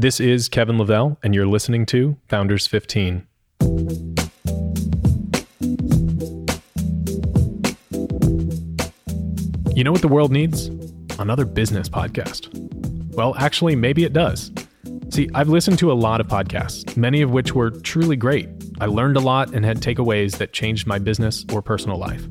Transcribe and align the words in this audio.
This 0.00 0.20
is 0.20 0.48
Kevin 0.48 0.78
Lavelle, 0.78 1.18
and 1.24 1.34
you're 1.34 1.44
listening 1.44 1.84
to 1.86 2.16
Founders 2.28 2.68
15. 2.68 3.26
You 9.74 9.82
know 9.82 9.90
what 9.90 10.00
the 10.00 10.06
world 10.08 10.30
needs? 10.30 10.66
Another 11.18 11.44
business 11.44 11.88
podcast. 11.88 12.48
Well, 13.16 13.34
actually, 13.38 13.74
maybe 13.74 14.04
it 14.04 14.12
does. 14.12 14.52
See, 15.08 15.28
I've 15.34 15.48
listened 15.48 15.80
to 15.80 15.90
a 15.90 15.94
lot 15.94 16.20
of 16.20 16.28
podcasts, 16.28 16.96
many 16.96 17.20
of 17.20 17.32
which 17.32 17.56
were 17.56 17.70
truly 17.70 18.14
great. 18.14 18.48
I 18.80 18.86
learned 18.86 19.16
a 19.16 19.20
lot 19.20 19.52
and 19.52 19.64
had 19.64 19.78
takeaways 19.80 20.38
that 20.38 20.52
changed 20.52 20.86
my 20.86 21.00
business 21.00 21.44
or 21.52 21.60
personal 21.60 21.98
life. 21.98 22.24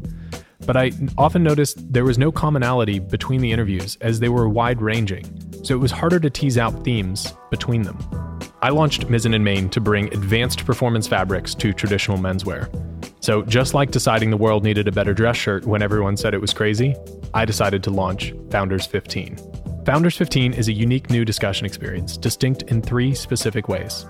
But 0.65 0.77
I 0.77 0.93
often 1.17 1.43
noticed 1.43 1.91
there 1.91 2.05
was 2.05 2.17
no 2.17 2.31
commonality 2.31 2.99
between 2.99 3.41
the 3.41 3.51
interviews 3.51 3.97
as 3.99 4.21
they 4.21 4.29
were 4.29 4.47
wide 4.47 4.81
ranging, 4.81 5.25
so 5.67 5.75
it 5.75 5.79
was 5.79 5.91
harder 5.91 6.17
to 6.17 6.29
tease 6.29 6.57
out 6.57 6.85
themes 6.85 7.33
between 7.51 7.81
them. 7.81 7.97
I 8.61 8.69
launched 8.69 9.09
Mizzen 9.09 9.35
and 9.35 9.43
Main 9.43 9.69
to 9.71 9.81
bring 9.81 10.11
advanced 10.13 10.65
performance 10.65 11.07
fabrics 11.07 11.53
to 11.55 11.73
traditional 11.73 12.17
menswear. 12.17 12.69
So, 13.19 13.41
just 13.41 13.73
like 13.73 13.91
deciding 13.91 14.29
the 14.29 14.37
world 14.37 14.63
needed 14.63 14.87
a 14.87 14.93
better 14.93 15.13
dress 15.13 15.35
shirt 15.35 15.65
when 15.65 15.81
everyone 15.81 16.15
said 16.15 16.33
it 16.33 16.39
was 16.39 16.53
crazy, 16.53 16.95
I 17.33 17.43
decided 17.43 17.83
to 17.83 17.89
launch 17.89 18.33
Founders 18.49 18.85
15. 18.85 19.37
Founders 19.85 20.15
15 20.15 20.53
is 20.53 20.69
a 20.69 20.73
unique 20.73 21.09
new 21.09 21.25
discussion 21.25 21.65
experience, 21.65 22.15
distinct 22.15 22.61
in 22.63 22.81
three 22.81 23.13
specific 23.13 23.67
ways. 23.67 24.05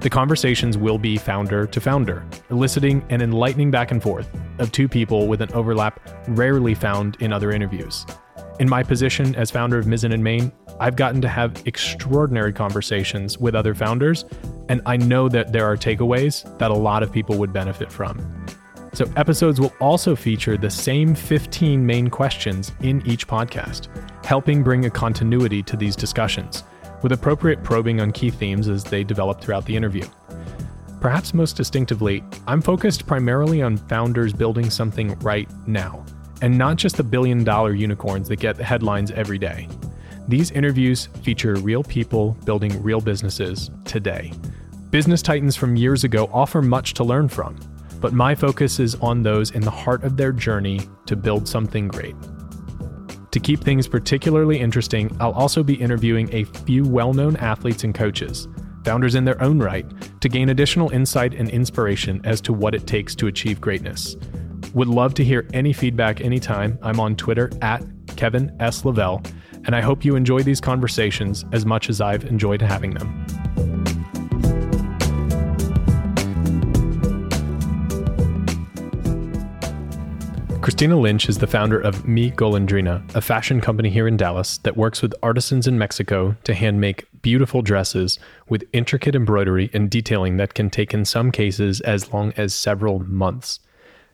The 0.00 0.10
conversations 0.10 0.78
will 0.78 0.98
be 0.98 1.18
founder 1.18 1.66
to 1.66 1.80
founder, 1.80 2.26
eliciting 2.48 3.04
an 3.10 3.20
enlightening 3.20 3.70
back 3.70 3.90
and 3.90 4.02
forth 4.02 4.30
of 4.58 4.72
two 4.72 4.88
people 4.88 5.28
with 5.28 5.42
an 5.42 5.52
overlap 5.52 6.00
rarely 6.28 6.74
found 6.74 7.18
in 7.20 7.34
other 7.34 7.52
interviews. 7.52 8.06
In 8.58 8.68
my 8.68 8.82
position 8.82 9.34
as 9.34 9.50
founder 9.50 9.78
of 9.78 9.86
Mizzen 9.86 10.12
and 10.12 10.22
Main, 10.22 10.52
I've 10.80 10.96
gotten 10.96 11.20
to 11.22 11.28
have 11.28 11.62
extraordinary 11.66 12.52
conversations 12.52 13.38
with 13.38 13.54
other 13.54 13.74
founders, 13.74 14.24
and 14.68 14.80
I 14.86 14.96
know 14.96 15.28
that 15.28 15.52
there 15.52 15.66
are 15.66 15.76
takeaways 15.76 16.58
that 16.58 16.70
a 16.70 16.74
lot 16.74 17.02
of 17.02 17.12
people 17.12 17.38
would 17.38 17.52
benefit 17.52 17.90
from. 17.90 18.18
So, 18.94 19.10
episodes 19.16 19.58
will 19.58 19.72
also 19.80 20.14
feature 20.14 20.58
the 20.58 20.70
same 20.70 21.14
15 21.14 21.84
main 21.84 22.08
questions 22.08 22.72
in 22.82 23.06
each 23.06 23.26
podcast, 23.26 23.88
helping 24.24 24.62
bring 24.62 24.84
a 24.84 24.90
continuity 24.90 25.62
to 25.62 25.76
these 25.76 25.96
discussions 25.96 26.64
with 27.02 27.12
appropriate 27.12 27.62
probing 27.62 28.00
on 28.00 28.12
key 28.12 28.30
themes 28.30 28.68
as 28.68 28.84
they 28.84 29.02
develop 29.02 29.40
throughout 29.40 29.64
the 29.66 29.76
interview. 29.76 30.04
Perhaps 31.00 31.34
most 31.34 31.56
distinctively, 31.56 32.22
I'm 32.46 32.62
focused 32.62 33.06
primarily 33.06 33.60
on 33.60 33.76
founders 33.76 34.32
building 34.32 34.70
something 34.70 35.18
right 35.18 35.50
now, 35.66 36.04
and 36.42 36.56
not 36.56 36.76
just 36.76 36.96
the 36.96 37.02
billion 37.02 37.42
dollar 37.44 37.74
unicorns 37.74 38.28
that 38.28 38.36
get 38.36 38.56
the 38.56 38.64
headlines 38.64 39.10
every 39.10 39.38
day. 39.38 39.68
These 40.32 40.50
interviews 40.52 41.10
feature 41.22 41.56
real 41.56 41.82
people 41.82 42.38
building 42.46 42.82
real 42.82 43.02
businesses 43.02 43.70
today. 43.84 44.32
Business 44.88 45.20
titans 45.20 45.56
from 45.56 45.76
years 45.76 46.04
ago 46.04 46.30
offer 46.32 46.62
much 46.62 46.94
to 46.94 47.04
learn 47.04 47.28
from, 47.28 47.54
but 48.00 48.14
my 48.14 48.34
focus 48.34 48.80
is 48.80 48.94
on 48.94 49.22
those 49.22 49.50
in 49.50 49.60
the 49.60 49.70
heart 49.70 50.04
of 50.04 50.16
their 50.16 50.32
journey 50.32 50.80
to 51.04 51.16
build 51.16 51.46
something 51.46 51.86
great. 51.86 52.16
To 53.30 53.40
keep 53.40 53.62
things 53.62 53.86
particularly 53.86 54.58
interesting, 54.58 55.14
I'll 55.20 55.32
also 55.32 55.62
be 55.62 55.74
interviewing 55.74 56.30
a 56.32 56.44
few 56.44 56.84
well 56.84 57.12
known 57.12 57.36
athletes 57.36 57.84
and 57.84 57.94
coaches, 57.94 58.48
founders 58.86 59.16
in 59.16 59.26
their 59.26 59.42
own 59.42 59.58
right, 59.58 59.84
to 60.22 60.30
gain 60.30 60.48
additional 60.48 60.88
insight 60.92 61.34
and 61.34 61.50
inspiration 61.50 62.22
as 62.24 62.40
to 62.40 62.54
what 62.54 62.74
it 62.74 62.86
takes 62.86 63.14
to 63.16 63.26
achieve 63.26 63.60
greatness. 63.60 64.16
Would 64.72 64.88
love 64.88 65.12
to 65.12 65.24
hear 65.24 65.46
any 65.52 65.74
feedback 65.74 66.22
anytime. 66.22 66.78
I'm 66.80 67.00
on 67.00 67.16
Twitter 67.16 67.50
at 67.60 67.84
Kevin 68.16 68.56
S. 68.60 68.86
Lavelle, 68.86 69.22
and 69.64 69.76
I 69.76 69.80
hope 69.80 70.04
you 70.04 70.16
enjoy 70.16 70.42
these 70.42 70.60
conversations 70.60 71.44
as 71.52 71.64
much 71.64 71.88
as 71.88 72.00
I've 72.00 72.24
enjoyed 72.24 72.62
having 72.62 72.94
them. 72.94 73.26
Cristina 80.62 80.96
Lynch 80.96 81.28
is 81.28 81.38
the 81.38 81.48
founder 81.48 81.80
of 81.80 82.06
Mi 82.06 82.30
Golondrina, 82.30 83.02
a 83.16 83.20
fashion 83.20 83.60
company 83.60 83.90
here 83.90 84.06
in 84.06 84.16
Dallas 84.16 84.58
that 84.58 84.76
works 84.76 85.02
with 85.02 85.12
artisans 85.20 85.66
in 85.66 85.76
Mexico 85.76 86.36
to 86.44 86.54
hand 86.54 86.80
make 86.80 87.04
beautiful 87.20 87.62
dresses 87.62 88.20
with 88.48 88.62
intricate 88.72 89.16
embroidery 89.16 89.70
and 89.72 89.90
detailing 89.90 90.36
that 90.36 90.54
can 90.54 90.70
take, 90.70 90.94
in 90.94 91.04
some 91.04 91.32
cases, 91.32 91.80
as 91.80 92.12
long 92.12 92.32
as 92.36 92.54
several 92.54 93.00
months. 93.00 93.58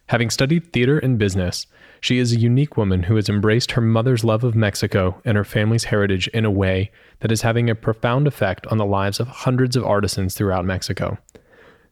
Having 0.07 0.31
studied 0.31 0.73
theater 0.73 0.99
and 0.99 1.19
business, 1.19 1.67
she 2.01 2.19
is 2.19 2.33
a 2.33 2.39
unique 2.39 2.77
woman 2.77 3.05
who 3.05 3.17
has 3.17 3.29
embraced 3.29 3.73
her 3.73 3.81
mother's 3.81 4.25
love 4.25 4.45
of 4.45 4.55
Mexico 4.55 5.21
and 5.25 5.37
her 5.37 5.45
family's 5.45 5.85
heritage 5.85 6.29
in 6.29 6.45
a 6.45 6.51
way 6.51 6.91
that 7.21 7.33
is 7.33 7.43
having 7.43 7.69
a 7.69 7.75
profound 7.75 8.27
effect 8.27 8.67
on 8.69 8.79
the 8.79 8.87
lives 8.87 9.21
of 9.21 9.29
hundreds 9.29 9.77
of 9.77 9.85
artisans 9.85 10.35
throughout 10.35 10.65
Mexico. 10.65 11.19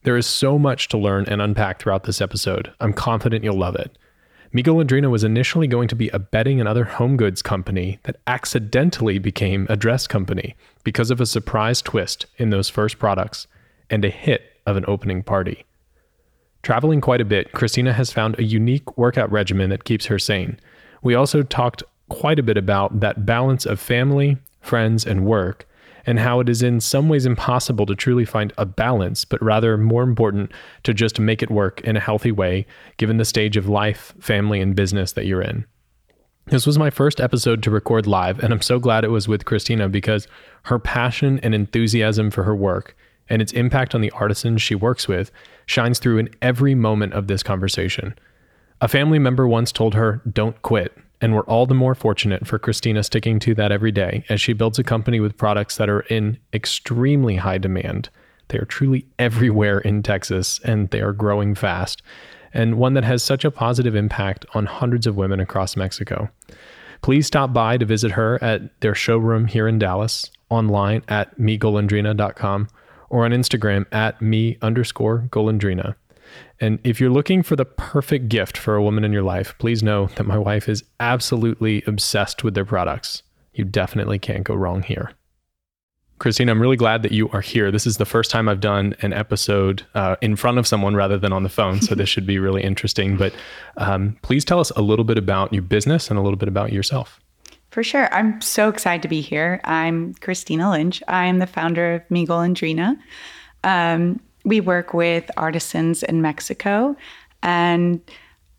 There 0.03 0.17
is 0.17 0.25
so 0.25 0.57
much 0.57 0.87
to 0.89 0.97
learn 0.97 1.25
and 1.27 1.41
unpack 1.41 1.79
throughout 1.79 2.03
this 2.03 2.21
episode. 2.21 2.71
I'm 2.79 2.93
confident 2.93 3.43
you'll 3.43 3.57
love 3.57 3.75
it. 3.75 3.97
Mi 4.53 4.63
Golondrina 4.63 5.09
was 5.09 5.25
initially 5.25 5.67
going 5.67 5.89
to 5.89 5.95
be 5.95 6.07
a 6.09 6.19
bedding 6.19 6.59
and 6.59 6.69
other 6.69 6.85
home 6.85 7.17
goods 7.17 7.41
company 7.41 7.99
that 8.03 8.15
accidentally 8.25 9.19
became 9.19 9.67
a 9.69 9.75
dress 9.75 10.07
company 10.07 10.55
because 10.85 11.11
of 11.11 11.19
a 11.19 11.25
surprise 11.25 11.81
twist 11.81 12.25
in 12.37 12.49
those 12.49 12.69
first 12.69 12.97
products 12.97 13.47
and 13.89 14.05
a 14.05 14.09
hit 14.09 14.53
of 14.65 14.77
an 14.77 14.85
opening 14.87 15.23
party. 15.23 15.65
Traveling 16.67 16.99
quite 16.99 17.21
a 17.21 17.23
bit, 17.23 17.53
Cristina 17.53 17.93
has 17.93 18.11
found 18.11 18.37
a 18.37 18.43
unique 18.43 18.97
workout 18.97 19.31
regimen 19.31 19.69
that 19.69 19.85
keeps 19.85 20.07
her 20.07 20.19
sane. 20.19 20.59
We 21.01 21.15
also 21.15 21.41
talked 21.41 21.81
quite 22.09 22.39
a 22.39 22.43
bit 22.43 22.57
about 22.57 22.99
that 22.99 23.25
balance 23.25 23.65
of 23.65 23.79
family, 23.79 24.35
friends, 24.59 25.05
and 25.05 25.25
work 25.25 25.65
and 26.05 26.19
how 26.19 26.41
it 26.41 26.49
is 26.49 26.61
in 26.61 26.81
some 26.81 27.07
ways 27.07 27.25
impossible 27.25 27.85
to 27.85 27.95
truly 27.95 28.25
find 28.25 28.51
a 28.57 28.65
balance, 28.65 29.23
but 29.23 29.41
rather 29.41 29.77
more 29.77 30.03
important 30.03 30.51
to 30.83 30.93
just 30.93 31.21
make 31.21 31.41
it 31.41 31.49
work 31.49 31.79
in 31.85 31.95
a 31.95 32.01
healthy 32.01 32.33
way, 32.33 32.65
given 32.97 33.15
the 33.15 33.23
stage 33.23 33.55
of 33.55 33.69
life, 33.69 34.13
family, 34.19 34.59
and 34.59 34.75
business 34.75 35.13
that 35.13 35.25
you're 35.25 35.41
in. 35.41 35.63
This 36.47 36.67
was 36.67 36.77
my 36.77 36.89
first 36.89 37.21
episode 37.21 37.63
to 37.63 37.71
record 37.71 38.07
live, 38.07 38.43
and 38.43 38.51
I'm 38.51 38.61
so 38.61 38.77
glad 38.77 39.05
it 39.05 39.09
was 39.09 39.25
with 39.25 39.45
Cristina 39.45 39.87
because 39.87 40.27
her 40.63 40.79
passion 40.79 41.39
and 41.43 41.55
enthusiasm 41.55 42.29
for 42.29 42.43
her 42.43 42.57
work 42.57 42.93
and 43.29 43.41
its 43.41 43.53
impact 43.53 43.93
on 43.93 44.01
the 44.01 44.11
artisans 44.11 44.61
she 44.61 44.75
works 44.75 45.07
with 45.07 45.31
shines 45.65 45.99
through 45.99 46.17
in 46.17 46.29
every 46.41 46.75
moment 46.75 47.13
of 47.13 47.27
this 47.27 47.43
conversation. 47.43 48.13
A 48.79 48.87
family 48.87 49.19
member 49.19 49.47
once 49.47 49.71
told 49.71 49.95
her, 49.95 50.21
Don't 50.31 50.61
quit. 50.61 50.95
And 51.19 51.33
we're 51.33 51.41
all 51.45 51.65
the 51.65 51.73
more 51.73 51.95
fortunate 51.95 52.45
for 52.45 52.59
Cristina 52.59 53.01
sticking 53.01 53.39
to 53.39 53.55
that 53.55 53.71
every 53.71 53.91
day 53.91 54.23
as 54.29 54.39
she 54.39 54.53
builds 54.53 54.77
a 54.77 54.83
company 54.83 55.19
with 55.19 55.35
products 55.35 55.77
that 55.77 55.89
are 55.89 56.01
in 56.01 56.37
extremely 56.53 57.37
high 57.37 57.57
demand. 57.57 58.09
They 58.49 58.59
are 58.59 58.65
truly 58.65 59.07
everywhere 59.17 59.79
in 59.79 60.03
Texas 60.03 60.59
and 60.63 60.89
they 60.91 61.01
are 61.01 61.13
growing 61.13 61.55
fast, 61.55 62.03
and 62.53 62.77
one 62.77 62.93
that 62.93 63.03
has 63.03 63.23
such 63.23 63.43
a 63.43 63.51
positive 63.51 63.95
impact 63.95 64.45
on 64.53 64.67
hundreds 64.67 65.07
of 65.07 65.17
women 65.17 65.39
across 65.39 65.75
Mexico. 65.75 66.29
Please 67.01 67.27
stop 67.27 67.53
by 67.53 67.77
to 67.77 67.85
visit 67.85 68.11
her 68.11 68.41
at 68.43 68.79
their 68.81 68.95
showroom 68.95 69.45
here 69.45 69.67
in 69.67 69.79
Dallas, 69.79 70.31
online 70.49 71.03
at 71.07 71.37
migolondrina.com, 71.39 72.67
or 73.09 73.25
on 73.25 73.31
Instagram 73.31 73.85
at 73.91 74.21
me 74.21 74.57
underscore 74.61 75.27
golondrina. 75.29 75.95
And 76.59 76.79
if 76.83 76.99
you're 76.99 77.09
looking 77.09 77.43
for 77.43 77.55
the 77.55 77.65
perfect 77.65 78.29
gift 78.29 78.57
for 78.57 78.75
a 78.75 78.83
woman 78.83 79.03
in 79.03 79.13
your 79.13 79.23
life, 79.23 79.55
please 79.59 79.83
know 79.83 80.07
that 80.15 80.25
my 80.25 80.37
wife 80.37 80.67
is 80.67 80.83
absolutely 80.99 81.83
obsessed 81.87 82.43
with 82.43 82.53
their 82.53 82.65
products. 82.65 83.23
You 83.53 83.63
definitely 83.63 84.19
can't 84.19 84.43
go 84.43 84.55
wrong 84.55 84.83
here. 84.83 85.11
Christine, 86.19 86.49
I'm 86.49 86.59
really 86.59 86.77
glad 86.77 87.03
that 87.03 87.11
you 87.11 87.29
are 87.29 87.41
here. 87.41 87.69
This 87.69 87.85
is 87.85 87.97
the 87.97 88.05
first 88.05 88.31
time 88.31 88.49
I've 88.49 88.59
done 88.59 88.95
an 89.01 89.13
episode 89.13 89.85
uh, 89.93 90.15
in 90.21 90.35
front 90.35 90.57
of 90.57 90.65
someone 90.65 90.95
rather 90.95 91.17
than 91.19 91.31
on 91.31 91.43
the 91.43 91.49
phone. 91.49 91.79
So 91.79 91.93
this 91.93 92.09
should 92.13 92.25
be 92.25 92.39
really 92.39 92.63
interesting. 92.63 93.17
But 93.17 93.33
um, 93.77 94.17
please 94.23 94.43
tell 94.43 94.59
us 94.59 94.71
a 94.71 94.81
little 94.81 95.05
bit 95.05 95.19
about 95.19 95.53
your 95.53 95.61
business 95.61 96.09
and 96.09 96.17
a 96.17 96.23
little 96.23 96.37
bit 96.37 96.49
about 96.49 96.73
yourself. 96.73 97.19
For 97.69 97.83
sure. 97.83 98.11
I'm 98.13 98.39
so 98.41 98.69
excited 98.69 99.01
to 99.01 99.07
be 99.07 99.21
here. 99.21 99.59
I'm 99.63 100.13
Cristina 100.15 100.69
Lynch. 100.71 101.03
I'm 101.07 101.39
the 101.39 101.47
founder 101.47 101.95
of 101.95 102.09
Mi 102.09 102.25
Golondrina. 102.25 102.97
Um, 103.63 104.19
we 104.45 104.61
work 104.61 104.93
with 104.93 105.29
artisans 105.35 106.01
in 106.03 106.21
Mexico. 106.21 106.95
And 107.43 108.01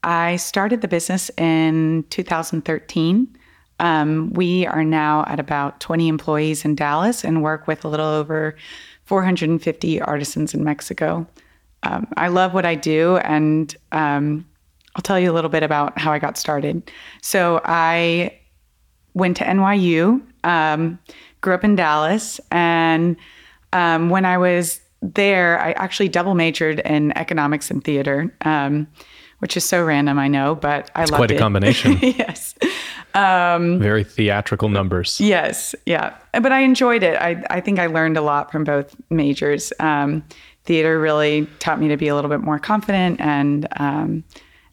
I 0.04 0.36
started 0.36 0.82
the 0.82 0.88
business 0.88 1.30
in 1.38 2.04
2013. 2.10 3.36
Um, 3.80 4.32
we 4.34 4.66
are 4.66 4.84
now 4.84 5.24
at 5.26 5.40
about 5.40 5.80
20 5.80 6.08
employees 6.08 6.64
in 6.64 6.74
Dallas 6.74 7.24
and 7.24 7.42
work 7.42 7.66
with 7.66 7.84
a 7.84 7.88
little 7.88 8.06
over 8.06 8.56
450 9.06 10.00
artisans 10.02 10.52
in 10.52 10.64
Mexico. 10.64 11.26
Um, 11.84 12.06
I 12.16 12.28
love 12.28 12.54
what 12.54 12.66
I 12.66 12.74
do, 12.74 13.18
and 13.18 13.74
um, 13.92 14.46
I'll 14.96 15.02
tell 15.02 15.18
you 15.18 15.30
a 15.30 15.34
little 15.34 15.50
bit 15.50 15.62
about 15.62 15.96
how 15.96 16.12
I 16.12 16.18
got 16.18 16.36
started. 16.36 16.90
So, 17.22 17.60
I 17.64 18.36
went 19.18 19.36
to 19.38 19.44
NYU, 19.44 20.22
um, 20.44 20.98
grew 21.40 21.54
up 21.54 21.64
in 21.64 21.76
Dallas, 21.76 22.40
and 22.50 23.16
um, 23.72 24.10
when 24.10 24.24
I 24.24 24.38
was 24.38 24.80
there, 25.02 25.60
I 25.60 25.72
actually 25.72 26.08
double 26.08 26.34
majored 26.34 26.80
in 26.80 27.16
economics 27.16 27.70
and 27.70 27.82
theater, 27.84 28.34
um, 28.42 28.86
which 29.40 29.56
is 29.56 29.64
so 29.64 29.84
random, 29.84 30.18
I 30.18 30.28
know, 30.28 30.54
but 30.54 30.90
I 30.94 31.02
it's 31.02 31.10
loved 31.10 31.18
quite 31.18 31.30
a 31.30 31.34
it. 31.34 31.38
combination. 31.38 31.98
yes. 32.02 32.54
Um, 33.14 33.78
Very 33.78 34.04
theatrical 34.04 34.68
numbers. 34.68 35.20
Yes, 35.20 35.74
yeah, 35.86 36.16
but 36.32 36.52
I 36.52 36.60
enjoyed 36.60 37.02
it. 37.02 37.16
I 37.20 37.42
I 37.50 37.60
think 37.60 37.78
I 37.78 37.86
learned 37.86 38.16
a 38.16 38.22
lot 38.22 38.50
from 38.52 38.64
both 38.64 38.94
majors. 39.10 39.72
Um, 39.80 40.22
theater 40.64 41.00
really 41.00 41.46
taught 41.60 41.80
me 41.80 41.88
to 41.88 41.96
be 41.96 42.08
a 42.08 42.14
little 42.14 42.30
bit 42.30 42.40
more 42.40 42.58
confident, 42.58 43.20
and 43.20 43.66
um, 43.78 44.24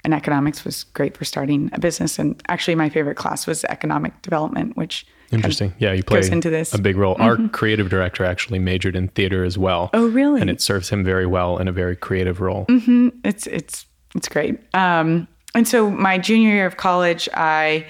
and 0.05 0.13
economics 0.13 0.63
was 0.63 0.85
great 0.85 1.17
for 1.17 1.25
starting 1.25 1.69
a 1.73 1.79
business. 1.79 2.17
And 2.17 2.41
actually, 2.47 2.75
my 2.75 2.89
favorite 2.89 3.15
class 3.15 3.45
was 3.45 3.65
economic 3.65 4.21
development, 4.21 4.77
which 4.77 5.05
kind 5.05 5.33
of 5.33 5.45
Interesting. 5.45 5.73
Yeah, 5.79 5.91
you 5.91 6.03
play 6.03 6.21
into 6.31 6.49
this. 6.49 6.69
Mm-hmm. 6.69 6.79
a 6.79 6.81
big 6.81 6.97
role. 6.97 7.15
Our 7.19 7.37
creative 7.49 7.89
director 7.89 8.23
actually 8.23 8.59
majored 8.59 8.95
in 8.95 9.09
theater 9.09 9.43
as 9.43 9.57
well. 9.57 9.89
Oh, 9.93 10.07
really? 10.07 10.39
And 10.39 10.49
it 10.49 10.61
serves 10.61 10.89
him 10.89 11.03
very 11.03 11.25
well 11.25 11.57
in 11.57 11.67
a 11.67 11.71
very 11.71 11.95
creative 11.95 12.39
role. 12.39 12.65
it's 12.69 13.47
it's 13.47 13.85
it's 14.15 14.29
great. 14.29 14.59
Um, 14.73 15.27
and 15.55 15.67
so 15.67 15.89
my 15.89 16.17
junior 16.17 16.49
year 16.49 16.65
of 16.65 16.77
college, 16.77 17.27
I 17.33 17.87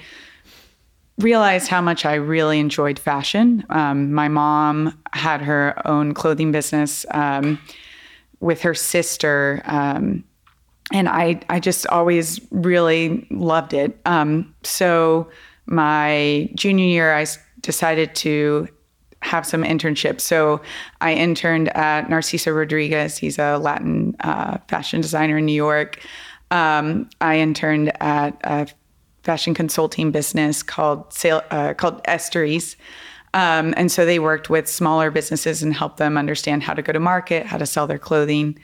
realized 1.18 1.68
how 1.68 1.80
much 1.80 2.04
I 2.04 2.14
really 2.14 2.58
enjoyed 2.58 2.98
fashion. 2.98 3.64
Um, 3.70 4.12
my 4.12 4.28
mom 4.28 4.98
had 5.12 5.40
her 5.42 5.80
own 5.86 6.14
clothing 6.14 6.52
business 6.52 7.06
um, 7.10 7.58
with 8.40 8.60
her 8.62 8.74
sister, 8.74 9.62
um, 9.64 10.24
and 10.92 11.08
I 11.08 11.40
I 11.48 11.60
just 11.60 11.86
always 11.88 12.40
really 12.50 13.26
loved 13.30 13.72
it. 13.72 13.98
Um, 14.06 14.54
so 14.62 15.28
my 15.66 16.48
junior 16.54 16.86
year, 16.86 17.14
I 17.14 17.26
decided 17.60 18.14
to 18.16 18.68
have 19.22 19.44
some 19.44 19.64
internships. 19.64 20.20
So 20.20 20.60
I 21.00 21.14
interned 21.14 21.74
at 21.76 22.06
Narciso 22.08 22.56
Rodriguez. 22.56 23.18
He's 23.18 23.38
a 23.38 23.58
Latin 23.58 24.14
uh, 24.20 24.58
fashion 24.68 25.00
designer 25.00 25.38
in 25.38 25.46
New 25.46 25.52
York. 25.52 26.00
Um, 26.50 27.10
I 27.20 27.38
interned 27.38 27.92
at 28.00 28.38
a 28.44 28.68
fashion 29.24 29.54
consulting 29.54 30.12
business 30.12 30.62
called 30.62 31.12
sale, 31.12 31.42
uh, 31.50 31.74
called 31.74 32.00
Esteries. 32.04 32.76
Um, 33.34 33.74
and 33.76 33.90
so 33.90 34.06
they 34.06 34.20
worked 34.20 34.48
with 34.48 34.68
smaller 34.68 35.10
businesses 35.10 35.62
and 35.62 35.74
helped 35.74 35.96
them 35.96 36.16
understand 36.16 36.62
how 36.62 36.74
to 36.74 36.82
go 36.82 36.92
to 36.92 37.00
market, 37.00 37.44
how 37.44 37.58
to 37.58 37.66
sell 37.66 37.88
their 37.88 37.98
clothing. 37.98 38.56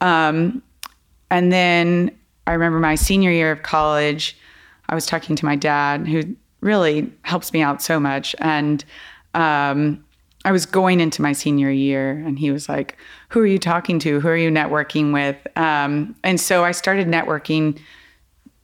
Um, 0.00 0.62
and 1.30 1.52
then 1.52 2.10
I 2.46 2.52
remember 2.52 2.78
my 2.78 2.94
senior 2.94 3.30
year 3.30 3.52
of 3.52 3.62
college, 3.62 4.36
I 4.88 4.94
was 4.94 5.06
talking 5.06 5.36
to 5.36 5.44
my 5.44 5.56
dad, 5.56 6.06
who 6.06 6.36
really 6.60 7.12
helps 7.22 7.52
me 7.52 7.60
out 7.60 7.82
so 7.82 8.00
much. 8.00 8.34
And 8.38 8.84
um, 9.34 10.04
I 10.44 10.52
was 10.52 10.64
going 10.66 11.00
into 11.00 11.20
my 11.20 11.32
senior 11.32 11.70
year, 11.70 12.12
and 12.12 12.38
he 12.38 12.50
was 12.50 12.68
like, 12.68 12.96
Who 13.28 13.40
are 13.40 13.46
you 13.46 13.58
talking 13.58 13.98
to? 14.00 14.20
Who 14.20 14.28
are 14.28 14.36
you 14.36 14.50
networking 14.50 15.12
with? 15.12 15.36
Um, 15.56 16.16
and 16.24 16.40
so 16.40 16.64
I 16.64 16.72
started 16.72 17.06
networking 17.06 17.78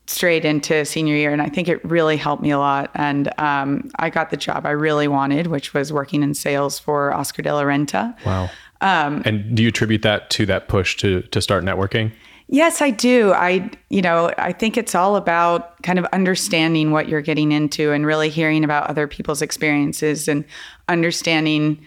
straight 0.07 0.45
into 0.45 0.85
senior 0.85 1.15
year, 1.15 1.33
and 1.33 1.43
I 1.43 1.49
think 1.49 1.69
it 1.69 1.85
really 1.85 2.17
helped 2.17 2.43
me 2.43 2.51
a 2.51 2.59
lot. 2.59 2.91
And 2.95 3.29
um, 3.39 3.91
I 3.99 4.11
got 4.11 4.31
the 4.31 4.37
job 4.37 4.67
I 4.67 4.71
really 4.71 5.09
wanted, 5.09 5.49
which 5.49 5.75
was 5.75 5.93
working 5.93 6.23
in 6.23 6.35
sales 6.35 6.79
for 6.79 7.13
Oscar 7.13 7.43
de 7.43 7.55
la 7.55 7.63
Renta. 7.63 8.15
Wow. 8.25 8.51
Um, 8.81 9.23
and 9.25 9.55
do 9.57 9.63
you 9.63 9.69
attribute 9.69 10.03
that 10.03 10.31
to 10.31 10.47
that 10.47 10.69
push 10.69 10.97
to 10.99 11.23
to 11.23 11.41
start 11.41 11.65
networking? 11.65 12.13
Yes, 12.55 12.81
I 12.81 12.91
do. 12.91 13.33
I, 13.33 13.69
you 13.89 14.01
know, 14.01 14.33
I 14.39 14.53
think 14.53 14.77
it's 14.77 14.95
all 14.95 15.17
about 15.17 15.83
kind 15.83 15.99
of 15.99 16.05
understanding 16.13 16.93
what 16.93 17.09
you're 17.09 17.21
getting 17.21 17.51
into 17.51 17.91
and 17.91 18.07
really 18.07 18.29
hearing 18.29 18.63
about 18.63 18.89
other 18.89 19.09
people's 19.09 19.43
experiences 19.43 20.29
and 20.29 20.45
understanding 20.89 21.85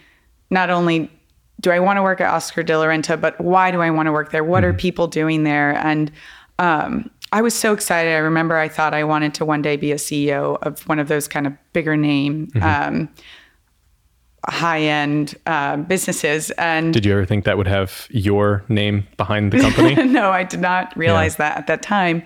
not 0.50 0.68
only 0.68 1.10
do 1.62 1.70
I 1.70 1.80
want 1.80 1.96
to 1.96 2.02
work 2.02 2.20
at 2.20 2.30
Oscar 2.30 2.62
de 2.62 2.78
la 2.78 2.84
Renta, 2.84 3.18
but 3.18 3.40
why 3.40 3.70
do 3.70 3.80
I 3.80 3.88
want 3.88 4.08
to 4.08 4.12
work 4.12 4.30
there? 4.30 4.44
What 4.44 4.62
are 4.62 4.74
people 4.74 5.06
doing 5.06 5.44
there? 5.44 5.74
And 5.74 6.12
um, 6.58 7.10
I 7.32 7.40
was 7.40 7.54
so 7.54 7.72
excited. 7.72 8.10
I 8.10 8.18
remember 8.18 8.58
I 8.58 8.68
thought 8.68 8.92
I 8.92 9.04
wanted 9.04 9.32
to 9.36 9.46
one 9.46 9.62
day 9.62 9.76
be 9.76 9.90
a 9.90 9.96
CEO 9.96 10.58
of 10.60 10.86
one 10.86 10.98
of 10.98 11.08
those 11.08 11.28
kind 11.28 11.46
of 11.46 11.54
bigger 11.72 11.96
name, 11.96 12.50
um, 12.60 13.08
high 14.46 14.80
end 14.80 15.34
uh, 15.46 15.76
businesses. 15.76 16.50
And 16.52 16.92
Did 16.94 17.04
you 17.04 17.12
ever 17.12 17.26
think 17.26 17.44
that 17.44 17.58
would 17.58 17.66
have 17.66 18.06
your 18.10 18.64
name 18.68 19.06
behind 19.16 19.52
the 19.52 19.58
company? 19.58 19.94
no, 20.06 20.30
I 20.30 20.44
did 20.44 20.60
not 20.60 20.96
realize 20.96 21.36
that 21.36 21.56
at 21.58 21.66
that 21.66 21.82
time. 21.82 22.22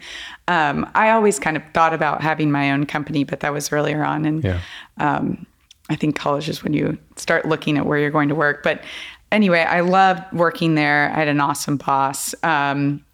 Um, 0.49 0.89
I 0.95 1.11
always 1.11 1.39
kind 1.39 1.57
of 1.57 1.63
thought 1.73 1.95
about 1.95 2.21
having 2.21 2.51
my 2.51 2.71
own 2.71 2.87
company, 2.87 3.25
but 3.25 3.41
that 3.41 3.53
was 3.53 3.73
earlier 3.73 4.05
on. 4.05 4.25
And 4.25 4.45
Yeah. 4.45 4.61
um, 4.99 5.47
I 5.89 5.97
think 5.97 6.15
college 6.17 6.49
is 6.49 6.63
when 6.63 6.75
you 6.75 6.99
start 7.17 7.47
looking 7.47 7.77
at 7.79 7.87
where 7.87 7.99
you're 7.99 8.11
going 8.11 8.29
to 8.29 8.35
work. 8.35 8.63
But 8.63 8.85
anyway, 9.31 9.61
I 9.61 9.81
loved 9.81 10.23
working 10.33 10.75
there. 10.75 11.11
I 11.15 11.19
had 11.19 11.29
an 11.29 11.41
awesome 11.41 11.77
boss. 11.77 12.35
Um, 12.43 13.05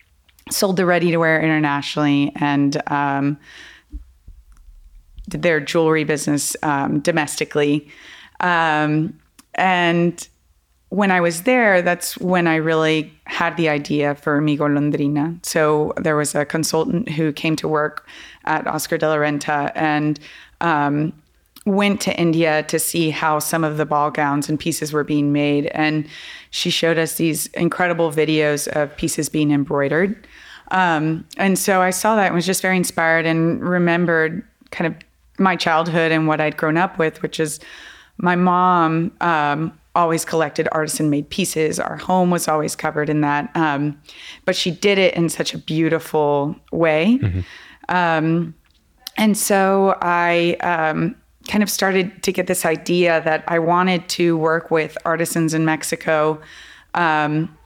sold 0.50 0.77
the 0.77 0.87
ready 0.87 1.11
to 1.11 1.19
wear 1.19 1.41
internationally 1.41 2.33
and 2.37 2.81
um, 2.91 3.39
did 5.29 5.43
their 5.43 5.61
jewelry 5.61 6.05
business 6.05 6.56
um, 6.62 7.00
domestically. 7.00 7.89
Um, 8.40 9.19
and 9.55 10.29
when 10.90 11.11
I 11.11 11.20
was 11.20 11.43
there, 11.43 11.82
that's 11.82 12.17
when 12.19 12.46
I 12.46 12.56
really 12.56 13.12
had 13.25 13.56
the 13.56 13.69
idea 13.69 14.14
for 14.14 14.40
Mi 14.40 14.56
Golondrina. 14.56 15.44
So 15.44 15.93
there 15.99 16.17
was 16.17 16.35
a 16.35 16.44
consultant 16.44 17.11
who 17.11 17.32
came 17.32 17.56
to 17.56 17.69
work 17.69 18.06
at 18.44 18.67
Oscar 18.67 18.96
de 18.96 19.06
la 19.06 19.17
Renta 19.17 19.70
and 19.75 20.19
um, 20.62 21.12
went 21.67 22.00
to 22.02 22.19
India 22.19 22.62
to 22.64 22.79
see 22.79 23.11
how 23.11 23.38
some 23.38 23.64
of 23.64 23.76
the 23.76 23.85
ball 23.85 24.11
gowns 24.11 24.49
and 24.49 24.58
pieces 24.58 24.93
were 24.93 25.05
being 25.05 25.31
made. 25.31 25.67
And 25.67 26.08
she 26.50 26.70
showed 26.70 26.96
us 26.96 27.17
these 27.17 27.49
incredible 27.49 28.11
videos 28.11 28.67
of 28.69 28.96
pieces 28.96 29.29
being 29.29 29.50
embroidered. 29.50 30.26
Um, 30.70 31.26
and 31.37 31.58
so 31.58 31.82
I 31.82 31.90
saw 31.90 32.17
that 32.17 32.26
and 32.26 32.35
was 32.35 32.46
just 32.46 32.62
very 32.62 32.76
inspired 32.76 33.26
and 33.26 33.62
remembered 33.62 34.43
kind 34.70 34.87
of 34.87 35.00
my 35.38 35.56
childhood 35.56 36.12
and 36.12 36.26
what 36.26 36.40
I'd 36.40 36.56
grown 36.56 36.76
up 36.76 36.99
with, 36.99 37.23
which 37.23 37.38
is 37.38 37.61
my 38.19 38.37
mom 38.37 39.12
um, 39.20 39.79
always 39.94 40.25
collected 40.25 40.69
artisan 40.73 41.11
made 41.11 41.29
pieces. 41.31 41.81
Our 41.81 41.97
home 41.97 42.31
was 42.31 42.47
always 42.49 42.76
covered 42.76 43.09
in 43.09 43.20
that. 43.23 43.50
Um, 43.56 44.00
but 44.44 44.55
she 44.55 44.70
did 44.70 44.99
it 44.99 45.15
in 45.15 45.29
such 45.29 45.55
a 45.55 45.59
beautiful 45.59 46.55
way. 46.70 47.19
Um, 47.88 48.55
and 49.17 49.37
so 49.37 49.99
I 50.00 50.56
um, 50.61 51.17
kind 51.49 51.62
of 51.62 51.70
started 51.70 52.23
to 52.23 52.32
get 52.32 52.47
this 52.47 52.65
idea 52.65 53.20
that 53.25 53.44
I 53.49 53.59
wanted 53.59 54.09
to 54.11 54.37
work 54.37 54.71
with 54.71 54.97
artisans 55.05 55.55
in 55.55 55.64
Mexico 55.64 56.41
um, 56.94 57.56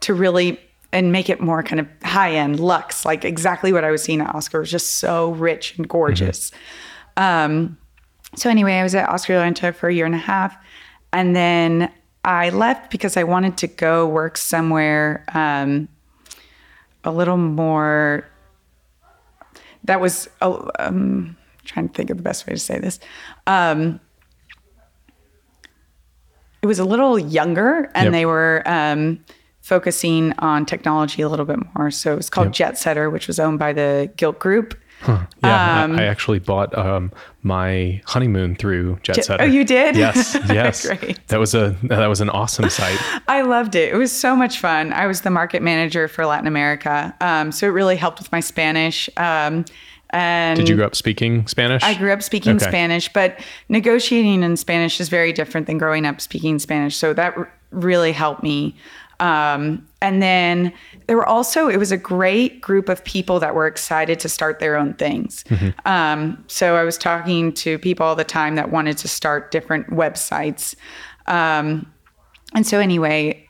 to 0.00 0.14
really 0.14 0.60
and 0.90 1.12
make 1.12 1.28
it 1.28 1.40
more 1.40 1.62
kind 1.62 1.80
of 1.80 1.86
high 2.02 2.32
end 2.32 2.60
luxe, 2.60 3.04
like 3.04 3.24
exactly 3.24 3.72
what 3.72 3.84
I 3.84 3.90
was 3.90 4.02
seeing 4.02 4.22
at 4.22 4.34
Oscar 4.34 4.58
It 4.58 4.60
was 4.60 4.70
just 4.70 4.96
so 4.96 5.32
rich 5.32 5.76
and 5.76 5.86
gorgeous. 5.86 6.50
Um, 7.16 7.76
so 8.34 8.50
anyway, 8.50 8.74
I 8.74 8.82
was 8.82 8.94
at 8.94 9.08
Oscar 9.08 9.50
de 9.50 9.72
for 9.72 9.88
a 9.88 9.94
year 9.94 10.06
and 10.06 10.14
a 10.14 10.18
half, 10.18 10.56
and 11.12 11.34
then 11.34 11.92
I 12.24 12.50
left 12.50 12.90
because 12.90 13.16
I 13.16 13.24
wanted 13.24 13.56
to 13.58 13.66
go 13.66 14.06
work 14.06 14.36
somewhere 14.36 15.24
um, 15.34 15.88
a 17.04 17.10
little 17.10 17.36
more. 17.38 18.28
That 19.84 20.00
was 20.00 20.28
um, 20.42 21.36
trying 21.64 21.88
to 21.88 21.94
think 21.94 22.10
of 22.10 22.16
the 22.18 22.22
best 22.22 22.46
way 22.46 22.52
to 22.52 22.58
say 22.58 22.78
this. 22.78 23.00
Um, 23.46 24.00
it 26.60 26.66
was 26.66 26.78
a 26.78 26.84
little 26.84 27.18
younger, 27.18 27.90
and 27.94 28.06
Yep. 28.06 28.12
they 28.12 28.26
were 28.26 28.62
um, 28.66 29.24
focusing 29.62 30.32
on 30.38 30.66
technology 30.66 31.22
a 31.22 31.28
little 31.28 31.46
bit 31.46 31.58
more. 31.74 31.90
So 31.90 32.12
it 32.12 32.16
was 32.16 32.28
called 32.28 32.48
Jetsetter, 32.48 33.10
which 33.12 33.26
was 33.26 33.38
owned 33.38 33.58
by 33.58 33.72
the 33.72 34.10
Gilt 34.16 34.38
Group. 34.38 34.74
Yeah, 35.06 35.24
I- 35.44 35.82
Um, 35.84 35.98
I 35.98 36.04
actually 36.04 36.38
bought 36.40 36.76
um, 36.76 37.12
my 37.42 38.00
honeymoon 38.06 38.56
through 38.56 38.96
Jetsetter. 39.04 39.38
oh, 39.40 39.44
you 39.44 39.64
did? 39.64 39.96
Yes, 39.96 40.34
yes. 40.48 40.88
That 41.28 41.38
was 41.38 41.54
a 41.54 41.76
that 41.84 42.06
was 42.08 42.20
an 42.20 42.30
awesome 42.30 42.68
site. 42.70 42.98
I 43.28 43.42
loved 43.42 43.74
it. 43.74 43.92
It 43.92 43.96
was 43.96 44.12
so 44.12 44.34
much 44.34 44.58
fun. 44.58 44.92
I 44.92 45.06
was 45.06 45.20
the 45.20 45.30
market 45.30 45.62
manager 45.62 46.08
for 46.08 46.26
Latin 46.26 46.46
America, 46.48 47.14
um, 47.20 47.52
so 47.52 47.66
it 47.66 47.70
really 47.70 47.96
helped 47.96 48.18
with 48.18 48.32
my 48.32 48.40
Spanish. 48.40 49.08
Um, 49.16 49.64
and 50.10 50.56
Did 50.58 50.70
you 50.70 50.76
grow 50.76 50.86
up 50.86 50.96
speaking 50.96 51.46
Spanish? 51.46 51.82
I 51.82 51.92
grew 51.94 52.12
up 52.12 52.22
speaking 52.22 52.56
Okay. 52.56 52.64
Spanish, 52.66 53.12
but 53.12 53.38
negotiating 53.68 54.42
in 54.42 54.56
Spanish 54.56 55.00
is 55.00 55.10
very 55.10 55.32
different 55.34 55.66
than 55.66 55.76
growing 55.76 56.06
up 56.06 56.20
speaking 56.22 56.58
Spanish. 56.58 56.96
So 56.96 57.12
that 57.12 57.36
r- 57.36 57.52
really 57.70 58.12
helped 58.12 58.42
me. 58.42 58.74
Um, 59.20 59.86
and 60.00 60.22
then 60.22 60.72
there 61.06 61.16
were 61.16 61.26
also, 61.26 61.68
it 61.68 61.76
was 61.76 61.90
a 61.90 61.96
great 61.96 62.60
group 62.60 62.88
of 62.88 63.02
people 63.04 63.40
that 63.40 63.54
were 63.54 63.66
excited 63.66 64.20
to 64.20 64.28
start 64.28 64.60
their 64.60 64.76
own 64.76 64.94
things. 64.94 65.44
Um, 65.84 66.44
so 66.46 66.76
I 66.76 66.84
was 66.84 66.96
talking 66.96 67.52
to 67.54 67.78
people 67.78 68.06
all 68.06 68.14
the 68.14 68.24
time 68.24 68.54
that 68.54 68.70
wanted 68.70 68.96
to 68.98 69.08
start 69.08 69.50
different 69.50 69.88
websites. 69.88 70.74
Um, 71.26 71.92
and 72.54 72.66
so, 72.66 72.78
anyway, 72.78 73.48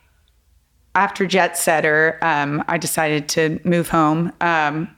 after 0.94 1.26
Jetsetter, 1.26 2.20
um, 2.22 2.64
I 2.66 2.78
decided 2.78 3.28
to 3.30 3.60
move 3.64 3.88
home. 3.88 4.32
Um, 4.40 4.88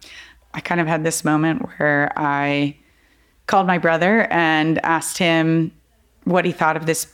I 0.55 0.61
kind 0.61 0.81
of 0.81 0.87
had 0.87 1.05
this 1.05 1.25
moment 1.25 1.69
where 1.79 2.13
I 2.17 2.77
called 3.47 3.67
my 3.67 3.79
brother 3.79 4.27
and 4.31 4.79
asked 4.85 5.19
him 5.19 5.73
what 6.25 6.45
he 6.45 6.53
thought 6.53 6.77
of 6.77 6.87
this 6.87 7.13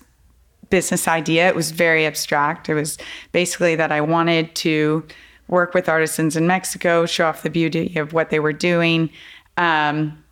business 0.70 1.08
idea. 1.08 1.48
It 1.48 1.54
was 1.54 1.70
very 1.70 2.06
abstract. 2.06 2.68
It 2.68 2.74
was 2.74 2.98
basically 3.32 3.76
that 3.76 3.92
I 3.92 4.00
wanted 4.00 4.54
to 4.56 5.04
work 5.48 5.74
with 5.74 5.88
artisans 5.88 6.36
in 6.36 6.46
Mexico, 6.46 7.06
show 7.06 7.26
off 7.26 7.42
the 7.42 7.50
beauty 7.50 7.96
of 7.96 8.12
what 8.12 8.30
they 8.30 8.40
were 8.40 8.52
doing. 8.52 9.10
Um, 9.56 10.22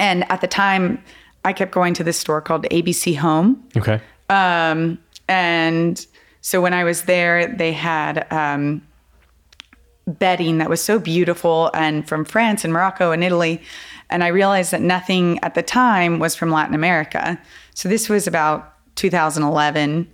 And 0.00 0.24
at 0.30 0.40
the 0.40 0.48
time, 0.48 0.98
I 1.44 1.52
kept 1.52 1.72
going 1.72 1.94
to 1.94 2.04
this 2.04 2.18
store 2.18 2.40
called 2.40 2.64
ABC 2.70 3.16
Home. 3.16 3.62
Okay. 3.76 4.00
Um, 4.30 4.98
and 5.28 6.06
so 6.40 6.60
when 6.62 6.72
I 6.72 6.84
was 6.84 7.02
there, 7.02 7.46
they 7.46 7.72
had 7.72 8.26
um, 8.32 8.80
bedding 10.06 10.58
that 10.58 10.70
was 10.70 10.82
so 10.82 10.98
beautiful 10.98 11.70
and 11.74 12.08
from 12.08 12.24
France 12.24 12.64
and 12.64 12.72
Morocco 12.72 13.12
and 13.12 13.22
Italy. 13.22 13.60
And 14.08 14.24
I 14.24 14.28
realized 14.28 14.70
that 14.72 14.80
nothing 14.80 15.38
at 15.42 15.54
the 15.54 15.62
time 15.62 16.18
was 16.18 16.34
from 16.34 16.50
Latin 16.50 16.74
America. 16.74 17.38
So 17.74 17.88
this 17.88 18.08
was 18.08 18.26
about 18.26 18.69
2011. 18.96 20.10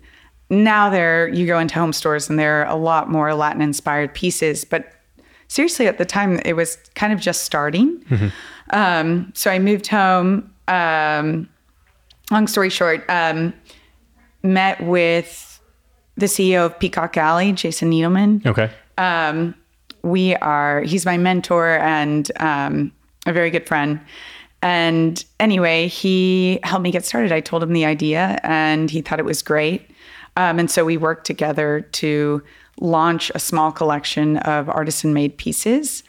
Now 0.48 0.90
there, 0.90 1.28
you 1.28 1.46
go 1.46 1.58
into 1.58 1.74
home 1.74 1.92
stores 1.92 2.30
and 2.30 2.38
there 2.38 2.62
are 2.62 2.66
a 2.66 2.76
lot 2.76 3.10
more 3.10 3.34
Latin 3.34 3.62
inspired 3.62 4.14
pieces. 4.14 4.64
But 4.64 4.92
seriously, 5.48 5.86
at 5.86 5.98
the 5.98 6.04
time, 6.04 6.40
it 6.44 6.54
was 6.54 6.76
kind 6.94 7.12
of 7.12 7.20
just 7.20 7.44
starting. 7.44 8.04
Um, 8.70 9.32
so 9.34 9.50
I 9.50 9.58
moved 9.58 9.86
home. 9.88 10.52
Um, 10.68 11.48
long 12.30 12.46
story 12.46 12.70
short, 12.70 13.04
um, 13.08 13.54
met 14.42 14.80
with 14.82 15.60
the 16.16 16.26
CEO 16.26 16.66
of 16.66 16.78
Peacock 16.78 17.16
Alley, 17.16 17.52
Jason 17.52 17.90
Needleman. 17.90 18.44
Okay. 18.46 18.70
Um, 18.98 19.54
we 20.02 20.34
are, 20.36 20.82
he's 20.82 21.04
my 21.04 21.18
mentor 21.18 21.78
and 21.78 22.30
um, 22.40 22.92
a 23.26 23.32
very 23.32 23.50
good 23.50 23.66
friend. 23.66 24.00
And 24.62 25.24
anyway, 25.38 25.88
he 25.88 26.58
helped 26.62 26.82
me 26.82 26.90
get 26.90 27.04
started. 27.04 27.32
I 27.32 27.40
told 27.40 27.62
him 27.62 27.72
the 27.72 27.84
idea 27.84 28.40
and 28.42 28.90
he 28.90 29.00
thought 29.00 29.18
it 29.18 29.24
was 29.24 29.42
great. 29.42 29.90
Um, 30.36 30.58
and 30.58 30.70
so 30.70 30.84
we 30.84 30.96
worked 30.96 31.26
together 31.26 31.82
to 31.92 32.42
launch 32.80 33.30
a 33.34 33.38
small 33.38 33.72
collection 33.72 34.36
of 34.38 34.68
artisan 34.68 35.14
made 35.14 35.36
pieces. 35.38 36.02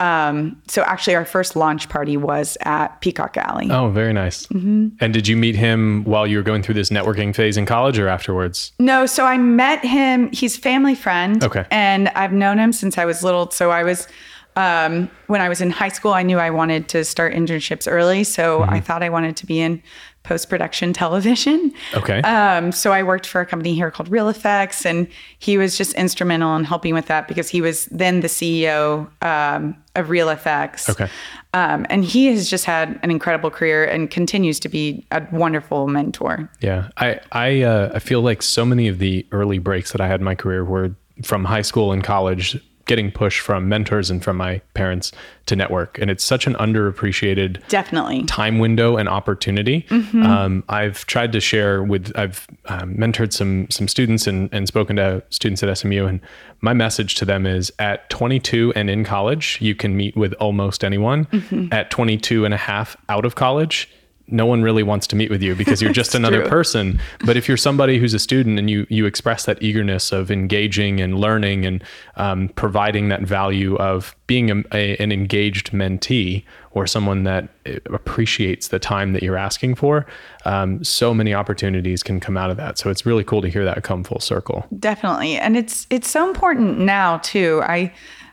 Um, 0.00 0.60
so 0.66 0.82
actually, 0.82 1.14
our 1.14 1.24
first 1.24 1.54
launch 1.54 1.88
party 1.88 2.16
was 2.16 2.58
at 2.62 3.00
Peacock 3.00 3.36
Alley. 3.36 3.70
Oh, 3.70 3.88
very 3.90 4.12
nice. 4.12 4.46
Mm-hmm. 4.46 4.88
And 5.00 5.12
did 5.12 5.28
you 5.28 5.36
meet 5.36 5.54
him 5.54 6.02
while 6.02 6.26
you 6.26 6.38
were 6.38 6.42
going 6.42 6.62
through 6.62 6.74
this 6.74 6.90
networking 6.90 7.34
phase 7.34 7.56
in 7.56 7.66
college 7.66 8.00
or 8.00 8.08
afterwards? 8.08 8.72
No, 8.80 9.06
so 9.06 9.24
I 9.24 9.38
met 9.38 9.84
him. 9.84 10.28
He's 10.32 10.56
family 10.56 10.96
friend. 10.96 11.42
Okay. 11.44 11.66
And 11.70 12.08
I've 12.10 12.32
known 12.32 12.58
him 12.58 12.72
since 12.72 12.98
I 12.98 13.04
was 13.04 13.22
little. 13.22 13.50
So 13.52 13.70
I 13.70 13.84
was, 13.84 14.08
um, 14.56 15.10
when 15.26 15.40
I 15.40 15.48
was 15.48 15.60
in 15.60 15.70
high 15.70 15.88
school, 15.88 16.12
I 16.12 16.22
knew 16.22 16.38
I 16.38 16.50
wanted 16.50 16.88
to 16.90 17.04
start 17.04 17.34
internships 17.34 17.90
early. 17.90 18.24
So 18.24 18.60
Mm-hmm. 18.60 18.74
I 18.74 18.80
thought 18.80 19.02
I 19.02 19.08
wanted 19.08 19.36
to 19.36 19.46
be 19.46 19.60
in 19.60 19.82
post 20.22 20.48
production 20.48 20.92
television. 21.02 21.72
Okay. 21.94 22.20
Um, 22.20 22.70
so 22.72 22.92
I 22.92 23.02
worked 23.02 23.26
for 23.26 23.40
a 23.40 23.46
company 23.46 23.74
here 23.74 23.90
called 23.90 24.08
Reel 24.08 24.32
FX, 24.32 24.84
and 24.86 25.08
he 25.38 25.58
was 25.58 25.76
just 25.76 25.94
instrumental 25.94 26.54
in 26.56 26.64
helping 26.64 26.94
with 26.94 27.06
that 27.06 27.28
because 27.28 27.48
he 27.48 27.60
was 27.60 27.86
then 27.86 28.20
the 28.20 28.28
CEO 28.28 29.08
um, 29.22 29.76
of 29.96 30.10
Reel 30.10 30.28
FX. 30.28 30.88
Okay. 30.88 31.08
Um, 31.54 31.86
and 31.90 32.04
he 32.04 32.26
has 32.26 32.48
just 32.48 32.64
had 32.64 32.98
an 33.02 33.10
incredible 33.10 33.50
career 33.50 33.84
and 33.84 34.10
continues 34.10 34.58
to 34.60 34.68
be 34.68 35.04
a 35.10 35.26
wonderful 35.32 35.86
mentor. 35.88 36.48
Yeah, 36.60 36.88
I 36.96 37.20
I 37.32 37.62
uh, 37.62 37.92
I 37.94 37.98
feel 37.98 38.22
like 38.22 38.42
so 38.42 38.64
many 38.64 38.88
of 38.88 38.98
the 38.98 39.26
early 39.32 39.58
breaks 39.58 39.92
that 39.92 40.00
I 40.00 40.08
had 40.08 40.20
in 40.20 40.24
my 40.24 40.34
career 40.34 40.64
were 40.64 40.94
from 41.22 41.44
high 41.44 41.62
school 41.62 41.92
and 41.92 42.02
college, 42.02 42.58
getting 42.86 43.10
pushed 43.10 43.40
from 43.40 43.68
mentors 43.68 44.10
and 44.10 44.22
from 44.22 44.36
my 44.36 44.60
parents 44.74 45.12
to 45.46 45.56
network, 45.56 45.98
and 45.98 46.10
it's 46.10 46.24
such 46.24 46.46
an 46.46 46.54
underappreciated 46.54 47.66
Definitely. 47.68 48.24
time 48.24 48.58
window 48.58 48.96
and 48.96 49.08
opportunity. 49.08 49.86
Um, 49.90 50.64
I've 50.68 51.06
tried 51.06 51.32
to 51.32 51.40
share 51.40 51.82
with 51.82 52.12
I've 52.16 52.46
um, 52.66 52.94
mentored 52.94 53.32
some 53.32 53.68
some 53.70 53.88
students 53.88 54.26
and, 54.26 54.48
and 54.52 54.68
spoken 54.68 54.96
to 54.96 55.22
students 55.30 55.62
at 55.62 55.76
SMU, 55.76 56.06
and 56.06 56.20
my 56.60 56.72
message 56.72 57.14
to 57.16 57.24
them 57.24 57.46
is: 57.46 57.72
at 57.78 58.08
22 58.10 58.72
and 58.76 58.88
in 58.90 59.04
college, 59.04 59.58
you 59.60 59.74
can 59.74 59.96
meet 59.96 60.16
with 60.16 60.32
almost 60.34 60.84
anyone. 60.84 61.26
At 61.72 61.90
22 61.90 62.44
and 62.44 62.54
a 62.54 62.56
half 62.56 62.96
out 63.08 63.24
of 63.24 63.34
college. 63.34 63.88
No 64.28 64.46
one 64.46 64.62
really 64.62 64.82
wants 64.82 65.06
to 65.08 65.16
meet 65.16 65.30
with 65.30 65.42
you 65.42 65.54
because 65.54 65.82
you're 65.82 65.92
just 66.02 66.14
another 66.14 66.40
true. 66.40 66.48
person. 66.48 67.00
But 67.24 67.36
if 67.36 67.48
you're 67.48 67.56
somebody 67.56 67.98
who's 67.98 68.14
a 68.14 68.18
student 68.18 68.58
and 68.58 68.70
you 68.70 68.86
you 68.88 69.06
express 69.06 69.44
that 69.46 69.62
eagerness 69.62 70.12
of 70.12 70.30
engaging 70.30 71.00
and 71.00 71.18
learning 71.18 71.66
and 71.66 71.84
um, 72.16 72.48
providing 72.50 73.08
that 73.08 73.22
value 73.22 73.76
of 73.76 74.14
being 74.26 74.50
a, 74.50 74.62
a, 74.72 74.96
an 74.96 75.12
engaged 75.12 75.72
mentee 75.72 76.44
or 76.70 76.86
someone 76.86 77.24
that 77.24 77.48
uh, 77.66 77.72
appreciates 77.92 78.68
the 78.68 78.78
time 78.78 79.12
that 79.12 79.22
you're 79.22 79.36
asking 79.36 79.74
for, 79.74 80.06
um, 80.44 80.82
so 80.82 81.12
many 81.12 81.34
opportunities 81.34 82.02
can 82.02 82.18
come 82.18 82.36
out 82.36 82.50
of 82.50 82.56
that. 82.56 82.78
So 82.78 82.90
it's 82.90 83.04
really 83.04 83.24
cool 83.24 83.42
to 83.42 83.48
hear 83.48 83.64
that 83.64 83.82
come 83.82 84.04
full 84.04 84.20
circle. 84.20 84.66
Definitely. 84.78 85.36
And 85.36 85.56
it's 85.56 85.86
it's 85.90 86.08
so 86.08 86.28
important 86.28 86.78
now 86.78 87.18
too. 87.18 87.62
I 87.64 87.92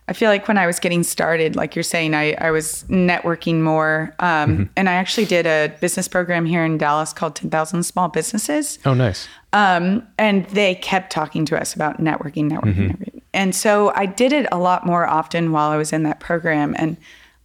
I 0.09 0.13
feel 0.13 0.31
like 0.31 0.47
when 0.47 0.57
I 0.57 0.65
was 0.65 0.79
getting 0.79 1.03
started, 1.03 1.55
like 1.55 1.75
you're 1.75 1.83
saying, 1.83 2.15
I, 2.15 2.33
I 2.39 2.49
was 2.49 2.83
networking 2.89 3.61
more. 3.61 4.15
Um, 4.17 4.67
And 4.75 4.89
I 4.89 4.93
actually 4.93 5.25
did 5.25 5.45
a 5.45 5.71
business 5.79 6.07
program 6.07 6.45
here 6.47 6.65
in 6.65 6.79
Dallas 6.79 7.13
called 7.13 7.35
10,000 7.35 7.83
Small 7.83 8.09
Businesses. 8.09 8.79
Oh, 8.85 8.95
nice. 8.95 9.27
Um, 9.53 10.07
and 10.17 10.45
they 10.47 10.73
kept 10.75 11.11
talking 11.11 11.45
to 11.45 11.61
us 11.61 11.75
about 11.75 12.01
networking, 12.01 12.49
networking, 12.49 12.89
networking. 12.91 13.21
And 13.35 13.53
so 13.53 13.91
I 13.93 14.07
did 14.07 14.33
it 14.33 14.47
a 14.51 14.57
lot 14.57 14.83
more 14.83 15.05
often 15.05 15.51
while 15.51 15.69
I 15.69 15.77
was 15.77 15.93
in 15.93 16.01
that 16.03 16.19
program. 16.19 16.73
And 16.79 16.97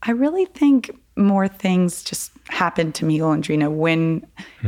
I 0.02 0.12
really 0.12 0.47
think 0.47 0.90
more 1.16 1.49
things 1.49 2.02
just 2.02 2.33
happen 2.48 2.92
to 2.92 3.04
Mi 3.04 3.18
Golondrina 3.18 3.70
when 3.70 4.26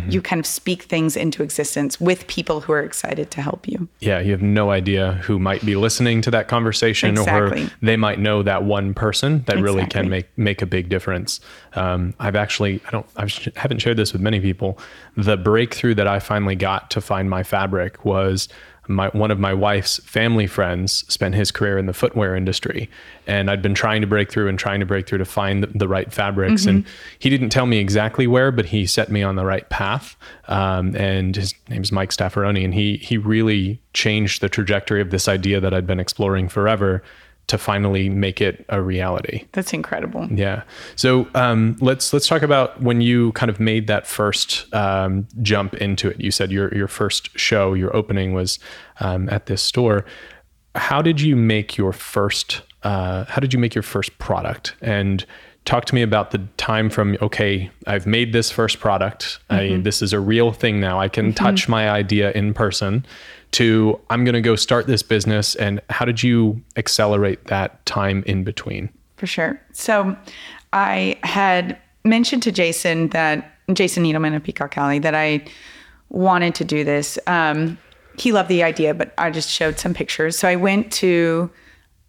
you 0.09 0.23
kind 0.23 0.41
of 0.41 0.47
speak 0.47 0.85
things 0.85 1.17
into 1.17 1.43
existence 1.43 2.01
with 2.01 2.27
people 2.27 2.61
who 2.61 2.73
are 2.73 2.83
excited 2.83 3.31
to 3.31 3.43
help 3.43 3.69
you. 3.69 3.89
Yeah, 4.01 4.21
you 4.21 4.31
have 4.33 4.43
no 4.43 4.71
idea 4.71 5.13
who 5.23 5.39
might 5.39 5.65
be 5.65 5.77
listening 5.77 6.23
to 6.23 6.31
that 6.31 6.49
conversation, 6.49 7.11
Exactly. 7.11 7.65
or 7.65 7.71
they 7.83 7.97
might 7.97 8.19
know 8.19 8.43
that 8.43 8.65
one 8.65 8.95
person 8.95 9.43
that 9.47 9.59
really 9.59 9.87
can 9.87 10.09
make 10.09 10.27
make 10.39 10.63
a 10.63 10.67
big 10.67 10.89
difference. 10.89 11.41
Um, 11.75 12.15
I've 12.19 12.37
actually, 12.37 12.81
I 12.87 12.91
don't, 12.91 13.07
I 13.17 13.29
haven't 13.57 13.79
shared 13.81 13.99
this 13.99 14.13
with 14.13 14.23
many 14.23 14.41
people. 14.41 14.79
The 15.17 15.37
breakthrough 15.37 15.95
that 15.95 16.07
I 16.09 16.19
finally 16.19 16.57
got 16.57 16.91
to 16.93 17.01
find 17.01 17.29
my 17.29 17.43
fabric 17.43 18.05
was 18.05 18.49
my 18.89 19.09
one 19.09 19.31
of 19.31 19.39
my 19.39 19.53
wife's 19.55 19.99
family 20.05 20.47
friends 20.47 21.05
spent 21.13 21.35
his 21.35 21.51
career 21.51 21.79
in 21.79 21.87
the 21.87 21.93
footwear 21.93 22.37
industry, 22.37 22.89
and 23.27 23.51
I'd 23.51 23.63
been 23.63 23.75
trying 23.75 24.01
to 24.01 24.07
break 24.07 24.31
through 24.31 24.49
and 24.49 24.59
trying 24.59 24.81
to 24.81 24.87
break 24.87 25.07
through 25.07 25.19
to 25.19 25.25
find 25.25 25.63
the, 25.63 25.67
the 25.69 25.89
right 25.89 26.13
fabrics, 26.13 26.67
and 26.67 26.85
he 27.19 27.31
didn't 27.31 27.51
tell 27.51 27.67
me 27.67 27.79
exactly 27.79 28.27
where, 28.27 28.53
but 28.53 28.67
he 28.67 28.87
set 28.87 29.11
me 29.11 29.23
on 29.23 29.37
the 29.37 29.45
right 29.45 29.69
path. 29.69 30.17
Um, 30.49 30.95
and 30.97 31.35
his 31.37 31.55
name's 31.69 31.93
Mike 31.93 32.11
Staffaroni, 32.11 32.65
and 32.65 32.75
he 32.75 32.97
he 32.99 33.19
really 33.19 33.81
changed 33.93 34.41
the 34.43 34.49
trajectory 34.49 35.01
of 35.01 35.11
this 35.11 35.29
idea 35.29 35.61
that 35.61 35.73
I'd 35.73 35.87
been 35.87 36.01
exploring 36.01 36.49
forever 36.49 37.03
to 37.47 37.59
finally 37.59 38.09
make 38.09 38.41
it 38.41 38.65
a 38.69 38.83
reality. 38.83 39.45
That's 39.53 39.73
incredible. 39.73 40.27
Yeah. 40.31 40.63
So 40.97 41.29
um, 41.35 41.77
let's 41.81 42.13
let's 42.13 42.27
talk 42.27 42.43
about 42.43 42.83
when 42.83 43.01
you 43.01 43.33
kind 43.33 43.51
of 43.51 43.61
made 43.61 43.87
that 43.87 44.07
first 44.07 44.73
um, 44.75 45.29
jump 45.43 45.75
into 45.75 46.09
it. 46.09 46.21
You 46.21 46.31
said 46.31 46.51
your 46.51 46.75
your 46.75 46.89
first 46.89 47.37
show, 47.39 47.75
your 47.75 47.95
opening 47.95 48.33
was 48.33 48.59
um, 49.01 49.29
at 49.29 49.47
this 49.47 49.63
store. 49.63 50.05
How 50.75 51.03
did 51.03 51.21
you 51.21 51.37
make 51.37 51.77
your 51.77 51.93
first? 51.93 52.63
Uh, 52.83 53.25
how 53.25 53.41
did 53.41 53.53
you 53.53 53.59
make 53.59 53.75
your 53.75 53.83
first 53.83 54.17
product? 54.19 54.75
And 54.81 55.25
talk 55.67 55.85
to 55.85 55.95
me 55.95 56.01
about 56.01 56.31
the 56.31 56.39
time 56.57 56.89
from 56.89 57.19
okay, 57.21 57.71
I've 57.87 58.07
made 58.07 58.33
this 58.33 58.51
first 58.51 58.81
product. 58.81 59.39
I, 59.51 59.79
this 59.83 60.01
is 60.01 60.15
a 60.15 60.21
real 60.21 60.53
thing 60.53 60.81
now. 60.81 60.99
I 60.99 61.09
can 61.09 61.35
touch 61.35 61.69
my 61.69 61.91
idea 61.91 62.33
in 62.33 62.55
person. 62.55 63.05
To 63.53 64.01
I'm 64.11 64.25
going 64.25 64.35
to 64.35 64.41
go 64.41 64.57
start 64.57 64.87
this 64.87 65.03
business. 65.03 65.55
And 65.55 65.81
how 65.91 66.05
did 66.05 66.23
you 66.23 66.61
accelerate 66.77 67.45
that 67.45 67.85
time 67.87 68.23
in 68.27 68.45
between? 68.45 68.91
For 69.17 69.27
sure. 69.27 69.61
So 69.73 70.17
I 70.73 71.19
had 71.23 71.79
mentioned 72.05 72.43
to 72.45 72.53
Jason 72.53 73.09
that 73.09 73.53
Jason 73.73 74.05
Needleman 74.05 74.35
of 74.35 74.43
Peacock 74.43 74.77
Alley 74.77 74.99
that 74.99 75.15
I 75.15 75.45
wanted 76.11 76.55
to 76.57 76.65
do 76.65 76.85
this. 76.85 77.19
Um, 77.27 77.79
he 78.19 78.33
loved 78.33 78.49
the 78.49 78.63
idea, 78.63 78.95
but 78.95 79.13
I 79.19 79.31
just 79.31 79.49
showed 79.49 79.79
some 79.79 79.95
pictures. 79.95 80.39
So 80.39 80.49
I 80.49 80.57
went 80.57 80.93
to 80.95 81.51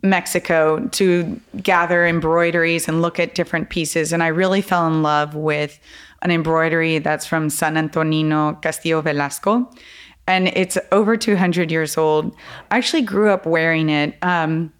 Mexico 0.04 0.88
to 0.88 1.40
gather 1.62 2.06
embroideries 2.06 2.88
and 2.88 3.02
look 3.02 3.20
at 3.20 3.36
different 3.36 3.70
pieces. 3.70 4.14
And 4.14 4.22
I 4.22 4.28
really 4.28 4.62
fell 4.62 4.88
in 4.88 5.02
love 5.02 5.36
with 5.36 5.80
an 6.22 6.32
embroidery 6.32 7.00
that's 7.00 7.26
from 7.26 7.50
San 7.50 7.78
Antonino 7.78 8.54
Castillo 8.62 9.02
Velasco. 9.02 9.70
And 10.28 10.50
it's 10.50 10.78
over 10.92 11.16
200 11.16 11.72
years 11.72 11.98
old. 11.98 12.36
I 12.70 12.78
actually 12.78 13.04
grew 13.04 13.30
up 13.30 13.46
wearing 13.46 13.90
it. 13.90 14.16
Um, 14.22 14.74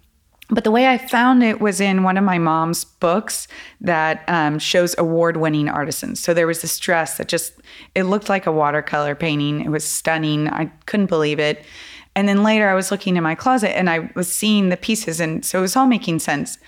but 0.50 0.64
the 0.64 0.70
way 0.70 0.86
I 0.86 0.96
found 0.96 1.42
it 1.42 1.60
was 1.60 1.80
in 1.80 2.04
one 2.04 2.16
of 2.16 2.24
my 2.24 2.38
mom's 2.38 2.84
books 2.84 3.48
that 3.82 4.24
um, 4.28 4.58
shows 4.58 4.94
award-winning 4.96 5.68
artisans. 5.68 6.20
So 6.20 6.32
there 6.32 6.46
was 6.46 6.62
this 6.62 6.78
dress 6.78 7.18
that 7.18 7.28
just 7.28 7.52
it 7.94 8.04
looked 8.04 8.30
like 8.30 8.46
a 8.46 8.52
watercolor 8.52 9.14
painting. 9.14 9.60
It 9.60 9.68
was 9.68 9.84
stunning. 9.84 10.48
I 10.48 10.66
couldn't 10.86 11.06
believe 11.06 11.38
it. 11.38 11.64
And 12.18 12.28
then 12.28 12.42
later 12.42 12.68
I 12.68 12.74
was 12.74 12.90
looking 12.90 13.16
in 13.16 13.22
my 13.22 13.36
closet 13.36 13.76
and 13.78 13.88
I 13.88 14.10
was 14.14 14.28
seeing 14.40 14.68
the 14.70 14.76
pieces, 14.76 15.20
and 15.20 15.44
so 15.44 15.58
it 15.60 15.62
was 15.62 15.76
all 15.76 15.86
making 15.86 16.18
sense. 16.18 16.58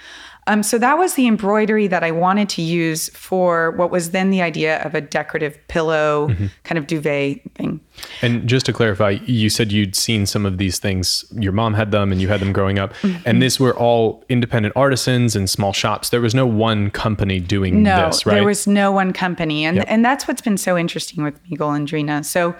Um, 0.47 0.63
so 0.63 0.79
that 0.79 0.97
was 0.97 1.15
the 1.15 1.27
embroidery 1.29 1.87
that 1.89 2.03
I 2.03 2.11
wanted 2.13 2.49
to 2.57 2.63
use 2.63 3.11
for 3.11 3.73
what 3.73 3.91
was 3.91 4.11
then 4.13 4.31
the 4.31 4.41
idea 4.43 4.83
of 4.87 4.95
a 4.95 5.01
decorative 5.01 5.55
pillow 5.69 6.29
Mm-hmm. 6.29 6.47
kind 6.65 6.79
of 6.79 6.87
duvet 6.87 7.41
thing. 7.55 7.79
And 8.23 8.49
just 8.49 8.65
to 8.67 8.73
clarify, 8.73 9.11
you 9.27 9.51
said 9.51 9.71
you'd 9.71 9.95
seen 9.95 10.27
some 10.27 10.47
of 10.47 10.57
these 10.57 10.79
things. 10.79 11.25
Your 11.39 11.53
mom 11.53 11.75
had 11.75 11.91
them, 11.91 12.11
and 12.13 12.21
you 12.23 12.29
had 12.29 12.41
them 12.41 12.53
growing 12.53 12.79
up. 12.79 12.95
Mm-hmm. 13.03 13.23
And 13.29 13.43
these 13.43 13.61
were 13.61 13.77
all 13.77 14.25
independent 14.29 14.73
artisans 14.77 15.37
and 15.37 15.49
small 15.51 15.73
shops. 15.73 16.09
There 16.09 16.23
was 16.23 16.35
no 16.35 16.47
one 16.47 16.91
company 16.91 17.39
doing 17.41 17.83
No, 17.83 18.07
this, 18.07 18.25
right? 18.25 18.35
there 18.37 18.45
was 18.47 18.67
no 18.67 18.91
one 18.93 19.13
company, 19.13 19.65
and 19.67 19.77
Yep. 19.79 19.87
and 19.89 20.05
that's 20.05 20.27
what's 20.27 20.43
been 20.43 20.57
so 20.59 20.79
interesting 20.79 21.23
with 21.25 21.35
Mi 21.51 21.57
Golondrina. 21.57 22.25
So, 22.25 22.55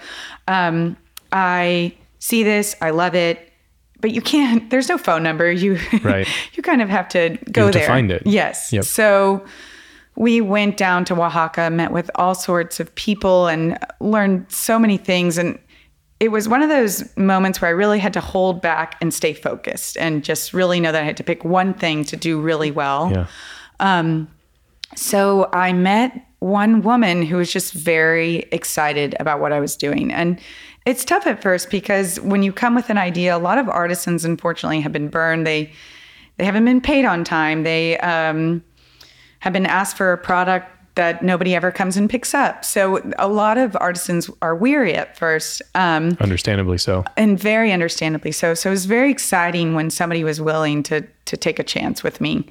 um, 0.47 0.95
I 1.31 1.93
see 2.21 2.43
this, 2.43 2.77
I 2.81 2.91
love 2.91 3.13
it, 3.15 3.51
but 3.99 4.11
you 4.11 4.21
can't. 4.21 4.69
There's 4.71 4.87
no 4.87 4.97
phone 4.97 5.23
number. 5.23 5.51
You 5.51 5.77
Right. 6.01 6.25
you 6.53 6.63
kind 6.63 6.81
of 6.81 6.87
have 6.87 7.09
to 7.09 7.37
go 7.51 7.65
have 7.65 7.73
to 7.73 7.79
there 7.79 7.87
find 7.87 8.09
it. 8.09 8.23
Yes. 8.25 8.71
Yep. 8.71 8.85
So. 8.85 9.45
We 10.17 10.41
went 10.41 10.75
down 10.75 11.05
to 11.05 11.13
Oaxaca, 11.15 11.69
met 11.69 11.93
with 11.93 12.11
all 12.15 12.35
sorts 12.35 12.81
of 12.81 12.93
people, 12.95 13.47
and 13.47 13.79
learned 14.01 14.45
so 14.51 14.77
many 14.77 14.97
things. 14.97 15.37
And 15.37 15.57
it 16.19 16.31
was 16.31 16.49
one 16.49 16.61
of 16.61 16.67
those 16.67 17.15
moments 17.15 17.61
where 17.61 17.69
I 17.69 17.71
really 17.71 17.97
had 17.97 18.11
to 18.13 18.19
hold 18.19 18.61
back 18.61 18.97
and 18.99 19.13
stay 19.13 19.33
focused 19.33 19.95
and 19.97 20.21
just 20.21 20.53
really 20.53 20.81
know 20.81 20.91
that 20.91 21.01
I 21.01 21.05
had 21.05 21.15
to 21.17 21.23
pick 21.23 21.45
one 21.45 21.73
thing 21.73 22.03
to 22.05 22.17
do 22.17 22.41
really 22.41 22.71
well. 22.71 23.09
yeah. 23.09 23.27
Um, 23.79 24.27
So 24.95 25.49
I 25.53 25.71
met 25.71 26.11
one 26.39 26.81
woman 26.81 27.23
who 27.23 27.37
was 27.37 27.51
just 27.51 27.71
very 27.71 28.47
excited 28.51 29.15
about 29.17 29.39
what 29.39 29.53
I 29.53 29.61
was 29.61 29.77
doing. 29.77 30.11
And 30.11 30.39
it's 30.85 31.05
tough 31.05 31.27
at 31.27 31.41
first 31.41 31.69
because 31.69 32.19
when 32.21 32.43
you 32.43 32.51
come 32.51 32.75
with 32.75 32.89
an 32.89 32.97
idea, 32.97 33.35
a 33.35 33.39
lot 33.39 33.57
of 33.57 33.69
artisans 33.69 34.25
unfortunately 34.25 34.81
have 34.81 34.91
been 34.91 35.09
burned. 35.09 35.45
They 35.45 35.71
they 36.37 36.45
haven't 36.45 36.65
been 36.65 36.81
paid 36.81 37.05
on 37.05 37.23
time. 37.23 37.63
They 37.63 37.97
um, 37.99 38.63
have 39.39 39.53
been 39.53 39.67
asked 39.67 39.95
for 39.95 40.11
a 40.11 40.17
product 40.17 40.67
that 40.95 41.23
nobody 41.23 41.55
ever 41.55 41.71
comes 41.71 41.95
and 41.95 42.09
picks 42.09 42.33
up. 42.33 42.65
So 42.65 43.01
a 43.17 43.27
lot 43.27 43.57
of 43.57 43.77
artisans 43.79 44.29
are 44.41 44.55
weary 44.55 44.93
at 44.93 45.17
first. 45.17 45.61
Um, 45.73 46.17
Understandably 46.19 46.77
so. 46.77 47.05
and 47.15 47.39
very 47.39 47.71
understandably 47.71 48.31
so. 48.31 48.53
So 48.53 48.69
it 48.69 48.73
was 48.73 48.85
very 48.85 49.09
exciting 49.09 49.73
when 49.73 49.89
somebody 49.89 50.23
was 50.23 50.41
willing 50.41 50.83
to 50.83 51.05
to 51.25 51.37
take 51.37 51.59
a 51.59 51.63
chance 51.63 52.03
with 52.03 52.19
me. 52.19 52.45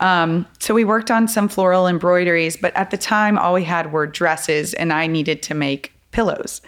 Um, 0.00 0.46
so 0.60 0.72
we 0.72 0.84
worked 0.84 1.10
on 1.10 1.28
some 1.28 1.48
floral 1.48 1.86
embroideries, 1.86 2.56
but 2.56 2.74
at 2.76 2.90
the 2.90 2.96
time, 2.96 3.36
all 3.38 3.54
we 3.54 3.64
had 3.64 3.92
were 3.92 4.06
dresses, 4.06 4.72
and 4.74 4.92
I 4.92 5.06
needed 5.06 5.42
to 5.44 5.54
make 5.54 5.92
pillows. 6.12 6.62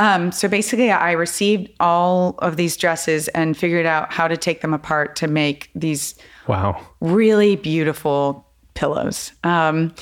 Um, 0.00 0.32
so 0.32 0.48
basically, 0.48 0.90
I 0.90 1.12
received 1.12 1.70
all 1.78 2.34
of 2.38 2.56
these 2.56 2.76
dresses 2.76 3.28
and 3.28 3.56
figured 3.56 3.86
out 3.86 4.12
how 4.12 4.26
to 4.28 4.36
take 4.36 4.60
them 4.62 4.72
apart 4.74 5.14
to 5.16 5.28
make 5.28 5.70
these 5.74 6.14
Wow. 6.48 6.80
really 7.00 7.54
beautiful 7.56 8.44
pillows. 8.74 9.32
Um, 9.44 9.94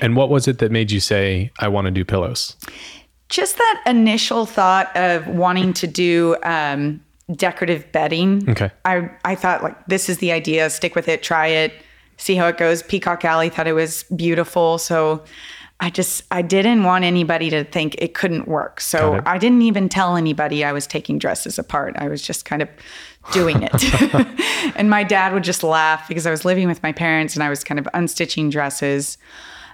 And 0.00 0.16
what 0.16 0.28
was 0.28 0.48
it 0.48 0.58
that 0.58 0.70
made 0.72 0.90
you 0.90 1.00
say, 1.00 1.50
I 1.60 1.68
want 1.68 1.86
to 1.86 1.90
do 1.90 2.04
pillows? 2.04 2.56
just 3.30 3.56
that 3.56 3.82
initial 3.86 4.44
thought 4.46 4.94
of 4.96 5.26
wanting 5.26 5.72
to 5.72 5.86
do 5.86 6.36
um, 6.44 7.00
decorative 7.34 7.90
bedding. 7.90 8.48
Okay. 8.50 8.70
I 8.84 9.08
I 9.24 9.34
thought 9.34 9.62
like 9.62 9.76
this 9.86 10.08
is 10.08 10.18
the 10.18 10.30
idea. 10.30 10.68
Stick 10.70 10.94
with 10.94 11.08
it. 11.08 11.22
Try 11.22 11.46
it. 11.48 11.72
See 12.16 12.36
how 12.36 12.46
it 12.48 12.58
goes. 12.58 12.82
Peacock 12.82 13.24
Alley 13.24 13.48
thought 13.48 13.66
it 13.66 13.72
was 13.72 14.04
beautiful. 14.14 14.78
So 14.78 15.24
I 15.84 15.90
just 15.90 16.22
I 16.30 16.40
didn't 16.40 16.84
want 16.84 17.04
anybody 17.04 17.50
to 17.50 17.62
think 17.62 17.96
it 17.98 18.14
couldn't 18.14 18.48
work. 18.48 18.80
So 18.80 19.20
I 19.26 19.36
didn't 19.36 19.60
even 19.60 19.90
tell 19.90 20.16
anybody 20.16 20.64
I 20.64 20.72
was 20.72 20.86
taking 20.86 21.18
dresses 21.18 21.58
apart. 21.58 21.94
I 21.98 22.08
was 22.08 22.22
just 22.22 22.46
kind 22.46 22.62
of 22.62 22.70
doing 23.32 23.62
it. 23.62 23.84
and 24.76 24.88
my 24.88 25.04
dad 25.04 25.34
would 25.34 25.44
just 25.44 25.62
laugh 25.62 26.08
because 26.08 26.26
I 26.26 26.30
was 26.30 26.42
living 26.42 26.68
with 26.68 26.82
my 26.82 26.90
parents 26.90 27.34
and 27.34 27.42
I 27.42 27.50
was 27.50 27.62
kind 27.62 27.78
of 27.78 27.84
unstitching 27.92 28.50
dresses. 28.50 29.18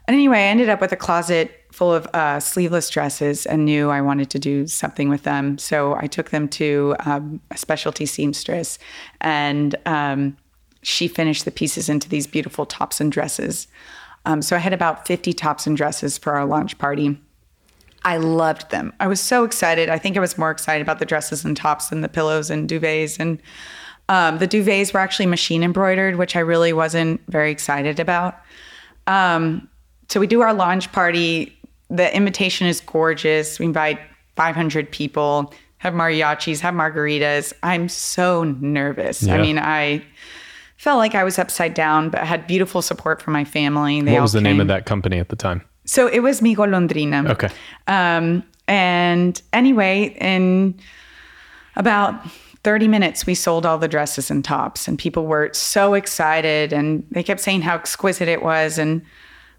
And 0.09 0.17
anyway, 0.17 0.39
I 0.39 0.47
ended 0.47 0.69
up 0.69 0.81
with 0.81 0.91
a 0.91 0.97
closet 0.97 1.53
full 1.71 1.95
of 1.95 2.09
uh, 2.09 2.41
sleeveless 2.41 2.91
dresses 2.91 3.47
and 3.47 3.65
knew 3.65 3.91
I 3.91 4.01
wanted 4.01 4.31
to 4.31 4.41
do 4.41 4.67
something 4.67 5.11
with 5.11 5.23
them. 5.23 5.59
So 5.59 5.95
I 5.95 6.09
took 6.09 6.31
them 6.31 6.49
to 6.49 6.97
um, 7.07 7.41
a 7.53 7.57
specialty 7.57 8.05
seamstress, 8.05 8.81
and 9.21 9.77
um, 9.87 10.37
she 10.83 11.07
finished 11.07 11.45
the 11.45 11.53
pieces 11.53 11.89
into 11.89 12.09
these 12.09 12.27
beautiful 12.27 12.67
tops 12.67 13.01
and 13.01 13.13
dresses. 13.13 13.69
Um, 14.31 14.43
so 14.43 14.55
I 14.55 14.61
had 14.61 14.73
about 14.73 15.09
50 15.09 15.33
tops 15.33 15.67
and 15.67 15.77
dresses 15.77 16.17
for 16.17 16.35
our 16.35 16.45
launch 16.45 16.79
party. 16.79 17.21
I 18.05 18.17
loved 18.17 18.71
them. 18.71 18.93
I 19.01 19.09
was 19.09 19.21
so 19.21 19.43
excited. 19.45 19.89
I 19.89 19.99
think 19.99 20.17
I 20.17 20.21
was 20.21 20.39
more 20.39 20.53
excited 20.53 20.81
about 20.81 21.01
the 21.01 21.05
dresses 21.05 21.45
and 21.45 21.57
tops 21.57 21.89
than 21.89 22.01
the 22.01 22.09
pillows 22.09 22.49
and 22.49 22.69
duvets. 22.69 23.19
And 23.19 23.43
um, 24.09 24.39
the 24.39 24.47
duvets 24.47 24.95
were 24.95 25.01
actually 25.01 25.27
machine 25.27 25.65
embroidered, 25.65 26.17
which 26.17 26.37
I 26.37 26.41
really 26.41 26.73
wasn't 26.73 27.21
very 27.29 27.51
excited 27.51 27.99
about. 27.99 28.39
Um, 29.09 29.69
so 30.09 30.21
we 30.21 30.29
do 30.29 30.41
our 30.43 30.55
launch 30.55 30.93
party. 30.93 31.59
The 31.89 32.15
invitation 32.15 32.69
is 32.69 32.81
gorgeous. 32.81 33.59
We 33.59 33.67
invite 33.67 33.99
500 34.37 34.93
people, 34.93 35.53
have 35.79 35.93
mariachis, 35.93 36.61
have 36.61 36.75
margaritas. 36.75 37.53
I'm 37.65 37.89
so 37.89 38.45
nervous. 38.45 39.27
I 39.27 39.43
mean, 39.43 39.59
I 39.59 40.05
felt 40.81 40.97
like 40.97 41.15
I 41.15 41.25
was 41.25 41.39
upside 41.39 41.75
down, 41.75 42.09
but 42.09 42.23
I 42.23 42.25
had 42.25 42.47
beautiful 42.47 42.81
support 42.81 43.21
from 43.21 43.35
my 43.35 43.45
family. 43.45 44.01
They 44.01 44.15
What 44.15 44.23
was 44.23 44.33
the 44.33 44.41
name 44.41 44.61
of 44.63 44.69
that 44.69 44.87
company 44.87 45.19
at 45.19 45.29
the 45.29 45.37
time? 45.37 45.61
So 45.85 46.07
it 46.07 46.21
was 46.21 46.41
Mi 46.41 46.57
Golondrina. 46.57 47.29
Okay. 47.29 47.51
Um, 47.87 48.43
and 48.67 49.43
anyway, 49.53 50.17
in 50.19 50.81
about 51.77 52.27
30 52.65 52.89
minutes, 52.89 53.27
we 53.27 53.35
sold 53.35 53.67
all 53.67 53.77
the 53.77 53.89
dresses 53.89 54.31
and 54.31 54.43
tops, 54.43 54.89
and 54.89 54.99
people 54.99 55.27
were 55.27 55.51
so 55.53 55.93
excited. 55.93 56.73
And 56.73 57.07
they 57.11 57.23
kept 57.23 57.41
saying 57.41 57.61
how 57.61 57.75
exquisite 57.75 58.29
it 58.29 58.43
was. 58.43 58.79
And 58.79 59.03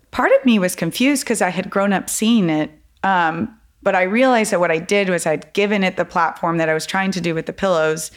part 0.10 0.32
of 0.32 0.44
me 0.44 0.58
was 0.58 0.76
confused 0.76 1.24
because 1.24 1.40
I 1.40 1.50
had 1.50 1.70
grown 1.70 1.94
up 1.94 2.10
seeing 2.10 2.50
it. 2.50 2.72
Um, 3.04 3.56
but 3.84 3.96
I 3.96 4.04
realized 4.04 4.52
that 4.52 4.60
what 4.60 4.72
I 4.72 4.78
did 4.78 5.10
was 5.10 5.26
I'd 5.26 5.52
given 5.54 5.84
it 5.84 5.98
the 5.98 6.06
platform 6.06 6.58
that 6.58 6.70
I 6.70 6.74
was 6.74 6.86
trying 6.86 7.12
to 7.12 7.22
do 7.22 7.34
with 7.34 7.46
the 7.48 7.54
pillows 7.54 8.12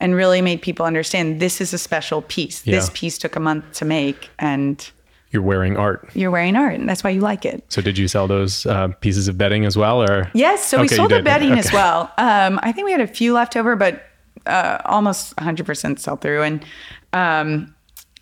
and 0.00 0.14
really 0.14 0.40
made 0.42 0.62
people 0.62 0.86
understand 0.86 1.40
this 1.40 1.60
is 1.60 1.72
a 1.74 1.78
special 1.78 2.22
piece. 2.22 2.62
This 2.62 2.90
piece 2.94 3.18
took 3.18 3.34
a 3.36 3.40
month 3.40 3.64
to 3.74 3.84
make, 3.84 4.30
and 4.38 4.88
You're 5.30 5.42
wearing 5.42 5.76
art. 5.76 6.08
you're 6.14 6.30
wearing 6.30 6.56
art, 6.56 6.74
and 6.74 6.88
that's 6.88 7.02
why 7.04 7.10
you 7.10 7.20
like 7.20 7.44
it. 7.44 7.64
So 7.68 7.82
did 7.82 7.98
you 7.98 8.08
sell 8.08 8.26
those 8.28 8.64
uh, 8.66 8.88
pieces 9.00 9.28
of 9.28 9.36
bedding 9.36 9.64
as 9.64 9.76
well, 9.76 10.02
or 10.02 10.30
Yes, 10.34 10.64
so 10.64 10.78
we 10.78 10.84
Okay, 10.86 10.96
sold 10.96 11.10
the 11.10 11.22
bedding 11.22 11.58
as 11.58 11.72
well. 11.72 12.12
Um, 12.18 12.58
I 12.62 12.72
think 12.72 12.84
we 12.86 12.92
had 12.92 13.00
a 13.00 13.06
few 13.06 13.32
left 13.34 13.56
over, 13.56 13.76
but 13.76 14.04
uh, 14.46 14.78
almost 14.86 15.34
100% 15.36 15.98
sell 15.98 16.16
through. 16.16 16.42
And 16.42 16.64
um, 17.12 17.74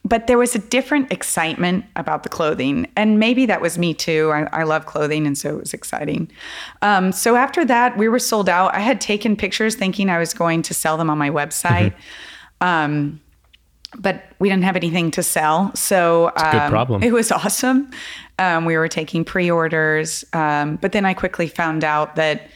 but 0.06 0.28
there 0.28 0.38
was 0.38 0.54
a 0.54 0.58
different 0.58 1.12
excitement 1.12 1.84
about 1.96 2.22
the 2.22 2.28
clothing, 2.28 2.86
and 2.96 3.18
maybe 3.18 3.44
that 3.46 3.60
was 3.60 3.76
me 3.76 3.92
too. 3.92 4.30
I, 4.32 4.60
I 4.60 4.62
love 4.62 4.86
clothing, 4.86 5.26
and 5.26 5.36
so 5.36 5.50
it 5.50 5.60
was 5.60 5.74
exciting. 5.74 6.30
Um, 6.80 7.10
so 7.10 7.34
after 7.34 7.64
that, 7.64 7.98
we 7.98 8.08
were 8.08 8.20
sold 8.20 8.48
out. 8.48 8.74
I 8.74 8.80
had 8.80 9.00
taken 9.00 9.36
pictures 9.36 9.74
thinking 9.74 10.08
I 10.08 10.18
was 10.18 10.32
going 10.32 10.62
to 10.62 10.74
sell 10.74 10.96
them 10.96 11.10
on 11.10 11.18
my 11.18 11.30
website. 11.30 11.92
Um, 12.60 13.20
but 13.98 14.24
we 14.38 14.48
didn't 14.48 14.64
have 14.64 14.76
anything 14.76 15.10
to 15.12 15.22
sell. 15.22 15.74
So 15.74 16.32
um, 16.36 16.70
problem. 16.70 17.02
it 17.02 17.12
was 17.12 17.32
awesome. 17.32 17.90
Um, 18.38 18.64
we 18.64 18.76
were 18.76 18.88
taking 18.88 19.24
pre 19.24 19.50
orders. 19.50 20.24
Um, 20.32 20.76
but 20.76 20.92
then 20.92 21.04
I 21.04 21.14
quickly 21.14 21.48
found 21.48 21.84
out 21.84 22.16
that 22.16 22.48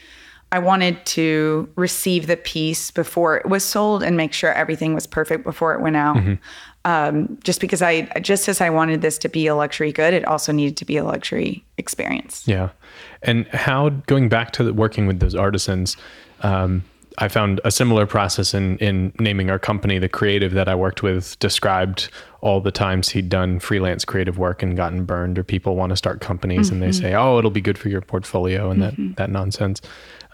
I 0.53 0.59
wanted 0.59 1.05
to 1.07 1.69
receive 1.77 2.27
the 2.27 2.37
piece 2.37 2.91
before 2.91 3.37
it 3.37 3.47
was 3.47 3.65
sold 3.65 4.03
and 4.03 4.17
make 4.17 4.33
sure 4.33 4.53
everything 4.53 4.95
was 4.95 5.07
perfect 5.07 5.45
before 5.45 5.75
it 5.75 5.81
went 5.81 5.97
out. 5.97 6.17
Mm-hmm. 6.17 6.35
Um, 6.87 7.39
just 7.45 7.61
because 7.61 7.83
I, 7.83 8.03
just 8.23 8.49
as 8.49 8.63
I 8.63 8.71
wanted 8.71 9.03
this 9.03 9.19
to 9.19 9.29
be 9.29 9.47
a 9.47 9.55
luxury 9.55 9.93
good, 9.93 10.15
it 10.15 10.25
also 10.25 10.51
needed 10.51 10.79
to 10.79 10.87
be 10.87 10.97
a 10.97 11.05
luxury 11.05 11.63
experience. 11.77 12.43
Yeah. 12.47 12.71
And 13.23 13.47
how, 13.49 13.91
going 14.07 14.31
back 14.31 14.53
to 14.53 14.65
the, 14.65 14.73
working 14.73 15.07
with 15.07 15.21
those 15.21 15.35
artisans, 15.35 15.99
um, 16.41 16.83
I 17.19 17.29
found 17.29 17.61
a 17.65 17.71
similar 17.71 18.07
process 18.07 18.55
in, 18.55 18.79
in 18.79 19.13
naming 19.19 19.51
our 19.51 19.59
company. 19.59 19.99
The 19.99 20.09
creative 20.09 20.53
that 20.53 20.69
I 20.69 20.75
worked 20.75 21.03
with 21.03 21.39
described 21.39 22.09
all 22.41 22.63
the 22.63 22.71
times 22.71 23.11
he'd 23.11 23.29
done 23.29 23.61
freelance 23.61 24.07
creative 24.07 24.39
work 24.39 24.63
and 24.63 24.75
gotten 24.75 25.05
burned, 25.05 25.39
or 25.39 25.45
people 25.45 25.77
want 25.77 25.91
to 25.91 25.97
start 25.97 26.23
companies 26.23 26.71
and 26.71 26.83
they 26.83 26.93
say, 26.93 27.15
oh, 27.15 27.37
it'll 27.39 27.51
be 27.51 27.61
good 27.61 27.77
for 27.77 27.91
your 27.91 28.01
portfolio 28.01 28.71
and 28.71 28.81
that, 28.81 28.95
that 29.17 29.29
nonsense. 29.29 29.83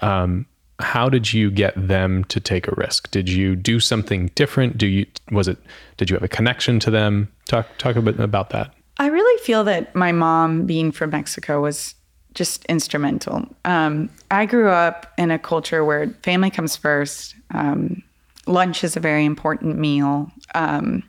Um, 0.01 0.47
how 0.79 1.09
did 1.09 1.33
you 1.33 1.51
get 1.51 1.75
them 1.77 2.25
to 2.25 2.41
take 2.41 2.69
a 2.69 2.75
risk? 2.77 3.11
Did 3.11 3.29
you 3.29 3.57
do 3.57 3.81
something 3.81 4.31
different? 4.35 4.77
Do 4.77 4.87
you, 4.87 5.07
was 5.31 5.49
it, 5.49 5.59
did 5.97 6.11
you 6.11 6.17
have 6.17 6.23
a 6.23 6.29
connection 6.29 6.79
to 6.81 6.91
them? 6.91 7.33
Talk, 7.49 7.67
talk 7.79 7.97
a 7.97 8.03
bit 8.03 8.21
about 8.21 8.51
that. 8.51 8.75
I 8.99 9.07
really 9.09 9.43
feel 9.43 9.65
that 9.65 9.95
my 9.95 10.13
mom, 10.13 10.67
being 10.67 10.93
from 10.93 11.11
Mexico, 11.11 11.61
was 11.63 11.95
just 12.35 12.65
instrumental. 12.67 13.47
Um, 13.65 14.11
I 14.31 14.47
grew 14.47 14.69
up 14.69 15.13
in 15.19 15.31
a 15.31 15.39
culture 15.39 15.85
where 15.85 16.09
family 16.23 16.51
comes 16.51 16.77
first. 16.77 17.35
Um, 17.53 18.03
lunch 18.47 18.85
is 18.85 18.97
a 18.97 19.01
very 19.01 19.25
important 19.25 19.79
meal, 19.79 20.31
um, 20.55 21.03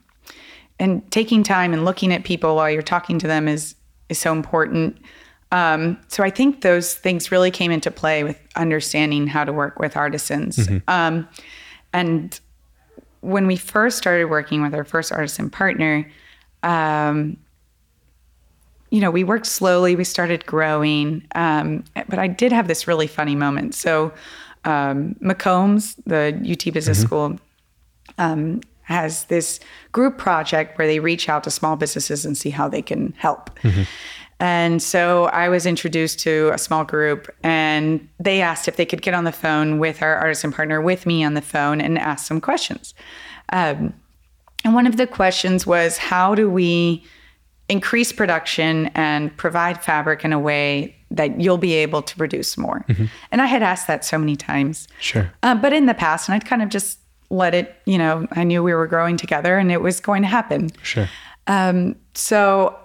and 0.80 1.10
taking 1.12 1.44
time 1.44 1.74
and 1.74 1.86
looking 1.86 2.14
at 2.14 2.24
people 2.24 2.56
while 2.56 2.70
you're 2.70 2.82
talking 2.82 3.20
to 3.20 3.28
them 3.28 3.48
is 3.48 3.76
is 4.10 4.18
so 4.18 4.32
important. 4.32 4.98
Um, 5.52 5.98
so 6.08 6.24
I 6.24 6.30
think 6.30 6.62
those 6.62 6.94
things 6.94 7.32
really 7.32 7.52
came 7.52 7.72
into 7.72 7.90
play 7.90 8.24
with 8.24 8.40
understanding 8.56 9.28
how 9.28 9.44
to 9.44 9.54
work 9.54 9.80
with 9.80 9.96
artisans. 9.96 10.68
Um, 10.88 11.28
and 11.94 12.40
when 13.22 13.48
we 13.48 13.56
first 13.56 13.98
started 13.98 14.26
working 14.26 14.62
with 14.62 14.76
our 14.76 14.84
first 14.84 15.12
artisan 15.12 15.50
partner, 15.50 16.10
um, 16.64 17.38
you 18.90 19.02
know, 19.02 19.12
we 19.12 19.24
worked 19.24 19.48
slowly. 19.48 19.96
We 19.96 20.04
started 20.04 20.46
growing, 20.46 21.26
um, 21.36 21.84
but 22.08 22.20
I 22.20 22.28
did 22.28 22.52
have 22.52 22.68
this 22.68 22.88
really 22.88 23.08
funny 23.08 23.36
moment. 23.36 23.76
So, 23.76 24.14
um, 24.64 25.16
McCombs, 25.22 25.96
the 26.06 26.34
UT 26.50 26.74
Business 26.74 27.00
mm-hmm. 27.00 27.08
School, 27.08 27.40
um, 28.18 28.62
has 28.84 29.26
this 29.26 29.60
group 29.92 30.18
project 30.18 30.78
where 30.78 30.88
they 30.88 31.00
reach 31.00 31.28
out 31.28 31.44
to 31.44 31.52
small 31.52 31.76
businesses 31.76 32.26
and 32.26 32.38
see 32.38 32.50
how 32.50 32.70
they 32.70 32.82
can 32.82 33.14
help. 33.18 33.60
Mm-hmm. 33.60 33.84
And 34.40 34.84
so 34.84 35.26
I 35.26 35.50
was 35.50 35.66
introduced 35.66 36.20
to 36.20 36.52
a 36.54 36.58
small 36.58 36.84
group, 36.84 37.28
and 37.44 38.08
they 38.20 38.42
asked 38.42 38.68
if 38.68 38.76
they 38.76 38.86
could 38.86 39.02
get 39.02 39.14
on 39.14 39.24
the 39.24 39.32
phone 39.32 39.80
with 39.80 40.04
our 40.04 40.16
artisan 40.16 40.52
partner, 40.52 40.80
with 40.80 41.06
me 41.06 41.24
on 41.24 41.34
the 41.34 41.42
phone, 41.42 41.82
and 41.82 41.98
ask 41.98 42.28
some 42.28 42.40
questions. 42.40 42.94
Um, 43.50 43.94
and 44.64 44.74
one 44.76 44.86
of 44.86 44.98
the 44.98 45.08
questions 45.08 45.66
was, 45.66 45.98
how 45.98 46.36
do 46.36 46.50
we 46.50 47.04
increase 47.68 48.12
production 48.12 48.88
and 48.94 49.36
provide 49.38 49.84
fabric 49.84 50.24
in 50.24 50.34
a 50.34 50.40
way 50.40 50.96
that 51.10 51.42
you'll 51.42 51.58
be 51.58 51.74
able 51.74 52.02
to 52.04 52.16
produce 52.16 52.58
more? 52.58 52.86
Mm-hmm. 52.88 53.06
And 53.32 53.42
I 53.42 53.46
had 53.46 53.64
asked 53.64 53.88
that 53.88 54.06
so 54.06 54.18
many 54.20 54.36
times. 54.36 54.88
Sure. 55.00 55.32
Uh, 55.42 55.56
but 55.56 55.74
in 55.74 55.86
the 55.86 55.94
past, 55.94 56.30
and 56.30 56.36
I'd 56.36 56.46
kind 56.46 56.62
of 56.62 56.70
just 56.70 57.00
let 57.30 57.56
it, 57.56 57.76
you 57.86 57.98
know, 57.98 58.28
I 58.34 58.44
knew 58.44 58.62
we 58.62 58.74
were 58.74 58.88
growing 58.88 59.18
together 59.18 59.58
and 59.58 59.72
it 59.72 59.82
was 59.82 60.00
going 60.00 60.22
to 60.22 60.28
happen. 60.28 60.70
Sure. 60.82 61.10
Um, 61.48 61.96
so 62.14 62.78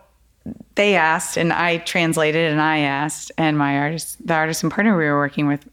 they 0.74 0.96
asked 0.96 1.36
and 1.36 1.52
I 1.52 1.78
translated 1.78 2.50
and 2.50 2.60
I 2.60 2.78
asked 2.78 3.30
and 3.38 3.58
my 3.58 3.78
artist 3.78 4.26
the 4.26 4.34
artist 4.34 4.62
and 4.62 4.72
partner 4.72 4.96
we 4.96 5.04
were 5.04 5.16
working 5.16 5.46
with 5.46 5.68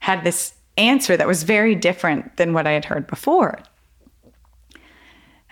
had 0.00 0.24
this 0.24 0.54
answer 0.76 1.16
that 1.16 1.26
was 1.26 1.42
very 1.42 1.74
different 1.74 2.36
than 2.36 2.52
what 2.52 2.66
I 2.66 2.72
had 2.72 2.84
heard 2.84 3.06
before. 3.06 3.60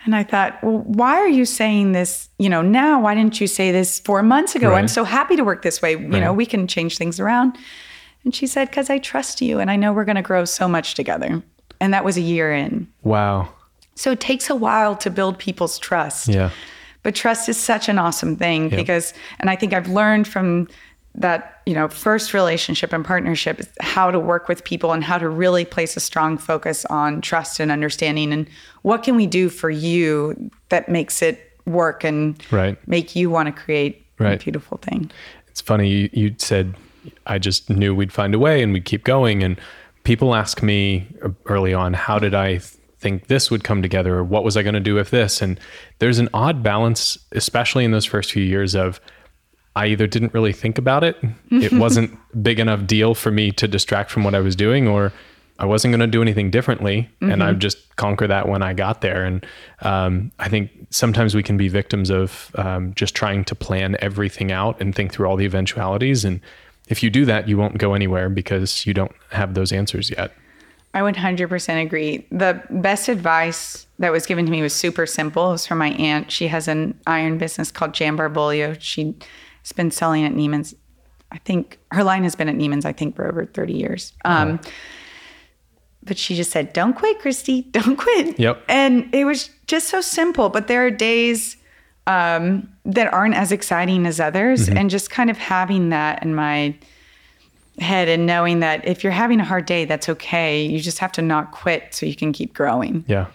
And 0.03 0.15
I 0.15 0.23
thought, 0.23 0.61
well, 0.63 0.79
why 0.79 1.17
are 1.17 1.27
you 1.27 1.45
saying 1.45 1.91
this, 1.91 2.29
you 2.39 2.49
know, 2.49 2.63
now? 2.63 3.01
Why 3.01 3.13
didn't 3.13 3.39
you 3.39 3.45
say 3.45 3.71
this 3.71 3.99
four 3.99 4.23
months 4.23 4.55
ago? 4.55 4.69
Right. 4.71 4.79
I'm 4.79 4.87
so 4.87 5.03
happy 5.03 5.35
to 5.35 5.43
work 5.43 5.61
this 5.61 5.79
way. 5.81 5.91
You 5.91 5.97
right. 5.99 6.19
know, 6.19 6.33
we 6.33 6.45
can 6.45 6.67
change 6.67 6.97
things 6.97 7.19
around. 7.19 7.55
And 8.23 8.33
she 8.33 8.47
said, 8.47 8.69
because 8.69 8.89
I 8.89 8.97
trust 8.97 9.41
you 9.41 9.59
and 9.59 9.69
I 9.69 9.75
know 9.75 9.93
we're 9.93 10.05
going 10.05 10.15
to 10.15 10.21
grow 10.23 10.43
so 10.45 10.67
much 10.67 10.95
together. 10.95 11.43
And 11.79 11.93
that 11.93 12.03
was 12.03 12.17
a 12.17 12.21
year 12.21 12.51
in. 12.51 12.87
Wow. 13.03 13.53
So 13.95 14.11
it 14.11 14.19
takes 14.19 14.49
a 14.49 14.55
while 14.55 14.95
to 14.97 15.09
build 15.09 15.37
people's 15.37 15.77
trust. 15.77 16.27
Yeah. 16.27 16.49
But 17.03 17.15
trust 17.15 17.49
is 17.49 17.57
such 17.57 17.89
an 17.89 17.97
awesome 17.97 18.35
thing 18.35 18.69
yep. 18.69 18.77
because, 18.77 19.13
and 19.39 19.49
I 19.49 19.55
think 19.55 19.73
I've 19.73 19.89
learned 19.89 20.27
from 20.27 20.67
that, 21.15 21.61
you 21.65 21.73
know, 21.73 21.87
first 21.87 22.33
relationship 22.33 22.93
and 22.93 23.03
partnership 23.03 23.59
is 23.59 23.69
how 23.81 24.11
to 24.11 24.19
work 24.19 24.47
with 24.47 24.63
people 24.63 24.93
and 24.93 25.03
how 25.03 25.17
to 25.17 25.27
really 25.27 25.65
place 25.65 25.97
a 25.97 25.99
strong 25.99 26.37
focus 26.37 26.85
on 26.85 27.21
trust 27.21 27.59
and 27.59 27.71
understanding 27.71 28.31
and 28.31 28.47
what 28.83 29.03
can 29.03 29.15
we 29.15 29.27
do 29.27 29.49
for 29.49 29.69
you 29.69 30.49
that 30.69 30.87
makes 30.87 31.21
it 31.21 31.51
work 31.65 32.03
and 32.03 32.41
right. 32.51 32.77
make 32.87 33.15
you 33.15 33.29
want 33.29 33.53
to 33.53 33.61
create 33.61 34.05
right. 34.19 34.41
a 34.41 34.43
beautiful 34.43 34.77
thing. 34.77 35.11
It's 35.47 35.61
funny 35.61 35.89
you, 35.89 36.09
you 36.13 36.35
said 36.37 36.75
I 37.25 37.39
just 37.39 37.69
knew 37.69 37.93
we'd 37.93 38.13
find 38.13 38.33
a 38.33 38.39
way 38.39 38.63
and 38.63 38.73
we'd 38.73 38.85
keep 38.85 39.03
going 39.03 39.43
and 39.43 39.59
people 40.03 40.33
ask 40.33 40.63
me 40.63 41.07
uh, 41.23 41.29
early 41.45 41.73
on 41.73 41.93
how 41.93 42.19
did 42.19 42.33
I 42.33 42.61
think 43.01 43.27
this 43.27 43.49
would 43.49 43.63
come 43.63 43.81
together 43.81 44.15
or 44.15 44.23
what 44.23 44.43
was 44.43 44.55
I 44.55 44.63
going 44.63 44.75
to 44.75 44.79
do 44.79 44.95
with 44.95 45.09
this? 45.09 45.41
And 45.41 45.59
there's 45.99 46.19
an 46.19 46.29
odd 46.33 46.63
balance, 46.63 47.17
especially 47.31 47.83
in 47.83 47.91
those 47.91 48.05
first 48.05 48.31
few 48.31 48.43
years 48.43 48.75
of 48.75 49.01
I 49.75 49.87
either 49.87 50.05
didn't 50.05 50.33
really 50.33 50.53
think 50.53 50.77
about 50.77 51.03
it, 51.03 51.17
it 51.51 51.73
wasn't 51.73 52.17
big 52.43 52.59
enough 52.59 52.85
deal 52.85 53.15
for 53.15 53.31
me 53.31 53.51
to 53.53 53.67
distract 53.67 54.11
from 54.11 54.23
what 54.23 54.35
I 54.35 54.39
was 54.39 54.55
doing, 54.55 54.87
or 54.87 55.11
I 55.59 55.65
wasn't 55.65 55.91
going 55.91 56.01
to 56.01 56.07
do 56.07 56.21
anything 56.21 56.51
differently, 56.51 57.09
mm-hmm. 57.21 57.31
and 57.31 57.43
I 57.43 57.51
would 57.51 57.59
just 57.59 57.95
conquer 57.95 58.27
that 58.27 58.47
when 58.47 58.63
I 58.63 58.73
got 58.73 59.01
there. 59.01 59.23
And 59.23 59.45
um, 59.81 60.31
I 60.39 60.49
think 60.49 60.71
sometimes 60.89 61.35
we 61.35 61.43
can 61.43 61.55
be 61.55 61.67
victims 61.69 62.09
of 62.09 62.51
um, 62.55 62.93
just 62.95 63.15
trying 63.15 63.45
to 63.45 63.55
plan 63.55 63.95
everything 63.99 64.51
out 64.51 64.81
and 64.81 64.93
think 64.93 65.13
through 65.13 65.27
all 65.27 65.37
the 65.37 65.45
eventualities. 65.45 66.25
And 66.25 66.41
if 66.87 67.01
you 67.01 67.09
do 67.09 67.25
that, 67.25 67.47
you 67.47 67.57
won't 67.57 67.77
go 67.77 67.93
anywhere 67.93 68.29
because 68.29 68.85
you 68.85 68.93
don't 68.93 69.13
have 69.29 69.53
those 69.53 69.71
answers 69.71 70.09
yet. 70.09 70.33
I 70.93 70.99
100% 70.99 71.81
agree. 71.81 72.27
The 72.31 72.61
best 72.69 73.07
advice 73.07 73.87
that 73.99 74.11
was 74.11 74.25
given 74.25 74.45
to 74.45 74.51
me 74.51 74.61
was 74.61 74.73
super 74.73 75.05
simple. 75.05 75.49
It 75.49 75.53
was 75.53 75.65
from 75.65 75.77
my 75.77 75.91
aunt. 75.91 76.31
She 76.31 76.47
has 76.47 76.67
an 76.67 76.99
iron 77.07 77.37
business 77.37 77.71
called 77.71 77.93
Jambar 77.93 78.33
Bolio. 78.33 78.75
She's 78.79 79.13
been 79.75 79.91
selling 79.91 80.25
at 80.25 80.33
Neiman's. 80.33 80.75
I 81.31 81.37
think 81.39 81.79
her 81.91 82.03
line 82.03 82.23
has 82.23 82.35
been 82.35 82.49
at 82.49 82.55
Neiman's, 82.55 82.83
I 82.83 82.91
think, 82.91 83.15
for 83.15 83.25
over 83.25 83.45
30 83.45 83.73
years. 83.73 84.11
Um, 84.25 84.59
oh. 84.61 84.69
But 86.03 86.17
she 86.17 86.35
just 86.35 86.51
said, 86.51 86.73
Don't 86.73 86.93
quit, 86.93 87.19
Christy. 87.19 87.61
Don't 87.71 87.95
quit. 87.95 88.37
Yep. 88.37 88.63
And 88.67 89.13
it 89.13 89.23
was 89.23 89.49
just 89.67 89.87
so 89.87 90.01
simple. 90.01 90.49
But 90.49 90.67
there 90.67 90.85
are 90.85 90.91
days 90.91 91.55
um, 92.07 92.69
that 92.83 93.13
aren't 93.13 93.35
as 93.35 93.53
exciting 93.53 94.05
as 94.05 94.19
others. 94.19 94.67
Mm-hmm. 94.67 94.77
And 94.77 94.89
just 94.89 95.09
kind 95.09 95.29
of 95.29 95.37
having 95.37 95.89
that 95.89 96.23
in 96.23 96.35
my 96.35 96.75
head 97.79 98.07
and 98.07 98.25
knowing 98.25 98.59
that 98.59 98.87
if 98.87 99.03
you're 99.03 99.13
having 99.13 99.39
a 99.39 99.45
hard 99.45 99.65
day, 99.65 99.85
that's 99.85 100.09
okay. 100.09 100.63
You 100.63 100.79
just 100.79 100.99
have 100.99 101.11
to 101.13 101.21
not 101.21 101.51
quit 101.51 101.93
so 101.93 102.05
you 102.05 102.15
can 102.15 102.33
keep 102.33 102.53
growing. 102.53 103.05
Yeah. 103.07 103.27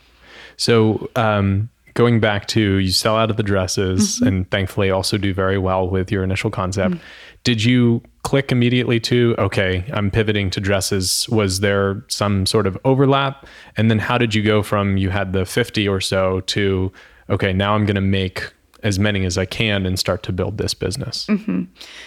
So, 0.56 1.10
um, 1.16 1.68
going 1.96 2.20
back 2.20 2.46
to 2.46 2.60
you 2.60 2.92
sell 2.92 3.16
out 3.16 3.30
of 3.30 3.38
the 3.38 3.42
dresses 3.42 4.16
mm-hmm. 4.16 4.26
and 4.26 4.50
thankfully 4.50 4.90
also 4.90 5.16
do 5.16 5.32
very 5.32 5.58
well 5.58 5.88
with 5.88 6.12
your 6.12 6.22
initial 6.22 6.50
concept. 6.50 6.94
Mm-hmm. 6.94 7.04
Did 7.42 7.64
you 7.64 8.02
click 8.22 8.52
immediately 8.52 9.00
to, 9.00 9.34
okay, 9.38 9.84
I'm 9.92 10.10
pivoting 10.10 10.50
to 10.50 10.60
dresses? 10.60 11.26
Was 11.30 11.60
there 11.60 12.04
some 12.08 12.44
sort 12.44 12.66
of 12.66 12.76
overlap? 12.84 13.46
And 13.76 13.90
then 13.90 13.98
how 13.98 14.18
did 14.18 14.34
you 14.34 14.42
go 14.42 14.62
from 14.62 14.98
you 14.98 15.10
had 15.10 15.32
the 15.32 15.46
50 15.46 15.88
or 15.88 16.00
so 16.00 16.40
to, 16.40 16.92
okay, 17.30 17.52
now 17.52 17.74
I'm 17.74 17.86
going 17.86 17.94
to 17.96 18.00
make 18.02 18.52
as 18.86 19.00
many 19.00 19.24
as 19.24 19.36
I 19.36 19.44
can 19.44 19.84
and 19.84 19.98
start 19.98 20.22
to 20.22 20.32
build 20.32 20.58
this 20.58 20.72
business. 20.72 21.26
Mm-hmm. 21.26 21.64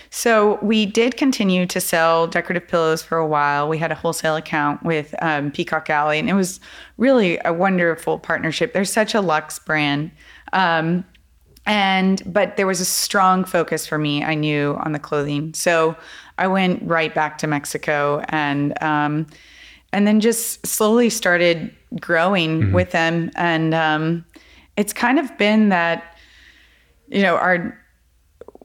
So 0.10 0.58
we 0.62 0.86
did 0.86 1.18
continue 1.18 1.66
to 1.66 1.82
sell 1.82 2.26
decorative 2.26 2.68
pillows 2.68 3.04
for 3.04 3.18
a 3.18 3.28
while. 3.28 3.68
We 3.68 3.78
had 3.78 3.92
a 3.92 3.96
wholesale 3.96 4.38
account 4.38 4.82
with 4.84 5.14
um, 5.22 5.52
Peacock 5.52 5.90
Alley, 5.90 6.20
and 6.20 6.30
it 6.30 6.36
was 6.36 6.62
really 6.98 7.38
a 7.44 7.52
wonderful 7.52 8.18
partnership. 8.18 8.72
They're 8.74 8.86
such 8.86 9.14
a 9.14 9.20
luxe 9.20 9.60
brand. 9.60 10.12
Um, 10.54 11.04
and 11.66 12.24
but 12.26 12.56
there 12.56 12.66
was 12.66 12.80
a 12.80 12.86
strong 12.86 13.44
focus 13.44 13.86
for 13.86 13.98
me 13.98 14.24
i 14.24 14.34
knew 14.34 14.76
on 14.80 14.94
the 14.94 14.98
clothing 14.98 15.54
so 15.54 15.96
i 16.38 16.48
went 16.48 16.82
right 16.84 17.14
back 17.14 17.38
to 17.38 17.48
mexico 17.48 18.24
and 18.30 18.82
um, 18.82 19.28
and 19.92 20.08
then 20.08 20.20
just 20.20 20.66
slowly 20.66 21.10
started 21.10 21.72
growing 22.00 22.62
mm-hmm. 22.62 22.74
with 22.74 22.92
them 22.92 23.30
and 23.36 23.76
um, 23.76 24.26
it's 24.78 24.94
kind 24.94 25.20
of 25.20 25.38
been 25.38 25.70
that 25.70 26.16
you 27.10 27.22
know, 27.22 27.36
our 27.36 27.78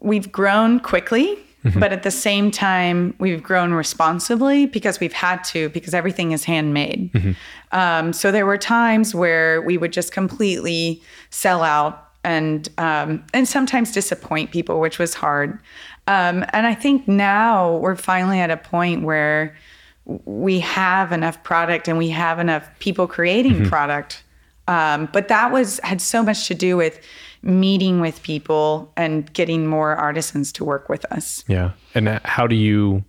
we've 0.00 0.30
grown 0.30 0.80
quickly, 0.80 1.38
mm-hmm. 1.64 1.80
but 1.80 1.92
at 1.92 2.02
the 2.02 2.11
same 2.11 2.50
time, 2.50 3.14
we've 3.18 3.42
grown 3.42 3.72
responsibly 3.72 4.66
because 4.66 5.00
we've 5.00 5.12
had 5.12 5.42
to 5.44 5.70
because 5.70 5.94
everything 5.94 6.33
is 6.33 6.44
handmade. 6.44 7.12
Mm-hmm. 7.12 7.33
Um, 7.72 8.12
so 8.12 8.30
there 8.30 8.46
were 8.46 8.59
times 8.59 9.14
where 9.14 9.62
we 9.62 9.78
would 9.78 9.92
just 9.92 10.12
completely 10.12 11.02
sell 11.30 11.62
out 11.62 12.11
and 12.22 12.68
um, 12.78 13.24
and 13.33 13.48
sometimes 13.48 13.92
disappoint 13.92 14.50
people, 14.50 14.80
which 14.80 14.98
was 14.98 15.14
hard. 15.14 15.59
Um, 16.07 16.44
and 16.52 16.66
I 16.66 16.74
think 16.74 17.09
now 17.09 17.76
we're 17.76 17.96
finally 17.96 18.40
at 18.40 18.50
a 18.50 18.57
point 18.57 19.02
where 19.02 19.57
we 20.04 20.61
have 20.61 21.12
enough 21.12 21.42
product 21.42 21.88
and 21.88 21.96
we 21.96 22.11
have 22.11 22.38
enough 22.38 22.68
people 22.78 23.07
creating 23.07 23.54
mm-hmm. 23.54 23.68
product. 23.68 24.22
Um, 24.68 25.09
but 25.12 25.28
that 25.28 25.52
was 25.52 25.80
had 25.83 26.00
so 26.00 26.22
much 26.22 26.46
to 26.48 26.54
do 26.54 26.76
with 26.76 27.00
meeting 27.44 28.00
with 28.00 28.22
people 28.22 28.90
and 28.96 29.30
getting 29.35 29.66
more 29.66 29.94
artisans 29.96 30.50
to 30.52 30.64
work 30.64 30.88
with 30.88 31.04
us. 31.12 31.44
Yeah. 31.46 31.72
And 31.94 32.09
how 32.24 32.46
do 32.46 32.57
you, 32.57 33.04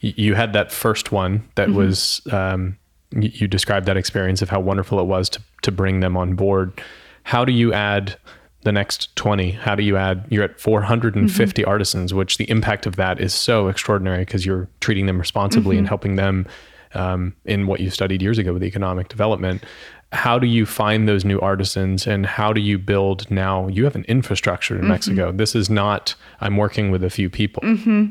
you 0.00 0.34
had 0.34 0.52
that 0.52 0.70
first 0.70 1.12
one 1.12 1.48
that 1.54 1.68
mm-hmm. 1.68 1.78
was, 1.78 2.20
um, 2.30 2.76
you 3.10 3.48
described 3.48 3.86
that 3.86 3.96
experience 3.96 4.42
of 4.42 4.50
how 4.50 4.60
wonderful 4.60 5.00
it 5.00 5.04
was 5.04 5.28
to, 5.30 5.42
to 5.62 5.72
bring 5.72 6.00
them 6.00 6.16
on 6.16 6.34
board. 6.34 6.80
How 7.24 7.44
do 7.44 7.52
you 7.52 7.72
add 7.72 8.16
the 8.62 8.72
next 8.72 9.16
20? 9.16 9.52
How 9.52 9.74
do 9.74 9.82
you 9.82 9.96
add, 9.96 10.26
you're 10.28 10.44
at 10.44 10.60
450 10.60 11.62
mm-hmm. 11.62 11.68
artisans, 11.68 12.12
which 12.12 12.36
the 12.36 12.48
impact 12.50 12.86
of 12.86 12.96
that 12.96 13.18
is 13.18 13.34
so 13.34 13.68
extraordinary 13.68 14.24
because 14.24 14.44
you're 14.44 14.68
treating 14.80 15.06
them 15.06 15.18
responsibly 15.18 15.74
mm-hmm. 15.74 15.80
and 15.80 15.88
helping 15.88 16.16
them 16.16 16.46
um, 16.94 17.34
in 17.44 17.66
what 17.66 17.80
you 17.80 17.88
studied 17.88 18.20
years 18.20 18.38
ago 18.38 18.52
with 18.52 18.62
economic 18.62 19.08
development 19.08 19.64
how 20.12 20.38
do 20.38 20.46
you 20.46 20.66
find 20.66 21.08
those 21.08 21.24
new 21.24 21.38
artisans 21.40 22.06
and 22.06 22.26
how 22.26 22.52
do 22.52 22.60
you 22.60 22.78
build 22.78 23.30
now 23.30 23.68
you 23.68 23.84
have 23.84 23.94
an 23.94 24.04
infrastructure 24.04 24.74
in 24.74 24.82
mm-hmm. 24.82 24.90
mexico 24.90 25.32
this 25.32 25.54
is 25.54 25.70
not 25.70 26.14
i'm 26.40 26.56
working 26.56 26.90
with 26.90 27.04
a 27.04 27.10
few 27.10 27.30
people 27.30 27.62
mm-hmm. 27.62 28.06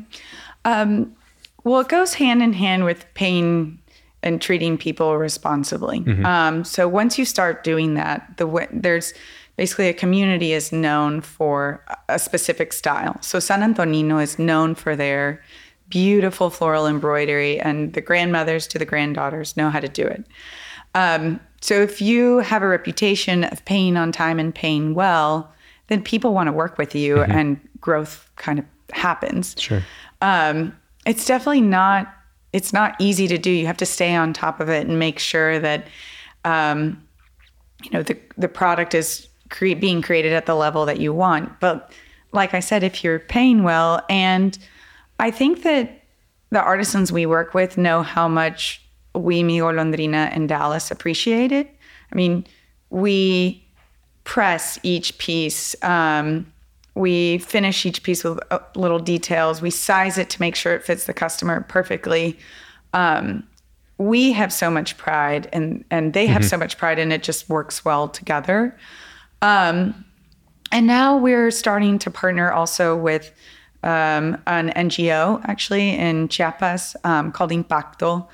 um, 0.64 1.14
well 1.64 1.80
it 1.80 1.88
goes 1.88 2.14
hand 2.14 2.42
in 2.42 2.52
hand 2.52 2.84
with 2.84 3.04
paying 3.14 3.78
and 4.22 4.40
treating 4.40 4.78
people 4.78 5.16
responsibly 5.16 6.00
mm-hmm. 6.00 6.24
um, 6.24 6.64
so 6.64 6.88
once 6.88 7.18
you 7.18 7.24
start 7.24 7.62
doing 7.64 7.94
that 7.94 8.36
the 8.38 8.68
there's 8.72 9.12
basically 9.56 9.88
a 9.88 9.94
community 9.94 10.52
is 10.54 10.72
known 10.72 11.20
for 11.20 11.84
a 12.08 12.18
specific 12.18 12.72
style 12.72 13.16
so 13.20 13.38
san 13.38 13.62
antonino 13.62 14.18
is 14.18 14.38
known 14.38 14.74
for 14.74 14.96
their 14.96 15.42
beautiful 15.90 16.48
floral 16.48 16.86
embroidery 16.86 17.60
and 17.60 17.92
the 17.92 18.00
grandmothers 18.00 18.66
to 18.66 18.78
the 18.78 18.86
granddaughters 18.86 19.54
know 19.56 19.68
how 19.68 19.80
to 19.80 19.88
do 19.88 20.06
it 20.06 20.24
um, 20.94 21.38
so 21.60 21.80
if 21.80 22.00
you 22.00 22.38
have 22.38 22.62
a 22.62 22.68
reputation 22.68 23.44
of 23.44 23.64
paying 23.64 23.96
on 23.96 24.12
time 24.12 24.38
and 24.38 24.54
paying 24.54 24.94
well, 24.94 25.52
then 25.88 26.02
people 26.02 26.32
want 26.32 26.46
to 26.46 26.52
work 26.52 26.78
with 26.78 26.94
you 26.94 27.22
and 27.22 27.60
growth 27.80 28.30
kind 28.36 28.58
of 28.58 28.64
happens. 28.92 29.54
Sure. 29.58 29.82
Um, 30.22 30.76
it's 31.06 31.26
definitely 31.26 31.62
not 31.62 32.14
it's 32.52 32.72
not 32.72 32.96
easy 32.98 33.28
to 33.28 33.38
do. 33.38 33.50
You 33.50 33.66
have 33.66 33.76
to 33.76 33.86
stay 33.86 34.14
on 34.14 34.32
top 34.32 34.58
of 34.58 34.68
it 34.68 34.86
and 34.86 34.98
make 34.98 35.18
sure 35.18 35.60
that 35.60 35.86
um, 36.44 37.02
you 37.82 37.90
know 37.90 38.02
the 38.02 38.18
the 38.36 38.48
product 38.48 38.94
is 38.94 39.28
cre- 39.50 39.74
being 39.74 40.02
created 40.02 40.32
at 40.32 40.46
the 40.46 40.54
level 40.54 40.86
that 40.86 40.98
you 40.98 41.12
want. 41.12 41.60
But 41.60 41.92
like 42.32 42.54
I 42.54 42.60
said, 42.60 42.82
if 42.82 43.04
you're 43.04 43.18
paying 43.18 43.62
well, 43.62 44.04
and 44.08 44.58
I 45.18 45.30
think 45.30 45.62
that 45.62 46.02
the 46.50 46.60
artisans 46.60 47.12
we 47.12 47.26
work 47.26 47.54
with 47.54 47.78
know 47.78 48.02
how 48.02 48.28
much 48.28 48.82
we, 49.14 49.42
Mi 49.42 49.58
Golondrina, 49.58 50.30
and 50.34 50.48
Dallas 50.48 50.90
appreciate 50.90 51.52
it. 51.52 51.74
I 52.12 52.14
mean, 52.14 52.46
we 52.90 53.64
press 54.24 54.78
each 54.82 55.18
piece. 55.18 55.80
Um, 55.82 56.52
we 56.94 57.38
finish 57.38 57.86
each 57.86 58.02
piece 58.02 58.24
with 58.24 58.40
uh, 58.50 58.58
little 58.74 58.98
details. 58.98 59.62
We 59.62 59.70
size 59.70 60.18
it 60.18 60.28
to 60.30 60.40
make 60.40 60.56
sure 60.56 60.74
it 60.74 60.84
fits 60.84 61.06
the 61.06 61.14
customer 61.14 61.62
perfectly. 61.62 62.38
Um, 62.92 63.46
we 63.98 64.32
have 64.32 64.52
so 64.52 64.70
much 64.70 64.96
pride, 64.96 65.48
and 65.52 65.84
and 65.90 66.14
they 66.14 66.26
have 66.26 66.44
so 66.44 66.56
much 66.56 66.78
pride, 66.78 66.98
and 66.98 67.12
it 67.12 67.22
just 67.22 67.48
works 67.48 67.84
well 67.84 68.08
together. 68.08 68.76
Um, 69.42 70.04
and 70.72 70.86
now 70.86 71.16
we're 71.16 71.50
starting 71.50 71.98
to 72.00 72.10
partner 72.10 72.50
also 72.50 72.96
with 72.96 73.32
um, 73.82 74.40
an 74.46 74.70
NGO 74.70 75.40
actually 75.44 75.90
in 75.90 76.28
Chiapas 76.28 76.96
um, 77.04 77.32
called 77.32 77.50
Impacto, 77.50 78.28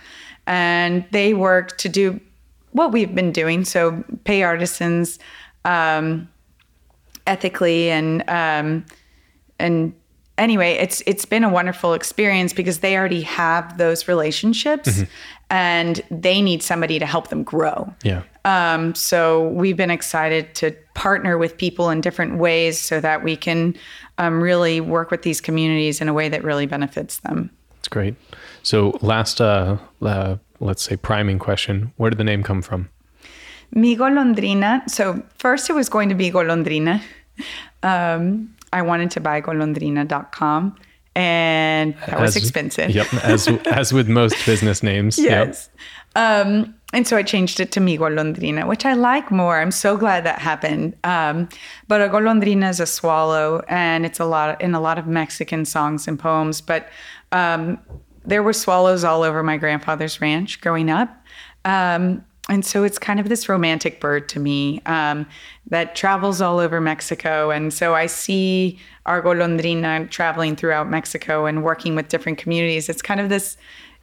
and 0.47 1.05
they 1.11 1.35
work 1.35 1.77
to 1.79 1.89
do 1.89 2.21
what 2.73 2.93
we've 2.93 3.15
been 3.15 3.33
doing. 3.33 3.65
So 3.65 4.05
pay 4.25 4.43
artisans 4.43 5.19
um, 5.65 6.29
ethically 7.27 7.91
and 7.91 8.29
um, 8.29 8.85
and 9.59 9.95
anyway, 10.39 10.73
it's 10.73 11.03
it's 11.07 11.25
been 11.25 11.45
a 11.45 11.49
wonderful 11.49 11.95
experience 11.95 12.53
because 12.53 12.81
they 12.81 12.97
already 12.97 13.23
have 13.23 13.79
those 13.79 14.09
relationships, 14.09 15.03
and 15.51 16.03
they 16.11 16.43
need 16.43 16.63
somebody 16.63 16.99
to 16.99 17.07
help 17.07 17.29
them 17.29 17.43
grow. 17.43 17.93
Yeah. 18.03 18.23
Um, 18.45 18.95
so 18.95 19.49
we've 19.49 19.77
been 19.77 19.91
excited 19.91 20.55
to 20.57 20.71
partner 20.95 21.37
with 21.37 21.57
people 21.57 21.91
in 21.91 22.01
different 22.01 22.39
ways 22.39 22.81
so 22.81 23.01
that 23.01 23.25
we 23.25 23.37
can 23.37 23.77
um, 24.19 24.41
really 24.41 24.81
work 24.81 25.11
with 25.11 25.23
these 25.23 25.41
communities 25.41 26.01
in 26.01 26.09
a 26.09 26.13
way 26.13 26.29
that 26.29 26.45
really 26.45 26.67
benefits 26.67 27.19
them. 27.19 27.51
That's 27.77 27.89
great. 27.89 28.15
So 28.67 28.99
last, 29.01 29.41
uh, 29.41 29.77
uh, 30.03 30.39
let's 30.59 30.83
say 30.83 30.97
priming 30.97 31.39
question: 31.39 31.93
Where 31.99 32.11
did 32.11 32.19
the 32.19 32.25
name 32.25 32.43
come 32.43 32.63
from? 32.63 32.89
Mi 33.71 33.97
golondrina. 33.97 34.91
So 34.91 35.23
first 35.39 35.71
it 35.71 35.75
was 35.75 35.89
going 35.89 36.09
to 36.09 36.17
be 36.17 36.33
golondrina. 36.33 37.01
Um, 37.85 38.57
I 38.73 38.83
wanted 38.83 39.13
to 39.13 39.21
buy 39.21 39.41
golondrina.com 39.41 40.77
and 41.15 41.95
that 42.07 42.21
was 42.21 42.37
As- 42.37 42.43
expensive. 42.43 42.91
Yep. 42.91 43.15
As 43.23 43.47
as 43.67 43.93
with 43.93 44.09
most 44.09 44.35
business 44.51 44.83
names. 44.83 45.17
Yep. 45.17 45.47
Yes. 45.47 45.71
Um, 46.17 46.75
and 46.93 47.07
so 47.07 47.17
I 47.17 47.23
changed 47.23 47.61
it 47.61 47.71
to 47.73 47.81
Mi 47.81 47.99
Golondrina, 47.99 48.67
which 48.67 48.85
I 48.85 48.95
like 48.95 49.31
more. 49.31 49.61
I'm 49.61 49.71
so 49.71 49.97
glad 49.97 50.25
that 50.25 50.41
happened. 50.41 50.97
Um, 51.05 51.49
but 51.89 52.01
a 52.01 52.09
golondrina 52.09 52.71
is 52.71 52.81
a 52.81 52.87
swallow, 52.87 53.63
and 53.69 54.07
it's 54.07 54.19
a 54.19 54.25
lot 54.25 54.61
in 54.61 54.75
a 54.75 54.81
lot 54.81 54.99
of 54.99 55.07
Mexican 55.07 55.65
songs 55.65 56.09
and 56.09 56.19
poems. 56.19 56.61
But 56.61 56.89
um, 57.33 57.79
there 58.27 58.43
were 58.43 58.53
swallows 58.53 59.05
all 59.05 59.23
over 59.23 59.43
my 59.43 59.57
grandfather's 59.57 60.21
ranch 60.21 60.61
growing 60.61 60.91
up. 60.91 61.25
Um, 61.65 62.25
and 62.49 62.65
so 62.65 62.85
it's 62.85 62.99
kind 62.99 63.19
of 63.19 63.29
this 63.29 63.49
romantic 63.49 64.01
bird 64.01 64.29
to 64.31 64.41
me 64.41 64.81
um, 64.87 65.27
that 65.67 65.97
travels 65.97 66.41
all 66.41 66.61
over 66.61 66.81
Mexico. 66.81 67.51
And 67.51 67.75
so 67.75 67.95
I 67.95 68.07
see 68.07 68.79
our 69.05 69.21
golondrina 69.21 70.09
traveling 70.11 70.55
throughout 70.55 70.89
Mexico 70.89 71.47
and 71.47 71.65
working 71.65 71.97
with 71.97 72.09
different 72.09 72.39
communities. 72.39 72.89
It's 72.89 73.03
kind 73.03 73.19
of 73.19 73.29
this, 73.29 73.57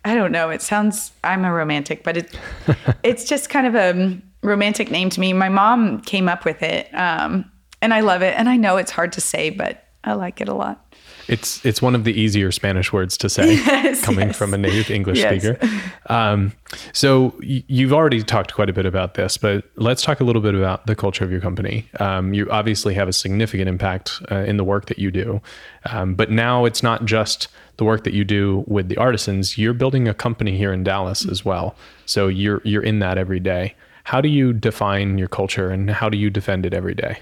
I 0.04 0.14
don't 0.14 0.32
know, 0.34 0.50
it 0.50 0.62
sounds, 0.62 1.14
I'm 1.24 1.46
a 1.46 1.54
romantic, 1.54 2.04
but 2.04 2.18
it, 2.18 2.38
it's 3.04 3.24
just 3.24 3.50
kind 3.50 3.66
of 3.66 3.76
a 3.76 4.22
romantic 4.42 4.92
name 4.92 5.10
to 5.12 5.22
me. 5.22 5.32
My 5.32 5.50
mom 5.50 6.02
came 6.02 6.28
up 6.28 6.44
with 6.44 6.62
it 6.62 6.94
um, 6.94 7.50
and 7.82 7.94
I 7.94 8.02
love 8.02 8.22
it. 8.22 8.34
And 8.38 8.50
I 8.50 8.58
know 8.58 8.76
it's 8.76 8.92
hard 8.92 9.14
to 9.14 9.22
say, 9.22 9.52
but 9.52 9.88
I 10.04 10.14
like 10.14 10.42
it 10.42 10.50
a 10.50 10.54
lot. 10.54 10.83
It's 11.28 11.66
it's 11.66 11.82
one 11.82 11.96
of 11.96 12.04
the 12.04 12.14
easier 12.14 12.52
Spanish 12.52 12.92
words 12.92 13.18
to 13.18 13.30
say, 13.30 13.54
Yes, 13.66 14.02
coming 14.04 14.28
yes. 14.30 14.38
from 14.38 14.54
a 14.54 14.58
native 14.58 14.90
English 14.92 15.20
Yes. 15.20 15.42
speaker. 15.42 15.60
Um, 16.08 16.52
so 16.92 17.34
y- 17.40 17.64
you've 17.68 17.94
already 17.94 18.22
talked 18.24 18.54
quite 18.54 18.70
a 18.70 18.74
bit 18.74 18.86
about 18.86 19.14
this, 19.14 19.38
but 19.38 19.64
let's 19.76 20.02
talk 20.02 20.20
a 20.20 20.24
little 20.24 20.42
bit 20.42 20.54
about 20.56 20.86
the 20.88 20.96
culture 20.96 21.24
of 21.24 21.32
your 21.32 21.40
company. 21.42 21.88
Um, 22.00 22.34
you 22.34 22.50
obviously 22.52 22.94
have 22.96 23.08
a 23.08 23.14
significant 23.14 23.70
impact 23.70 24.22
uh, 24.32 24.38
in 24.40 24.58
the 24.58 24.64
work 24.64 24.88
that 24.88 25.00
you 25.00 25.12
do, 25.12 25.42
um, 25.86 26.14
but 26.16 26.30
now 26.30 26.66
it's 26.66 26.84
not 26.84 27.06
just 27.06 27.48
the 27.78 27.86
work 27.86 28.04
that 28.04 28.14
you 28.14 28.24
do 28.24 28.64
with 28.68 28.90
the 28.90 28.98
artisans. 28.98 29.58
You're 29.58 29.74
building 29.74 30.08
a 30.08 30.14
company 30.14 30.58
here 30.58 30.74
in 30.74 30.84
Dallas 30.84 31.26
as 31.28 31.46
well, 31.46 31.76
so 32.06 32.28
you're 32.28 32.62
you're 32.66 32.84
in 32.84 33.00
that 33.00 33.18
every 33.18 33.40
day. 33.40 33.76
How 34.06 34.20
do 34.20 34.28
you 34.28 34.52
define 34.52 35.18
your 35.18 35.30
culture, 35.30 35.70
and 35.70 35.90
how 35.90 36.10
do 36.10 36.18
you 36.18 36.30
defend 36.30 36.66
it 36.66 36.74
every 36.74 36.94
day? 36.94 37.20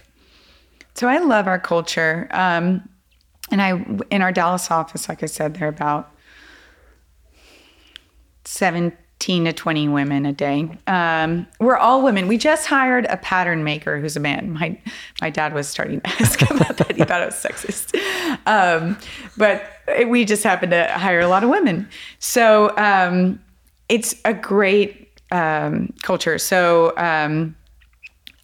So 0.95 1.07
I 1.07 1.19
love 1.19 1.47
our 1.47 1.59
culture. 1.59 2.27
Um, 2.31 2.81
and 3.51 3.61
I, 3.61 3.71
in 4.09 4.21
our 4.21 4.31
Dallas 4.31 4.71
office, 4.71 5.09
like 5.09 5.23
I 5.23 5.25
said, 5.25 5.55
there 5.55 5.67
are 5.67 5.69
about 5.69 6.11
17 8.45 9.45
to 9.45 9.53
20 9.53 9.87
women 9.89 10.25
a 10.25 10.33
day. 10.33 10.69
Um, 10.87 11.45
we're 11.59 11.77
all 11.77 12.01
women. 12.01 12.27
We 12.27 12.37
just 12.37 12.67
hired 12.67 13.05
a 13.05 13.17
pattern 13.17 13.63
maker 13.63 13.99
who's 13.99 14.15
a 14.15 14.19
man. 14.19 14.51
My, 14.51 14.77
my 15.21 15.29
dad 15.29 15.53
was 15.53 15.67
starting 15.67 16.01
to 16.01 16.07
ask 16.21 16.41
about 16.41 16.77
that. 16.77 16.95
He 16.95 17.03
thought 17.03 17.21
it 17.21 17.25
was 17.25 17.35
sexist. 17.35 17.95
Um, 18.47 18.97
but 19.37 19.63
we 20.07 20.25
just 20.25 20.43
happened 20.43 20.71
to 20.71 20.87
hire 20.87 21.19
a 21.19 21.27
lot 21.27 21.43
of 21.43 21.49
women. 21.49 21.87
So 22.19 22.75
um, 22.77 23.39
it's 23.89 24.15
a 24.25 24.33
great 24.33 25.19
um, 25.31 25.93
culture. 26.01 26.37
So, 26.37 26.93
um, 26.97 27.55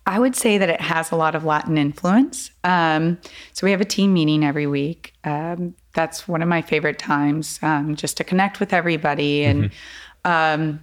I 0.08 0.20
would 0.20 0.36
say 0.36 0.58
that 0.58 0.70
it 0.70 0.82
has 0.82 1.12
a 1.12 1.16
lot 1.16 1.36
of 1.36 1.44
Latin 1.44 1.78
influence. 1.78 2.50
Um, 2.64 3.20
so 3.52 3.68
we 3.68 3.72
have 3.72 3.82
a 3.82 3.86
team 3.86 4.14
meeting 4.14 4.44
every 4.44 4.66
week. 4.66 5.14
Um, 5.26 5.76
that's 5.94 6.28
one 6.28 6.42
of 6.42 6.48
my 6.48 6.62
favorite 6.62 6.98
times, 6.98 7.60
um, 7.62 7.96
just 7.96 8.16
to 8.18 8.24
connect 8.24 8.60
with 8.62 8.72
everybody. 8.72 9.44
And 9.44 9.72
um, 10.24 10.80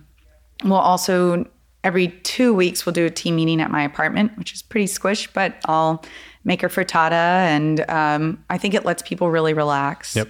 we'll 0.62 0.74
also 0.74 1.46
every 1.84 2.08
two 2.08 2.54
weeks 2.54 2.84
we'll 2.84 2.92
do 2.92 3.04
a 3.04 3.10
team 3.10 3.36
meeting 3.36 3.60
at 3.60 3.70
my 3.70 3.82
apartment, 3.82 4.36
which 4.36 4.52
is 4.52 4.62
pretty 4.62 4.86
squish, 4.86 5.32
but 5.32 5.54
I'll 5.66 6.02
make 6.44 6.62
a 6.62 6.66
frittata, 6.66 7.12
and 7.12 7.88
um, 7.90 8.44
I 8.50 8.58
think 8.58 8.74
it 8.74 8.84
lets 8.84 9.02
people 9.02 9.30
really 9.30 9.54
relax. 9.54 10.16
Yep. 10.16 10.28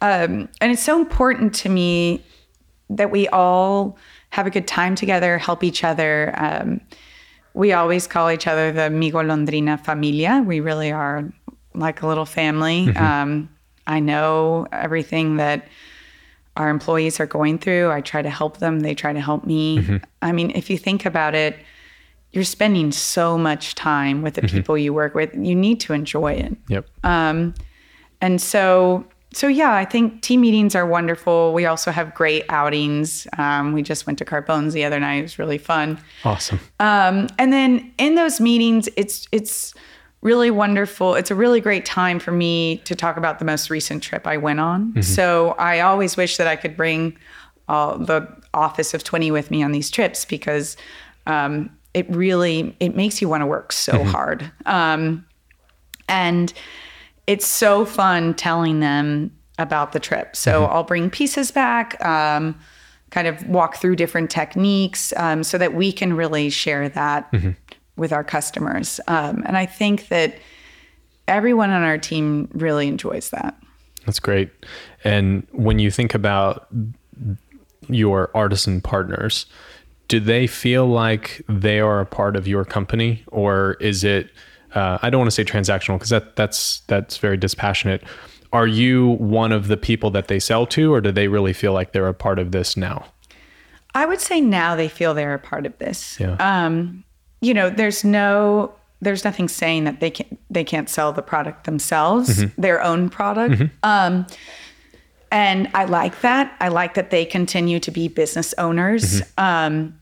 Um, 0.00 0.48
and 0.60 0.72
it's 0.72 0.82
so 0.82 1.00
important 1.00 1.54
to 1.56 1.68
me 1.68 2.22
that 2.90 3.10
we 3.10 3.28
all 3.28 3.96
have 4.30 4.46
a 4.46 4.50
good 4.50 4.68
time 4.68 4.94
together, 4.94 5.38
help 5.38 5.64
each 5.64 5.82
other. 5.82 6.34
We 7.58 7.72
always 7.72 8.06
call 8.06 8.30
each 8.30 8.46
other 8.46 8.70
the 8.70 8.88
Mi 8.88 9.10
Golondrina 9.10 9.84
familia. 9.84 10.44
We 10.46 10.60
really 10.60 10.92
are 10.92 11.24
like 11.74 12.02
a 12.02 12.06
little 12.06 12.24
family. 12.24 12.88
Um, 12.96 13.48
I 13.84 13.98
know 13.98 14.68
everything 14.70 15.38
that 15.38 15.66
our 16.56 16.68
employees 16.68 17.18
are 17.18 17.26
going 17.26 17.58
through. 17.58 17.90
I 17.90 18.00
try 18.00 18.22
to 18.22 18.30
help 18.30 18.58
them, 18.58 18.80
they 18.80 18.94
try 18.94 19.12
to 19.12 19.20
help 19.20 19.44
me. 19.44 20.00
I 20.22 20.30
mean, 20.30 20.52
if 20.54 20.70
you 20.70 20.78
think 20.78 21.04
about 21.04 21.34
it, 21.34 21.56
you're 22.32 22.44
spending 22.44 22.92
so 22.92 23.36
much 23.36 23.74
time 23.74 24.22
with 24.22 24.34
the 24.34 24.42
people 24.42 24.78
you 24.78 24.94
work 24.94 25.16
with. 25.16 25.34
You 25.34 25.56
need 25.56 25.80
to 25.80 25.92
enjoy 25.94 26.34
it. 26.34 26.56
Yep. 26.68 26.86
Um, 27.02 27.54
and 28.20 28.40
so, 28.40 29.04
so 29.32 29.46
yeah, 29.46 29.74
I 29.74 29.84
think 29.84 30.22
team 30.22 30.40
meetings 30.40 30.74
are 30.74 30.86
wonderful. 30.86 31.52
We 31.52 31.66
also 31.66 31.90
have 31.90 32.14
great 32.14 32.44
outings. 32.48 33.26
Um, 33.36 33.72
we 33.72 33.82
just 33.82 34.06
went 34.06 34.18
to 34.18 34.24
Carbone's 34.24 34.72
the 34.72 34.84
other 34.84 34.98
night. 34.98 35.16
It 35.16 35.22
was 35.22 35.38
really 35.38 35.58
fun. 35.58 35.98
awesome. 36.24 36.58
Um, 36.80 37.28
and 37.38 37.52
then 37.52 37.92
in 37.98 38.14
those 38.14 38.40
meetings, 38.40 38.88
it's 38.96 39.28
it's 39.30 39.74
really 40.22 40.50
wonderful. 40.50 41.14
It's 41.14 41.30
a 41.30 41.34
really 41.34 41.60
great 41.60 41.84
time 41.84 42.18
for 42.18 42.32
me 42.32 42.78
to 42.78 42.96
talk 42.96 43.16
about 43.16 43.38
the 43.38 43.44
most 43.44 43.70
recent 43.70 44.02
trip 44.02 44.26
I 44.26 44.36
went 44.36 44.60
on. 44.60 44.92
So 45.02 45.50
I 45.58 45.80
always 45.80 46.16
wish 46.16 46.38
that 46.38 46.46
I 46.46 46.56
could 46.56 46.76
bring 46.76 47.16
uh, 47.68 47.96
the 47.98 48.26
office 48.54 48.94
of 48.94 49.04
20 49.04 49.30
with 49.30 49.50
me 49.50 49.62
on 49.62 49.72
these 49.72 49.90
trips 49.90 50.24
because 50.24 50.76
um, 51.26 51.70
it 51.94 52.08
really 52.10 52.74
it 52.80 52.96
makes 52.96 53.20
you 53.22 53.28
want 53.28 53.42
to 53.42 53.46
work 53.46 53.72
so 53.72 54.02
hard. 54.04 54.50
Um, 54.66 55.24
and 56.08 56.52
it's 57.28 57.46
so 57.46 57.84
fun 57.84 58.32
telling 58.32 58.80
them 58.80 59.30
about 59.58 59.92
the 59.92 60.00
trip. 60.00 60.34
So 60.34 60.64
I'll 60.64 60.82
bring 60.82 61.10
pieces 61.10 61.50
back, 61.50 62.02
um, 62.02 62.58
kind 63.10 63.28
of 63.28 63.46
walk 63.46 63.76
through 63.76 63.96
different 63.96 64.30
techniques 64.30 65.12
um, 65.14 65.44
so 65.44 65.58
that 65.58 65.74
we 65.74 65.92
can 65.92 66.14
really 66.14 66.48
share 66.48 66.88
that 66.88 67.30
with 67.96 68.14
our 68.14 68.24
customers. 68.24 68.98
Um, 69.08 69.42
and 69.44 69.58
I 69.58 69.66
think 69.66 70.08
that 70.08 70.38
everyone 71.26 71.68
on 71.68 71.82
our 71.82 71.98
team 71.98 72.48
really 72.52 72.88
enjoys 72.88 73.28
that. 73.30 73.54
That's 74.06 74.20
great. 74.20 74.50
And 75.04 75.46
when 75.52 75.78
you 75.78 75.90
think 75.90 76.14
about 76.14 76.68
your 77.88 78.30
artisan 78.34 78.80
partners, 78.80 79.44
do 80.06 80.18
they 80.18 80.46
feel 80.46 80.86
like 80.86 81.42
they 81.46 81.78
are 81.78 82.00
a 82.00 82.06
part 82.06 82.36
of 82.36 82.48
your 82.48 82.64
company 82.64 83.22
or 83.26 83.74
is 83.80 84.02
it 84.02 84.30
uh, 84.74 84.98
I 85.02 85.10
don't 85.10 85.20
want 85.20 85.30
to 85.30 85.34
say 85.34 85.44
transactional 85.44 85.96
because 85.96 86.10
that 86.10 86.36
that's 86.36 86.80
that's 86.86 87.18
very 87.18 87.36
dispassionate. 87.36 88.02
Are 88.52 88.66
you 88.66 89.08
one 89.18 89.52
of 89.52 89.68
the 89.68 89.76
people 89.76 90.10
that 90.12 90.28
they 90.28 90.38
sell 90.38 90.66
to, 90.66 90.92
or 90.92 91.00
do 91.00 91.12
they 91.12 91.28
really 91.28 91.52
feel 91.52 91.72
like 91.72 91.92
they're 91.92 92.08
a 92.08 92.14
part 92.14 92.38
of 92.38 92.52
this 92.52 92.76
now? 92.76 93.04
I 93.94 94.06
would 94.06 94.20
say 94.20 94.40
now 94.40 94.76
they 94.76 94.88
feel 94.88 95.14
they're 95.14 95.34
a 95.34 95.38
part 95.38 95.66
of 95.66 95.76
this. 95.78 96.18
Yeah. 96.20 96.36
Um, 96.38 97.04
you 97.40 97.54
know, 97.54 97.70
there's 97.70 98.04
no 98.04 98.72
there's 99.00 99.24
nothing 99.24 99.48
saying 99.48 99.84
that 99.84 100.00
they 100.00 100.10
can't 100.10 100.38
they 100.50 100.64
can't 100.64 100.88
sell 100.88 101.12
the 101.12 101.22
product 101.22 101.64
themselves, 101.64 102.44
their 102.56 102.82
own 102.82 103.10
product. 103.10 103.62
Um, 103.82 104.26
and 105.30 105.68
I 105.74 105.84
like 105.84 106.22
that. 106.22 106.56
I 106.60 106.68
like 106.68 106.94
that 106.94 107.10
they 107.10 107.24
continue 107.24 107.80
to 107.80 107.90
be 107.90 108.08
business 108.08 108.54
owners. 108.56 109.22
Um, 109.36 109.97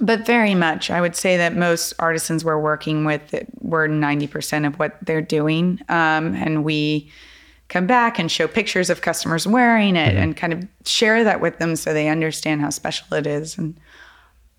but 0.00 0.24
very 0.24 0.54
much, 0.54 0.90
I 0.90 1.00
would 1.00 1.16
say 1.16 1.36
that 1.36 1.56
most 1.56 1.92
artisans 1.98 2.44
we're 2.44 2.60
working 2.60 3.04
with 3.04 3.34
were 3.60 3.88
90% 3.88 4.66
of 4.66 4.78
what 4.78 4.96
they're 5.02 5.22
doing. 5.22 5.80
Um, 5.88 6.34
and 6.34 6.64
we 6.64 7.10
come 7.68 7.86
back 7.86 8.18
and 8.18 8.30
show 8.30 8.48
pictures 8.48 8.90
of 8.90 9.02
customers 9.02 9.46
wearing 9.46 9.96
it 9.96 10.14
and 10.14 10.36
kind 10.36 10.52
of 10.52 10.66
share 10.86 11.22
that 11.24 11.40
with 11.40 11.58
them 11.58 11.76
so 11.76 11.92
they 11.92 12.08
understand 12.08 12.60
how 12.60 12.70
special 12.70 13.12
it 13.14 13.26
is. 13.26 13.58
And 13.58 13.78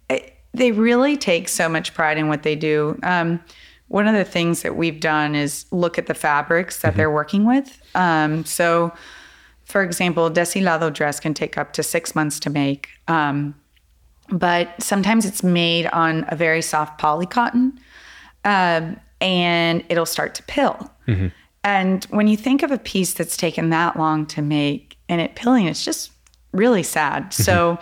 it, 0.09 0.35
they 0.53 0.71
really 0.71 1.17
take 1.17 1.47
so 1.47 1.67
much 1.69 1.93
pride 1.93 2.17
in 2.17 2.27
what 2.27 2.43
they 2.43 2.55
do. 2.55 2.99
Um, 3.01 3.39
one 3.87 4.07
of 4.07 4.13
the 4.13 4.25
things 4.25 4.61
that 4.61 4.75
we've 4.75 4.99
done 4.99 5.33
is 5.33 5.65
look 5.71 5.97
at 5.97 6.05
the 6.05 6.13
fabrics 6.13 6.81
that 6.81 6.95
they're 6.95 7.09
working 7.09 7.45
with. 7.45 7.81
Um, 7.95 8.45
so, 8.45 8.93
for 9.63 9.81
example, 9.81 10.29
Deshilado 10.29 10.93
dress 10.93 11.19
can 11.19 11.33
take 11.33 11.57
up 11.57 11.73
to 11.73 11.81
six 11.81 12.13
months 12.13 12.39
to 12.41 12.51
make. 12.51 12.89
Um, 13.07 13.55
but 14.31 14.69
sometimes 14.81 15.25
it's 15.25 15.43
made 15.43 15.87
on 15.87 16.25
a 16.29 16.35
very 16.35 16.61
soft 16.61 16.99
poly 16.99 17.25
cotton 17.25 17.79
um, 18.45 18.99
and 19.21 19.83
it'll 19.89 20.05
start 20.05 20.35
to 20.35 20.43
pill. 20.43 20.89
And 21.63 22.05
when 22.05 22.27
you 22.27 22.37
think 22.37 22.63
of 22.63 22.71
a 22.71 22.77
piece 22.77 23.13
that's 23.13 23.35
taken 23.35 23.69
that 23.71 23.97
long 23.97 24.25
to 24.27 24.41
make 24.41 24.97
and 25.09 25.19
it 25.19 25.35
pilling, 25.35 25.65
it's 25.67 25.83
just 25.83 26.11
really 26.53 26.83
sad. 26.83 27.33
So 27.33 27.77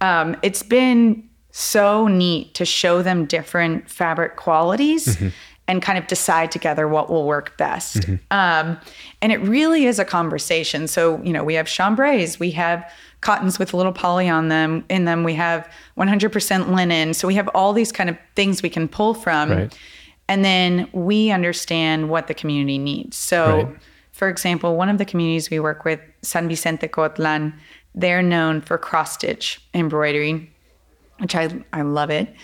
um, 0.00 0.36
it's 0.42 0.62
been 0.62 1.28
so 1.50 2.08
neat 2.08 2.54
to 2.54 2.64
show 2.64 3.02
them 3.02 3.24
different 3.26 3.88
fabric 3.88 4.36
qualities 4.36 5.16
and 5.68 5.80
kind 5.80 5.98
of 5.98 6.06
decide 6.08 6.50
together 6.50 6.88
what 6.88 7.08
will 7.08 7.24
work 7.26 7.56
best. 7.56 8.08
Um, 8.30 8.78
and 9.22 9.32
it 9.32 9.40
really 9.40 9.86
is 9.86 9.98
a 9.98 10.04
conversation. 10.04 10.88
So, 10.88 11.22
you 11.22 11.32
know, 11.32 11.44
we 11.44 11.54
have 11.54 11.66
chambrays, 11.66 12.38
we 12.38 12.50
have 12.52 12.90
cottons 13.22 13.58
with 13.58 13.72
a 13.72 13.76
little 13.76 13.92
poly 13.92 14.28
on 14.28 14.48
them 14.48 14.84
in 14.90 15.04
them, 15.06 15.24
we 15.24 15.34
have 15.34 15.68
100% 15.96 16.74
linen. 16.74 17.14
So 17.14 17.26
we 17.26 17.34
have 17.36 17.48
all 17.54 17.72
these 17.72 17.90
kind 17.90 18.10
of 18.10 18.16
things 18.36 18.62
we 18.62 18.68
can 18.68 18.86
pull 18.88 19.14
from. 19.14 19.50
Right. 19.50 19.78
And 20.28 20.44
then 20.44 20.88
we 20.92 21.30
understand 21.30 22.10
what 22.10 22.26
the 22.26 22.34
community 22.34 22.78
needs. 22.78 23.16
So, 23.16 23.56
Right. 23.56 23.76
for 24.12 24.28
example, 24.28 24.76
one 24.76 24.88
of 24.88 24.98
the 24.98 25.04
communities 25.04 25.50
we 25.50 25.58
work 25.60 25.84
with, 25.84 26.00
San 26.22 26.48
Vicente 26.48 26.86
Coatlán, 26.88 27.54
they're 27.94 28.22
known 28.22 28.60
for 28.60 28.78
cross 28.78 29.14
stitch 29.14 29.60
embroidery, 29.74 30.50
which 31.18 31.34
I, 31.34 31.50
I 31.72 31.82
love 31.82 32.10
it. 32.10 32.34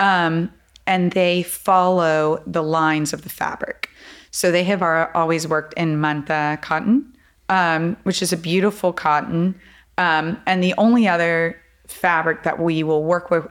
Um, 0.00 0.50
and 0.86 1.12
they 1.12 1.42
follow 1.42 2.42
the 2.46 2.62
lines 2.62 3.12
of 3.12 3.22
the 3.22 3.28
fabric. 3.28 3.90
So 4.30 4.50
they 4.50 4.64
have 4.64 4.82
always 5.14 5.46
worked 5.48 5.74
in 5.74 6.00
manta 6.00 6.58
cotton, 6.62 7.12
um, 7.48 7.96
which 8.04 8.22
is 8.22 8.32
a 8.32 8.36
beautiful 8.36 8.92
cotton. 8.92 9.54
Um, 9.98 10.40
and 10.46 10.62
the 10.62 10.74
only 10.78 11.06
other 11.06 11.60
fabric 11.86 12.42
that 12.44 12.58
we 12.58 12.82
will 12.82 13.04
work 13.04 13.30
with 13.30 13.46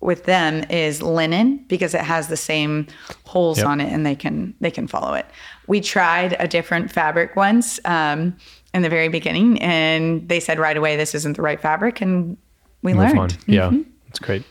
with 0.00 0.24
them 0.26 0.62
is 0.70 1.02
linen 1.02 1.56
because 1.68 1.92
it 1.92 2.00
has 2.02 2.28
the 2.28 2.36
same 2.36 2.86
holes 3.24 3.58
Yep. 3.58 3.66
on 3.66 3.80
it 3.80 3.92
and 3.92 4.06
they 4.06 4.14
can 4.14 4.54
they 4.60 4.70
can 4.70 4.86
follow 4.86 5.14
it. 5.14 5.26
We 5.66 5.80
tried 5.80 6.36
a 6.38 6.46
different 6.46 6.92
fabric 6.92 7.34
once 7.34 7.80
um, 7.84 8.36
in 8.72 8.82
the 8.82 8.88
very 8.88 9.08
beginning, 9.08 9.60
and 9.60 10.26
they 10.28 10.38
said 10.40 10.58
right 10.60 10.76
away 10.76 10.96
this 10.96 11.14
isn't 11.16 11.34
the 11.36 11.42
right 11.42 11.60
fabric, 11.60 12.00
and 12.00 12.36
we 12.82 12.92
Move 12.94 13.08
learned. 13.08 13.18
on. 13.18 13.28
Yeah, 13.46 13.72
that's 14.06 14.20
great. 14.20 14.44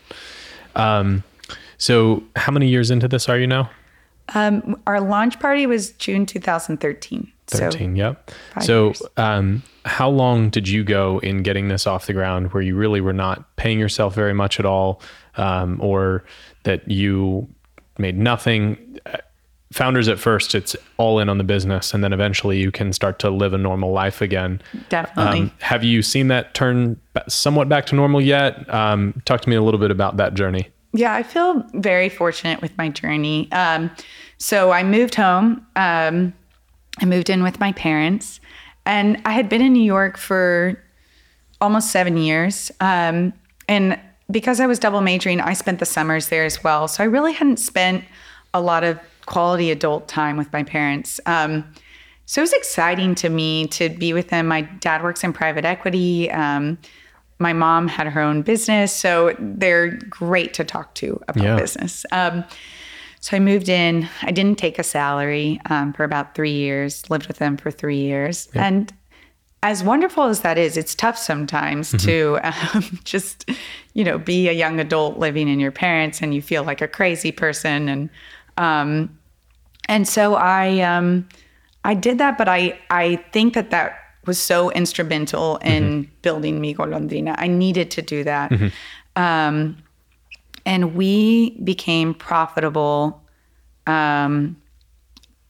Um, 0.76 1.24
so, 1.78 2.22
how 2.36 2.52
many 2.52 2.68
years 2.68 2.90
into 2.90 3.08
this 3.08 3.28
are 3.28 3.38
you 3.38 3.46
now? 3.46 3.70
Um, 4.34 4.78
our 4.86 5.00
launch 5.00 5.40
party 5.40 5.66
was 5.66 5.92
June 5.92 6.26
2013. 6.26 7.32
13 7.46 7.96
yep 7.96 8.30
so 8.60 8.88
years. 8.88 9.02
um, 9.16 9.62
how 9.88 10.08
long 10.08 10.50
did 10.50 10.68
you 10.68 10.84
go 10.84 11.18
in 11.20 11.42
getting 11.42 11.68
this 11.68 11.86
off 11.86 12.06
the 12.06 12.12
ground 12.12 12.52
where 12.52 12.62
you 12.62 12.76
really 12.76 13.00
were 13.00 13.12
not 13.12 13.56
paying 13.56 13.78
yourself 13.78 14.14
very 14.14 14.34
much 14.34 14.60
at 14.60 14.66
all 14.66 15.00
um, 15.36 15.80
or 15.80 16.24
that 16.64 16.88
you 16.90 17.48
made 17.98 18.16
nothing 18.18 18.76
Uh, 19.06 19.16
founders 19.72 20.08
at 20.08 20.18
first 20.18 20.54
it's 20.54 20.74
all 20.96 21.18
in 21.18 21.28
on 21.28 21.36
the 21.36 21.44
business 21.44 21.92
and 21.92 22.02
then 22.02 22.12
eventually 22.12 22.58
you 22.58 22.70
can 22.70 22.90
start 22.92 23.18
to 23.18 23.28
live 23.28 23.52
a 23.52 23.58
normal 23.58 23.92
life 23.92 24.22
again 24.22 24.60
definitely. 24.88 25.40
um, 25.40 25.52
have 25.60 25.84
you 25.84 26.00
seen 26.02 26.28
that 26.28 26.54
turn 26.54 26.98
somewhat 27.28 27.68
back 27.68 27.84
to 27.84 27.94
normal 27.94 28.20
yet 28.20 28.52
um, 28.72 29.12
talk 29.26 29.40
to 29.42 29.48
me 29.50 29.56
a 29.56 29.62
little 29.62 29.80
bit 29.80 29.90
about 29.90 30.16
that 30.16 30.32
journey 30.34 30.68
Yeah, 30.94 31.12
I 31.12 31.22
feel 31.22 31.62
very 31.74 32.08
fortunate 32.08 32.62
with 32.62 32.72
my 32.78 32.88
journey. 32.88 33.46
Um, 33.52 33.90
so 34.38 34.70
I 34.72 34.82
moved 34.82 35.14
home. 35.16 35.60
Um, 35.76 36.32
I 36.98 37.04
moved 37.04 37.28
in 37.28 37.42
with 37.42 37.60
my 37.60 37.72
parents, 37.72 38.40
and 38.88 39.20
I 39.24 39.32
had 39.32 39.48
been 39.48 39.60
in 39.62 39.72
New 39.72 39.82
York 39.84 40.16
for 40.16 40.82
almost 41.60 41.90
seven 41.92 42.16
years. 42.16 42.72
Um, 42.80 43.32
and 43.68 43.98
because 44.30 44.58
I 44.60 44.66
was 44.66 44.78
double 44.78 45.00
majoring, 45.00 45.40
I 45.40 45.52
spent 45.52 45.78
the 45.78 45.86
summers 45.86 46.28
there 46.28 46.44
as 46.44 46.64
well. 46.64 46.88
So 46.88 47.04
I 47.04 47.06
really 47.06 47.32
hadn't 47.32 47.58
spent 47.58 48.04
a 48.54 48.60
lot 48.60 48.82
of 48.82 48.98
quality 49.26 49.70
adult 49.70 50.08
time 50.08 50.36
with 50.36 50.52
my 50.52 50.62
parents. 50.62 51.20
Um, 51.26 51.64
so 52.26 52.40
it 52.40 52.44
was 52.44 52.52
exciting 52.52 53.14
to 53.16 53.28
me 53.28 53.66
to 53.68 53.88
be 53.90 54.12
with 54.12 54.28
them. 54.28 54.46
My 54.46 54.62
dad 54.62 55.02
works 55.02 55.22
in 55.22 55.32
private 55.32 55.64
equity. 55.64 56.30
Um, 56.30 56.78
my 57.38 57.52
mom 57.52 57.88
had 57.88 58.06
her 58.06 58.20
own 58.20 58.42
business, 58.42 58.92
so 58.92 59.34
they're 59.38 59.90
great 59.90 60.54
to 60.54 60.64
talk 60.64 60.94
to 60.94 61.22
about 61.28 61.44
Yeah. 61.44 61.56
business. 61.56 62.04
Um, 62.10 62.44
so 63.20 63.36
I 63.36 63.40
moved 63.40 63.68
in. 63.68 64.08
I 64.22 64.30
didn't 64.30 64.58
take 64.58 64.78
a 64.78 64.82
salary 64.82 65.60
um, 65.70 65.92
for 65.92 66.04
about 66.04 66.34
three 66.34 66.52
years. 66.52 67.08
Lived 67.10 67.26
with 67.26 67.38
them 67.38 67.56
for 67.56 67.70
three 67.70 67.98
years, 67.98 68.48
and 68.54 68.92
as 69.62 69.82
wonderful 69.82 70.24
as 70.24 70.40
that 70.42 70.56
is, 70.56 70.76
it's 70.76 70.94
tough 70.94 71.18
sometimes 71.18 71.90
to 72.04 72.38
um, 72.42 73.00
just, 73.04 73.50
you 73.92 74.04
know, 74.04 74.16
be 74.16 74.48
a 74.48 74.52
young 74.52 74.78
adult 74.78 75.18
living 75.18 75.48
in 75.48 75.58
your 75.58 75.72
parents, 75.72 76.22
and 76.22 76.34
you 76.34 76.40
feel 76.40 76.62
like 76.62 76.80
a 76.80 76.88
crazy 76.88 77.32
person, 77.32 77.88
and 77.88 78.10
um, 78.56 79.18
and 79.88 80.06
so 80.06 80.34
I 80.34 80.80
um, 80.80 81.28
I 81.84 81.94
did 81.94 82.18
that, 82.18 82.38
but 82.38 82.48
I 82.48 82.78
I 82.90 83.16
think 83.32 83.54
that 83.54 83.70
that 83.70 83.98
was 84.26 84.38
so 84.38 84.70
instrumental 84.72 85.56
in 85.58 86.08
building 86.22 86.60
Mi 86.60 86.74
Golondrina. 86.74 87.34
I 87.38 87.48
needed 87.48 87.90
to 87.92 88.02
do 88.02 88.24
that. 88.24 88.52
Um, 89.16 89.76
and 90.68 90.94
we 90.94 91.58
became 91.64 92.12
profitable 92.12 93.24
um, 93.86 94.58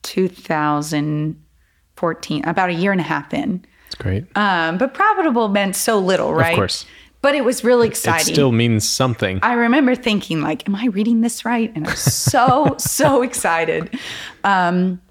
2014, 0.04 2.44
about 2.44 2.70
a 2.70 2.72
year 2.72 2.92
and 2.92 3.00
a 3.00 3.04
half 3.04 3.34
in. 3.34 3.64
it's 3.86 3.96
great 3.96 4.26
Um, 4.36 4.78
but 4.78 4.94
profitable 4.94 5.48
meant 5.48 5.74
so 5.74 5.98
little, 5.98 6.32
right? 6.32 6.52
Of 6.52 6.56
course. 6.56 6.86
But 7.20 7.34
it 7.34 7.44
was 7.44 7.64
really 7.64 7.88
exciting. 7.88 8.30
it 8.30 8.32
still 8.32 8.52
means 8.52 8.88
something 8.88 9.40
I 9.42 9.54
remember 9.54 9.96
thinking, 9.96 10.40
like, 10.40 10.68
am 10.68 10.76
I 10.76 10.86
reading 10.86 11.22
this 11.22 11.44
right? 11.44 11.72
And 11.74 11.84
I 11.84 11.90
was 11.90 11.98
so, 11.98 12.76
so 12.78 13.22
excited. 13.22 13.98
Um, 14.44 15.02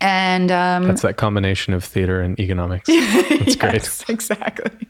and 0.00 0.50
um, 0.50 0.88
that's 0.88 1.02
that 1.02 1.16
combination 1.16 1.74
of 1.74 1.84
theater 1.84 2.20
and 2.20 2.40
economics 2.40 2.88
that's 2.88 3.54
great 3.54 4.04
exactly. 4.08 4.88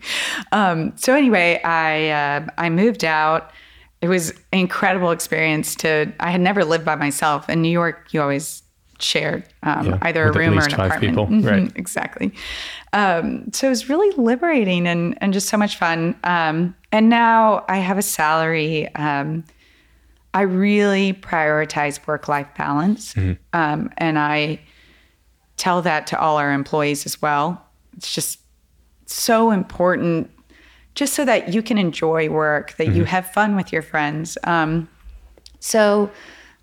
Um, 0.53 0.95
so 0.97 1.15
anyway, 1.15 1.61
I 1.63 2.09
uh, 2.09 2.47
I 2.57 2.71
moved 2.71 3.05
out. 3.05 3.53
It 4.01 4.09
was 4.09 4.31
an 4.31 4.37
incredible 4.61 5.11
experience. 5.11 5.75
To 5.77 6.13
I 6.21 6.31
had 6.31 6.41
never 6.41 6.65
lived 6.65 6.85
by 6.85 6.95
myself 6.95 7.49
in 7.51 7.63
New 7.63 7.71
York. 7.71 8.09
You 8.13 8.23
always 8.23 8.63
shared 9.01 9.45
um, 9.63 9.87
Yeah, 9.87 9.99
either 10.03 10.27
a 10.29 10.33
room 10.33 10.59
or 10.59 10.65
an 10.65 10.71
five 10.71 10.87
apartment. 10.87 11.13
people, 11.13 11.27
Mhm, 11.29 11.45
right. 11.45 11.73
Exactly. 11.77 12.33
Um, 12.93 13.53
so 13.53 13.67
it 13.67 13.71
was 13.71 13.89
really 13.89 14.11
liberating 14.17 14.87
and 14.87 15.17
and 15.21 15.33
just 15.33 15.49
so 15.49 15.57
much 15.57 15.77
fun. 15.77 16.17
Um, 16.25 16.75
and 16.93 17.09
now 17.09 17.65
I 17.69 17.79
have 17.79 17.99
a 17.99 18.03
salary. 18.03 18.93
Um, 18.95 19.45
I 20.35 20.43
really 20.43 21.13
prioritize 21.15 22.07
work 22.07 22.29
life 22.29 22.49
balance, 22.57 23.17
um, 23.53 23.91
and 23.99 24.19
I 24.19 24.61
tell 25.57 25.83
that 25.83 26.07
to 26.09 26.21
all 26.21 26.37
our 26.37 26.53
employees 26.53 27.07
as 27.07 27.21
well. 27.21 27.65
It's 27.97 28.15
just 28.15 28.39
so 29.07 29.51
important, 29.51 30.31
just 30.99 31.15
so 31.15 31.25
that 31.25 31.55
you 31.55 31.63
can 31.63 31.79
enjoy 31.79 32.29
work, 32.29 32.75
that 32.77 32.89
you 32.89 33.05
have 33.05 33.25
fun 33.33 33.55
with 33.55 33.73
your 33.73 33.83
friends. 33.83 34.37
Um, 34.43 34.89
so 35.61 36.11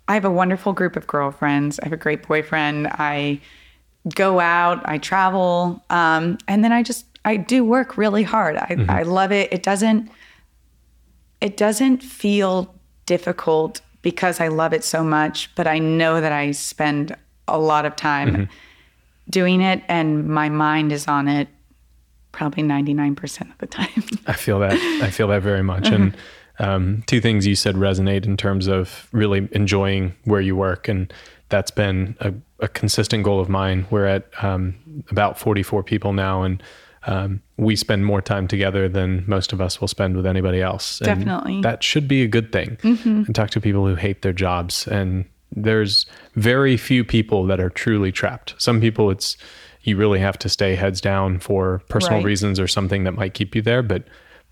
I 0.08 0.12
have 0.12 0.26
a 0.26 0.30
wonderful 0.30 0.74
group 0.74 0.94
of 0.94 1.06
girlfriends. 1.06 1.80
I 1.80 1.86
have 1.86 1.94
a 1.94 1.96
great 1.96 2.22
boyfriend. 2.28 2.86
I 2.88 3.40
go 4.14 4.38
out, 4.38 4.86
I 4.86 4.98
travel, 4.98 5.82
um, 5.88 6.36
and 6.46 6.62
then 6.62 6.70
I 6.70 6.82
just 6.82 7.06
I 7.24 7.38
do 7.38 7.64
work 7.64 7.96
really 7.96 8.24
hard. 8.24 8.56
I, 8.58 8.76
I 8.90 9.02
love 9.04 9.32
it. 9.32 9.50
It 9.54 9.62
doesn't 9.62 10.10
it 11.40 11.56
doesn't 11.56 12.02
feel 12.02 12.74
difficult 13.06 13.80
because 14.02 14.38
I 14.38 14.48
love 14.48 14.74
it 14.74 14.84
so 14.84 15.02
much, 15.02 15.50
but 15.54 15.66
I 15.66 15.78
know 15.78 16.20
that 16.20 16.32
I 16.32 16.50
spend 16.52 17.16
a 17.48 17.58
lot 17.58 17.86
of 17.86 17.96
time 17.96 18.28
Mm-hmm. 18.34 18.52
doing 19.30 19.60
it 19.62 19.82
and 19.88 20.28
my 20.28 20.50
mind 20.50 20.92
is 20.92 21.08
on 21.08 21.26
it 21.26 21.48
probably 22.36 22.62
99% 22.62 23.50
of 23.50 23.58
the 23.58 23.66
time. 23.66 23.88
I 24.26 24.34
feel 24.34 24.60
that. 24.60 24.74
I 25.02 25.10
feel 25.10 25.26
that 25.28 25.42
very 25.42 25.62
much. 25.62 25.88
And 25.88 26.14
um, 26.58 27.02
two 27.06 27.20
things 27.20 27.46
you 27.46 27.54
said 27.54 27.76
resonate 27.76 28.26
in 28.26 28.36
terms 28.36 28.66
of 28.66 29.08
really 29.10 29.48
enjoying 29.52 30.14
where 30.24 30.42
you 30.42 30.54
work, 30.54 30.86
and 30.86 31.12
that's 31.48 31.70
been 31.70 32.14
a, 32.20 32.34
a 32.60 32.68
consistent 32.68 33.24
goal 33.24 33.40
of 33.40 33.48
mine. 33.48 33.86
We're 33.90 34.04
at 34.04 34.28
um, 34.44 34.74
about 35.10 35.38
44 35.38 35.82
people 35.82 36.12
now, 36.12 36.42
and 36.42 36.62
um, 37.06 37.40
we 37.56 37.74
spend 37.74 38.04
more 38.04 38.20
time 38.20 38.46
together 38.48 38.86
than 38.86 39.24
most 39.26 39.54
of 39.54 39.62
us 39.62 39.80
will 39.80 39.88
spend 39.88 40.14
with 40.14 40.26
anybody 40.26 40.60
else. 40.60 41.00
And 41.00 41.06
Definitely. 41.06 41.62
that 41.62 41.82
should 41.82 42.06
be 42.06 42.22
a 42.22 42.28
good 42.28 42.52
thing. 42.52 42.76
And 43.26 43.34
talk 43.34 43.48
to 43.50 43.60
people 43.62 43.86
who 43.86 43.94
hate 43.94 44.20
their 44.20 44.34
jobs, 44.34 44.86
and 44.86 45.24
there's 45.52 46.04
very 46.34 46.76
few 46.76 47.02
people 47.02 47.46
that 47.46 47.60
are 47.60 47.70
truly 47.70 48.12
trapped. 48.12 48.54
Some 48.58 48.78
people, 48.78 49.10
it's 49.10 49.38
you 49.86 49.96
really 49.96 50.18
have 50.20 50.38
to 50.38 50.48
stay 50.48 50.74
heads 50.74 51.00
down 51.00 51.38
for 51.38 51.82
personal 51.88 52.18
Right. 52.18 52.26
reasons 52.26 52.58
or 52.60 52.66
something 52.68 53.04
that 53.04 53.12
might 53.12 53.34
keep 53.34 53.54
you 53.54 53.62
there, 53.62 53.82
but 53.82 54.02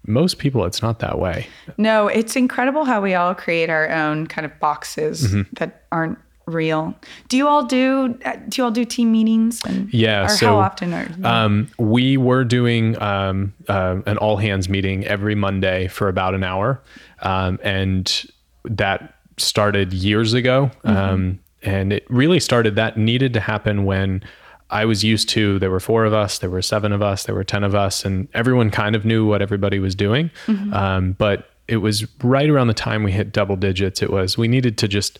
most 0.06 0.38
people, 0.38 0.64
it's 0.66 0.82
not 0.82 0.98
that 0.98 1.18
way. 1.18 1.46
No, 1.78 2.08
it's 2.08 2.36
incredible 2.36 2.84
how 2.84 3.00
we 3.00 3.14
all 3.14 3.34
create 3.34 3.70
our 3.70 3.88
own 3.90 4.26
kind 4.26 4.44
of 4.44 4.58
boxes 4.60 5.28
Mm-hmm. 5.28 5.42
that 5.54 5.84
aren't 5.90 6.18
real. 6.46 6.94
Do 7.28 7.38
you 7.38 7.48
all 7.48 7.64
do 7.64 8.18
do 8.50 8.60
you 8.60 8.64
all 8.64 8.70
do 8.70 8.84
team 8.84 9.10
meetings 9.10 9.62
and 9.64 9.92
Yeah, 9.94 10.26
or 10.26 10.28
so, 10.28 10.46
how 10.46 10.56
often 10.58 10.92
are 10.92 11.08
Um, 11.24 11.68
we 11.78 12.18
were 12.18 12.44
doing 12.44 13.00
um, 13.00 13.54
uh, 13.66 14.00
an 14.04 14.18
all 14.18 14.36
hands 14.36 14.68
meeting 14.68 15.06
every 15.06 15.34
Monday 15.34 15.88
for 15.88 16.08
about 16.08 16.34
an 16.34 16.44
hour, 16.44 16.82
um, 17.22 17.58
and 17.62 18.26
that 18.66 19.14
started 19.38 19.94
years 19.94 20.34
ago. 20.34 20.70
Um, 20.84 21.38
and 21.62 21.94
it 21.94 22.04
really 22.10 22.40
started 22.40 22.76
that 22.76 22.98
needed 22.98 23.32
to 23.32 23.40
happen 23.40 23.86
when 23.86 24.22
I 24.70 24.84
was 24.84 25.04
used 25.04 25.28
to 25.30 25.58
there 25.58 25.70
were 25.70 25.80
four 25.80 26.04
of 26.04 26.12
us, 26.12 26.38
there 26.38 26.50
were 26.50 26.62
seven 26.62 26.92
of 26.92 27.02
us, 27.02 27.24
there 27.24 27.34
were 27.34 27.44
ten 27.44 27.64
of 27.64 27.74
us, 27.74 28.04
and 28.04 28.28
everyone 28.34 28.70
kind 28.70 28.96
of 28.96 29.04
knew 29.04 29.26
what 29.26 29.42
everybody 29.42 29.78
was 29.78 29.94
doing. 29.94 30.30
Um, 30.72 31.12
but 31.12 31.50
it 31.68 31.78
was 31.78 32.06
right 32.22 32.48
around 32.48 32.68
the 32.68 32.74
time 32.74 33.02
we 33.02 33.12
hit 33.12 33.32
double 33.32 33.56
digits. 33.56 34.02
It 34.02 34.10
was 34.10 34.36
we 34.36 34.48
needed 34.48 34.76
to 34.78 34.88
just 34.88 35.18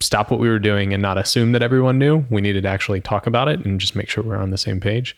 stop 0.00 0.32
what 0.32 0.40
we 0.40 0.48
were 0.48 0.58
doing 0.58 0.92
and 0.92 1.00
not 1.00 1.16
assume 1.16 1.52
that 1.52 1.62
everyone 1.62 1.96
knew. 1.98 2.24
We 2.28 2.40
needed 2.40 2.62
to 2.64 2.68
actually 2.68 3.00
talk 3.00 3.26
about 3.28 3.46
it 3.48 3.64
and 3.64 3.78
just 3.78 3.94
make 3.94 4.08
sure 4.08 4.24
we're 4.24 4.36
on 4.36 4.50
the 4.50 4.58
same 4.58 4.80
page. 4.80 5.14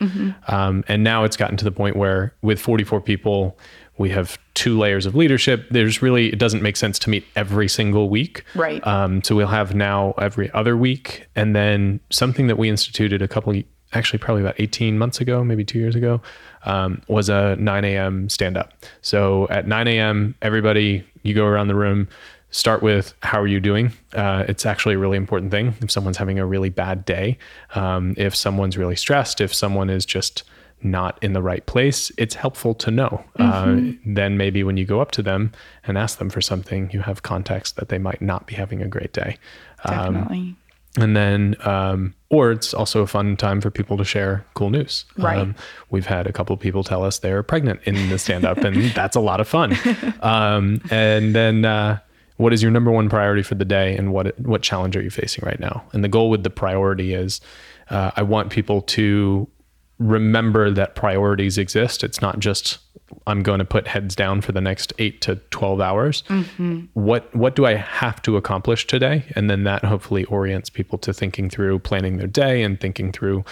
Um, 0.48 0.84
and 0.88 1.02
now 1.02 1.24
it's 1.24 1.36
gotten 1.38 1.56
to 1.56 1.64
the 1.64 1.72
point 1.72 1.96
where, 1.96 2.34
with 2.42 2.60
44 2.60 3.00
people, 3.00 3.58
we 3.96 4.10
have 4.10 4.38
two 4.54 4.78
layers 4.78 5.06
of 5.06 5.14
leadership. 5.14 5.66
There's 5.70 6.02
really, 6.02 6.28
it 6.28 6.38
doesn't 6.38 6.62
make 6.62 6.76
sense 6.76 6.98
to 7.00 7.10
meet 7.10 7.24
every 7.36 7.68
single 7.68 8.08
week. 8.08 8.44
Right. 8.54 8.84
Um, 8.86 9.22
so 9.22 9.36
we'll 9.36 9.46
have 9.46 9.74
now 9.74 10.14
every 10.18 10.50
other 10.52 10.76
week. 10.76 11.26
And 11.36 11.54
then 11.54 12.00
something 12.10 12.48
that 12.48 12.58
we 12.58 12.68
instituted 12.68 13.22
a 13.22 13.28
couple, 13.28 13.54
actually, 13.92 14.18
probably 14.18 14.42
about 14.42 14.56
18 14.58 14.98
months 14.98 15.20
ago, 15.20 15.44
maybe 15.44 15.64
two 15.64 15.78
years 15.78 15.94
ago, 15.94 16.20
um, 16.64 17.02
was 17.06 17.28
a 17.28 17.56
9 17.56 17.84
a.m. 17.84 18.28
stand 18.28 18.56
up. 18.56 18.72
So 19.00 19.46
at 19.48 19.68
9 19.68 19.86
a.m., 19.86 20.34
everybody, 20.42 21.04
you 21.22 21.34
go 21.34 21.46
around 21.46 21.68
the 21.68 21.76
room, 21.76 22.08
start 22.50 22.82
with 22.82 23.14
how 23.20 23.40
are 23.40 23.48
you 23.48 23.58
doing 23.58 23.92
uh, 24.12 24.44
it's 24.46 24.64
actually 24.64 24.94
a 24.94 24.98
really 24.98 25.16
important 25.16 25.50
thing 25.50 25.74
if 25.80 25.90
someone's 25.90 26.18
having 26.18 26.38
a 26.38 26.46
really 26.46 26.70
bad 26.70 27.04
day 27.04 27.36
um, 27.74 28.14
if 28.16 28.36
someone's 28.36 28.78
really 28.78 28.94
stressed 28.94 29.40
if 29.40 29.52
someone 29.52 29.90
is 29.90 30.06
just 30.06 30.44
not 30.84 31.18
in 31.22 31.32
the 31.32 31.42
right 31.42 31.64
place 31.66 32.12
it's 32.18 32.34
helpful 32.34 32.74
to 32.74 32.90
know. 32.90 33.24
Uh, 33.38 33.80
then 34.06 34.36
maybe 34.36 34.62
when 34.62 34.76
you 34.76 34.84
go 34.84 35.00
up 35.00 35.10
to 35.12 35.22
them 35.22 35.50
and 35.86 35.96
ask 35.98 36.18
them 36.18 36.30
for 36.30 36.40
something 36.40 36.90
you 36.92 37.00
have 37.00 37.22
context 37.22 37.76
that 37.76 37.88
they 37.88 37.98
might 37.98 38.20
not 38.22 38.46
be 38.46 38.54
having 38.54 38.82
a 38.82 38.86
great 38.86 39.12
day. 39.12 39.38
Um, 39.84 40.14
definitely. 40.14 40.56
and 40.98 41.16
then 41.16 41.56
um, 41.60 42.14
or 42.30 42.50
it's 42.52 42.72
also 42.74 43.00
a 43.02 43.06
fun 43.06 43.36
time 43.36 43.60
for 43.60 43.70
people 43.70 43.96
to 43.96 44.04
share 44.04 44.44
cool 44.54 44.70
news. 44.70 45.04
Um, 45.18 45.24
Right. 45.24 45.48
we've 45.90 46.06
had 46.06 46.26
a 46.26 46.32
couple 46.32 46.54
of 46.54 46.60
people 46.60 46.84
tell 46.84 47.02
us 47.04 47.18
they're 47.18 47.42
pregnant 47.42 47.80
in 47.84 48.08
the 48.10 48.18
stand 48.18 48.44
up 48.44 48.58
and 48.58 48.76
that's 48.94 49.16
a 49.16 49.20
lot 49.20 49.40
of 49.40 49.48
fun. 49.48 49.76
Um, 50.20 50.80
and 50.90 51.34
then 51.34 51.64
uh, 51.64 51.98
what 52.36 52.52
is 52.52 52.62
your 52.62 52.70
number 52.72 52.90
one 52.90 53.08
priority 53.08 53.42
for 53.42 53.54
the 53.54 53.64
day 53.64 53.96
and 53.96 54.12
what 54.12 54.38
what 54.40 54.62
challenge 54.62 54.96
are 54.96 55.02
you 55.02 55.10
facing 55.10 55.44
right 55.46 55.60
now? 55.60 55.84
And 55.92 56.02
the 56.04 56.08
goal 56.08 56.28
with 56.30 56.42
the 56.42 56.50
priority 56.50 57.14
is 57.14 57.40
uh, 57.90 58.10
i 58.16 58.22
want 58.22 58.48
people 58.50 58.80
to 58.80 59.46
remember 59.98 60.70
that 60.70 60.94
priorities 60.94 61.58
exist. 61.58 62.02
It's 62.04 62.20
not 62.20 62.38
just 62.38 62.78
i'm 63.26 63.42
going 63.42 63.58
to 63.58 63.64
put 63.64 63.86
heads 63.86 64.16
down 64.16 64.40
for 64.40 64.52
the 64.52 64.60
next 64.60 64.92
8 64.98 65.20
to 65.22 65.36
12 65.36 65.80
hours. 65.80 66.22
Mm-hmm. 66.28 66.80
What 66.94 67.34
what 67.34 67.54
do 67.54 67.66
i 67.66 67.74
have 67.74 68.20
to 68.22 68.36
accomplish 68.36 68.86
today? 68.86 69.24
And 69.36 69.50
then 69.50 69.64
that 69.64 69.84
hopefully 69.84 70.24
orients 70.24 70.70
people 70.70 70.98
to 70.98 71.12
thinking 71.12 71.50
through 71.50 71.80
planning 71.80 72.16
their 72.16 72.26
day 72.26 72.62
and 72.62 72.80
thinking 72.80 73.12
through 73.12 73.44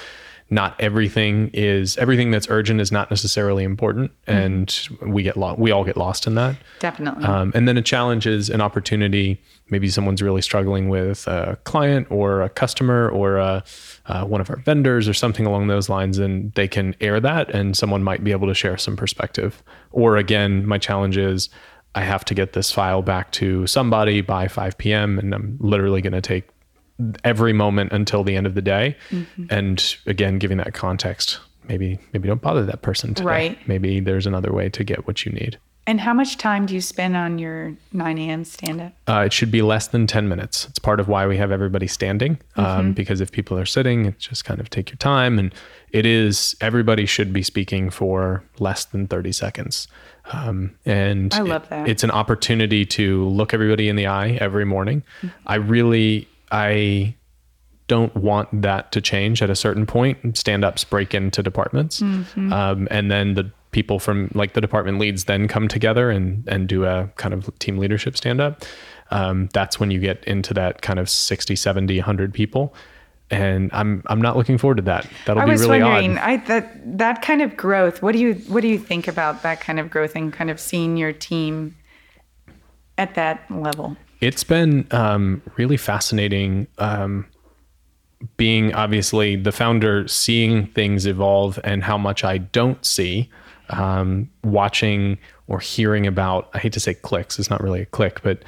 not 0.53 0.79
everything 0.79 1.51
is 1.55 1.97
everything 1.97 2.31
that's 2.31 2.47
urgent 2.51 2.81
is 2.81 2.93
not 2.93 3.11
necessarily 3.11 3.65
important 3.65 4.11
and 4.27 4.89
we 5.07 5.23
get 5.23 5.37
lost 5.37 5.59
we 5.59 5.71
all 5.71 5.83
get 5.83 5.97
lost 5.97 6.27
in 6.27 6.35
that 6.35 6.57
Definitely. 6.79 7.25
um, 7.25 7.53
and 7.55 7.67
then 7.67 7.77
a 7.77 7.83
challenge 7.83 8.27
is 8.27 8.51
an 8.51 8.61
opportunity. 8.61 9.41
Maybe 9.71 9.89
someone's 9.89 10.21
really 10.21 10.43
struggling 10.43 10.89
with 10.89 11.27
a 11.27 11.57
client 11.65 12.07
or 12.11 12.43
a 12.43 12.49
customer 12.49 13.09
or 13.09 13.39
a, 13.39 13.65
uh, 14.07 14.25
one 14.25 14.41
of 14.41 14.51
our 14.51 14.57
vendors 14.57 15.09
or 15.09 15.15
something 15.15 15.47
along 15.47 15.69
those 15.69 15.89
lines, 15.89 16.19
and 16.19 16.53
they 16.55 16.69
can 16.69 16.95
air 17.01 17.21
that, 17.21 17.51
and 17.51 17.77
someone 17.77 18.03
might 18.03 18.23
be 18.23 18.33
able 18.33 18.49
to 18.49 18.55
share 18.55 18.77
some 18.77 18.97
perspective. 18.97 19.63
Or 19.91 20.17
again, 20.17 20.67
my 20.67 20.79
challenge 20.79 21.17
is 21.17 21.49
I 21.95 22.03
have 22.03 22.25
to 22.27 22.35
get 22.35 22.53
this 22.53 22.71
file 22.71 23.03
back 23.03 23.33
to 23.33 23.67
somebody 23.67 24.21
by 24.21 24.49
5 24.49 24.77
p.m., 24.79 25.19
and 25.19 25.35
I'm 25.35 25.57
literally 25.61 26.03
going 26.03 26.13
to 26.13 26.21
take 26.21 26.49
every 27.24 27.53
moment 27.53 27.93
until 27.93 28.22
the 28.24 28.36
end 28.36 28.47
of 28.47 28.55
the 28.55 28.62
day. 28.62 28.97
And 29.51 29.97
again, 30.07 30.38
giving 30.38 30.59
that 30.59 30.74
context. 30.74 31.38
Maybe 31.68 31.99
maybe 32.12 32.26
don't 32.28 32.43
bother 32.43 32.64
that 32.66 32.82
person 32.82 33.14
today. 33.14 33.26
Right. 33.28 33.68
Maybe 33.68 34.01
there's 34.01 34.26
another 34.26 34.53
way 34.53 34.68
to 34.70 34.82
get 34.84 35.07
what 35.07 35.24
you 35.24 35.32
need. 35.32 35.59
and 35.84 36.01
how 36.01 36.14
much 36.14 36.38
time 36.38 36.64
do 36.66 36.74
you 36.74 36.80
spend 36.80 37.16
on 37.16 37.38
your 37.40 37.72
9 37.93 38.18
a.m. 38.18 38.45
stand 38.45 38.80
up? 38.80 38.93
Uh, 39.09 39.24
it 39.26 39.32
should 39.32 39.51
be 39.51 39.62
less 39.62 39.88
than 39.88 40.07
10 40.07 40.28
minutes. 40.28 40.66
It's 40.68 40.78
part 40.78 41.01
of 41.01 41.09
why 41.09 41.26
we 41.26 41.36
have 41.38 41.51
everybody 41.51 41.88
standing, 41.88 42.38
um, 42.57 42.93
because 42.93 43.20
if 43.20 43.32
people 43.32 43.59
are 43.59 43.66
sitting, 43.66 44.07
it's 44.07 44.24
just 44.28 44.45
kind 44.45 44.61
of 44.61 44.70
take 44.70 44.90
your 44.90 44.97
time. 44.99 45.40
And 45.40 45.53
it 45.90 46.07
is, 46.07 46.55
everybody 46.61 47.05
should 47.05 47.32
be 47.32 47.43
speaking 47.43 47.90
for 47.90 48.45
less 48.61 48.84
than 48.84 49.09
30 49.09 49.32
seconds. 49.32 49.88
Um, 50.32 50.70
and 50.86 51.34
I 51.34 51.40
love 51.40 51.64
it- 51.64 51.70
that. 51.70 51.88
it's 51.88 52.05
an 52.05 52.12
opportunity 52.12 52.84
to 52.86 53.28
look 53.28 53.53
everybody 53.53 53.88
in 53.88 53.97
the 53.97 54.07
eye 54.07 54.38
every 54.40 54.64
morning. 54.64 55.03
I 55.49 55.57
really, 55.57 56.28
I 56.53 57.17
don't 57.89 58.15
want 58.15 58.63
that 58.63 58.93
to 58.93 59.01
change 59.01 59.43
at 59.43 59.51
a 59.51 59.57
certain 59.57 59.87
point. 59.87 60.37
Stand 60.39 60.65
ups 60.65 60.85
break 60.85 61.15
into 61.15 61.43
departments. 61.43 62.01
Um, 62.53 62.89
and 62.91 63.11
then 63.11 63.35
the 63.35 63.51
people 63.73 63.99
from 63.99 64.31
like 64.35 64.53
the 64.53 64.61
department 64.61 64.99
leads 64.99 65.25
then 65.25 65.49
come 65.49 65.67
together 65.67 66.11
and, 66.11 66.47
and 66.47 66.69
do 66.69 66.85
a 66.85 67.11
kind 67.17 67.35
of 67.35 67.59
team 67.59 67.79
leadership 67.79 68.17
stand 68.17 68.41
up. 68.41 68.63
Um, 69.11 69.49
that's 69.53 69.81
when 69.81 69.91
you 69.91 69.99
get 69.99 70.23
into 70.25 70.55
that 70.55 70.83
kind 70.83 70.99
of 70.99 71.11
60, 71.11 71.57
70, 71.57 71.99
100 71.99 72.33
people. 72.33 72.75
And 73.31 73.71
I'm, 73.73 74.03
I'm 74.07 74.21
not 74.21 74.37
looking 74.37 74.59
forward 74.59 74.77
to 74.77 74.83
that. 74.83 75.07
That'll 75.27 75.43
I 75.43 75.47
be 75.47 75.53
really 75.53 75.83
wondering, 75.83 76.19
odd. 76.19 76.25
I 76.25 76.37
that 76.49 76.99
that 76.99 77.23
kind 77.23 77.41
of 77.41 77.57
growth. 77.57 78.03
What 78.03 78.13
do 78.13 78.19
you 78.19 78.35
what 78.49 78.61
do 78.61 78.69
you 78.69 78.79
think 78.79 79.09
about 79.09 79.43
that 79.43 79.59
kind 79.61 79.81
of 79.81 79.89
growth 79.89 80.15
and 80.15 80.31
kind 80.31 80.51
of 80.51 80.61
seeing 80.61 80.99
your 80.99 81.13
team 81.15 81.77
at 82.99 83.15
that 83.15 83.51
level? 83.51 83.97
It's 84.23 84.45
been 84.45 84.87
um, 84.93 85.43
really 85.57 85.77
fascinating 85.77 86.68
um, 86.79 87.27
being 88.37 88.73
obviously 88.73 89.35
the 89.35 89.51
founder, 89.51 90.07
seeing 90.07 90.68
things 90.68 91.07
evolve 91.07 91.59
and 91.64 91.83
how 91.83 91.99
much 91.99 92.23
I 92.23 92.39
don't 92.39 92.83
see, 92.87 93.29
um, 93.70 94.31
watching 94.45 95.18
or 95.49 95.59
hearing 95.59 96.07
about, 96.07 96.49
I 96.55 96.59
hate 96.59 96.73
to 96.75 96.81
say 96.81 96.95
clicks, 96.95 97.41
it's 97.41 97.51
not 97.51 97.61
really 97.61 97.83
a 97.83 97.87
click, 97.87 98.23
but 98.23 98.45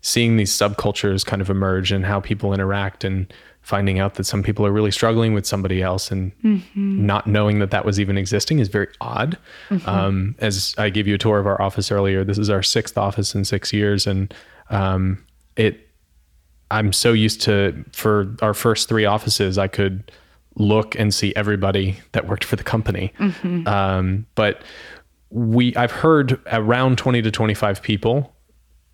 seeing 0.00 0.38
these 0.38 0.50
subcultures 0.50 1.26
kind 1.26 1.42
of 1.42 1.50
emerge 1.50 1.92
and 1.92 2.06
how 2.06 2.20
people 2.20 2.54
interact 2.54 3.04
and 3.04 3.30
finding 3.60 3.98
out 3.98 4.14
that 4.14 4.24
some 4.24 4.42
people 4.42 4.64
are 4.64 4.72
really 4.72 4.90
struggling 4.90 5.34
with 5.34 5.44
somebody 5.44 5.82
else 5.82 6.10
and 6.10 6.32
not 6.74 7.26
knowing 7.26 7.58
that 7.58 7.70
that 7.70 7.84
was 7.84 8.00
even 8.00 8.16
existing 8.16 8.60
is 8.60 8.68
very 8.68 8.88
odd. 9.02 9.36
Um, 9.86 10.36
as 10.38 10.74
I 10.78 10.88
gave 10.88 11.06
you 11.06 11.16
a 11.16 11.18
tour 11.18 11.38
of 11.38 11.46
our 11.46 11.60
office 11.60 11.92
earlier, 11.92 12.24
this 12.24 12.38
is 12.38 12.48
our 12.48 12.62
sixth 12.62 12.96
office 12.96 13.34
in 13.34 13.44
six 13.44 13.74
years, 13.74 14.06
and 14.06 14.32
um, 14.70 15.24
it. 15.56 15.84
I'm 16.70 16.92
so 16.92 17.12
used 17.14 17.40
to 17.42 17.84
for 17.92 18.36
our 18.42 18.52
first 18.52 18.88
three 18.88 19.06
offices, 19.06 19.56
I 19.56 19.68
could 19.68 20.12
look 20.58 20.98
and 20.98 21.14
see 21.14 21.32
everybody 21.34 21.98
that 22.12 22.28
worked 22.28 22.44
for 22.44 22.56
the 22.56 22.64
company. 22.64 23.12
Um, 23.66 24.26
but 24.34 24.62
we, 25.30 25.74
I've 25.76 25.92
heard 25.92 26.40
around 26.52 26.98
20 26.98 27.22
to 27.22 27.30
25 27.30 27.82
people, 27.82 28.34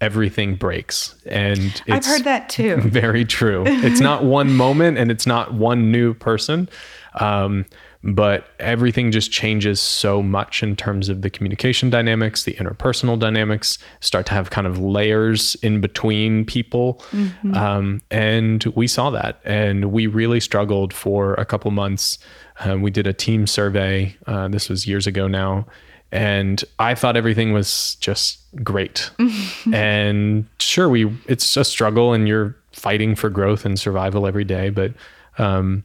everything 0.00 0.56
breaks, 0.56 1.14
and 1.26 1.58
it's, 1.58 1.90
I've 1.90 2.04
heard 2.04 2.24
that 2.24 2.48
too. 2.48 2.76
very 2.80 3.24
true. 3.24 3.64
It's 3.66 4.00
not 4.00 4.24
one 4.24 4.52
moment 4.56 4.98
and 4.98 5.10
it's 5.10 5.26
not 5.26 5.54
one 5.54 5.90
new 5.90 6.14
person. 6.14 6.68
Um, 7.14 7.64
but 8.04 8.48
everything 8.60 9.10
just 9.10 9.32
changes 9.32 9.80
so 9.80 10.22
much 10.22 10.62
in 10.62 10.76
terms 10.76 11.08
of 11.08 11.22
the 11.22 11.30
communication 11.30 11.88
dynamics, 11.88 12.44
the 12.44 12.52
interpersonal 12.54 13.18
dynamics, 13.18 13.78
start 14.00 14.26
to 14.26 14.34
have 14.34 14.50
kind 14.50 14.66
of 14.66 14.78
layers 14.78 15.54
in 15.56 15.80
between 15.80 16.44
people. 16.44 17.02
Mm-hmm. 17.12 17.54
Um, 17.54 18.02
and 18.10 18.62
we 18.76 18.86
saw 18.86 19.08
that. 19.10 19.40
And 19.44 19.86
we 19.86 20.06
really 20.06 20.38
struggled 20.38 20.92
for 20.92 21.32
a 21.34 21.46
couple 21.46 21.70
months. 21.70 22.18
Um, 22.60 22.82
we 22.82 22.90
did 22.90 23.06
a 23.06 23.14
team 23.14 23.46
survey. 23.46 24.14
Uh, 24.26 24.48
this 24.48 24.68
was 24.68 24.86
years 24.86 25.06
ago 25.06 25.26
now. 25.26 25.66
And 26.12 26.62
I 26.78 26.94
thought 26.94 27.16
everything 27.16 27.54
was 27.54 27.96
just 28.00 28.38
great. 28.62 29.10
and 29.72 30.46
sure, 30.58 30.90
we 30.90 31.10
it's 31.26 31.56
a 31.56 31.64
struggle 31.64 32.12
and 32.12 32.28
you're 32.28 32.54
fighting 32.72 33.14
for 33.14 33.30
growth 33.30 33.64
and 33.64 33.80
survival 33.80 34.26
every 34.26 34.44
day, 34.44 34.68
but 34.68 34.92
um, 35.38 35.84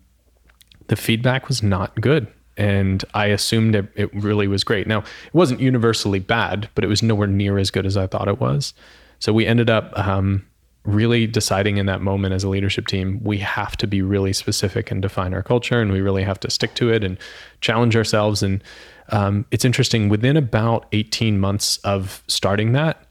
the 0.89 0.95
feedback 0.95 1.47
was 1.47 1.63
not 1.63 1.99
good. 2.01 2.27
And 2.57 3.05
I 3.13 3.27
assumed 3.27 3.73
it, 3.73 3.87
it 3.95 4.13
really 4.13 4.47
was 4.47 4.65
great. 4.65 4.85
Now, 4.85 4.99
it 4.99 5.33
wasn't 5.33 5.61
universally 5.61 6.19
bad, 6.19 6.69
but 6.75 6.83
it 6.83 6.87
was 6.87 7.01
nowhere 7.01 7.27
near 7.27 7.57
as 7.57 7.71
good 7.71 7.85
as 7.85 7.95
I 7.95 8.05
thought 8.05 8.27
it 8.27 8.41
was. 8.41 8.73
So 9.19 9.31
we 9.31 9.45
ended 9.45 9.69
up 9.69 9.97
um, 9.97 10.45
really 10.83 11.25
deciding 11.25 11.77
in 11.77 11.85
that 11.85 12.01
moment 12.01 12.33
as 12.33 12.43
a 12.43 12.49
leadership 12.49 12.87
team, 12.87 13.21
we 13.23 13.37
have 13.37 13.77
to 13.77 13.87
be 13.87 14.01
really 14.01 14.33
specific 14.33 14.91
and 14.91 15.01
define 15.01 15.33
our 15.33 15.43
culture, 15.43 15.79
and 15.79 15.91
we 15.91 16.01
really 16.01 16.23
have 16.23 16.39
to 16.41 16.49
stick 16.49 16.73
to 16.75 16.91
it 16.91 17.03
and 17.03 17.17
challenge 17.61 17.95
ourselves. 17.95 18.43
And 18.43 18.61
um, 19.09 19.45
it's 19.51 19.63
interesting, 19.63 20.09
within 20.09 20.35
about 20.35 20.87
18 20.91 21.39
months 21.39 21.77
of 21.79 22.23
starting 22.27 22.73
that, 22.73 23.05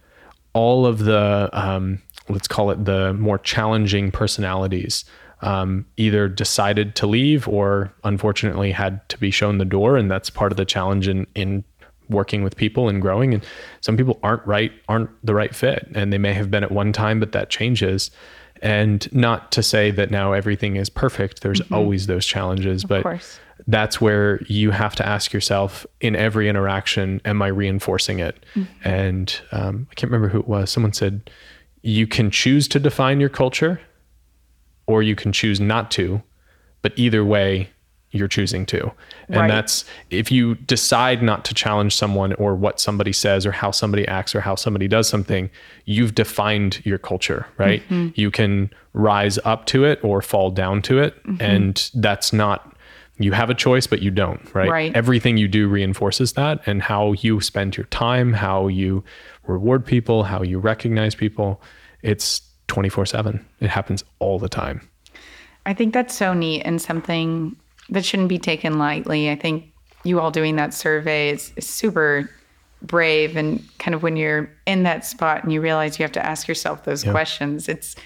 all 0.52 0.84
of 0.84 1.00
the, 1.00 1.48
um, 1.52 2.02
let's 2.28 2.48
call 2.48 2.70
it 2.70 2.84
the 2.84 3.14
more 3.14 3.38
challenging 3.38 4.10
personalities 4.10 5.04
um, 5.40 5.86
either 5.96 6.28
decided 6.28 6.94
to 6.96 7.06
leave 7.06 7.46
or 7.48 7.92
unfortunately 8.04 8.72
had 8.72 9.08
to 9.08 9.18
be 9.18 9.30
shown 9.30 9.58
the 9.58 9.64
door. 9.64 9.96
And 9.96 10.10
that's 10.10 10.30
part 10.30 10.52
of 10.52 10.56
the 10.56 10.64
challenge 10.64 11.08
in, 11.08 11.26
in 11.34 11.64
working 12.08 12.42
with 12.42 12.56
people 12.56 12.88
and 12.88 13.00
growing. 13.00 13.34
And 13.34 13.44
some 13.80 13.96
people 13.96 14.18
aren't 14.22 14.44
right, 14.46 14.72
aren't 14.88 15.10
the 15.24 15.34
right 15.34 15.54
fit. 15.54 15.88
And 15.94 16.12
they 16.12 16.18
may 16.18 16.32
have 16.32 16.50
been 16.50 16.64
at 16.64 16.72
one 16.72 16.92
time, 16.92 17.20
but 17.20 17.32
that 17.32 17.50
changes. 17.50 18.10
And 18.62 19.10
not 19.12 19.52
to 19.52 19.62
say 19.62 19.90
that 19.92 20.10
now 20.10 20.32
everything 20.32 20.76
is 20.76 20.90
perfect. 20.90 21.42
There's 21.42 21.60
mm-hmm. 21.60 21.74
always 21.74 22.06
those 22.06 22.26
challenges, 22.26 22.82
of 22.82 22.88
but 22.88 23.02
course. 23.04 23.38
that's 23.68 24.00
where 24.00 24.40
you 24.46 24.72
have 24.72 24.96
to 24.96 25.06
ask 25.06 25.32
yourself 25.32 25.86
in 26.00 26.16
every 26.16 26.48
interaction, 26.48 27.20
am 27.24 27.40
I 27.40 27.48
reinforcing 27.48 28.18
it? 28.18 28.44
Mm-hmm. 28.56 28.88
And 28.88 29.40
um, 29.52 29.86
I 29.90 29.94
can't 29.94 30.10
remember 30.10 30.28
who 30.28 30.40
it 30.40 30.48
was. 30.48 30.70
Someone 30.70 30.92
said, 30.92 31.30
you 31.82 32.08
can 32.08 32.32
choose 32.32 32.66
to 32.68 32.80
define 32.80 33.20
your 33.20 33.28
culture 33.28 33.80
or 34.88 35.02
you 35.02 35.14
can 35.14 35.32
choose 35.32 35.60
not 35.60 35.92
to. 35.92 36.20
But 36.82 36.92
either 36.96 37.24
way, 37.24 37.70
you're 38.10 38.28
choosing 38.28 38.64
to. 38.66 38.90
And 39.28 39.36
right. 39.36 39.48
that's 39.48 39.84
if 40.10 40.32
you 40.32 40.54
decide 40.54 41.22
not 41.22 41.44
to 41.44 41.54
challenge 41.54 41.94
someone 41.94 42.32
or 42.34 42.54
what 42.54 42.80
somebody 42.80 43.12
says 43.12 43.44
or 43.44 43.52
how 43.52 43.70
somebody 43.70 44.08
acts 44.08 44.34
or 44.34 44.40
how 44.40 44.54
somebody 44.54 44.88
does 44.88 45.08
something, 45.08 45.50
you've 45.84 46.14
defined 46.14 46.80
your 46.86 46.96
culture, 46.96 47.46
right? 47.58 47.82
Mm-hmm. 47.82 48.08
You 48.14 48.30
can 48.30 48.70
rise 48.94 49.38
up 49.44 49.66
to 49.66 49.84
it 49.84 50.02
or 50.02 50.22
fall 50.22 50.50
down 50.50 50.80
to 50.82 50.98
it. 51.00 51.22
Mm-hmm. 51.24 51.42
And 51.42 51.90
that's 51.94 52.32
not, 52.32 52.74
you 53.18 53.32
have 53.32 53.50
a 53.50 53.54
choice, 53.54 53.86
but 53.86 54.00
you 54.00 54.10
don't, 54.10 54.54
right? 54.54 54.70
right? 54.70 54.96
Everything 54.96 55.36
you 55.36 55.48
do 55.48 55.68
reinforces 55.68 56.32
that 56.32 56.60
and 56.64 56.80
how 56.80 57.12
you 57.12 57.42
spend 57.42 57.76
your 57.76 57.86
time, 57.86 58.32
how 58.32 58.68
you 58.68 59.04
reward 59.46 59.84
people, 59.84 60.22
how 60.22 60.42
you 60.42 60.58
recognize 60.58 61.14
people. 61.14 61.60
It's 62.02 62.40
24 62.68 63.06
7. 63.06 63.44
It 63.60 63.70
happens 63.70 64.04
all 64.18 64.38
the 64.38 64.48
time. 64.48 64.88
I 65.66 65.74
think 65.74 65.92
that's 65.92 66.14
so 66.14 66.32
neat 66.32 66.62
and 66.62 66.80
something 66.80 67.56
that 67.90 68.04
shouldn't 68.04 68.28
be 68.28 68.38
taken 68.38 68.78
lightly. 68.78 69.30
I 69.30 69.36
think 69.36 69.64
you 70.04 70.20
all 70.20 70.30
doing 70.30 70.56
that 70.56 70.72
survey 70.72 71.30
is, 71.30 71.52
is 71.56 71.66
super 71.66 72.30
brave 72.82 73.36
and 73.36 73.62
kind 73.78 73.94
of 73.94 74.02
when 74.02 74.16
you're 74.16 74.50
in 74.66 74.84
that 74.84 75.04
spot 75.04 75.42
and 75.42 75.52
you 75.52 75.60
realize 75.60 75.98
you 75.98 76.04
have 76.04 76.12
to 76.12 76.24
ask 76.24 76.46
yourself 76.46 76.84
those 76.84 77.04
yeah. 77.04 77.10
questions 77.10 77.68
it's 77.68 77.96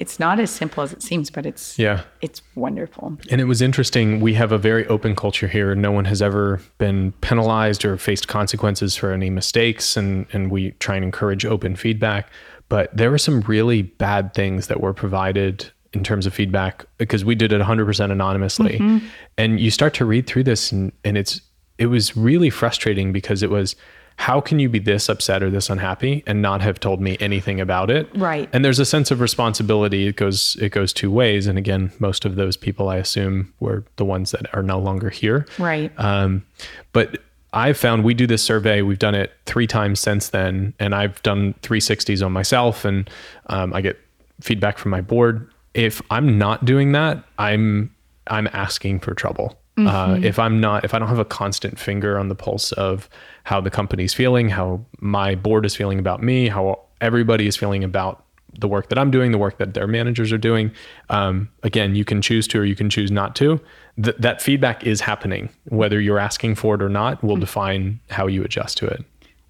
it's 0.00 0.18
not 0.18 0.40
as 0.40 0.50
simple 0.50 0.82
as 0.82 0.92
it 0.92 1.00
seems 1.00 1.30
but 1.30 1.46
it's 1.46 1.78
yeah 1.78 2.02
it's 2.22 2.42
wonderful 2.56 3.16
and 3.30 3.40
it 3.40 3.44
was 3.44 3.62
interesting 3.62 4.20
we 4.20 4.34
have 4.34 4.50
a 4.50 4.58
very 4.58 4.84
open 4.88 5.14
culture 5.14 5.46
here 5.46 5.76
no 5.76 5.92
one 5.92 6.04
has 6.04 6.20
ever 6.20 6.60
been 6.78 7.12
penalized 7.20 7.84
or 7.84 7.96
faced 7.96 8.26
consequences 8.26 8.96
for 8.96 9.12
any 9.12 9.30
mistakes 9.30 9.96
and 9.96 10.26
and 10.32 10.50
we 10.50 10.72
try 10.72 10.96
and 10.96 11.04
encourage 11.04 11.44
open 11.44 11.76
feedback 11.76 12.28
but 12.68 12.94
there 12.96 13.10
were 13.10 13.18
some 13.18 13.40
really 13.42 13.82
bad 13.82 14.34
things 14.34 14.66
that 14.66 14.80
were 14.80 14.92
provided 14.92 15.70
in 15.92 16.04
terms 16.04 16.26
of 16.26 16.34
feedback 16.34 16.84
because 16.98 17.24
we 17.24 17.34
did 17.34 17.52
it 17.52 17.60
100% 17.60 18.10
anonymously. 18.10 18.78
Mm-hmm. 18.78 19.06
And 19.38 19.58
you 19.58 19.70
start 19.70 19.94
to 19.94 20.04
read 20.04 20.26
through 20.26 20.44
this 20.44 20.72
and, 20.72 20.92
and 21.04 21.16
it's 21.16 21.40
it 21.78 21.86
was 21.86 22.16
really 22.16 22.48
frustrating 22.48 23.12
because 23.12 23.42
it 23.42 23.50
was 23.50 23.76
how 24.18 24.40
can 24.40 24.58
you 24.58 24.68
be 24.70 24.78
this 24.78 25.10
upset 25.10 25.42
or 25.42 25.50
this 25.50 25.68
unhappy 25.68 26.24
and 26.26 26.40
not 26.40 26.62
have 26.62 26.80
told 26.80 27.02
me 27.02 27.18
anything 27.20 27.60
about 27.60 27.90
it? 27.90 28.08
Right. 28.16 28.48
And 28.50 28.64
there's 28.64 28.78
a 28.78 28.86
sense 28.86 29.10
of 29.10 29.20
responsibility. 29.20 30.06
It 30.06 30.16
goes 30.16 30.56
it 30.60 30.70
goes 30.70 30.92
two 30.92 31.10
ways. 31.10 31.46
And 31.46 31.58
again 31.58 31.92
most 31.98 32.24
of 32.24 32.36
those 32.36 32.56
people 32.56 32.88
i 32.88 32.96
assume 32.96 33.52
were 33.60 33.84
the 33.96 34.04
ones 34.04 34.30
that 34.30 34.54
are 34.54 34.62
no 34.62 34.78
longer 34.78 35.10
here. 35.10 35.46
Right. 35.58 35.92
Um, 35.98 36.44
but 36.92 37.22
I've 37.52 37.78
found 37.78 38.04
we 38.04 38.14
do 38.14 38.26
this 38.26 38.42
survey. 38.42 38.82
We've 38.82 38.98
done 38.98 39.14
it 39.14 39.32
three 39.46 39.66
times 39.66 40.00
since 40.00 40.30
then, 40.30 40.74
and 40.78 40.94
I've 40.94 41.22
done 41.22 41.54
360s 41.62 42.24
on 42.24 42.32
myself, 42.32 42.84
and 42.84 43.08
um, 43.46 43.72
I 43.72 43.80
get 43.80 43.98
feedback 44.40 44.78
from 44.78 44.90
my 44.90 45.00
board. 45.00 45.50
If 45.74 46.02
I'm 46.10 46.38
not 46.38 46.64
doing 46.64 46.92
that, 46.92 47.24
I'm 47.38 47.94
I'm 48.26 48.48
asking 48.52 49.00
for 49.00 49.14
trouble. 49.14 49.58
Uh, 49.78 49.80
mm-hmm. 49.80 50.24
Uh, 50.24 50.26
if 50.26 50.38
I'm 50.38 50.58
not, 50.60 50.84
if 50.84 50.94
I 50.94 50.98
don't 50.98 51.08
have 51.08 51.18
a 51.18 51.24
constant 51.24 51.78
finger 51.78 52.18
on 52.18 52.28
the 52.28 52.34
pulse 52.34 52.72
of 52.72 53.08
how 53.44 53.60
the 53.60 53.70
company's 53.70 54.14
feeling, 54.14 54.48
how 54.48 54.84
my 55.00 55.34
board 55.34 55.66
is 55.66 55.76
feeling 55.76 55.98
about 55.98 56.22
me, 56.22 56.48
how 56.48 56.80
everybody 57.00 57.46
is 57.46 57.56
feeling 57.56 57.84
about 57.84 58.24
the 58.58 58.68
work 58.68 58.88
that 58.88 58.98
I'm 58.98 59.10
doing, 59.10 59.32
the 59.32 59.38
work 59.38 59.58
that 59.58 59.74
their 59.74 59.86
managers 59.86 60.32
are 60.32 60.38
doing. 60.38 60.70
Um, 61.10 61.50
again, 61.62 61.94
you 61.94 62.04
can 62.04 62.22
choose 62.22 62.48
to 62.48 62.60
or 62.60 62.64
you 62.64 62.74
can 62.74 62.88
choose 62.88 63.10
not 63.10 63.36
to. 63.36 63.60
Th- 64.02 64.16
that 64.18 64.42
feedback 64.42 64.84
is 64.84 65.00
happening. 65.00 65.48
Whether 65.68 66.00
you're 66.00 66.18
asking 66.18 66.56
for 66.56 66.74
it 66.74 66.82
or 66.82 66.88
not 66.88 67.22
will 67.22 67.34
mm-hmm. 67.34 67.40
define 67.40 68.00
how 68.10 68.26
you 68.26 68.42
adjust 68.42 68.76
to 68.78 68.86
it. 68.86 69.04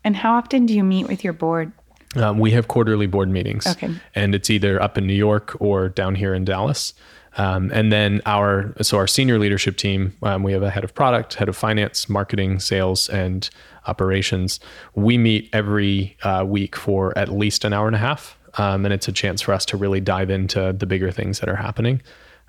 And 0.04 0.16
how 0.16 0.34
often 0.34 0.66
do 0.66 0.74
you 0.74 0.84
meet 0.84 1.08
with 1.08 1.24
your 1.24 1.32
board? 1.32 1.72
Um, 2.14 2.38
we 2.38 2.52
have 2.52 2.68
quarterly 2.68 3.06
board 3.06 3.28
meetings. 3.28 3.66
Okay. 3.66 3.90
And 4.14 4.34
it's 4.34 4.48
either 4.48 4.80
up 4.80 4.96
in 4.96 5.06
New 5.06 5.14
York 5.14 5.56
or 5.60 5.88
down 5.88 6.14
here 6.14 6.32
in 6.32 6.44
Dallas. 6.44 6.94
Um, 7.38 7.70
and 7.74 7.92
then 7.92 8.22
our 8.24 8.72
so 8.82 8.96
our 8.96 9.06
senior 9.06 9.38
leadership 9.38 9.76
team, 9.76 10.16
um, 10.22 10.42
we 10.42 10.52
have 10.52 10.62
a 10.62 10.70
head 10.70 10.84
of 10.84 10.94
product, 10.94 11.34
head 11.34 11.48
of 11.48 11.56
finance, 11.56 12.08
marketing, 12.08 12.60
sales, 12.60 13.08
and 13.10 13.48
operations. 13.86 14.58
We 14.94 15.18
meet 15.18 15.50
every 15.52 16.16
uh, 16.22 16.44
week 16.46 16.74
for 16.76 17.16
at 17.18 17.28
least 17.28 17.64
an 17.64 17.72
hour 17.72 17.86
and 17.86 17.96
a 17.96 17.98
half, 17.98 18.38
um, 18.54 18.86
and 18.86 18.94
it's 18.94 19.06
a 19.06 19.12
chance 19.12 19.42
for 19.42 19.52
us 19.52 19.66
to 19.66 19.76
really 19.76 20.00
dive 20.00 20.30
into 20.30 20.72
the 20.72 20.86
bigger 20.86 21.10
things 21.10 21.40
that 21.40 21.48
are 21.48 21.56
happening. 21.56 22.00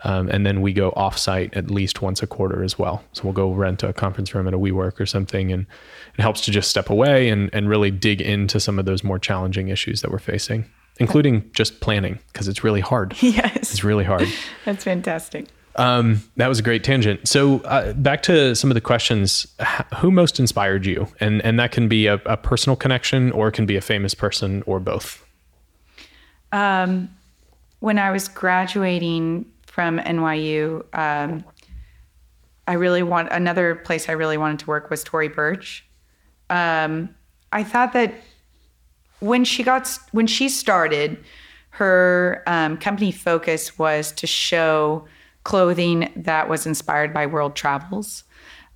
Um, 0.03 0.29
and 0.29 0.45
then 0.45 0.61
we 0.61 0.73
go 0.73 0.91
offsite 0.91 1.55
at 1.57 1.71
least 1.71 2.01
once 2.01 2.21
a 2.21 2.27
quarter 2.27 2.63
as 2.63 2.77
well. 2.77 3.03
So 3.13 3.23
we'll 3.23 3.33
go 3.33 3.51
rent 3.51 3.81
a 3.83 3.93
conference 3.93 4.33
room 4.35 4.47
at 4.47 4.53
a 4.53 4.59
WeWork 4.59 4.99
or 4.99 5.05
something, 5.05 5.51
and 5.51 5.65
it 6.17 6.21
helps 6.21 6.41
to 6.41 6.51
just 6.51 6.69
step 6.69 6.89
away 6.89 7.29
and, 7.29 7.49
and 7.51 7.67
really 7.67 7.89
dig 7.89 8.21
into 8.21 8.59
some 8.59 8.77
of 8.77 8.85
those 8.85 9.03
more 9.03 9.17
challenging 9.17 9.69
issues 9.69 10.01
that 10.01 10.11
we're 10.11 10.19
facing, 10.19 10.65
including 10.99 11.49
just 11.53 11.79
planning 11.79 12.19
because 12.31 12.47
it's 12.47 12.63
really 12.63 12.81
hard. 12.81 13.15
Yes, 13.21 13.71
it's 13.71 13.83
really 13.83 14.03
hard. 14.03 14.27
That's 14.65 14.83
fantastic. 14.83 15.47
Um, 15.77 16.23
that 16.37 16.47
was 16.47 16.57
a 16.57 16.63
great 16.63 16.83
tangent. 16.83 17.27
So 17.27 17.59
uh, 17.59 17.93
back 17.93 18.23
to 18.23 18.55
some 18.55 18.71
of 18.71 18.75
the 18.75 18.81
questions: 18.81 19.47
Who 19.97 20.11
most 20.11 20.39
inspired 20.39 20.85
you? 20.85 21.07
And 21.19 21.41
and 21.43 21.59
that 21.59 21.71
can 21.71 21.87
be 21.87 22.07
a, 22.07 22.15
a 22.25 22.37
personal 22.37 22.75
connection, 22.75 23.31
or 23.31 23.47
it 23.49 23.51
can 23.53 23.65
be 23.65 23.75
a 23.75 23.81
famous 23.81 24.13
person, 24.13 24.63
or 24.65 24.79
both. 24.79 25.23
Um, 26.51 27.09
when 27.79 27.99
I 27.99 28.11
was 28.11 28.27
graduating 28.27 29.45
from 29.78 29.99
NYU, 29.99 30.84
um, 30.97 31.45
I 32.65 32.73
really 32.73 33.03
want 33.03 33.30
another 33.32 33.75
place 33.75 34.09
I 34.09 34.13
really 34.13 34.36
wanted 34.36 34.57
to 34.57 34.65
work 34.65 34.89
was 34.89 35.03
Tory 35.03 35.28
Burch. 35.28 35.86
Um, 36.49 37.13
I 37.51 37.63
thought 37.63 37.93
that 37.93 38.15
when 39.19 39.45
she 39.45 39.61
got 39.61 39.88
when 40.13 40.25
she 40.25 40.49
started, 40.49 41.23
her 41.69 42.41
um, 42.47 42.78
company 42.78 43.11
focus 43.11 43.78
was 43.78 44.11
to 44.13 44.25
show 44.25 45.05
clothing 45.43 46.11
that 46.15 46.49
was 46.49 46.65
inspired 46.65 47.13
by 47.13 47.28
world 47.28 47.55
travels. 47.55 48.23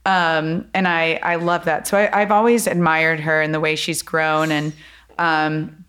Um, 0.05 0.69
and 0.75 0.87
I, 0.87 1.19
I 1.23 1.37
love 1.37 1.65
that. 1.65 1.87
So 1.87 1.97
I, 1.97 2.19
have 2.19 2.31
always 2.31 2.67
admired 2.67 3.21
her 3.21 3.41
and 3.41 3.55
the 3.55 3.59
way 3.59 3.75
she's 3.75 4.03
grown 4.03 4.51
and, 4.51 4.71
um, 5.17 5.83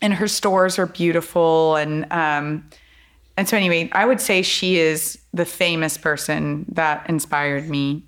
and 0.00 0.14
her 0.14 0.28
stores 0.28 0.78
are 0.78 0.86
beautiful 0.86 1.74
and 1.74 2.06
um, 2.12 2.70
and 3.36 3.48
so 3.48 3.56
anyway 3.56 3.88
i 3.92 4.04
would 4.04 4.20
say 4.20 4.42
she 4.42 4.78
is 4.78 5.18
the 5.34 5.44
famous 5.44 5.98
person 5.98 6.64
that 6.68 7.08
inspired 7.10 7.68
me. 7.68 8.06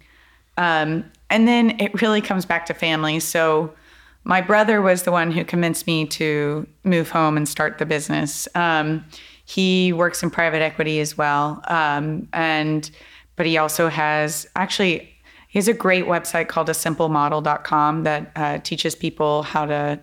Um, 0.56 1.04
and 1.28 1.46
then 1.46 1.78
it 1.80 2.00
really 2.00 2.20
comes 2.20 2.46
back 2.46 2.66
to 2.66 2.74
family. 2.74 3.18
So 3.18 3.74
my 4.22 4.40
brother 4.40 4.80
was 4.80 5.02
the 5.02 5.12
one 5.12 5.32
who 5.32 5.44
convinced 5.44 5.86
me 5.86 6.06
to 6.06 6.66
move 6.84 7.10
home 7.10 7.36
and 7.36 7.48
start 7.48 7.78
the 7.78 7.86
business. 7.86 8.46
Um, 8.54 9.04
he 9.44 9.92
works 9.92 10.22
in 10.22 10.30
private 10.30 10.62
equity 10.62 11.00
as 11.00 11.18
well. 11.18 11.62
Um, 11.66 12.28
and 12.32 12.90
but 13.34 13.44
he 13.44 13.58
also 13.58 13.88
has 13.88 14.46
actually 14.56 15.12
he 15.48 15.58
has 15.58 15.68
a 15.68 15.74
great 15.74 16.04
website 16.04 16.48
called 16.48 16.68
a 16.68 16.72
simplemodel.com 16.72 18.04
that 18.04 18.32
uh, 18.36 18.58
teaches 18.58 18.94
people 18.94 19.42
how 19.42 19.66
to 19.66 19.98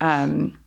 um, 0.00 0.58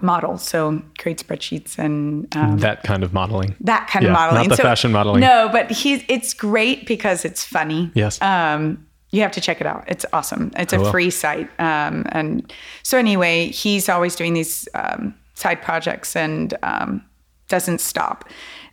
model. 0.00 0.38
So 0.38 0.82
create 0.98 1.18
spreadsheets 1.26 1.78
and 1.78 2.34
um, 2.36 2.58
that 2.58 2.82
kind 2.82 3.02
of 3.04 3.12
modeling. 3.12 3.54
that 3.60 3.88
kind 3.88 4.02
Yeah, 4.04 4.10
of 4.10 4.14
modeling. 4.14 4.48
not 4.48 4.50
the 4.50 4.56
So- 4.56 4.62
fashion 4.62 4.92
modeling. 4.92 5.20
No, 5.20 5.48
but 5.52 5.70
he's 5.70 6.02
it's 6.08 6.34
great 6.34 6.86
because 6.86 7.24
it's 7.24 7.44
funny. 7.44 7.90
Yes. 7.94 8.20
Um, 8.20 8.86
you 9.10 9.22
have 9.22 9.30
to 9.32 9.40
check 9.40 9.60
it 9.60 9.66
out. 9.66 9.84
It's 9.86 10.04
awesome. 10.12 10.50
It's 10.56 10.72
I 10.72 10.76
a 10.76 10.80
will. 10.80 10.90
free 10.90 11.10
site. 11.10 11.48
Um, 11.60 12.04
and 12.10 12.52
so 12.82 12.98
anyway, 12.98 13.48
he's 13.48 13.88
always 13.88 14.16
doing 14.16 14.34
these 14.34 14.68
um, 14.74 15.14
side 15.34 15.62
projects 15.62 16.16
and 16.16 16.52
um, 16.64 17.00
doesn't 17.48 17.80
stop. 17.80 18.24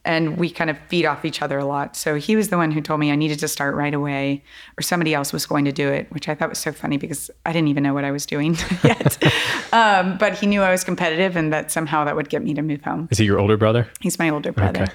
And 0.04 0.38
we 0.38 0.50
kind 0.50 0.70
of 0.70 0.80
feed 0.88 1.06
off 1.06 1.26
each 1.26 1.44
other 1.44 1.60
a 1.60 1.66
lot. 1.66 1.96
So 1.96 2.16
he 2.16 2.36
was 2.36 2.50
the 2.50 2.58
one 2.58 2.72
who 2.72 2.82
told 2.82 3.00
me 3.00 3.12
I 3.12 3.16
needed 3.16 3.38
to 3.40 3.48
start 3.48 3.76
right 3.76 3.94
away, 3.94 4.44
or 4.78 4.82
somebody 4.82 5.14
else 5.14 5.32
was 5.32 5.46
going 5.46 5.66
to 5.66 5.72
do 5.72 5.90
it, 5.90 6.12
which 6.12 6.28
I 6.28 6.34
thought 6.34 6.50
was 6.50 6.58
so 6.58 6.72
funny 6.72 6.98
because 6.98 7.30
I 7.46 7.54
didn't 7.54 7.68
even 7.68 7.84
know 7.84 7.94
what 7.94 8.04
I 8.04 8.12
was 8.12 8.26
doing 8.26 8.58
yet. 8.84 9.24
um, 9.74 10.18
but 10.18 10.38
he 10.38 10.48
knew 10.48 10.62
I 10.62 10.72
was 10.72 10.84
competitive 10.84 11.36
and 11.36 11.54
that 11.54 11.72
somehow 11.72 12.04
that 12.06 12.16
would 12.16 12.30
get 12.30 12.44
me 12.44 12.54
to 12.56 12.62
move 12.64 12.82
home. 12.82 13.08
Is 13.12 13.20
he 13.20 13.26
your 13.26 13.40
older 13.40 13.58
brother? 13.58 13.88
He's 14.00 14.18
my 14.18 14.30
older 14.30 14.52
brother. 14.52 14.84
Okay. 14.84 14.94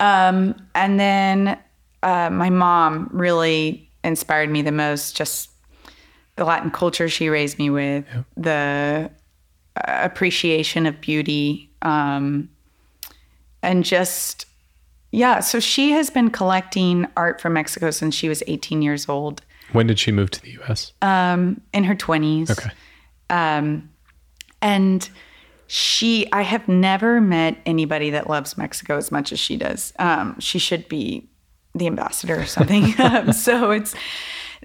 Um, 0.00 0.54
and 0.74 0.98
then 0.98 1.58
uh, 2.02 2.30
my 2.30 2.50
mom 2.50 3.10
really 3.12 3.90
inspired 4.04 4.50
me 4.50 4.62
the 4.62 4.72
most. 4.72 5.16
Just 5.16 5.50
the 6.38 6.44
Latin 6.44 6.70
culture 6.70 7.08
she 7.08 7.28
raised 7.28 7.58
me 7.58 7.68
with, 7.68 8.04
the 8.36 9.10
uh, 9.76 9.98
appreciation 10.02 10.86
of 10.86 11.00
beauty, 11.00 11.70
um, 11.82 12.48
and 13.62 13.84
just 13.84 14.46
yeah. 15.10 15.40
So 15.40 15.60
she 15.60 15.92
has 15.92 16.10
been 16.10 16.30
collecting 16.30 17.06
art 17.16 17.40
from 17.40 17.54
Mexico 17.54 17.90
since 17.90 18.14
she 18.14 18.28
was 18.28 18.42
18 18.46 18.82
years 18.82 19.08
old. 19.08 19.42
When 19.72 19.86
did 19.86 19.98
she 19.98 20.12
move 20.12 20.30
to 20.30 20.42
the 20.42 20.52
U.S.? 20.52 20.92
Um, 21.02 21.60
in 21.72 21.84
her 21.84 21.94
20s. 21.94 22.50
Okay. 22.50 22.70
Um, 23.30 23.90
and 24.62 25.08
she, 25.66 26.30
I 26.32 26.42
have 26.42 26.66
never 26.68 27.20
met 27.20 27.58
anybody 27.66 28.10
that 28.10 28.28
loves 28.28 28.56
Mexico 28.56 28.96
as 28.96 29.12
much 29.12 29.32
as 29.32 29.38
she 29.38 29.56
does. 29.56 29.92
Um, 29.98 30.38
she 30.40 30.58
should 30.58 30.88
be 30.88 31.28
the 31.74 31.86
ambassador 31.86 32.40
or 32.40 32.46
something. 32.46 32.94
um, 32.98 33.32
so 33.32 33.70
it's 33.70 33.94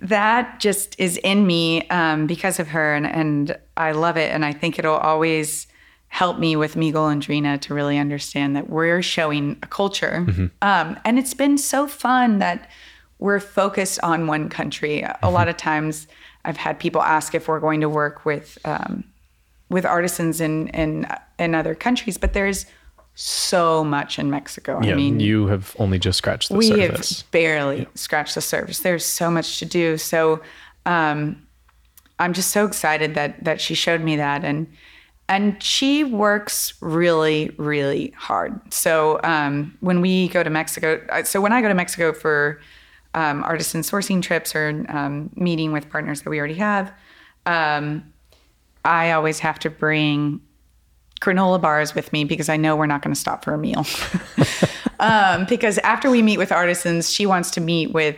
that 0.02 0.60
just 0.60 1.00
is 1.00 1.18
in 1.18 1.46
me 1.46 1.88
um, 1.90 2.26
because 2.26 2.60
of 2.60 2.70
her, 2.70 2.96
and, 2.96 3.06
and 3.06 3.58
I 3.76 3.92
love 3.92 4.18
it. 4.18 4.32
And 4.32 4.46
I 4.46 4.54
think 4.54 4.80
it'll 4.80 4.96
always 4.96 5.68
help 6.14 6.38
me 6.38 6.56
with 6.56 6.76
Mi 6.76 6.94
Golondrina 6.94 7.60
to 7.60 7.74
really 7.74 7.98
understand 7.98 8.56
that 8.56 8.70
we're 8.70 9.02
showing 9.02 9.58
a 9.64 9.68
culture. 9.68 10.24
Um, 10.62 11.00
and 11.04 11.18
it's 11.18 11.34
been 11.34 11.58
so 11.58 11.88
fun 11.88 12.38
that 12.38 12.70
we're 13.18 13.40
focused 13.40 14.00
on 14.04 14.28
one 14.28 14.48
country. 14.48 15.04
A 15.24 15.32
lot 15.32 15.48
of 15.48 15.58
times 15.58 16.08
I've 16.46 16.56
had 16.56 16.80
people 16.80 17.02
ask 17.02 17.34
if 17.34 17.48
we're 17.48 17.60
going 17.60 17.82
to 17.82 17.90
work 17.90 18.26
with 18.26 18.60
um, 18.64 19.06
with 19.70 19.88
artisans 19.88 20.40
in, 20.40 20.68
in 20.68 21.08
in 21.40 21.56
other 21.56 21.74
countries, 21.74 22.20
but 22.20 22.34
there's 22.34 22.68
so 23.16 23.84
much 23.84 24.20
in 24.20 24.30
Mexico. 24.30 24.80
Yeah, 24.84 24.92
I 24.92 24.96
mean, 24.96 25.20
you 25.20 25.48
have 25.48 25.76
only 25.80 25.98
just 25.98 26.20
scratched 26.20 26.50
the 26.50 26.58
we 26.58 26.68
surface. 26.68 26.78
We 27.12 27.18
have 27.18 27.32
barely 27.32 27.88
scratched 27.96 28.36
the 28.36 28.42
surface. 28.42 28.80
There's 28.82 29.06
so 29.06 29.32
much 29.32 29.58
to 29.60 29.66
do. 29.66 29.98
So 29.98 30.42
um, 30.86 31.42
I'm 32.20 32.34
just 32.34 32.52
so 32.52 32.68
excited 32.68 33.16
that 33.16 33.44
that 33.46 33.60
she 33.60 33.74
showed 33.74 34.02
me 34.02 34.16
that 34.18 34.46
and 34.46 34.68
and 35.30 35.62
she 35.62 36.04
works 36.04 36.74
really 36.82 37.52
really 37.58 38.14
hard. 38.18 38.60
So 38.74 39.20
um, 39.24 39.78
when 39.80 40.02
we 40.02 40.28
go 40.30 40.44
to 40.44 40.50
Mexico, 40.50 41.06
uh, 41.10 41.24
so 41.24 41.42
when 41.42 41.54
I 41.54 41.62
go 41.62 41.68
to 41.68 41.74
Mexico 41.74 42.14
for 42.14 42.60
um, 43.14 43.44
artisan 43.44 43.82
sourcing 43.82 44.22
trips 44.22 44.56
or 44.56 44.86
um, 44.90 45.30
meeting 45.36 45.72
with 45.72 45.90
partners 45.90 46.22
that 46.22 46.30
we 46.30 46.40
already 46.40 46.56
have, 46.56 46.92
um, 47.46 48.04
I 48.86 49.12
always 49.12 49.40
have 49.40 49.60
to 49.60 49.70
bring 49.70 50.42
granola 51.22 51.62
bars 51.62 51.96
with 51.96 52.12
me 52.12 52.26
because 52.26 52.50
I 52.50 52.58
know 52.58 52.76
we're 52.76 52.86
not 52.86 53.02
going 53.02 53.14
to 53.14 53.20
stop 53.20 53.46
for 53.46 53.54
a 53.54 53.58
meal. 53.58 53.86
um, 55.00 55.46
because 55.46 55.78
after 55.80 56.10
we 56.10 56.22
meet 56.22 56.38
with 56.38 56.52
artisans, 56.52 57.12
she 57.12 57.26
wants 57.26 57.50
to 57.52 57.62
meet 57.62 57.94
with 57.94 58.18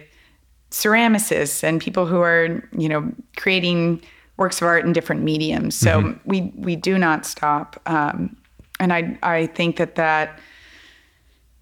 ceramicists 0.71 1.63
and 1.63 1.79
people 1.79 2.07
who 2.07 2.19
are, 2.19 2.67
you 2.77 2.89
know, 2.89 3.11
creating 3.37 4.01
works 4.37 4.61
of 4.61 4.67
art 4.67 4.85
in 4.85 4.93
different 4.93 5.23
mediums. 5.23 5.75
So 5.75 6.17
we 6.25 6.53
we 6.55 6.75
do 6.75 6.97
not 6.97 7.25
stop, 7.25 7.79
um, 7.85 8.35
and 8.79 8.91
I 8.93 9.17
I 9.23 9.47
think 9.47 9.77
that 9.77 9.95
that 9.95 10.39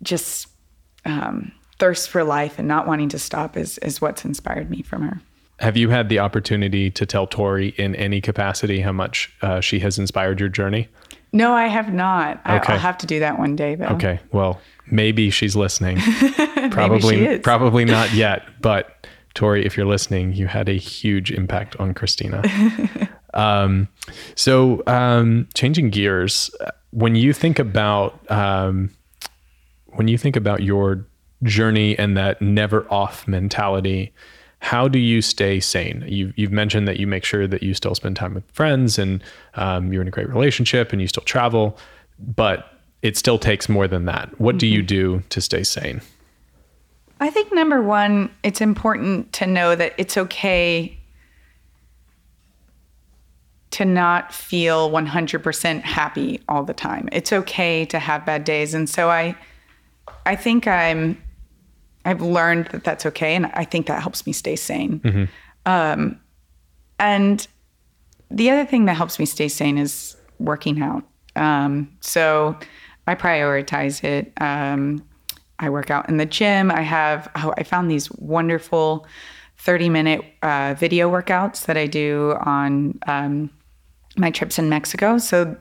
just 0.02 0.48
um, 1.06 1.52
thirst 1.80 2.10
for 2.10 2.24
life 2.24 2.60
and 2.60 2.68
not 2.68 2.88
wanting 2.88 3.10
to 3.10 3.20
stop 3.20 3.58
is 3.58 3.78
is 3.80 4.02
what's 4.02 4.26
inspired 4.26 4.70
me 4.70 4.82
from 4.82 5.04
her. 5.04 5.22
Have 5.60 5.78
you 5.78 5.90
had 5.90 6.10
the 6.10 6.20
opportunity 6.20 6.90
to 6.92 7.06
tell 7.06 7.28
Tory 7.28 7.70
in 7.78 7.96
any 7.96 8.20
capacity 8.20 8.82
how 8.82 8.92
much 8.92 9.34
uh, 9.42 9.62
she 9.62 9.80
has 9.80 10.00
inspired 10.00 10.40
your 10.40 10.50
journey? 10.50 10.90
No, 11.32 11.54
I 11.54 11.68
have 11.68 11.92
not. 11.92 12.42
Okay. 12.46 12.74
I'll 12.74 12.80
have 12.80 12.98
to 13.00 13.08
do 13.08 13.20
that 13.20 13.40
one 13.40 13.56
day. 13.56 13.76
Though. 13.76 13.88
Okay, 13.88 14.20
well, 14.32 14.62
maybe 14.92 15.30
she's 15.30 15.56
listening. 15.56 15.98
probably, 16.72 17.18
she 17.18 17.26
is. 17.26 17.40
probably 17.42 17.86
not 17.86 18.14
yet. 18.14 18.44
But 18.62 19.08
Tory, 19.34 19.66
if 19.66 19.76
you're 19.76 19.86
listening, 19.86 20.34
you 20.34 20.48
had 20.48 20.70
a 20.70 20.78
huge 20.78 21.32
impact 21.32 21.76
on 21.78 21.94
Cristina. 21.94 22.44
um, 23.34 23.88
so, 24.36 24.84
um, 24.88 25.48
changing 25.54 25.90
gears, 25.90 26.52
when 26.92 27.16
you 27.16 27.34
think 27.34 27.58
about 27.58 28.20
um, 28.32 28.92
when 29.96 30.08
you 30.08 30.18
think 30.18 30.36
about 30.36 30.62
your 30.62 31.06
journey 31.44 31.98
and 31.98 32.16
that 32.18 32.42
never 32.42 32.92
off 32.92 33.28
mentality, 33.28 34.14
how 34.60 34.88
do 34.88 35.00
you 35.00 35.22
stay 35.22 35.60
sane? 35.60 36.04
You've, 36.08 36.38
you've 36.38 36.52
mentioned 36.52 36.88
that 36.88 36.98
you 36.98 37.06
make 37.08 37.26
sure 37.26 37.48
that 37.48 37.64
you 37.64 37.74
still 37.74 37.96
spend 37.96 38.16
time 38.16 38.34
with 38.34 38.50
friends 38.52 38.98
and 38.98 39.22
um, 39.56 39.92
you're 39.92 40.02
in 40.02 40.08
a 40.08 40.12
great 40.12 40.30
relationship 40.30 40.92
and 40.92 41.02
you 41.02 41.08
still 41.08 41.24
travel, 41.24 41.78
but 42.18 42.70
it 43.02 43.18
still 43.18 43.38
takes 43.38 43.68
more 43.68 43.88
than 43.88 44.06
that. 44.06 44.40
What 44.40 44.58
do 44.58 44.66
you 44.66 44.82
do 44.82 45.22
to 45.30 45.42
stay 45.42 45.64
sane? 45.64 46.02
I 47.24 47.30
think 47.30 47.54
number 47.54 47.82
one, 47.82 48.30
it's 48.44 48.60
important 48.60 49.32
to 49.32 49.48
know 49.48 49.76
that 49.76 49.94
it's 49.98 50.18
okay 50.18 50.98
to 53.72 53.86
not 53.86 54.34
feel 54.34 54.92
100% 54.92 55.82
happy 55.84 56.42
all 56.50 56.66
the 56.66 56.74
time. 56.74 57.08
It's 57.14 57.32
okay 57.32 57.86
to 57.86 57.98
have 57.98 58.26
bad 58.26 58.44
days. 58.44 58.74
And 58.74 58.90
so 58.90 59.10
I 59.10 59.38
I 60.26 60.36
think 60.36 60.68
I'm 60.68 61.18
I've 62.04 62.22
learned 62.22 62.68
that 62.72 62.84
that's 62.84 63.06
okay 63.06 63.36
and 63.36 63.46
I 63.54 63.64
think 63.64 63.88
that 63.88 64.02
helps 64.02 64.28
me 64.28 64.34
stay 64.34 64.58
sane. 64.58 65.00
Um, 65.66 66.20
and 67.00 67.48
the 68.30 68.50
other 68.50 68.66
thing 68.66 68.84
that 68.84 68.98
helps 68.98 69.18
me 69.18 69.26
stay 69.26 69.48
sane 69.48 69.78
is 69.78 70.18
working 70.40 70.82
out. 70.82 71.06
Um, 71.38 71.90
so 72.02 72.58
I 73.08 73.16
prioritize 73.16 74.04
it. 74.04 74.34
Um, 74.42 75.06
I 75.64 75.70
work 75.70 75.90
out 75.90 76.10
in 76.10 76.18
the 76.18 76.26
gym. 76.26 76.70
I 76.72 76.82
have, 76.82 77.30
oh, 77.36 77.54
I 77.58 77.64
found 77.64 77.90
these 77.90 78.12
wonderful 78.12 79.08
30 79.58 79.90
minute 79.90 80.22
uh, 80.42 80.76
video 80.78 81.10
workouts 81.10 81.66
that 81.66 81.78
I 81.78 81.88
do 81.88 82.36
on 82.42 83.00
um, 83.08 83.50
my 84.18 84.30
trips 84.30 84.60
in 84.60 84.68
Mexico. 84.70 85.18
So 85.18 85.56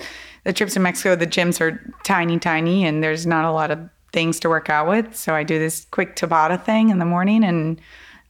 the 0.44 0.52
trips 0.52 0.76
in 0.76 0.82
Mexico, 0.82 1.14
the 1.14 1.26
gyms 1.26 1.60
are 1.60 1.80
tiny, 2.04 2.38
tiny, 2.38 2.84
and 2.84 3.02
there's 3.02 3.26
not 3.26 3.44
a 3.44 3.52
lot 3.52 3.70
of 3.70 3.78
things 4.12 4.40
to 4.40 4.48
work 4.48 4.68
out 4.68 4.88
with. 4.88 5.14
So 5.16 5.34
I 5.34 5.44
do 5.44 5.58
this 5.58 5.86
quick 5.90 6.16
Tabata 6.16 6.62
thing 6.62 6.90
in 6.90 6.98
the 6.98 7.04
morning 7.04 7.44
and 7.44 7.80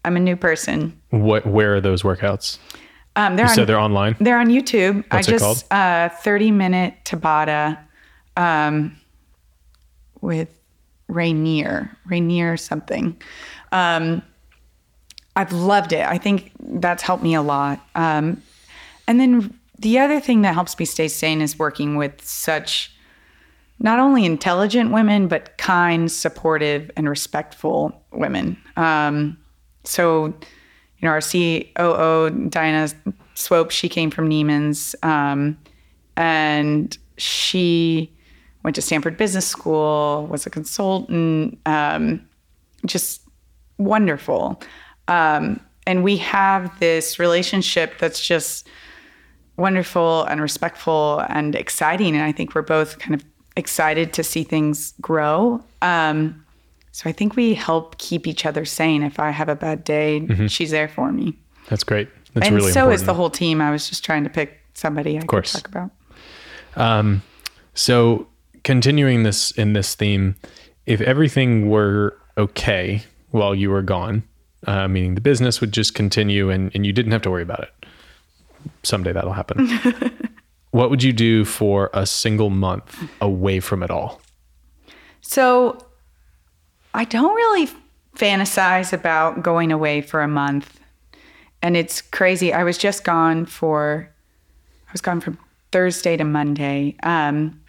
I'm 0.04 0.16
a 0.16 0.20
new 0.20 0.36
person. 0.36 1.00
What, 1.10 1.46
where 1.46 1.74
are 1.76 1.80
those 1.80 2.02
workouts? 2.02 2.58
Um, 3.16 3.36
they're 3.36 3.46
You 3.46 3.50
on, 3.50 3.54
said 3.56 3.66
they're 3.66 3.78
online. 3.78 4.16
they're 4.20 4.38
on 4.38 4.48
YouTube. 4.48 5.04
What's 5.12 5.28
I 5.28 5.32
it 5.34 5.38
just 5.38 5.72
uh 5.72 6.08
30 6.08 6.50
minute 6.50 6.94
Tabata 7.04 7.78
um 8.36 8.96
with 10.20 10.48
Rainier, 11.12 11.96
Rainier 12.06 12.56
something. 12.56 13.20
Um 13.70 14.22
I've 15.34 15.52
loved 15.52 15.94
it. 15.94 16.06
I 16.06 16.18
think 16.18 16.52
that's 16.60 17.02
helped 17.02 17.22
me 17.22 17.34
a 17.34 17.42
lot. 17.42 17.80
Um 17.94 18.42
and 19.06 19.20
then 19.20 19.58
the 19.78 19.98
other 19.98 20.20
thing 20.20 20.42
that 20.42 20.54
helps 20.54 20.78
me 20.78 20.84
stay 20.84 21.08
sane 21.08 21.40
is 21.40 21.58
working 21.58 21.96
with 21.96 22.24
such 22.24 22.94
not 23.78 23.98
only 23.98 24.24
intelligent 24.24 24.92
women 24.92 25.28
but 25.28 25.58
kind, 25.58 26.10
supportive 26.10 26.90
and 26.96 27.08
respectful 27.08 28.02
women. 28.12 28.56
Um 28.76 29.38
so 29.84 30.34
you 31.02 31.08
know, 31.08 31.12
our 31.12 31.20
COO, 31.20 32.48
Diana 32.48 32.88
Swope, 33.34 33.72
she 33.72 33.88
came 33.88 34.10
from 34.10 34.30
Neiman's, 34.30 34.94
um, 35.02 35.58
and 36.16 36.96
she 37.18 38.10
went 38.62 38.74
to 38.76 38.82
Stanford 38.82 39.16
Business 39.16 39.46
School, 39.46 40.26
was 40.30 40.46
a 40.46 40.50
consultant, 40.50 41.58
um, 41.66 42.26
just 42.86 43.22
wonderful. 43.78 44.60
Um, 45.08 45.60
and 45.86 46.04
we 46.04 46.16
have 46.18 46.78
this 46.78 47.18
relationship 47.18 47.98
that's 47.98 48.24
just 48.24 48.68
wonderful 49.56 50.24
and 50.24 50.40
respectful 50.40 51.24
and 51.28 51.54
exciting. 51.54 52.14
And 52.14 52.24
I 52.24 52.32
think 52.32 52.54
we're 52.54 52.62
both 52.62 52.98
kind 52.98 53.14
of 53.14 53.24
excited 53.56 54.12
to 54.14 54.22
see 54.22 54.44
things 54.44 54.94
grow. 55.00 55.62
Um, 55.82 56.44
so 56.92 57.08
I 57.08 57.12
think 57.12 57.36
we 57.36 57.54
help 57.54 57.98
keep 57.98 58.26
each 58.26 58.46
other 58.46 58.64
sane. 58.64 59.02
If 59.02 59.18
I 59.18 59.30
have 59.30 59.48
a 59.48 59.56
bad 59.56 59.82
day, 59.82 60.46
she's 60.46 60.70
there 60.70 60.88
for 60.88 61.10
me. 61.10 61.36
That's 61.68 61.84
great. 61.84 62.08
That's 62.34 62.46
and 62.46 62.56
really 62.56 62.72
so 62.72 62.80
important. 62.80 63.00
is 63.00 63.06
the 63.06 63.14
whole 63.14 63.30
team. 63.30 63.60
I 63.60 63.70
was 63.70 63.88
just 63.88 64.04
trying 64.04 64.24
to 64.24 64.30
pick 64.30 64.60
somebody 64.74 65.16
I 65.16 65.20
could 65.20 65.28
course. 65.28 65.52
talk 65.52 65.68
about. 65.68 65.90
Um, 66.76 67.22
so 67.74 68.26
continuing 68.64 69.22
this 69.22 69.50
in 69.52 69.72
this 69.72 69.94
theme, 69.94 70.36
if 70.86 71.00
everything 71.00 71.68
were 71.68 72.18
okay 72.36 73.02
while 73.30 73.54
you 73.54 73.70
were 73.70 73.82
gone, 73.82 74.22
uh, 74.66 74.88
meaning 74.88 75.14
the 75.14 75.20
business 75.20 75.60
would 75.60 75.72
just 75.72 75.94
continue 75.94 76.50
and, 76.50 76.70
and 76.74 76.86
you 76.86 76.92
didn't 76.92 77.12
have 77.12 77.22
to 77.22 77.30
worry 77.30 77.42
about 77.42 77.60
it. 77.60 77.86
Someday 78.82 79.12
that'll 79.12 79.32
happen. 79.32 79.68
what 80.70 80.90
would 80.90 81.02
you 81.02 81.12
do 81.12 81.44
for 81.44 81.90
a 81.92 82.06
single 82.06 82.50
month 82.50 83.02
away 83.20 83.60
from 83.60 83.82
it 83.82 83.90
all? 83.90 84.20
So 85.20 85.86
I 86.94 87.04
don't 87.04 87.34
really 87.34 87.70
fantasize 88.16 88.92
about 88.92 89.42
going 89.42 89.72
away 89.72 90.00
for 90.00 90.20
a 90.20 90.28
month. 90.28 90.78
And 91.62 91.76
it's 91.76 92.00
crazy. 92.00 92.52
I 92.52 92.64
was 92.64 92.76
just 92.76 93.04
gone 93.04 93.46
for, 93.46 94.08
I 94.88 94.92
was 94.92 95.00
gone 95.00 95.20
from 95.20 95.38
Thursday 95.70 96.16
to 96.16 96.24
Monday. 96.24 96.96
Um, 97.02 97.61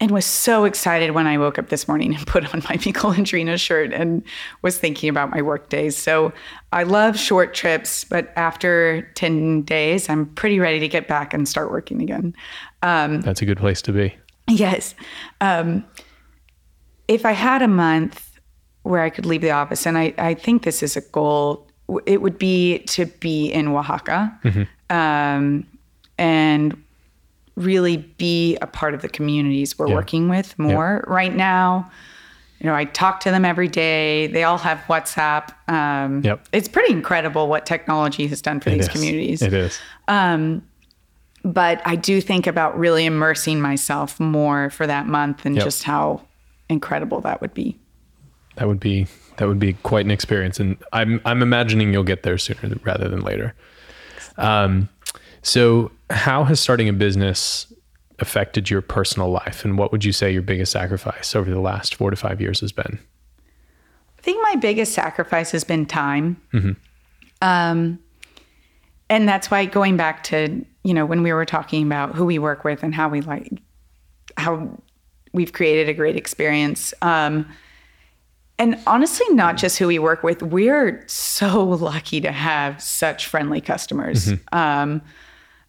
and 0.00 0.10
was 0.12 0.24
so 0.24 0.64
excited 0.64 1.10
when 1.10 1.26
I 1.26 1.38
woke 1.38 1.58
up 1.58 1.70
this 1.70 1.88
morning 1.88 2.14
and 2.14 2.26
put 2.26 2.52
on 2.54 2.62
my 2.68 2.76
Trina 2.76 3.58
shirt 3.58 3.92
and 3.92 4.22
was 4.62 4.78
thinking 4.78 5.08
about 5.08 5.30
my 5.30 5.42
work 5.42 5.68
days. 5.68 5.96
So 5.96 6.32
I 6.72 6.84
love 6.84 7.18
short 7.18 7.54
trips, 7.54 8.04
but 8.04 8.32
after 8.36 9.02
10 9.14 9.62
days, 9.62 10.08
I'm 10.08 10.26
pretty 10.26 10.60
ready 10.60 10.78
to 10.80 10.88
get 10.88 11.08
back 11.08 11.34
and 11.34 11.48
start 11.48 11.70
working 11.70 12.00
again. 12.00 12.34
That's 13.22 13.42
a 13.42 13.46
good 13.46 13.58
place 13.58 13.82
to 13.82 13.92
be. 13.92 14.14
Yes. 14.48 14.94
Um, 15.40 15.84
if 17.08 17.26
I 17.26 17.32
had 17.32 17.62
a 17.62 17.68
month 17.68 18.40
where 18.82 19.02
I 19.02 19.10
could 19.10 19.26
leave 19.26 19.40
the 19.40 19.50
office, 19.50 19.86
and 19.86 19.98
I, 19.98 20.14
I 20.16 20.34
think 20.34 20.62
this 20.62 20.82
is 20.82 20.96
a 20.96 21.00
goal, 21.00 21.66
it 22.06 22.22
would 22.22 22.38
be 22.38 22.80
to 22.80 23.06
be 23.06 23.48
in 23.48 23.68
Oaxaca 23.68 24.38
um, 24.90 25.66
and 26.18 26.82
really 27.58 27.96
be 27.96 28.56
a 28.62 28.66
part 28.66 28.94
of 28.94 29.02
the 29.02 29.08
communities 29.08 29.78
we're 29.78 29.88
Yeah. 29.88 29.94
working 29.94 30.28
with 30.28 30.58
more. 30.58 31.04
Right 31.06 31.34
now, 31.34 31.90
you 32.60 32.66
know, 32.66 32.74
I 32.74 32.84
talk 32.86 33.20
to 33.20 33.30
them 33.30 33.44
every 33.44 33.68
day. 33.68 34.26
They 34.28 34.44
all 34.44 34.58
have 34.58 34.78
WhatsApp. 34.88 35.50
Um, 35.72 36.22
Yep. 36.24 36.46
It's 36.52 36.68
pretty 36.68 36.92
incredible 36.92 37.48
what 37.48 37.66
technology 37.66 38.26
has 38.28 38.40
done 38.42 38.60
for 38.60 38.70
It 38.70 38.74
these 38.74 38.86
is. 38.86 38.92
communities 38.92 39.42
It 39.42 39.52
is. 39.52 39.78
Um, 40.08 40.62
but 41.44 41.80
I 41.84 41.94
do 41.96 42.20
think 42.20 42.46
about 42.46 42.78
really 42.78 43.06
immersing 43.06 43.60
myself 43.60 44.18
more 44.18 44.70
for 44.70 44.86
that 44.86 45.06
month 45.06 45.46
and 45.46 45.54
Yep. 45.56 45.64
just 45.64 45.84
how 45.84 46.22
incredible 46.68 47.20
that 47.22 47.40
would 47.40 47.54
be. 47.54 47.78
That 48.56 48.66
would 48.66 48.80
be 48.80 49.06
that 49.36 49.46
would 49.46 49.60
be 49.60 49.74
quite 49.74 50.04
an 50.04 50.10
experience, 50.10 50.58
and 50.58 50.76
I'm 50.92 51.20
I'm 51.24 51.42
imagining 51.42 51.92
you'll 51.92 52.02
get 52.02 52.24
there 52.24 52.36
sooner 52.38 52.74
rather 52.82 53.08
than 53.08 53.20
later. 53.20 53.54
Um, 54.36 54.88
so 55.42 55.92
how 56.10 56.44
has 56.44 56.60
starting 56.60 56.88
a 56.88 56.92
business 56.92 57.72
affected 58.18 58.68
your 58.68 58.80
personal 58.80 59.30
life, 59.30 59.64
and 59.64 59.78
what 59.78 59.92
would 59.92 60.04
you 60.04 60.12
say 60.12 60.32
your 60.32 60.42
biggest 60.42 60.72
sacrifice 60.72 61.36
over 61.36 61.50
the 61.50 61.60
last 61.60 61.94
four 61.94 62.10
to 62.10 62.16
five 62.16 62.40
years 62.40 62.60
has 62.60 62.72
been? 62.72 62.98
I 64.18 64.22
think 64.22 64.42
my 64.42 64.56
biggest 64.56 64.92
sacrifice 64.92 65.52
has 65.52 65.64
been 65.64 65.86
time. 65.86 66.40
Um, 67.42 67.98
and 69.10 69.28
that's 69.28 69.50
why 69.50 69.64
going 69.64 69.96
back 69.96 70.24
to, 70.24 70.64
you 70.82 70.94
know, 70.94 71.06
when 71.06 71.22
we 71.22 71.32
were 71.32 71.44
talking 71.44 71.86
about 71.86 72.14
who 72.14 72.26
we 72.26 72.38
work 72.38 72.64
with 72.64 72.82
and 72.82 72.94
how 72.94 73.08
we 73.08 73.20
like, 73.20 73.52
how 74.36 74.68
we've 75.32 75.52
created 75.52 75.88
a 75.88 75.94
great 75.94 76.16
experience. 76.16 76.92
Um, 77.00 77.48
and 78.58 78.78
honestly, 78.86 79.26
not 79.30 79.56
just 79.56 79.78
who 79.78 79.86
we 79.86 79.98
work 79.98 80.22
with, 80.22 80.42
we're 80.42 81.04
so 81.06 81.62
lucky 81.64 82.20
to 82.20 82.32
have 82.32 82.82
such 82.82 83.26
friendly 83.26 83.60
customers. 83.60 84.32
Um, 84.52 85.00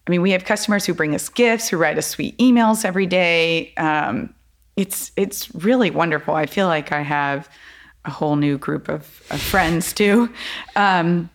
I 0.06 0.10
mean, 0.10 0.22
we 0.22 0.30
have 0.32 0.44
customers 0.44 0.86
who 0.86 0.94
bring 0.94 1.14
us 1.14 1.28
gifts, 1.28 1.68
who 1.68 1.76
write 1.76 1.98
us 1.98 2.06
sweet 2.06 2.36
emails 2.38 2.84
every 2.84 3.06
day. 3.06 3.74
Um, 3.76 4.34
it's 4.76 5.12
it's 5.16 5.54
really 5.54 5.90
wonderful. 5.90 6.34
I 6.34 6.46
feel 6.46 6.66
like 6.66 6.92
I 6.92 7.02
have 7.02 7.48
a 8.04 8.10
whole 8.10 8.36
new 8.36 8.56
group 8.56 8.88
of, 8.88 9.22
of 9.30 9.40
friends 9.40 9.92
too. 9.92 10.32
Um, 10.74 11.28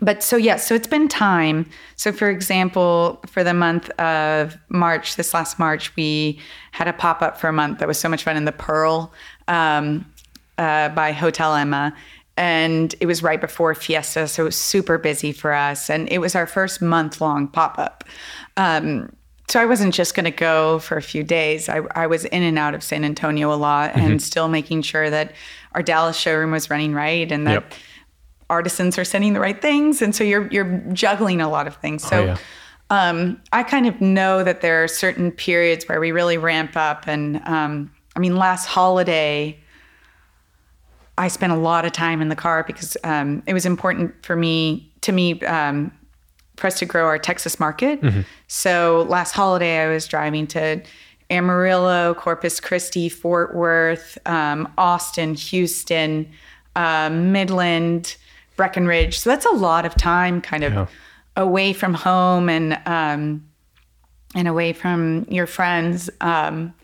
but 0.00 0.22
so 0.22 0.36
yes, 0.36 0.66
so 0.66 0.74
it's 0.74 0.86
been 0.86 1.08
time. 1.08 1.68
So 1.96 2.12
for 2.12 2.30
example, 2.30 3.20
for 3.26 3.42
the 3.42 3.54
month 3.54 3.90
of 3.98 4.56
March, 4.68 5.16
this 5.16 5.34
last 5.34 5.58
March, 5.58 5.94
we 5.96 6.40
had 6.70 6.86
a 6.86 6.92
pop 6.92 7.20
up 7.20 7.38
for 7.38 7.48
a 7.48 7.52
month 7.52 7.80
that 7.80 7.88
was 7.88 7.98
so 7.98 8.08
much 8.08 8.22
fun 8.22 8.36
in 8.36 8.44
the 8.44 8.52
Pearl 8.52 9.12
um, 9.48 10.06
uh, 10.56 10.90
by 10.90 11.10
Hotel 11.12 11.54
Emma, 11.54 11.94
and 12.38 12.94
it 13.00 13.06
was 13.06 13.22
right 13.22 13.40
before 13.40 13.74
Fiesta, 13.74 14.28
so 14.28 14.42
it 14.42 14.46
was 14.46 14.56
super 14.56 14.96
busy 14.96 15.32
for 15.32 15.52
us, 15.52 15.90
and 15.90 16.08
it 16.10 16.18
was 16.18 16.34
our 16.34 16.46
first 16.46 16.80
month 16.80 17.20
long 17.20 17.48
pop 17.48 17.78
up. 17.78 18.04
Um, 18.56 19.12
so 19.48 19.60
I 19.60 19.66
wasn't 19.66 19.94
just 19.94 20.14
going 20.14 20.24
to 20.24 20.30
go 20.30 20.78
for 20.78 20.96
a 20.98 21.02
few 21.02 21.22
days. 21.24 21.68
I, 21.68 21.80
I 21.94 22.06
was 22.06 22.24
in 22.26 22.42
and 22.42 22.58
out 22.58 22.74
of 22.74 22.82
San 22.82 23.04
Antonio 23.04 23.52
a 23.52 23.56
lot, 23.56 23.94
and 23.96 24.22
still 24.22 24.48
making 24.48 24.82
sure 24.82 25.10
that 25.10 25.32
our 25.74 25.82
Dallas 25.82 26.16
showroom 26.16 26.50
was 26.52 26.70
running 26.70 26.94
right, 26.94 27.30
and 27.32 27.46
that 27.46 27.52
Yep. 27.52 27.74
artisans 28.50 28.98
are 28.98 29.04
sending 29.04 29.32
the 29.34 29.40
right 29.40 29.60
things 29.60 30.00
and 30.00 30.14
so 30.14 30.24
you're 30.24 30.48
you're 30.50 30.78
juggling 30.94 31.40
a 31.42 31.48
lot 31.50 31.66
of 31.66 31.76
things 31.76 32.02
so 32.02 32.16
Oh, 32.22 32.24
yeah. 32.24 32.38
um, 32.88 33.38
i 33.52 33.62
kind 33.62 33.86
of 33.86 34.00
know 34.00 34.42
that 34.42 34.62
there 34.62 34.82
are 34.82 34.88
certain 34.88 35.30
periods 35.30 35.86
where 35.86 36.00
we 36.00 36.12
really 36.12 36.38
ramp 36.38 36.74
up 36.74 37.06
and 37.06 37.42
um, 37.44 37.90
i 38.16 38.18
mean 38.20 38.36
last 38.36 38.64
holiday 38.64 39.58
i 41.18 41.28
spent 41.28 41.52
a 41.52 41.56
lot 41.56 41.84
of 41.84 41.92
time 41.92 42.22
in 42.22 42.28
the 42.28 42.36
car 42.36 42.64
because 42.64 42.96
um, 43.04 43.42
it 43.46 43.52
was 43.52 43.66
important 43.66 44.14
for 44.24 44.36
me 44.36 44.90
to 45.02 45.12
me 45.12 45.40
um, 45.42 45.90
for 46.56 46.66
us 46.68 46.78
to 46.78 46.86
grow 46.86 47.04
our 47.06 47.18
texas 47.18 47.58
market. 47.60 48.00
So 48.46 49.06
last 49.08 49.32
holiday 49.32 49.74
i 49.84 49.88
was 49.88 50.06
driving 50.08 50.46
to 50.48 50.80
amarillo 51.30 52.14
corpus 52.14 52.58
christi 52.60 53.08
fort 53.08 53.54
worth 53.54 54.16
um, 54.26 54.66
austin 54.78 55.34
houston 55.34 56.26
um, 56.76 57.32
midland 57.32 58.16
breckenridge. 58.56 59.18
So 59.20 59.30
that's 59.30 59.46
a 59.46 59.50
lot 59.50 59.84
of 59.86 59.94
time 59.94 60.40
kind 60.40 60.64
of 60.64 60.72
Yeah. 60.72 60.86
away 61.36 61.72
from 61.72 61.94
home 61.94 62.48
and 62.48 62.78
um, 62.86 63.44
and 64.34 64.46
away 64.48 64.72
from 64.72 65.26
your 65.30 65.46
friends. 65.46 66.10
Um, 66.20 66.74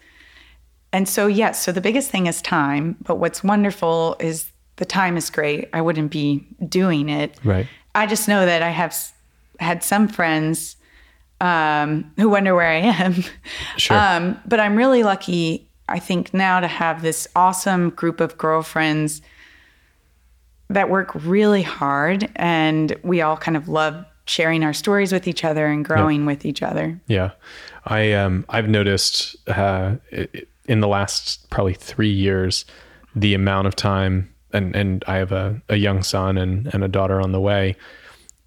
and 0.95 1.07
so, 1.09 1.27
yes, 1.27 1.63
so 1.63 1.73
the 1.73 1.81
biggest 1.83 2.11
thing 2.11 2.27
is 2.27 2.41
time. 2.41 2.97
But 3.05 3.17
what's 3.17 3.45
wonderful 3.45 4.17
is 4.21 4.51
the 4.77 4.85
time 4.87 5.17
is 5.19 5.29
great. 5.29 5.69
I 5.73 5.81
wouldn't 5.83 6.11
be 6.11 6.47
doing 6.69 7.09
it. 7.11 7.39
Right. 7.45 7.67
I 7.95 8.07
just 8.07 8.29
know 8.29 8.47
that 8.47 8.63
I 8.63 8.71
have 8.71 8.97
had 9.61 9.83
some 9.85 10.09
friends 10.09 10.77
um, 11.41 12.11
who 12.17 12.29
wonder 12.31 12.55
where 12.55 12.69
I 12.71 12.77
am. 13.05 13.15
Sure. 13.77 13.97
Um, 13.99 14.41
but 14.47 14.59
I'm 14.61 14.77
really 14.77 15.03
lucky, 15.03 15.69
I 15.89 15.99
think, 15.99 16.33
now 16.33 16.61
to 16.61 16.67
have 16.69 17.03
this 17.03 17.29
awesome 17.37 17.91
group 17.91 18.21
of 18.21 18.39
girlfriends 18.39 19.21
that 20.71 20.89
work 20.91 21.11
really 21.15 21.63
hard. 21.63 22.31
And 22.37 22.97
we 23.03 23.21
all 23.21 23.37
kind 23.37 23.57
of 23.57 23.69
love 23.69 24.05
sharing 24.27 24.65
our 24.65 24.73
stories 24.73 25.13
with 25.13 25.29
each 25.29 25.45
other 25.45 25.67
and 25.67 25.85
growing 25.85 26.25
with 26.25 26.47
each 26.47 26.63
other. 26.63 26.99
Yeah, 27.09 27.33
I 27.85 28.13
um 28.15 28.45
I've 28.49 28.69
noticed 28.69 29.37
uh, 29.49 29.97
i- 30.13 30.29
i- 30.35 30.43
in 30.67 30.81
the 30.81 30.89
last 30.89 31.49
probably 31.51 31.75
three 31.75 32.13
years 32.13 32.65
the 33.15 33.35
amount 33.35 33.67
of 33.67 33.77
time, 33.77 34.33
and 34.53 34.75
and 34.75 35.05
I 35.07 35.17
have 35.17 35.33
a, 35.33 35.61
a 35.69 35.77
young 35.77 36.03
son 36.03 36.37
and 36.37 36.73
and 36.73 36.83
a 36.85 36.89
daughter 36.89 37.21
on 37.21 37.33
the 37.33 37.41
way. 37.41 37.77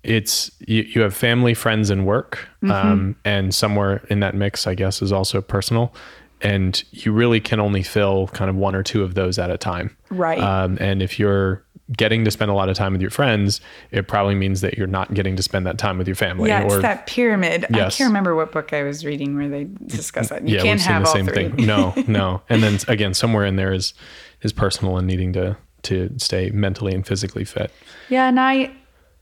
It's 0.04 0.52
you, 0.60 0.84
you 0.84 1.02
have 1.02 1.14
family, 1.14 1.54
friends, 1.54 1.90
and 1.90 2.06
work, 2.06 2.48
um, 2.70 3.16
and 3.26 3.54
somewhere 3.54 4.06
in 4.10 4.20
that 4.22 4.36
mix, 4.36 4.66
I 4.68 4.76
guess, 4.76 5.02
is 5.02 5.12
also 5.12 5.42
personal. 5.42 5.94
And 6.40 6.84
you 6.92 7.12
really 7.12 7.40
can 7.40 7.60
only 7.60 7.82
fill 7.82 8.28
kind 8.28 8.50
of 8.50 8.56
one 8.56 8.76
or 8.76 8.84
two 8.84 9.04
of 9.04 9.16
those 9.16 9.40
at 9.40 9.50
a 9.50 9.58
time. 9.58 9.98
Right. 10.12 10.40
Um, 10.40 10.78
and 10.80 11.02
if 11.02 11.20
you're 11.20 11.66
getting 11.96 12.26
to 12.26 12.32
spend 12.32 12.52
a 12.52 12.54
lot 12.54 12.70
of 12.70 12.76
time 12.76 12.92
with 12.92 13.02
your 13.02 13.12
friends, 13.12 13.62
it 13.92 14.08
probably 14.08 14.36
means 14.36 14.62
that 14.62 14.78
you're 14.78 14.88
not 14.88 15.14
getting 15.14 15.36
to 15.38 15.44
spend 15.44 15.66
that 15.66 15.78
time 15.78 15.98
with 15.98 16.08
your 16.08 16.16
family. 16.16 16.50
Yeah, 16.50 16.64
it's 16.64 16.74
or 16.74 16.82
that 16.82 17.08
pyramid. 17.08 17.66
Yes. 17.70 17.96
I 17.96 17.98
can't 17.98 18.10
remember 18.10 18.36
what 18.36 18.52
book 18.52 18.74
I 18.74 18.84
was 18.84 19.06
reading 19.06 19.36
where 19.36 19.48
they 19.48 19.66
discuss 19.86 20.30
that. 20.30 20.48
You 20.48 20.56
yeah, 20.56 20.64
can't 20.64 20.78
we've 20.78 20.82
seen 20.82 20.94
have 20.94 21.04
the 21.04 21.10
same 21.10 21.26
three. 21.26 21.50
thing. 21.50 21.66
No, 21.66 21.94
no. 22.08 22.42
And 22.50 22.62
then 22.62 22.80
again, 22.88 23.14
somewhere 23.14 23.46
in 23.46 23.56
there 23.56 23.72
is 23.72 23.94
is 24.42 24.52
personal 24.52 24.98
and 24.98 25.08
needing 25.08 25.34
to 25.34 25.58
to 25.84 26.14
stay 26.18 26.50
mentally 26.50 26.94
and 26.94 27.06
physically 27.06 27.46
fit. 27.46 27.72
Yeah, 28.10 28.28
and 28.28 28.40
I 28.40 28.72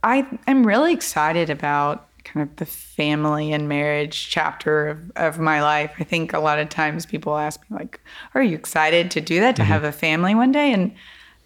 I 0.04 0.28
am 0.48 0.66
really 0.66 0.94
excited 0.94 1.50
about 1.50 2.08
kind 2.24 2.50
of 2.50 2.56
the 2.56 2.66
family 2.66 3.54
and 3.54 3.70
marriage 3.70 4.30
chapter 4.30 4.88
of, 4.88 5.12
of 5.16 5.40
my 5.40 5.62
life. 5.62 5.94
I 6.00 6.04
think 6.04 6.34
a 6.34 6.40
lot 6.40 6.58
of 6.58 6.70
times 6.70 7.06
people 7.06 7.38
ask 7.38 7.62
me 7.70 7.78
like, 7.78 8.02
"Are 8.34 8.42
you 8.42 8.56
excited 8.56 9.12
to 9.12 9.22
do 9.22 9.40
that 9.40 9.56
to 9.58 9.62
mm-hmm. 9.62 9.72
have 9.72 9.84
a 9.84 9.92
family 9.92 10.34
one 10.34 10.52
day?" 10.52 10.74
And 10.74 10.94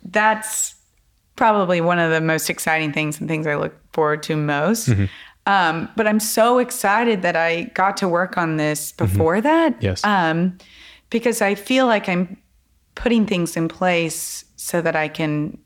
that's 0.04 0.76
probably 1.40 1.80
one 1.80 2.00
of 2.00 2.12
the 2.12 2.20
most 2.20 2.50
exciting 2.50 2.92
things 2.92 3.18
and 3.20 3.30
things 3.30 3.48
I 3.48 3.56
look 3.56 3.74
forward 3.94 4.22
to 4.24 4.36
most. 4.36 4.90
Um, 5.46 5.90
but 5.96 6.06
I'm 6.06 6.20
so 6.20 6.60
excited 6.60 7.22
that 7.22 7.38
I 7.38 7.64
got 7.74 7.96
to 7.98 8.10
work 8.10 8.38
on 8.38 8.58
this 8.58 8.92
before 8.92 9.40
that. 9.40 9.82
Yes. 9.82 10.04
Um, 10.04 10.58
because 11.10 11.42
I 11.42 11.56
feel 11.56 11.88
like 11.88 12.10
I'm 12.10 12.38
putting 12.96 13.26
things 13.26 13.56
in 13.56 13.70
place 13.70 14.44
so 14.58 14.82
that 14.82 14.96
I 14.98 15.08
can. 15.08 15.58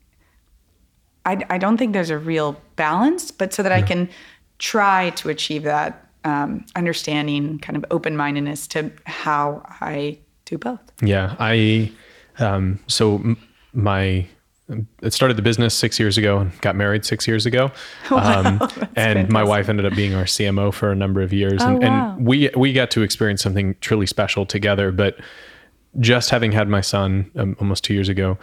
I, 1.26 1.44
I 1.50 1.58
don't 1.58 1.78
think 1.78 1.94
there's 1.94 2.12
a 2.12 2.20
real 2.20 2.62
balance, 2.76 3.32
but 3.32 3.52
so 3.54 3.64
that 3.64 3.72
I 3.72 3.82
can 3.82 4.10
try 4.60 5.10
to 5.12 5.30
achieve 5.30 5.64
that 5.64 6.06
um, 6.24 6.66
understanding, 6.76 7.60
kind 7.60 7.78
of 7.78 7.86
open 7.92 8.16
mindedness 8.16 8.68
to 8.68 8.92
how 9.06 9.64
I 9.82 10.20
do 10.46 10.58
both. 10.58 10.82
Yeah, 11.02 11.36
I 11.40 11.92
um, 12.40 12.80
so 12.88 13.16
m- 13.16 13.38
my 13.74 14.28
it 15.02 15.14
started 15.14 15.38
the 15.38 15.42
business 15.42 15.74
six 15.74 16.00
years 16.00 16.18
ago 16.18 16.40
and 16.40 16.62
got 16.62 16.76
married 16.76 17.06
six 17.06 17.28
years 17.28 17.46
ago. 17.46 17.72
Um, 18.14 18.62
and 18.96 19.30
my 19.30 19.44
wife 19.44 19.70
ended 19.70 19.86
up 19.86 19.96
being 19.96 20.14
our 20.14 20.24
CMO 20.24 20.74
for 20.74 20.92
a 20.92 20.96
number 20.96 21.22
of 21.22 21.34
years. 21.34 21.62
Oh, 21.62 21.68
and, 21.68 21.84
wow. 21.84 22.16
and 22.16 22.28
we 22.28 22.50
we 22.56 22.72
got 22.72 22.92
to 22.92 23.02
experience 23.02 23.42
something 23.42 23.76
truly 23.82 24.06
special 24.06 24.46
together. 24.46 24.92
But 24.92 25.20
just 26.00 26.30
having 26.30 26.52
had 26.52 26.70
my 26.70 26.82
son 26.82 27.30
um, 27.36 27.58
almost 27.60 27.84
two 27.84 27.94
years 27.94 28.10
ago, 28.10 28.38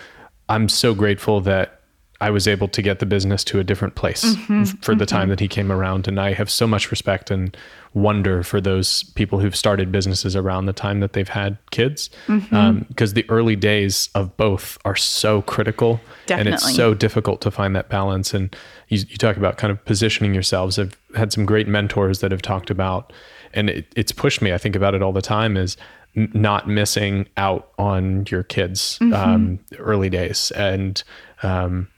I'm 0.49 0.69
so 0.69 0.95
grateful 0.95 1.41
that 1.43 1.80
I 2.21 2.31
was 2.31 2.47
able 2.47 2.69
to 2.69 2.83
get 2.83 2.99
the 2.99 3.07
business 3.07 3.43
to 3.45 3.59
a 3.61 3.65
different 3.65 3.95
place 3.95 4.25
Mm-hmm, 4.25 4.65
for 4.83 4.95
the 4.95 5.07
time 5.07 5.29
that 5.31 5.41
he 5.41 5.49
came 5.49 5.73
around. 5.73 6.07
And 6.07 6.21
I 6.21 6.35
have 6.35 6.51
so 6.51 6.67
much 6.67 6.91
respect 6.91 7.31
and 7.31 7.57
wonder 7.95 8.43
for 8.43 8.61
those 8.61 9.03
people 9.15 9.41
who've 9.41 9.57
started 9.57 9.91
businesses 9.91 10.37
around 10.37 10.67
the 10.67 10.73
time 10.73 11.01
that 11.01 11.15
they've 11.15 11.29
had 11.29 11.57
kids. 11.71 12.11
Because 12.27 12.43
Mm-hmm. 12.51 13.15
the 13.15 13.25
early 13.31 13.57
days 13.57 14.11
of 14.15 14.37
both 14.37 14.77
are 14.85 14.97
so 14.97 15.43
critical. 15.43 16.01
And 16.39 16.49
it's 16.49 16.77
so 16.77 16.95
difficult 16.95 17.41
to 17.41 17.51
find 17.51 17.75
that 17.75 17.89
balance. 17.89 18.35
And 18.35 18.55
you, 18.89 18.99
you 19.09 19.17
talk 19.17 19.37
about 19.37 19.57
kind 19.57 19.71
of 19.71 19.83
positioning 19.85 20.35
yourselves. 20.35 20.79
I've 20.79 20.97
had 21.17 21.33
some 21.33 21.47
great 21.47 21.67
mentors 21.69 22.21
that 22.21 22.31
have 22.33 22.43
talked 22.43 22.71
about, 22.71 23.13
and 23.55 23.71
it, 23.71 23.87
it's 23.97 24.13
pushed 24.13 24.43
me. 24.43 24.53
I 24.53 24.59
think 24.59 24.77
about 24.77 24.95
it 24.95 25.03
all 25.03 25.13
the 25.13 25.23
time 25.23 25.57
is 25.57 25.77
n- 26.17 26.31
not 26.35 26.69
missing 26.69 27.27
out 27.37 27.71
on 27.79 28.27
your 28.29 28.43
kids' 28.45 28.99
um, 29.13 29.59
early 29.79 30.11
days. 30.11 30.51
And 30.53 31.03
um, 31.43 31.89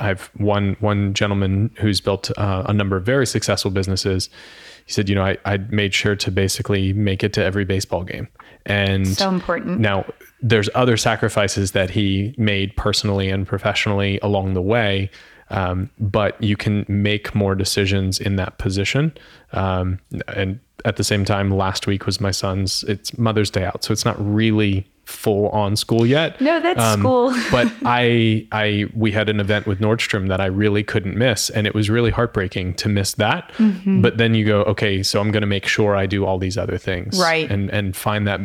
I've 0.00 0.30
one 0.36 0.76
one 0.80 1.14
gentleman 1.14 1.70
who's 1.78 2.00
built 2.00 2.30
uh, 2.38 2.64
a 2.66 2.72
number 2.72 2.96
of 2.96 3.04
very 3.04 3.26
successful 3.26 3.70
businesses. 3.70 4.28
He 4.86 4.92
said, 4.92 5.08
you 5.08 5.14
know, 5.14 5.24
I, 5.24 5.36
I 5.44 5.56
made 5.56 5.94
sure 5.94 6.14
to 6.16 6.30
basically 6.30 6.92
make 6.92 7.24
it 7.24 7.32
to 7.34 7.42
every 7.42 7.64
baseball 7.64 8.04
game. 8.04 8.28
And 8.66 9.06
So 9.06 9.28
important. 9.28 9.80
now, 9.80 10.04
there's 10.40 10.68
other 10.74 10.96
sacrifices 10.96 11.72
that 11.72 11.90
he 11.90 12.34
made 12.38 12.76
personally 12.76 13.28
and 13.28 13.46
professionally 13.46 14.20
along 14.22 14.54
the 14.54 14.62
way, 14.62 15.10
um, 15.50 15.90
but 15.98 16.40
you 16.42 16.56
can 16.56 16.84
make 16.88 17.34
more 17.34 17.54
decisions 17.54 18.20
in 18.20 18.36
that 18.36 18.58
position. 18.58 19.12
Um, 19.52 19.98
and 20.28 20.60
at 20.84 20.96
the 20.96 21.04
same 21.04 21.24
time, 21.24 21.50
last 21.50 21.86
week 21.86 22.06
was 22.06 22.20
my 22.20 22.30
son's. 22.30 22.84
It's 22.84 23.16
Mother's 23.18 23.50
Day 23.50 23.64
out, 23.64 23.82
so 23.82 23.92
it's 23.92 24.04
not 24.04 24.16
really 24.18 24.86
full 25.06 25.48
on 25.50 25.76
school 25.76 26.04
yet. 26.04 26.40
No, 26.40 26.60
that's 26.60 26.80
Um, 26.82 27.00
school. 27.00 27.34
but 27.50 27.72
I, 27.84 28.46
I, 28.52 28.86
we 28.94 29.12
had 29.12 29.28
an 29.28 29.38
event 29.40 29.66
with 29.66 29.78
Nordstrom 29.80 30.28
that 30.28 30.40
I 30.40 30.46
really 30.46 30.82
couldn't 30.82 31.16
miss, 31.16 31.48
and 31.48 31.66
it 31.66 31.74
was 31.74 31.88
really 31.88 32.10
heartbreaking 32.10 32.74
to 32.74 32.88
miss 32.88 33.14
that. 33.14 33.50
Mm-hmm. 33.58 34.02
But 34.02 34.18
then 34.18 34.34
you 34.34 34.44
go, 34.44 34.62
okay, 34.64 35.02
so 35.04 35.20
I'm 35.20 35.30
going 35.30 35.42
to 35.42 35.46
make 35.46 35.66
sure 35.66 35.94
I 35.96 36.06
do 36.06 36.26
all 36.26 36.38
these 36.38 36.58
other 36.58 36.76
things, 36.76 37.18
Right. 37.20 37.48
And 37.50 37.70
and 37.70 37.96
find 37.96 38.26
that, 38.26 38.40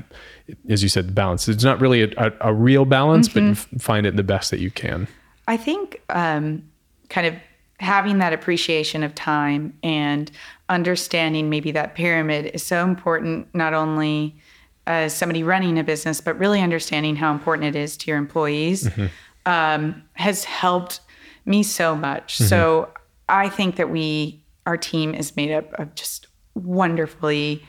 as 0.70 0.84
you 0.84 0.90
said, 0.90 1.08
the 1.08 1.12
balance. 1.14 1.48
It's 1.50 1.64
not 1.64 1.82
really 1.82 2.04
a, 2.04 2.10
a, 2.18 2.32
a 2.52 2.54
real 2.54 2.86
balance, 2.86 3.28
but 3.28 3.42
Mm-hmm. 3.44 3.76
f- 3.76 3.82
find 3.82 4.06
it 4.06 4.16
the 4.16 4.24
best 4.24 4.52
that 4.52 4.60
you 4.60 4.70
can. 4.72 5.08
I 5.48 5.58
think 5.58 6.00
um, 6.10 6.64
kind 7.10 7.26
of 7.28 7.34
having 7.80 8.20
that 8.20 8.32
appreciation 8.34 9.02
of 9.02 9.16
time 9.16 9.74
and 9.82 10.30
understanding 10.70 11.50
maybe 11.50 11.72
that 11.72 11.96
pyramid 11.96 12.52
is 12.54 12.62
so 12.64 12.84
important, 12.84 13.48
not 13.56 13.74
only 13.74 14.36
as 14.88 15.16
somebody 15.16 15.44
running 15.44 15.78
a 15.78 15.84
business, 15.84 16.22
but 16.22 16.38
really 16.40 16.62
understanding 16.62 17.16
how 17.16 17.32
important 17.32 17.76
it 17.76 17.80
is 17.80 17.98
to 17.98 18.08
your 18.10 18.18
employees 18.18 18.90
um, 19.46 20.04
has 20.14 20.44
helped 20.44 21.02
me 21.46 21.64
so 21.64 21.96
much. 21.96 22.38
So 22.38 22.90
I 23.30 23.50
think 23.50 23.76
that 23.78 23.90
we, 23.90 24.44
our 24.66 24.78
team 24.78 25.14
is 25.16 25.36
made 25.36 25.52
up 25.52 25.72
of 25.74 25.96
just 25.96 26.28
wonderfully 26.56 27.64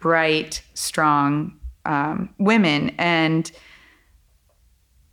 bright, 0.00 0.62
strong 0.74 1.58
um, 1.84 2.28
women. 2.38 2.90
And 2.98 3.50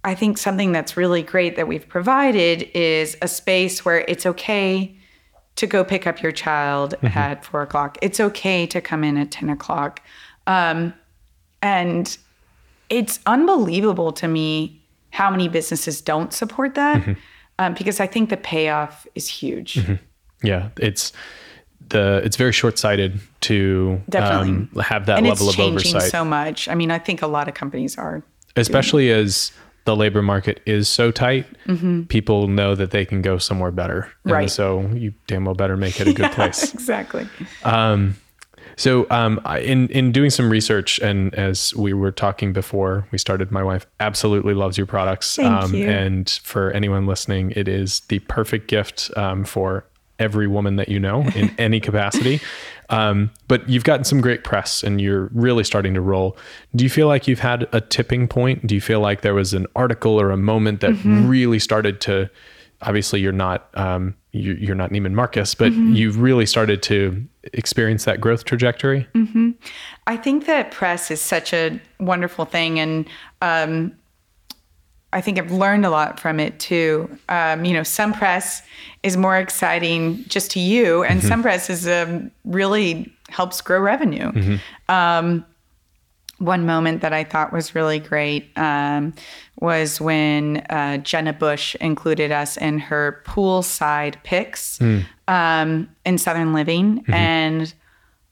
I 0.03 0.15
think 0.15 0.37
something 0.37 0.71
that's 0.71 0.97
really 0.97 1.23
great 1.23 1.55
that 1.55 1.67
we've 1.67 1.87
provided 1.87 2.69
is 2.73 3.15
a 3.21 3.27
space 3.27 3.85
where 3.85 4.03
it's 4.07 4.25
okay 4.25 4.97
to 5.55 5.67
go 5.67 5.83
pick 5.83 6.07
up 6.07 6.21
your 6.21 6.31
child 6.31 6.95
at 7.03 7.45
four 7.45 7.61
o'clock. 7.61 7.97
It's 8.01 8.19
okay 8.19 8.65
to 8.67 8.81
come 8.81 9.03
in 9.03 9.17
at 9.17 9.31
10 9.31 9.49
o'clock. 9.49 10.01
Um, 10.47 10.93
and 11.63 12.15
it's 12.89 13.19
unbelievable 13.25 14.11
to 14.11 14.27
me 14.27 14.79
how 15.09 15.31
many 15.31 15.47
businesses 15.47 16.01
don't 16.01 16.31
support 16.33 16.75
that 16.75 17.17
um, 17.59 17.73
because 17.73 17.99
I 17.99 18.05
think 18.07 18.29
the 18.29 18.37
payoff 18.37 19.07
is 19.15 19.27
huge. 19.27 19.79
Yeah, 20.43 20.69
it's 20.77 21.11
the 21.89 22.21
it's 22.23 22.35
very 22.37 22.51
short 22.51 22.77
sighted 22.77 23.19
to 23.41 24.01
Definitely. 24.09 24.49
um, 24.49 24.69
have 24.83 25.05
that 25.07 25.17
and 25.19 25.27
level 25.27 25.47
it's 25.49 25.57
of 25.57 25.65
oversight. 25.65 26.11
so 26.11 26.23
much. 26.25 26.67
I 26.67 26.75
mean, 26.75 26.91
I 26.91 26.99
think 26.99 27.21
a 27.21 27.27
lot 27.27 27.47
of 27.47 27.53
companies 27.53 27.97
are. 27.97 28.21
especially 28.55 29.09
as 29.11 29.51
the 29.85 29.95
labor 29.95 30.21
market 30.21 30.61
is 30.65 30.87
so 30.87 31.11
tight, 31.11 31.45
people 32.07 32.47
know 32.47 32.73
that 32.75 32.91
they 32.91 33.05
can 33.05 33.21
go 33.21 33.37
somewhere 33.37 33.71
better. 33.71 34.01
And 34.01 34.11
Mm-hmm. 34.25 34.31
Right. 34.31 34.49
so 34.51 34.81
you 34.93 35.13
damn 35.27 35.43
well 35.45 35.55
better 35.55 35.75
make 35.77 35.99
it 35.99 36.07
a 36.07 36.13
good 36.13 36.31
place. 36.37 36.73
Exactly. 36.73 37.27
So, 38.75 39.05
um, 39.09 39.39
in 39.61 39.87
in 39.89 40.11
doing 40.11 40.29
some 40.29 40.49
research, 40.49 40.99
and 40.99 41.33
as 41.35 41.75
we 41.75 41.93
were 41.93 42.11
talking 42.11 42.53
before 42.53 43.07
we 43.11 43.17
started, 43.17 43.51
my 43.51 43.63
wife 43.63 43.85
absolutely 43.99 44.53
loves 44.53 44.77
your 44.77 44.87
products. 44.87 45.35
Thank 45.35 45.63
um, 45.63 45.73
you. 45.75 45.87
And 45.87 46.29
for 46.43 46.71
anyone 46.71 47.05
listening, 47.05 47.51
it 47.55 47.67
is 47.67 48.01
the 48.09 48.19
perfect 48.19 48.67
gift 48.67 49.11
um, 49.15 49.43
for 49.43 49.85
every 50.19 50.47
woman 50.47 50.75
that 50.77 50.89
you 50.89 50.99
know 50.99 51.23
in 51.35 51.53
any 51.57 51.79
capacity. 51.79 52.39
Um, 52.89 53.31
but 53.47 53.67
you've 53.67 53.83
gotten 53.83 54.03
some 54.03 54.21
great 54.21 54.43
press, 54.43 54.83
and 54.83 55.01
you're 55.01 55.29
really 55.33 55.63
starting 55.63 55.93
to 55.95 56.01
roll. 56.01 56.37
Do 56.75 56.83
you 56.83 56.89
feel 56.89 57.07
like 57.07 57.27
you've 57.27 57.39
had 57.39 57.67
a 57.71 57.81
tipping 57.81 58.27
point? 58.27 58.67
Do 58.67 58.75
you 58.75 58.81
feel 58.81 58.99
like 58.99 59.21
there 59.21 59.33
was 59.33 59.53
an 59.53 59.65
article 59.75 60.19
or 60.19 60.31
a 60.31 60.37
moment 60.37 60.81
that 60.81 60.91
Mm-hmm. 60.93 61.27
really 61.27 61.59
started 61.59 62.01
to? 62.01 62.29
Obviously, 62.81 63.19
you're 63.21 63.31
not 63.31 63.69
um, 63.75 64.15
you're 64.35 64.75
not 64.75 64.89
Neiman 64.89 65.13
Marcus, 65.13 65.53
but 65.55 65.71
Mm-hmm. 65.71 65.93
you've 65.93 66.19
really 66.19 66.45
started 66.47 66.81
to 66.83 67.23
experience 67.53 68.05
that 68.05 68.19
growth 68.19 68.45
trajectory. 68.45 69.07
I 70.07 70.17
think 70.17 70.45
that 70.47 70.71
press 70.71 71.11
is 71.11 71.21
such 71.21 71.53
a 71.53 71.79
wonderful 71.99 72.45
thing, 72.45 72.79
and 72.79 73.07
um, 73.41 73.93
I 75.13 75.21
think 75.21 75.37
I've 75.37 75.51
learned 75.51 75.85
a 75.85 75.91
lot 75.91 76.19
from 76.19 76.39
it 76.39 76.59
too. 76.59 77.15
Um, 77.29 77.63
you 77.65 77.73
know, 77.73 77.83
some 77.83 78.11
press 78.13 78.63
is 79.03 79.15
more 79.17 79.37
exciting 79.37 80.23
just 80.27 80.49
to 80.51 80.59
you, 80.59 81.03
and 81.03 81.21
some 81.21 81.43
press 81.43 81.69
is 81.69 81.87
um, 81.87 82.31
really 82.43 83.13
helps 83.29 83.61
grow 83.61 83.79
revenue. 83.79 84.57
Um, 84.89 85.45
one 86.43 86.65
moment 86.65 87.01
that 87.01 87.13
I 87.13 87.23
thought 87.23 87.53
was 87.53 87.73
really 87.75 87.99
great 87.99 88.49
um, 88.57 89.13
was 89.59 90.01
when 90.01 90.57
uh, 90.69 90.97
Jenna 90.97 91.33
Bush 91.33 91.75
included 91.75 92.31
us 92.31 92.57
in 92.57 92.79
her 92.79 93.21
poolside 93.25 94.15
picks 94.23 94.79
um, 95.27 95.89
in 96.05 96.17
Southern 96.17 96.53
Living, 96.53 97.03
and 97.07 97.73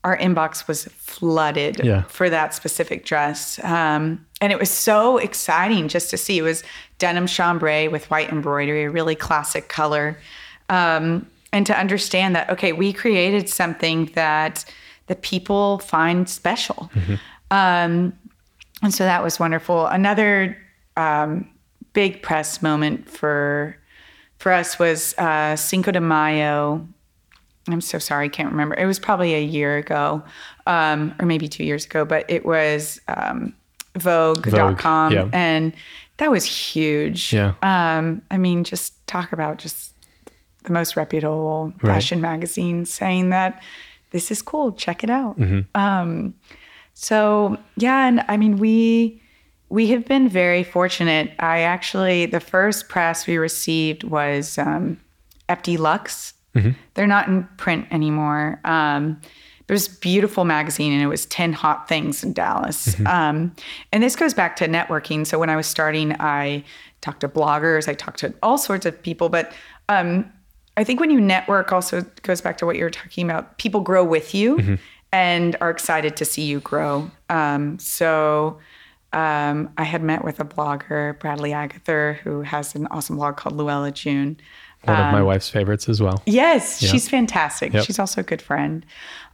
our 0.03 0.18
inbox 0.18 0.68
was 0.68 0.86
flooded 0.97 1.80
Yeah. 1.84 2.03
for 2.03 2.30
that 2.30 2.53
specific 2.55 3.05
dress. 3.05 3.59
Um, 3.64 4.26
and 4.41 4.51
it 4.51 4.57
was 4.59 4.72
so 4.72 5.18
exciting 5.18 5.88
just 5.88 6.09
to 6.09 6.18
see. 6.18 6.39
It 6.39 6.41
was 6.41 6.64
denim 6.97 7.28
chambray 7.28 7.88
with 7.88 8.09
white 8.09 8.30
embroidery, 8.32 8.86
a 8.86 8.89
really 8.89 9.16
classic 9.16 9.70
color. 9.70 10.18
Um, 10.70 11.28
and 11.53 11.66
to 11.68 11.78
understand 11.78 12.36
that, 12.36 12.49
okay, 12.49 12.74
we 12.74 12.93
created 12.93 13.47
something 13.49 14.05
that 14.16 14.66
that 15.07 15.22
people 15.22 15.80
find 15.80 16.30
special. 16.30 16.89
Um, 17.52 18.18
and 18.82 18.93
so 18.93 19.04
that 19.04 19.22
was 19.22 19.39
wonderful. 19.39 19.86
Another 19.86 20.58
um, 20.97 21.47
big 21.93 22.22
press 22.22 22.62
moment 22.62 23.10
for 23.10 23.78
for 24.39 24.52
us 24.52 24.80
was 24.80 25.14
uh, 25.20 25.56
Cinco 25.56 25.91
de 25.91 26.02
Mayo. 26.02 26.88
I'm 27.68 27.82
so 27.82 27.99
sorry, 27.99 28.26
I 28.26 28.30
can't 28.30 28.49
remember. 28.49 28.76
It 28.76 28.88
was 28.88 28.97
probably 28.97 29.36
a 29.36 29.43
year 29.43 29.78
ago, 29.78 30.24
um, 30.66 31.14
or 31.20 31.28
maybe 31.28 31.47
two 31.47 31.64
years 31.64 31.86
ago, 31.86 32.06
but 32.06 32.26
it 32.28 32.43
was 32.43 32.99
um, 33.08 33.54
Vogue.com, 33.95 35.14
yeah. 35.14 35.30
and 35.32 35.74
that 36.18 36.32
was 36.32 36.43
huge. 36.43 37.32
Yeah. 37.32 37.54
Um, 37.62 38.24
I 38.32 38.38
mean, 38.38 38.64
just 38.64 39.06
talk 39.06 39.32
about 39.32 39.60
just 39.60 39.93
the 40.64 40.74
most 40.74 40.95
reputable 40.95 41.72
fashion 41.82 42.20
magazine 42.20 42.86
saying 42.86 43.30
that 43.30 43.62
this 44.10 44.32
is 44.32 44.41
cool. 44.41 44.72
Check 44.72 45.04
it 45.04 45.10
out. 45.12 45.38
Um, 45.76 46.34
so 46.94 47.58
yeah, 47.78 48.08
and 48.08 48.24
I 48.28 48.38
mean 48.38 48.58
we 48.58 49.22
we 49.70 49.88
have 49.88 50.06
been 50.06 50.28
very 50.28 50.64
fortunate. 50.64 51.32
I 51.39 51.62
actually 51.62 52.26
the 52.26 52.39
first 52.39 52.89
press 52.89 53.28
we 53.28 53.38
received 53.38 54.04
was 54.04 54.58
um, 54.58 55.00
FD 55.50 55.78
Luxe. 55.78 56.34
They're 56.94 57.08
not 57.08 57.28
in 57.28 57.48
print 57.58 57.88
anymore, 57.92 58.60
um, 58.66 59.22
it 59.72 59.74
was 59.74 59.88
beautiful 59.88 60.44
magazine, 60.44 60.92
and 60.92 61.02
it 61.02 61.08
was 61.08 61.26
10 61.28 61.54
hot 61.54 61.88
things 61.88 62.26
in 62.26 62.34
Dallas. 62.34 63.00
Um, 63.08 63.56
and 63.94 64.04
this 64.04 64.18
goes 64.18 64.34
back 64.34 64.58
to 64.58 64.68
networking. 64.68 65.26
So 65.26 65.39
when 65.39 65.50
I 65.50 65.56
was 65.56 65.66
starting, 65.66 66.14
I 66.20 66.66
talked 67.00 67.22
to 67.22 67.30
bloggers, 67.30 67.88
I 67.88 67.94
talked 67.94 68.20
to 68.20 68.34
all 68.44 68.58
sorts 68.58 68.86
of 68.86 69.02
people, 69.02 69.30
but 69.30 69.54
um, 69.88 70.30
I 70.76 70.84
think 70.84 71.00
when 71.00 71.10
you 71.10 71.22
network, 71.22 71.72
also 71.72 72.02
goes 72.24 72.42
back 72.42 72.58
to 72.58 72.66
what 72.66 72.76
you 72.76 72.84
were 72.84 72.89
talking 72.89 73.30
about. 73.30 73.58
People 73.60 73.80
grow 73.80 74.04
with 74.04 74.36
you 74.36 74.78
and 75.12 75.55
are 75.62 75.70
excited 75.70 76.16
to 76.18 76.26
see 76.26 76.43
you 76.43 76.59
grow. 76.62 77.09
Um, 77.30 77.78
so 77.80 78.59
um, 79.14 79.70
I 79.78 79.84
had 79.84 80.01
met 80.01 80.24
with 80.24 80.39
a 80.39 80.45
blogger, 80.45 81.20
Bradley 81.20 81.53
Agather, 81.53 82.20
who 82.24 82.41
has 82.41 82.76
an 82.76 82.88
awesome 82.88 83.18
blog 83.18 83.38
called 83.38 83.55
Luella 83.55 83.91
June. 83.91 84.39
One 84.84 84.99
of 84.99 85.12
my 85.12 85.22
wife's 85.22 85.49
favorites 85.49 85.88
as 85.89 86.01
well. 86.01 86.24
Yes, 86.26 86.80
she's 86.80 87.07
fantastic. 87.07 87.72
Yep. 87.72 87.86
She's 87.86 87.99
also 87.99 88.22
a 88.22 88.24
good 88.24 88.41
friend. 88.41 88.84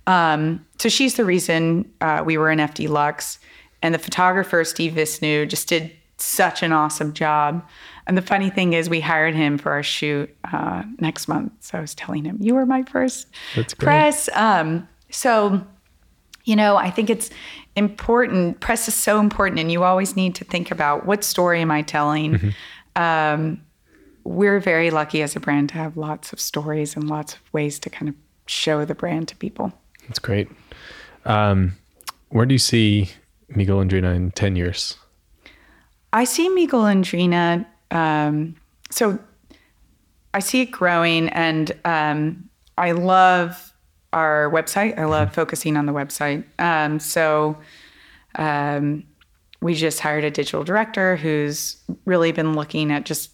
Um, 0.05 0.65
so 0.77 0.89
she's 0.89 1.15
the 1.15 1.23
reason 1.23 1.89
uh, 2.01 2.21
we 2.25 2.37
were 2.37 2.51
in 2.51 2.59
FD 2.59 2.89
Luxe. 2.89 3.39
And 3.81 3.93
the 3.93 3.99
photographer, 3.99 4.63
Steve 4.63 4.93
Visneau, 4.93 5.47
just 5.47 5.69
did 5.69 5.91
such 6.17 6.63
an 6.63 6.73
awesome 6.73 7.13
job. 7.13 7.65
And 8.07 8.17
the 8.17 8.21
funny 8.21 8.49
thing 8.49 8.73
is, 8.73 8.89
we 8.89 8.99
hired 8.99 9.35
him 9.35 9.57
for 9.57 9.71
our 9.71 9.83
shoot 9.83 10.35
uh, 10.51 10.83
next 10.99 11.27
month. 11.27 11.51
So 11.59 11.77
I 11.77 11.81
was 11.81 11.93
telling 11.93 12.25
him, 12.25 12.37
You 12.41 12.55
were 12.55 12.65
my 12.65 12.83
first 12.83 13.27
press. 13.77 14.27
Um, 14.33 14.87
so, 15.09 15.65
you 16.43 16.55
know, 16.55 16.77
I 16.77 16.89
think 16.89 17.09
it's 17.09 17.29
important. 17.75 18.59
Press 18.59 18.87
is 18.87 18.93
so 18.95 19.19
important. 19.19 19.59
And 19.59 19.71
you 19.71 19.83
always 19.83 20.15
need 20.15 20.35
to 20.35 20.43
think 20.43 20.71
about 20.71 21.05
what 21.05 21.23
story 21.23 21.61
am 21.61 21.71
I 21.71 21.81
telling? 21.81 22.53
Um, 22.95 23.61
we're 24.23 24.59
very 24.59 24.89
lucky 24.89 25.21
as 25.21 25.35
a 25.35 25.39
brand 25.39 25.69
to 25.69 25.75
have 25.75 25.95
lots 25.95 26.33
of 26.33 26.39
stories 26.39 26.95
and 26.95 27.07
lots 27.07 27.35
of 27.35 27.53
ways 27.53 27.79
to 27.79 27.89
kind 27.89 28.09
of 28.09 28.15
show 28.47 28.83
the 28.85 28.95
brand 28.95 29.27
to 29.29 29.35
people. 29.35 29.71
That's 30.07 30.19
great. 30.19 30.49
Um, 31.25 31.77
where 32.29 32.45
do 32.45 32.53
you 32.53 32.59
see 32.59 33.11
Mi 33.49 33.65
Golondrina 33.65 34.15
in 34.15 34.31
10 34.31 34.55
years? 34.55 34.97
I 36.11 36.23
see 36.23 36.49
Mi 36.49 36.67
Golondrina. 36.67 37.65
Um, 37.91 38.55
so 38.89 39.19
I 40.33 40.39
see 40.39 40.61
it 40.61 40.71
growing, 40.71 41.29
and 41.29 41.71
um, 41.85 42.49
I 42.77 42.91
love 42.91 43.66
our 44.17 44.49
website. 44.51 44.97
I 44.97 45.05
love 45.05 45.33
focusing 45.33 45.77
on 45.77 45.85
the 45.85 45.93
website. 45.93 46.43
Um, 46.59 46.99
so 46.99 47.57
um, 48.35 49.03
we 49.61 49.73
just 49.73 49.99
hired 49.99 50.23
a 50.23 50.31
digital 50.31 50.63
director 50.63 51.15
who's 51.15 51.77
really 52.05 52.31
been 52.31 52.53
looking 52.53 52.91
at 52.91 53.05
just 53.05 53.31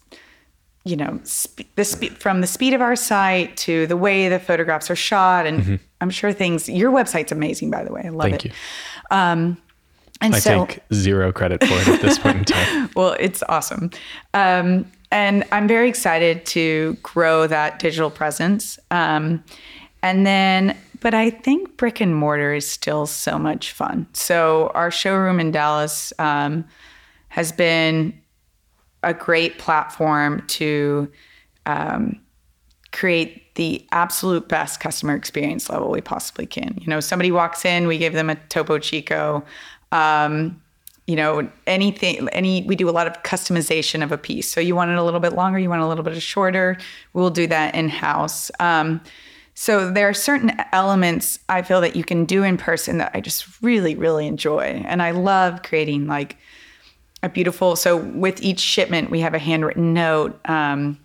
you 0.84 0.96
know 0.96 1.18
sp- 1.24 1.64
the 1.76 1.84
spe- 1.84 2.18
from 2.18 2.42
the 2.42 2.46
speed 2.46 2.74
of 2.74 2.82
our 2.82 2.96
site 2.96 3.56
to 3.56 3.86
the 3.86 3.96
way 3.96 4.28
the 4.28 4.38
photographs 4.38 4.90
are 4.90 4.96
shot 4.96 5.46
and 5.46 5.80
i'm 6.02 6.10
sure 6.10 6.30
things 6.30 6.68
your 6.68 6.92
website's 6.92 7.32
amazing 7.32 7.70
by 7.70 7.82
the 7.82 7.90
way 7.90 8.02
i 8.04 8.10
love 8.10 8.28
Thank 8.28 8.44
it 8.44 8.48
you. 8.50 8.52
um 9.10 9.56
and 10.20 10.34
I 10.34 10.38
so 10.38 10.66
take 10.66 10.80
zero 10.92 11.32
credit 11.32 11.62
for 11.64 11.74
it 11.74 11.88
at 11.88 12.00
this 12.00 12.18
point 12.18 12.38
in 12.38 12.44
time. 12.44 12.90
well, 12.96 13.16
it's 13.18 13.42
awesome. 13.48 13.90
Um, 14.32 14.90
and 15.10 15.44
I'm 15.52 15.68
very 15.68 15.88
excited 15.88 16.46
to 16.46 16.96
grow 17.02 17.46
that 17.46 17.78
digital 17.78 18.10
presence. 18.10 18.78
Um, 18.90 19.44
and 20.04 20.26
then, 20.26 20.76
but 21.00 21.14
I 21.14 21.30
think 21.30 21.78
brick 21.78 21.98
and 21.98 22.14
mortar 22.14 22.52
is 22.52 22.70
still 22.70 23.06
so 23.06 23.38
much 23.38 23.72
fun. 23.72 24.06
So 24.12 24.70
our 24.74 24.90
showroom 24.90 25.40
in 25.40 25.50
Dallas 25.50 26.12
um, 26.18 26.66
has 27.28 27.52
been 27.52 28.12
a 29.02 29.14
great 29.14 29.58
platform 29.58 30.44
to 30.48 31.10
um, 31.64 32.20
create 32.92 33.54
the 33.54 33.86
absolute 33.92 34.46
best 34.46 34.78
customer 34.78 35.14
experience 35.14 35.70
level 35.70 35.90
we 35.90 36.02
possibly 36.02 36.44
can. 36.44 36.76
You 36.78 36.88
know, 36.88 37.00
somebody 37.00 37.32
walks 37.32 37.64
in, 37.64 37.86
we 37.86 37.96
give 37.96 38.12
them 38.12 38.28
a 38.28 38.34
Topo 38.34 38.78
Chico. 38.78 39.42
Um, 39.90 40.60
you 41.06 41.16
know, 41.16 41.48
anything, 41.66 42.28
any, 42.28 42.62
we 42.64 42.76
do 42.76 42.90
a 42.90 42.92
lot 42.92 43.06
of 43.06 43.22
customization 43.22 44.02
of 44.02 44.12
a 44.12 44.18
piece. 44.18 44.50
So 44.50 44.60
you 44.60 44.74
want 44.74 44.90
it 44.90 44.98
a 44.98 45.02
little 45.02 45.20
bit 45.20 45.32
longer, 45.32 45.58
you 45.58 45.70
want 45.70 45.80
a 45.80 45.88
little 45.88 46.04
bit 46.04 46.20
shorter, 46.20 46.76
we'll 47.14 47.30
do 47.30 47.46
that 47.46 47.74
in 47.74 47.88
house. 47.88 48.50
Um, 48.60 49.00
so 49.54 49.90
there 49.90 50.08
are 50.08 50.14
certain 50.14 50.52
elements 50.72 51.38
I 51.48 51.62
feel 51.62 51.80
that 51.80 51.94
you 51.94 52.02
can 52.02 52.24
do 52.24 52.42
in 52.42 52.56
person 52.56 52.98
that 52.98 53.12
I 53.14 53.20
just 53.20 53.62
really, 53.62 53.94
really 53.94 54.26
enjoy. 54.26 54.82
And 54.84 55.00
I 55.00 55.12
love 55.12 55.62
creating 55.62 56.08
like 56.08 56.36
a 57.22 57.28
beautiful, 57.28 57.76
so 57.76 57.96
with 57.96 58.42
each 58.42 58.58
shipment, 58.58 59.10
we 59.10 59.20
have 59.20 59.32
a 59.32 59.38
handwritten 59.38 59.94
note, 59.94 60.38
um, 60.46 60.98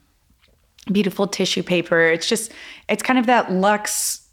beautiful 0.91 1.27
tissue 1.27 1.61
paper. 1.61 2.01
It's 2.01 2.27
just, 2.27 2.51
it's 2.89 3.03
kind 3.03 3.19
of 3.19 3.27
that 3.27 3.51
luxe, 3.51 4.27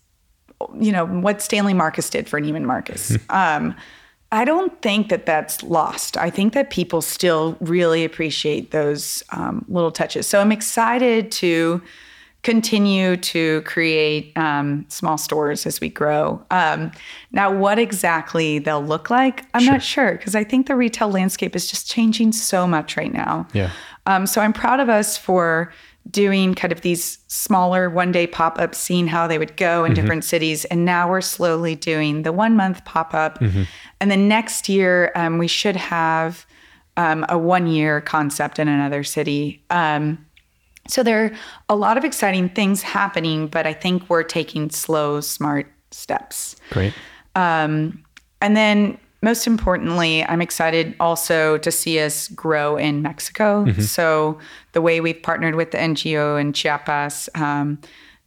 you 0.81 0.93
know, 0.93 1.07
what 1.07 1.43
Stanley 1.43 1.75
Marcus 1.75 2.09
did 2.09 2.27
for 2.27 2.41
Neiman 2.41 2.65
Marcus. 2.65 3.17
um, 3.29 3.77
I 4.33 4.47
don't 4.47 4.81
think 4.81 5.11
that 5.11 5.27
that's 5.27 5.63
lost. 5.63 6.17
I 6.17 6.31
think 6.31 6.55
that 6.55 6.71
people 6.71 7.03
still 7.03 7.57
really 7.61 8.03
appreciate 8.03 8.71
those 8.71 9.23
um, 9.31 9.65
little 9.69 9.93
touches. 9.93 10.27
So 10.27 10.41
I'm 10.41 10.53
excited 10.53 11.31
to 11.33 11.83
continue 12.47 13.17
to 13.17 13.61
create 13.63 14.31
um, 14.39 14.87
small 14.89 15.19
stores 15.19 15.67
as 15.67 15.81
we 15.81 15.89
grow. 15.89 16.41
Um, 16.53 16.93
now, 17.33 17.53
what 17.53 17.77
exactly 17.77 18.61
they'll 18.61 18.85
look 18.85 19.11
like, 19.11 19.45
I'm 19.53 19.65
not 19.65 19.83
sure 19.83 20.13
because 20.13 20.37
I 20.37 20.45
think 20.45 20.69
the 20.69 20.77
retail 20.77 21.11
landscape 21.11 21.57
is 21.57 21.69
just 21.69 21.91
changing 21.91 22.31
so 22.31 22.65
much 22.65 22.97
right 22.97 23.13
now. 23.13 23.49
Yeah. 23.53 23.73
Um, 24.07 24.29
so 24.29 24.41
I'm 24.41 24.53
proud 24.53 24.79
of 24.79 24.89
us 24.89 25.19
for 25.19 25.73
doing 26.09 26.55
kind 26.55 26.71
of 26.71 26.83
these 26.83 27.19
smaller 27.27 27.91
one 27.91 28.13
day 28.13 28.29
pop 28.29 28.61
ups, 28.61 28.79
seeing 28.79 29.09
how 29.09 29.27
they 29.27 29.39
would 29.39 29.57
go 29.57 29.85
in 29.85 29.93
different 29.93 30.23
cities. 30.23 30.65
And 30.67 30.85
now 30.85 31.11
we're 31.11 31.23
slowly 31.23 31.75
doing 31.75 32.23
the 32.23 32.33
one 32.33 32.55
month 32.55 32.85
pop 32.85 33.13
up. 33.13 33.41
And 34.01 34.09
then 34.09 34.29
next 34.29 34.69
year, 34.69 35.11
um, 35.17 35.39
we 35.39 35.49
should 35.49 35.75
have 35.75 36.47
um, 36.97 37.27
a 37.29 37.37
one 37.37 37.67
year 37.67 38.01
concept 38.01 38.61
in 38.61 38.69
another 38.69 39.03
city. 39.03 39.65
Um, 39.69 40.25
so 40.89 41.03
there 41.03 41.25
are 41.25 41.33
a 41.69 41.77
lot 41.77 41.97
of 41.97 42.05
exciting 42.05 42.49
things 42.49 42.83
happening, 42.83 43.49
but 43.49 43.67
I 43.67 43.73
think 43.73 44.09
we're 44.09 44.23
taking 44.23 44.71
slow, 44.71 45.21
smart 45.21 45.67
steps. 45.91 46.57
Great. 46.71 46.95
Um, 47.35 48.03
and 48.41 48.57
then, 48.57 48.99
most 49.23 49.47
importantly, 49.47 50.25
I'm 50.25 50.43
excited 50.43 50.95
also 51.01 51.59
to 51.59 51.71
see 51.73 51.99
us 52.01 52.29
grow 52.29 52.77
in 52.77 53.03
Mexico. 53.03 53.65
So, 53.83 54.39
the 54.73 54.81
way 54.81 55.01
we've 55.01 55.23
partnered 55.23 55.55
with 55.55 55.71
the 55.71 55.79
NGO 55.79 56.41
in 56.41 56.53
Chiapas, 56.53 57.29
um, 57.35 57.81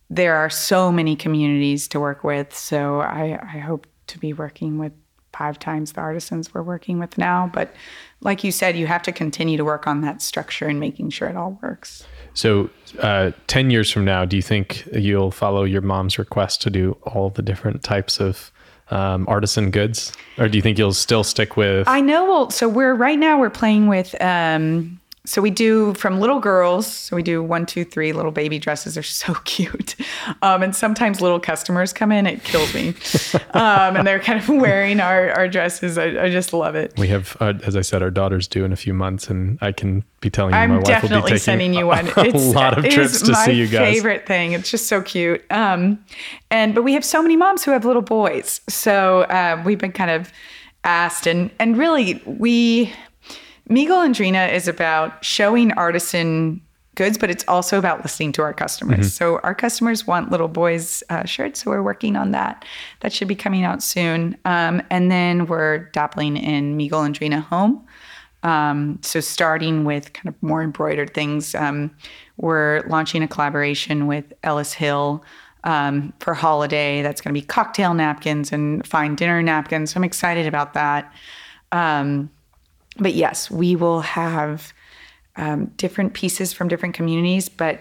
there 0.09 0.35
are 0.35 0.49
so 0.49 0.91
many 0.91 1.15
communities 1.15 1.87
to 1.89 1.99
work 1.99 2.23
with. 2.23 2.55
So, 2.55 3.01
I, 3.01 3.39
I 3.41 3.59
hope 3.59 3.87
to 4.07 4.19
be 4.19 4.33
working 4.33 4.77
with 4.79 4.91
five 5.31 5.59
times 5.59 5.93
the 5.93 6.01
artisans 6.01 6.53
we're 6.53 6.63
working 6.63 6.99
with 6.99 7.17
now. 7.17 7.49
But, 7.53 7.73
like 8.21 8.43
you 8.43 8.51
said, 8.51 8.75
you 8.75 8.87
have 8.87 9.03
to 9.03 9.11
continue 9.11 9.57
to 9.57 9.65
work 9.65 9.87
on 9.87 10.01
that 10.01 10.21
structure 10.21 10.67
and 10.67 10.79
making 10.79 11.11
sure 11.11 11.29
it 11.29 11.37
all 11.37 11.59
works. 11.61 12.03
So, 12.33 12.69
uh, 12.99 13.31
10 13.47 13.69
years 13.69 13.91
from 13.91 14.05
now, 14.05 14.25
do 14.25 14.35
you 14.35 14.41
think 14.41 14.87
you'll 14.93 15.31
follow 15.31 15.63
your 15.63 15.81
mom's 15.81 16.17
request 16.17 16.61
to 16.63 16.69
do 16.69 16.97
all 17.03 17.29
the 17.29 17.41
different 17.41 17.83
types 17.83 18.19
of 18.19 18.51
um, 18.91 19.27
artisan 19.27 19.71
goods? 19.71 20.11
Or 20.37 20.47
do 20.47 20.57
you 20.57 20.61
think 20.61 20.77
you'll 20.77 20.93
still 20.93 21.23
stick 21.23 21.57
with? 21.57 21.87
I 21.87 22.01
know. 22.01 22.25
Well, 22.25 22.49
so 22.49 22.67
we're 22.67 22.93
right 22.93 23.19
now 23.19 23.39
we're 23.39 23.49
playing 23.49 23.87
with. 23.87 24.15
Um, 24.21 24.98
so 25.29 25.43
we 25.43 25.51
do 25.51 25.93
from 25.93 26.19
little 26.19 26.39
girls. 26.39 26.87
So 26.87 27.15
we 27.15 27.21
do 27.21 27.43
one, 27.43 27.67
two, 27.67 27.85
three 27.85 28.13
little 28.13 28.31
baby 28.31 28.57
dresses. 28.57 28.95
They're 28.95 29.03
so 29.03 29.33
cute, 29.45 29.95
um, 30.41 30.63
and 30.63 30.75
sometimes 30.75 31.21
little 31.21 31.39
customers 31.39 31.93
come 31.93 32.11
in. 32.11 32.25
It 32.25 32.43
kills 32.43 32.73
me, 32.73 32.89
um, 33.53 33.95
and 33.95 34.07
they're 34.07 34.19
kind 34.19 34.39
of 34.39 34.49
wearing 34.49 34.99
our 34.99 35.29
our 35.29 35.47
dresses. 35.47 35.99
I, 35.99 36.23
I 36.23 36.29
just 36.31 36.51
love 36.51 36.73
it. 36.73 36.97
we 36.97 37.09
have, 37.09 37.37
uh, 37.39 37.53
as 37.63 37.75
I 37.75 37.81
said, 37.81 38.01
our 38.01 38.09
daughter's 38.09 38.47
due 38.47 38.65
in 38.65 38.73
a 38.73 38.75
few 38.75 38.91
months, 38.91 39.29
and 39.29 39.59
I 39.61 39.71
can 39.71 40.03
be 40.19 40.31
telling 40.31 40.51
you 40.53 40.57
my 40.57 40.63
I'm 40.63 40.69
wife 40.71 40.79
will 40.79 40.85
be 40.87 40.93
definitely 40.93 41.31
taking 41.33 41.39
sending 41.39 41.73
you 41.75 41.83
a, 41.83 42.03
one. 42.03 42.07
a 42.17 42.37
lot 42.37 42.79
of 42.79 42.89
trips 42.89 43.21
to 43.21 43.31
my 43.31 43.45
see 43.45 43.53
you 43.53 43.67
guys. 43.67 43.93
favorite 43.93 44.25
thing. 44.25 44.53
It's 44.53 44.71
just 44.71 44.87
so 44.87 45.03
cute. 45.03 45.45
Um, 45.51 46.03
and 46.49 46.73
but 46.73 46.83
we 46.83 46.93
have 46.93 47.05
so 47.05 47.21
many 47.21 47.37
moms 47.37 47.63
who 47.63 47.69
have 47.69 47.85
little 47.85 48.01
boys, 48.01 48.61
so 48.67 49.21
uh, 49.25 49.61
we've 49.63 49.77
been 49.77 49.91
kind 49.91 50.09
of 50.09 50.33
asked, 50.83 51.27
and 51.27 51.51
and 51.59 51.77
really 51.77 52.19
we, 52.25 52.91
Mi 53.69 53.87
Golondrina 53.87 54.51
is 54.51 54.67
about 54.67 55.23
showing 55.23 55.71
artisan 55.73 56.61
goods, 56.95 57.17
but 57.17 57.29
it's 57.29 57.45
also 57.47 57.77
about 57.77 58.01
listening 58.01 58.31
to 58.33 58.41
our 58.41 58.53
customers. 58.53 59.13
So 59.13 59.39
our 59.39 59.55
customers 59.55 60.05
want 60.05 60.31
little 60.31 60.47
boys 60.49 61.01
uh, 61.09 61.23
shirts, 61.23 61.63
so 61.63 61.71
we're 61.71 61.83
working 61.83 62.15
on 62.15 62.31
that. 62.31 62.65
That 62.99 63.13
should 63.13 63.27
be 63.27 63.35
coming 63.35 63.63
out 63.63 63.81
soon. 63.81 64.35
Um, 64.43 64.81
and 64.89 65.09
then 65.09 65.45
we're 65.45 65.89
dabbling 65.91 66.35
in 66.35 66.75
Mi 66.75 66.89
Golondrina 66.89 67.41
home. 67.41 67.85
Um, 68.43 68.99
so 69.01 69.19
starting 69.19 69.85
with 69.85 70.11
kind 70.13 70.27
of 70.27 70.43
more 70.43 70.61
embroidered 70.61 71.13
things, 71.13 71.55
um, 71.55 71.91
we're 72.37 72.81
launching 72.87 73.21
a 73.21 73.27
collaboration 73.27 74.07
with 74.07 74.25
Ellis 74.43 74.73
Hill 74.73 75.23
um, 75.63 76.11
for 76.19 76.33
holiday. 76.33 77.01
That's 77.01 77.21
going 77.21 77.33
to 77.33 77.39
be 77.39 77.45
cocktail 77.45 77.93
napkins 77.93 78.51
and 78.51 78.85
fine 78.87 79.15
dinner 79.15 79.41
napkins. 79.41 79.91
So 79.91 79.97
I'm 79.99 80.03
excited 80.03 80.47
about 80.47 80.73
that. 80.73 81.13
Um, 81.71 82.29
but 82.99 83.13
yes, 83.13 83.49
we 83.49 83.75
will 83.75 84.01
have 84.01 84.73
um, 85.35 85.67
different 85.77 86.13
pieces 86.13 86.53
from 86.53 86.67
different 86.67 86.95
communities. 86.95 87.49
But 87.49 87.79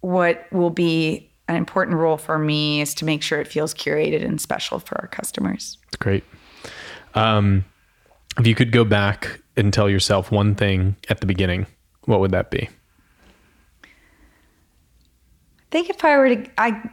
what 0.00 0.46
will 0.52 0.70
be 0.70 1.30
an 1.48 1.56
important 1.56 1.96
role 1.96 2.16
for 2.16 2.38
me 2.38 2.80
is 2.80 2.94
to 2.94 3.04
make 3.04 3.22
sure 3.22 3.40
it 3.40 3.48
feels 3.48 3.74
curated 3.74 4.24
and 4.24 4.40
special 4.40 4.78
for 4.78 5.00
our 5.00 5.08
customers. 5.08 5.78
It's 5.88 5.96
great. 5.96 6.24
Um, 7.14 7.64
if 8.38 8.46
you 8.46 8.54
could 8.54 8.70
go 8.70 8.84
back 8.84 9.40
and 9.56 9.72
tell 9.72 9.88
yourself 9.88 10.30
one 10.30 10.54
thing 10.54 10.96
at 11.08 11.20
the 11.20 11.26
beginning, 11.26 11.66
what 12.04 12.20
would 12.20 12.30
that 12.30 12.50
be? 12.50 12.68
I 13.84 15.70
think 15.70 15.90
if 15.90 16.04
I 16.04 16.16
were 16.16 16.28
to, 16.28 16.50
I, 16.58 16.90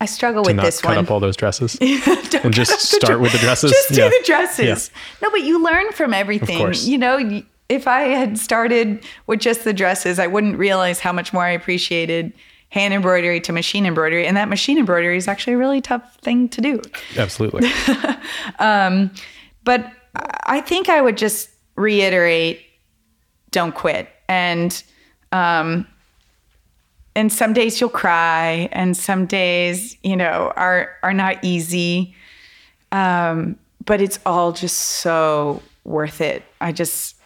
I 0.00 0.06
struggle 0.06 0.42
with 0.44 0.56
this 0.56 0.80
cut 0.80 0.96
one. 0.96 1.04
up 1.04 1.10
all 1.10 1.20
those 1.20 1.36
dresses. 1.36 1.74
Don't 1.80 2.44
And 2.44 2.54
just 2.54 2.70
cut 2.70 2.80
start 2.80 3.20
with 3.20 3.32
the 3.32 3.38
dresses? 3.38 3.70
Just 3.70 3.90
do 3.90 4.08
the 4.08 4.22
dresses. 4.24 4.90
No, 5.20 5.30
but 5.30 5.42
you 5.42 5.62
learn 5.62 5.92
from 5.92 6.14
everything. 6.14 6.72
You 6.74 6.96
know, 6.98 7.42
if 7.68 7.86
I 7.86 8.02
had 8.02 8.38
started 8.38 9.04
with 9.26 9.40
just 9.40 9.64
the 9.64 9.72
dresses, 9.74 10.18
I 10.18 10.26
wouldn't 10.26 10.56
realize 10.56 11.00
how 11.00 11.12
much 11.12 11.32
more 11.32 11.44
I 11.44 11.50
appreciated 11.50 12.32
hand 12.70 12.94
embroidery 12.94 13.40
to 13.40 13.52
machine 13.52 13.84
embroidery. 13.84 14.26
And 14.26 14.36
that 14.36 14.48
machine 14.48 14.78
embroidery 14.78 15.16
is 15.16 15.28
actually 15.28 15.54
a 15.54 15.58
really 15.58 15.80
tough 15.80 16.16
thing 16.18 16.48
to 16.50 16.60
do. 16.60 16.80
Absolutely. 17.16 17.70
But 19.62 19.92
I 20.14 20.62
think 20.62 20.88
I 20.88 21.02
would 21.02 21.18
just 21.18 21.50
reiterate 21.76 22.62
don't 23.50 23.74
quit. 23.74 24.08
And, 24.26 24.82
um, 25.32 25.86
and 27.14 27.32
some 27.32 27.52
days 27.52 27.80
you'll 27.80 27.90
cry 27.90 28.68
and 28.72 28.96
some 28.96 29.26
days 29.26 29.96
you 30.02 30.16
know 30.16 30.52
are 30.56 30.90
are 31.02 31.14
not 31.14 31.42
easy. 31.42 32.14
Um 32.92 33.58
but 33.84 34.00
it's 34.00 34.18
all 34.26 34.52
just 34.52 34.76
so 34.76 35.62
worth 35.84 36.20
it. 36.20 36.42
I 36.60 36.72
just 36.72 37.16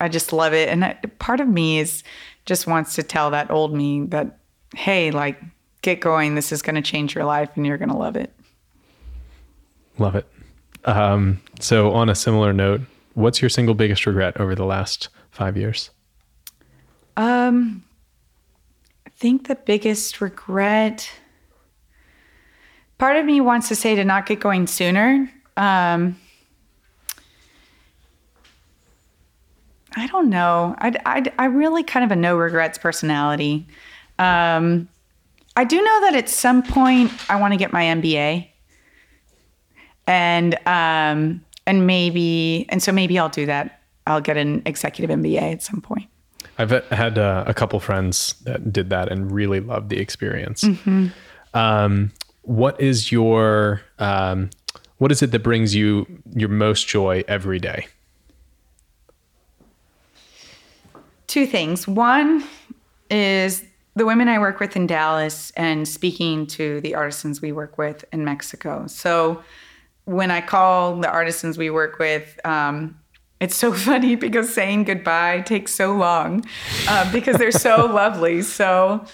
i 0.00 0.08
just 0.08 0.32
love 0.32 0.52
it. 0.54 0.68
And 0.68 0.84
I, 0.84 0.94
part 1.18 1.40
of 1.40 1.48
me 1.48 1.78
is 1.78 2.02
just 2.46 2.66
wants 2.66 2.94
to 2.94 3.02
tell 3.02 3.30
that 3.30 3.50
old 3.50 3.74
me 3.74 4.04
that 4.06 4.38
hey 4.74 5.10
like 5.10 5.40
get 5.82 6.00
going. 6.00 6.34
This 6.34 6.52
is 6.52 6.62
going 6.62 6.76
to 6.76 6.82
change 6.82 7.14
your 7.14 7.24
life 7.24 7.50
and 7.54 7.66
you're 7.66 7.78
going 7.78 7.90
to 7.90 7.96
love 7.96 8.16
it. 8.16 8.32
Love 9.98 10.14
it. 10.14 10.26
Um, 10.84 11.40
so, 11.60 11.92
on 11.92 12.08
a 12.08 12.14
similar 12.14 12.52
note, 12.52 12.80
what's 13.14 13.42
your 13.42 13.48
single 13.48 13.74
biggest 13.74 14.06
regret 14.06 14.40
over 14.40 14.54
the 14.54 14.64
last 14.64 15.08
five 15.30 15.56
years? 15.56 15.90
um 17.18 17.82
think 19.18 19.48
the 19.48 19.54
biggest 19.54 20.20
regret 20.20 21.10
part 22.98 23.16
of 23.16 23.24
me 23.24 23.40
wants 23.40 23.68
to 23.68 23.74
say 23.74 23.94
to 23.94 24.04
not 24.04 24.26
get 24.26 24.40
going 24.40 24.66
sooner 24.66 25.30
um 25.56 26.16
I 29.96 30.06
don't 30.06 30.30
know. 30.30 30.76
I, 30.78 30.92
I, 31.06 31.32
I 31.38 31.44
really 31.46 31.82
kind 31.82 32.04
of 32.04 32.12
a 32.12 32.16
no 32.16 32.36
regrets 32.36 32.78
personality. 32.78 33.66
Um, 34.18 34.88
I 35.56 35.64
do 35.64 35.82
know 35.82 36.00
that 36.02 36.14
at 36.14 36.28
some 36.28 36.62
point 36.62 37.10
I 37.28 37.40
want 37.40 37.52
to 37.52 37.56
get 37.56 37.72
my 37.72 37.82
MBA, 37.84 38.48
and 40.06 40.54
um, 40.66 41.44
and 41.66 41.86
maybe 41.86 42.66
and 42.68 42.80
so 42.80 42.92
maybe 42.92 43.18
I'll 43.18 43.28
do 43.28 43.46
that. 43.46 43.82
I'll 44.06 44.20
get 44.20 44.36
an 44.36 44.62
executive 44.66 45.14
MBA 45.16 45.52
at 45.52 45.62
some 45.62 45.80
point. 45.80 46.08
I've 46.58 46.70
had 46.70 47.18
uh, 47.18 47.44
a 47.46 47.54
couple 47.54 47.78
friends 47.80 48.34
that 48.42 48.72
did 48.72 48.90
that 48.90 49.10
and 49.10 49.30
really 49.30 49.60
loved 49.60 49.90
the 49.90 49.98
experience. 49.98 50.64
Mm-hmm. 50.64 51.08
Um, 51.54 52.12
what 52.42 52.80
is 52.80 53.12
your 53.12 53.82
um, 53.98 54.50
what 54.98 55.12
is 55.12 55.22
it 55.22 55.30
that 55.30 55.42
brings 55.42 55.74
you 55.74 56.06
your 56.34 56.48
most 56.48 56.88
joy 56.88 57.24
every 57.28 57.58
day? 57.58 57.86
Two 61.28 61.46
things. 61.46 61.86
One 61.86 62.42
is 63.10 63.64
the 63.94 64.06
women 64.06 64.28
I 64.28 64.38
work 64.38 64.60
with 64.60 64.76
in 64.76 64.86
Dallas 64.86 65.52
and 65.56 65.86
speaking 65.86 66.46
to 66.48 66.80
the 66.80 66.94
artisans 66.94 67.40
we 67.40 67.52
work 67.52 67.78
with 67.78 68.04
in 68.12 68.24
Mexico. 68.24 68.86
So 68.86 69.42
when 70.04 70.30
I 70.30 70.40
call 70.40 70.96
the 70.96 71.10
artisans 71.10 71.58
we 71.58 71.68
work 71.68 71.98
with, 71.98 72.40
um, 72.44 72.98
it's 73.40 73.56
so 73.56 73.72
funny 73.88 74.14
because 74.14 74.52
saying 74.52 74.84
goodbye 74.84 75.40
takes 75.42 75.74
so 75.74 75.94
long 75.94 76.44
uh, 76.88 77.10
because 77.12 77.36
they're 77.36 77.52
so 77.52 77.86
lovely. 77.92 78.42
So 78.42 79.04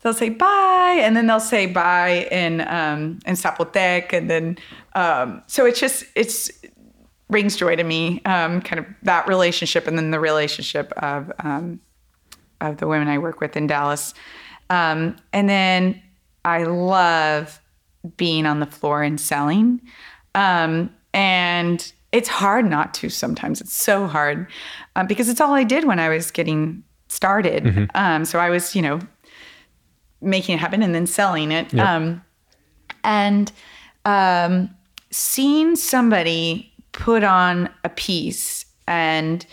they'll 0.00 0.14
say 0.14 0.28
bye, 0.28 0.98
and 1.00 1.16
then 1.16 1.26
they'll 1.26 1.40
say 1.40 1.66
bye 1.66 2.28
in 2.30 2.60
um, 2.62 3.20
in 3.26 3.34
Zapotec, 3.34 4.12
and 4.12 4.28
then 4.30 4.58
um, 4.94 5.42
so 5.46 5.66
it's 5.66 5.80
just 5.80 6.04
it's 6.14 6.50
brings 7.30 7.56
joy 7.56 7.74
to 7.76 7.84
me, 7.84 8.20
um, 8.26 8.60
kind 8.60 8.78
of 8.78 8.86
that 9.02 9.26
relationship, 9.26 9.86
and 9.86 9.96
then 9.96 10.10
the 10.10 10.20
relationship 10.20 10.92
of 10.98 11.32
um, 11.38 11.80
of 12.60 12.76
the 12.78 12.86
women 12.86 13.08
I 13.08 13.18
work 13.18 13.40
with 13.40 13.56
in 13.56 13.66
Dallas, 13.66 14.14
um, 14.70 15.16
and 15.32 15.48
then 15.48 16.02
I 16.44 16.64
love 16.64 17.60
being 18.16 18.46
on 18.46 18.60
the 18.60 18.66
floor 18.66 19.02
and 19.02 19.20
selling, 19.20 19.80
um, 20.34 20.90
and 21.14 21.92
it's 22.12 22.28
hard 22.28 22.68
not 22.68 22.94
to 22.94 23.08
sometimes. 23.08 23.60
It's 23.60 23.72
so 23.72 24.06
hard 24.06 24.46
uh, 24.96 25.04
because 25.04 25.28
it's 25.28 25.40
all 25.40 25.54
I 25.54 25.64
did 25.64 25.84
when 25.86 25.98
I 25.98 26.08
was 26.08 26.30
getting 26.30 26.84
started. 27.08 27.90
Um, 27.94 28.24
so 28.24 28.38
I 28.38 28.50
was, 28.50 28.76
you 28.76 28.82
know, 28.82 29.00
making 30.20 30.54
it 30.54 30.58
happen 30.58 30.82
and 30.82 30.94
then 30.94 31.06
selling 31.06 31.50
it. 31.50 31.72
Yep. 31.72 31.86
Um, 31.86 32.22
and 33.02 33.50
um, 34.04 34.70
seeing 35.10 35.74
somebody 35.76 36.72
put 36.92 37.24
on 37.24 37.68
a 37.84 37.88
piece 37.88 38.66
and 38.86 39.44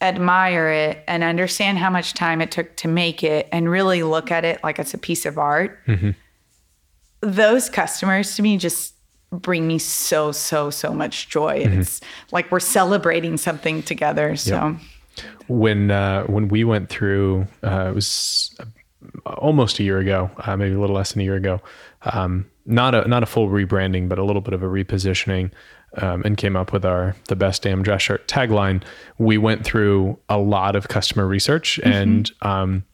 admire 0.00 0.68
it 0.68 1.02
and 1.08 1.24
understand 1.24 1.78
how 1.78 1.90
much 1.90 2.14
time 2.14 2.40
it 2.40 2.50
took 2.50 2.76
to 2.76 2.88
make 2.88 3.22
it 3.24 3.48
and 3.50 3.68
really 3.70 4.02
look 4.02 4.30
at 4.30 4.44
it 4.44 4.62
like 4.62 4.78
it's 4.78 4.94
a 4.94 4.98
piece 4.98 5.24
of 5.26 5.38
art, 5.38 5.78
those 7.20 7.70
customers 7.70 8.36
to 8.36 8.42
me 8.42 8.58
just 8.58 8.94
bring 9.36 9.66
me 9.66 9.78
so, 9.78 10.32
so, 10.32 10.70
so 10.70 10.92
much 10.92 11.28
joy. 11.28 11.62
And 11.62 11.80
It's 11.80 12.00
like 12.32 12.50
we're 12.50 12.60
celebrating 12.60 13.36
something 13.36 13.82
together. 13.82 14.36
So, 14.36 14.76
when 15.48 15.90
uh, 15.90 16.24
when 16.24 16.48
we 16.48 16.64
went 16.64 16.88
through 16.88 17.46
uh, 17.62 17.88
it 17.90 17.94
was 17.94 18.54
almost 19.24 19.78
a 19.78 19.82
year 19.82 19.98
ago, 19.98 20.30
uh, 20.38 20.56
maybe 20.56 20.74
a 20.74 20.80
little 20.80 20.96
less 20.96 21.12
than 21.12 21.20
a 21.20 21.24
year 21.24 21.36
ago. 21.36 21.60
Um, 22.02 22.46
not 22.64 22.94
a 22.94 23.08
not 23.08 23.22
a 23.22 23.26
full 23.26 23.48
rebranding, 23.48 24.08
but 24.08 24.18
a 24.18 24.24
little 24.24 24.42
bit 24.42 24.54
of 24.54 24.62
a 24.62 24.66
repositioning, 24.66 25.52
um, 25.98 26.22
and 26.24 26.36
came 26.36 26.56
up 26.56 26.72
with 26.72 26.84
our 26.84 27.14
the 27.28 27.36
best 27.36 27.62
damn 27.62 27.82
dress 27.82 28.02
shirt 28.02 28.26
tagline. 28.28 28.82
We 29.18 29.38
went 29.38 29.64
through 29.64 30.18
a 30.28 30.38
lot 30.38 30.76
of 30.76 30.88
customer 30.88 31.26
research, 31.26 31.78
and 31.84 32.30
um, 32.42 32.84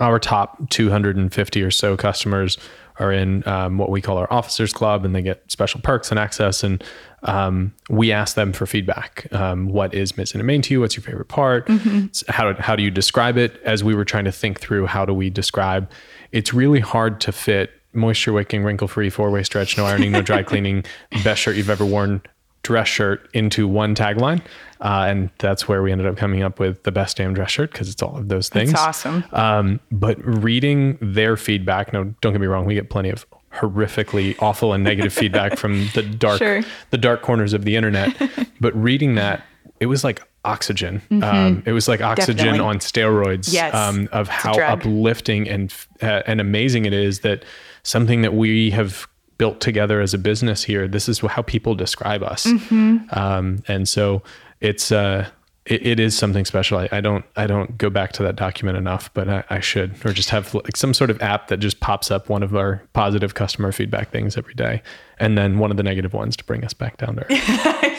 our 0.00 0.18
top 0.18 0.68
250 0.70 1.62
or 1.62 1.70
so 1.70 1.96
customers 1.96 2.58
are 2.98 3.12
in 3.12 3.46
um, 3.46 3.78
what 3.78 3.90
we 3.90 4.00
call 4.00 4.18
our 4.18 4.32
officers 4.32 4.72
club 4.72 5.04
and 5.04 5.14
they 5.14 5.22
get 5.22 5.42
special 5.50 5.80
perks 5.80 6.10
and 6.10 6.18
access. 6.18 6.62
And 6.62 6.82
um, 7.22 7.72
we 7.88 8.12
ask 8.12 8.34
them 8.34 8.52
for 8.52 8.66
feedback. 8.66 9.26
Um, 9.32 9.68
what 9.68 9.94
is 9.94 10.12
Mizzen 10.12 10.36
and 10.36 10.46
Main 10.46 10.62
to 10.62 10.74
you? 10.74 10.80
What's 10.80 10.96
your 10.96 11.02
favorite 11.02 11.28
part? 11.28 11.68
S- 11.70 12.24
how, 12.28 12.54
how 12.54 12.76
do 12.76 12.82
you 12.82 12.90
describe 12.90 13.36
it? 13.36 13.60
As 13.64 13.82
we 13.84 13.94
were 13.94 14.04
trying 14.04 14.24
to 14.24 14.32
think 14.32 14.60
through 14.60 14.86
how 14.86 15.04
do 15.04 15.14
we 15.14 15.30
describe 15.30 15.90
it's 16.32 16.52
really 16.52 16.80
hard 16.80 17.20
to 17.22 17.32
fit 17.32 17.70
moisture 17.92 18.32
wicking 18.32 18.62
wrinkle 18.62 18.86
free 18.86 19.10
four 19.10 19.30
way 19.30 19.42
stretch 19.42 19.76
no 19.76 19.86
ironing 19.86 20.12
no 20.12 20.20
dry 20.20 20.42
cleaning 20.50 20.84
best 21.24 21.40
shirt 21.40 21.56
you've 21.56 21.70
ever 21.70 21.86
worn 21.86 22.20
dress 22.62 22.86
shirt 22.86 23.28
into 23.32 23.66
one 23.66 23.94
tagline 23.94 24.42
uh, 24.80 25.06
and 25.08 25.30
that's 25.38 25.66
where 25.68 25.82
we 25.82 25.90
ended 25.92 26.06
up 26.06 26.16
coming 26.16 26.42
up 26.42 26.58
with 26.60 26.82
the 26.84 26.92
best 26.92 27.16
damn 27.16 27.34
dress 27.34 27.50
shirt 27.50 27.72
because 27.72 27.88
it's 27.88 28.02
all 28.02 28.16
of 28.16 28.28
those 28.28 28.48
things 28.48 28.70
it's 28.70 28.80
awesome. 28.80 29.24
um, 29.32 29.80
but 29.90 30.16
reading 30.24 30.98
their 31.00 31.36
feedback, 31.36 31.92
no, 31.92 32.04
don't 32.20 32.32
get 32.32 32.40
me 32.40 32.46
wrong, 32.46 32.64
we 32.64 32.74
get 32.74 32.90
plenty 32.90 33.10
of 33.10 33.26
horrifically 33.54 34.36
awful 34.40 34.72
and 34.72 34.84
negative 34.84 35.12
feedback 35.12 35.56
from 35.56 35.88
the 35.94 36.02
dark, 36.18 36.38
Sure. 36.38 36.62
the 36.90 36.98
dark 36.98 37.22
corners 37.22 37.52
of 37.52 37.64
the 37.64 37.76
internet. 37.76 38.14
but 38.60 38.74
reading 38.80 39.14
that, 39.16 39.42
it 39.80 39.86
was 39.86 40.04
like 40.04 40.22
oxygen. 40.44 41.02
Um, 41.22 41.62
it 41.66 41.72
was 41.72 41.88
like 41.88 42.00
oxygen 42.00 42.36
Definitely. 42.36 42.60
on 42.60 42.78
steroids. 42.78 43.52
Yes. 43.52 43.74
Um, 43.74 44.08
of 44.12 44.28
a 44.28 44.32
how 44.32 44.58
uplifting 44.60 45.48
and 45.48 45.74
uh, 46.02 46.22
and 46.26 46.40
amazing 46.40 46.84
it 46.86 46.92
is 46.92 47.20
that 47.20 47.44
something 47.82 48.22
that 48.22 48.34
we 48.34 48.70
have 48.70 49.06
built 49.38 49.60
together 49.60 50.00
as 50.00 50.14
a 50.14 50.18
business 50.18 50.64
here. 50.64 50.88
This 50.88 51.08
is 51.08 51.20
how 51.20 51.42
people 51.42 51.74
describe 51.74 52.22
us. 52.22 52.44
Um, 52.46 53.62
and 53.68 53.88
so 53.88 54.22
it's 54.60 54.90
uh, 54.92 55.28
it, 55.66 55.86
it 55.86 56.00
is 56.00 56.16
something 56.16 56.44
special. 56.44 56.78
I, 56.78 56.88
I 56.92 57.00
don't 57.00 57.24
I 57.36 57.46
don't 57.46 57.76
go 57.78 57.90
back 57.90 58.12
to 58.12 58.22
that 58.24 58.36
document 58.36 58.76
enough, 58.78 59.12
but 59.14 59.28
I, 59.28 59.44
I 59.50 59.60
should, 59.60 59.94
or 60.04 60.12
just 60.12 60.30
have 60.30 60.54
like 60.54 60.76
some 60.76 60.94
sort 60.94 61.10
of 61.10 61.20
app 61.22 61.48
that 61.48 61.58
just 61.58 61.80
pops 61.80 62.10
up 62.10 62.28
one 62.28 62.42
of 62.42 62.54
our 62.56 62.82
positive 62.92 63.34
customer 63.34 63.70
feedback 63.72 64.10
things 64.10 64.36
every 64.36 64.54
day, 64.54 64.82
and 65.18 65.36
then 65.36 65.58
one 65.58 65.70
of 65.70 65.76
the 65.76 65.82
negative 65.82 66.12
ones 66.14 66.36
to 66.36 66.44
bring 66.44 66.64
us 66.64 66.72
back 66.74 66.96
down 66.96 67.16
there. 67.16 67.26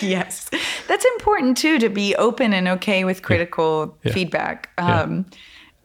yes. 0.01 0.49
That's 0.87 1.05
important 1.05 1.57
too 1.57 1.77
to 1.79 1.89
be 1.89 2.15
open 2.15 2.53
and 2.53 2.67
okay 2.67 3.03
with 3.03 3.21
critical 3.21 3.97
feedback. 4.11 4.69
Um, 4.77 5.25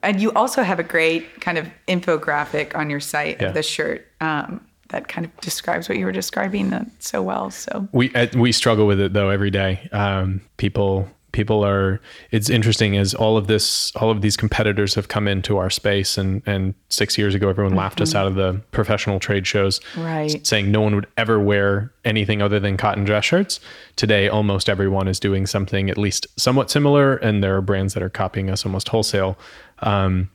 And 0.03 0.21
you 0.21 0.31
also 0.33 0.61
have 0.61 0.79
a 0.79 0.83
great 0.83 1.41
kind 1.41 1.57
of 1.57 1.67
infographic 1.87 2.75
on 2.75 2.89
your 2.91 2.99
site 2.99 3.41
Yeah. 3.41 3.47
of 3.47 3.53
the 3.55 3.63
shirt 3.63 4.07
um, 4.21 4.61
that 4.95 5.09
kind 5.09 5.25
of 5.25 5.37
describes 5.41 5.89
what 5.89 5.97
you 5.97 6.05
were 6.05 6.13
describing 6.13 6.71
uh, 6.73 6.85
so 6.99 7.21
well. 7.21 7.51
So 7.51 7.87
we 7.91 8.13
uh, 8.15 8.27
we 8.35 8.51
struggle 8.53 8.87
with 8.87 8.99
it 9.01 9.11
though 9.11 9.29
every 9.29 9.51
day. 9.51 9.89
Um, 9.91 10.39
people 10.57 11.07
people 11.33 11.65
are 11.65 11.99
it's 12.31 12.49
interesting 12.49 12.95
as 12.95 13.13
all 13.13 13.35
of 13.35 13.47
this 13.47 13.93
all 13.97 14.09
of 14.09 14.21
these 14.21 14.37
competitors 14.37 14.95
have 14.95 15.09
come 15.09 15.27
into 15.27 15.57
our 15.57 15.69
space 15.69 16.17
and 16.17 16.41
and 16.45 16.73
six 16.87 17.17
years 17.17 17.35
ago 17.35 17.49
everyone 17.49 17.75
laughed 17.75 17.99
us 17.99 18.15
out 18.15 18.25
of 18.25 18.35
the 18.35 18.53
professional 18.71 19.19
trade 19.19 19.45
shows 19.45 19.81
Right. 19.97 20.47
saying 20.47 20.71
no 20.71 20.79
one 20.79 20.95
would 20.95 21.07
ever 21.17 21.37
wear 21.37 21.91
anything 22.05 22.41
other 22.41 22.57
than 22.57 22.77
cotton 22.77 23.03
dress 23.03 23.25
shirts 23.25 23.59
today 23.97 24.29
almost 24.29 24.69
everyone 24.69 25.09
is 25.09 25.19
doing 25.19 25.45
something 25.45 25.89
at 25.89 25.97
least 25.97 26.25
somewhat 26.39 26.71
similar 26.71 27.17
and 27.17 27.43
there 27.43 27.57
are 27.57 27.61
brands 27.61 27.95
that 27.95 28.01
are 28.01 28.09
copying 28.09 28.49
us 28.49 28.65
almost 28.65 28.87
wholesale 28.87 29.37
um, 29.79 30.29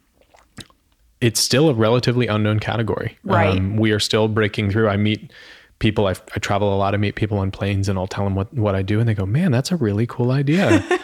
it's 1.21 1.41
still 1.41 1.69
a 1.69 1.75
relatively 1.75 2.27
unknown 2.27 2.61
category. 2.61 3.19
Right. 3.25 3.57
Um, 3.59 3.77
we 3.77 3.93
are 3.93 4.01
still 4.01 4.29
breaking 4.29 4.71
through. 4.71 4.89
I 4.89 4.97
meet 4.97 5.33
people, 5.79 6.07
I, 6.07 6.13
I 6.35 6.39
travel 6.39 6.75
a 6.75 6.79
lot, 6.79 6.95
I 6.95 6.97
meet 6.97 7.15
people 7.15 7.39
on 7.39 7.51
planes 7.51 7.89
and 7.89 7.99
I'll 7.99 8.07
tell 8.07 8.25
them 8.25 8.35
what, 8.35 8.53
what 8.55 8.75
I 8.75 8.83
do. 8.83 9.01
And 9.01 9.09
they 9.09 9.15
go, 9.15 9.27
man, 9.27 9.51
that's 9.53 9.71
a 9.73 9.77
really 9.77 10.07
cool 10.07 10.31
idea. 10.31 10.85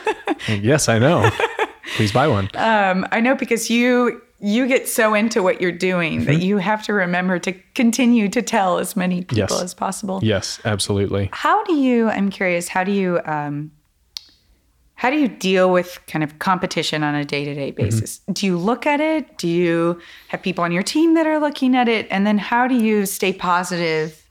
Like, 0.49 0.63
yes, 0.63 0.89
I 0.89 0.99
know. 0.99 1.29
Please 1.97 2.13
buy 2.13 2.29
one. 2.29 2.49
Um, 2.55 3.07
I 3.11 3.21
know 3.21 3.35
because 3.35 3.69
you 3.71 4.21
you 4.39 4.69
get 4.69 4.87
so 4.87 5.15
into 5.15 5.43
what 5.43 5.61
you're 5.63 5.73
doing 5.73 6.27
that 6.27 6.41
you 6.41 6.59
have 6.59 6.85
to 6.85 6.93
remember 6.93 7.39
to 7.41 7.53
continue 7.75 8.29
to 8.29 8.43
tell 8.43 8.79
as 8.79 8.95
many 8.95 9.23
people 9.23 9.39
Yes. 9.39 9.63
as 9.63 9.75
possible. 9.75 10.21
yes, 10.23 10.61
absolutely. 10.65 11.31
How 11.33 11.65
do 11.65 11.75
you? 11.75 12.09
I'm 12.09 12.29
curious. 12.31 12.69
How 12.69 12.85
do 12.85 12.93
you? 12.93 13.19
Um, 13.25 13.73
how 14.97 15.11
do 15.11 15.19
you 15.19 15.29
deal 15.29 15.71
with 15.71 16.01
kind 16.07 16.25
of 16.25 16.39
competition 16.39 17.03
on 17.03 17.15
a 17.15 17.25
day 17.25 17.45
to 17.45 17.55
day 17.55 17.71
basis? 17.71 18.21
Do 18.33 18.47
you 18.47 18.57
look 18.57 18.87
at 18.87 18.99
it? 18.99 19.37
Do 19.37 19.47
you 19.47 20.01
have 20.29 20.43
people 20.43 20.65
on 20.65 20.73
your 20.73 20.83
team 20.83 21.15
that 21.15 21.27
are 21.27 21.39
looking 21.39 21.77
at 21.77 21.87
it? 21.87 22.07
And 22.11 22.27
then 22.27 22.39
how 22.39 22.67
do 22.67 22.75
you 22.75 23.05
stay 23.05 23.35
positive 23.35 24.27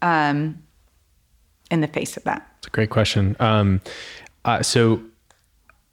um, 0.00 0.62
in 1.70 1.82
the 1.82 1.86
face 1.86 2.16
of 2.16 2.24
that? 2.24 2.46
It's 2.58 2.66
a 2.66 2.70
great 2.70 2.88
question. 2.88 3.36
Um, 3.40 3.82
uh, 4.46 4.62
so 4.62 5.02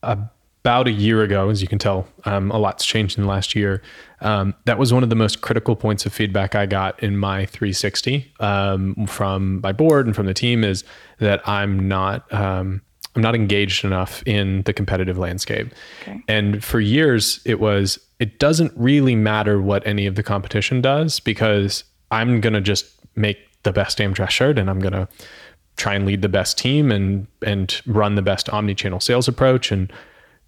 about 0.04 0.88
a 0.88 0.92
year 0.92 1.22
ago, 1.22 1.50
as 1.50 1.62
you 1.62 1.68
can 1.68 1.80
tell, 1.80 2.08
um, 2.24 2.50
a 2.52 2.58
lot's 2.58 2.86
changed 2.86 3.18
in 3.18 3.26
the 3.26 3.30
last 3.30 3.56
year. 3.56 3.82
Um, 4.22 4.56
that 4.66 4.80
was 4.80 4.94
one 4.94 5.04
of 5.04 5.10
the 5.10 5.16
most 5.16 5.42
critical 5.42 5.76
points 5.76 6.06
of 6.06 6.14
feedback 6.14 6.56
I 6.56 6.66
got 6.66 7.02
in 7.04 7.18
my 7.18 7.46
360 7.46 8.32
um, 8.40 9.06
from 9.06 9.60
my 9.60 9.74
board 9.74 10.06
and 10.06 10.16
from 10.16 10.28
the 10.28 10.34
team 10.34 10.64
is 10.64 10.86
that 11.20 11.46
I'm 11.48 11.90
not 11.90 12.32
um, 12.34 12.82
I'm 13.18 13.24
not 13.24 13.34
engaged 13.34 13.84
enough 13.84 14.22
in 14.28 14.62
the 14.64 14.74
competitive 14.74 15.18
landscape. 15.18 15.74
Okay. 16.04 16.22
And 16.28 16.64
for 16.64 16.80
years, 16.80 17.42
it 17.46 17.60
was 17.60 17.98
it 18.20 18.38
doesn't 18.38 18.72
really 18.76 19.16
matter 19.16 19.60
what 19.60 19.86
any 19.88 20.06
of 20.06 20.14
the 20.16 20.22
competition 20.24 20.82
does 20.82 21.20
because 21.20 21.84
I'm 22.12 22.40
gonna 22.42 22.62
just 22.62 22.86
make 23.16 23.40
the 23.64 23.72
best 23.72 23.98
damn 23.98 24.14
dress 24.14 24.32
shirt 24.34 24.60
and 24.60 24.70
I'm 24.70 24.80
gonna 24.80 25.10
try 25.78 25.96
and 25.96 26.06
lead 26.06 26.22
the 26.22 26.30
best 26.30 26.60
team 26.60 26.92
and 26.92 27.26
and 27.44 27.82
run 27.88 28.14
the 28.14 28.22
best 28.22 28.50
omni-channel 28.50 29.00
sales 29.00 29.28
approach 29.28 29.72
and 29.72 29.92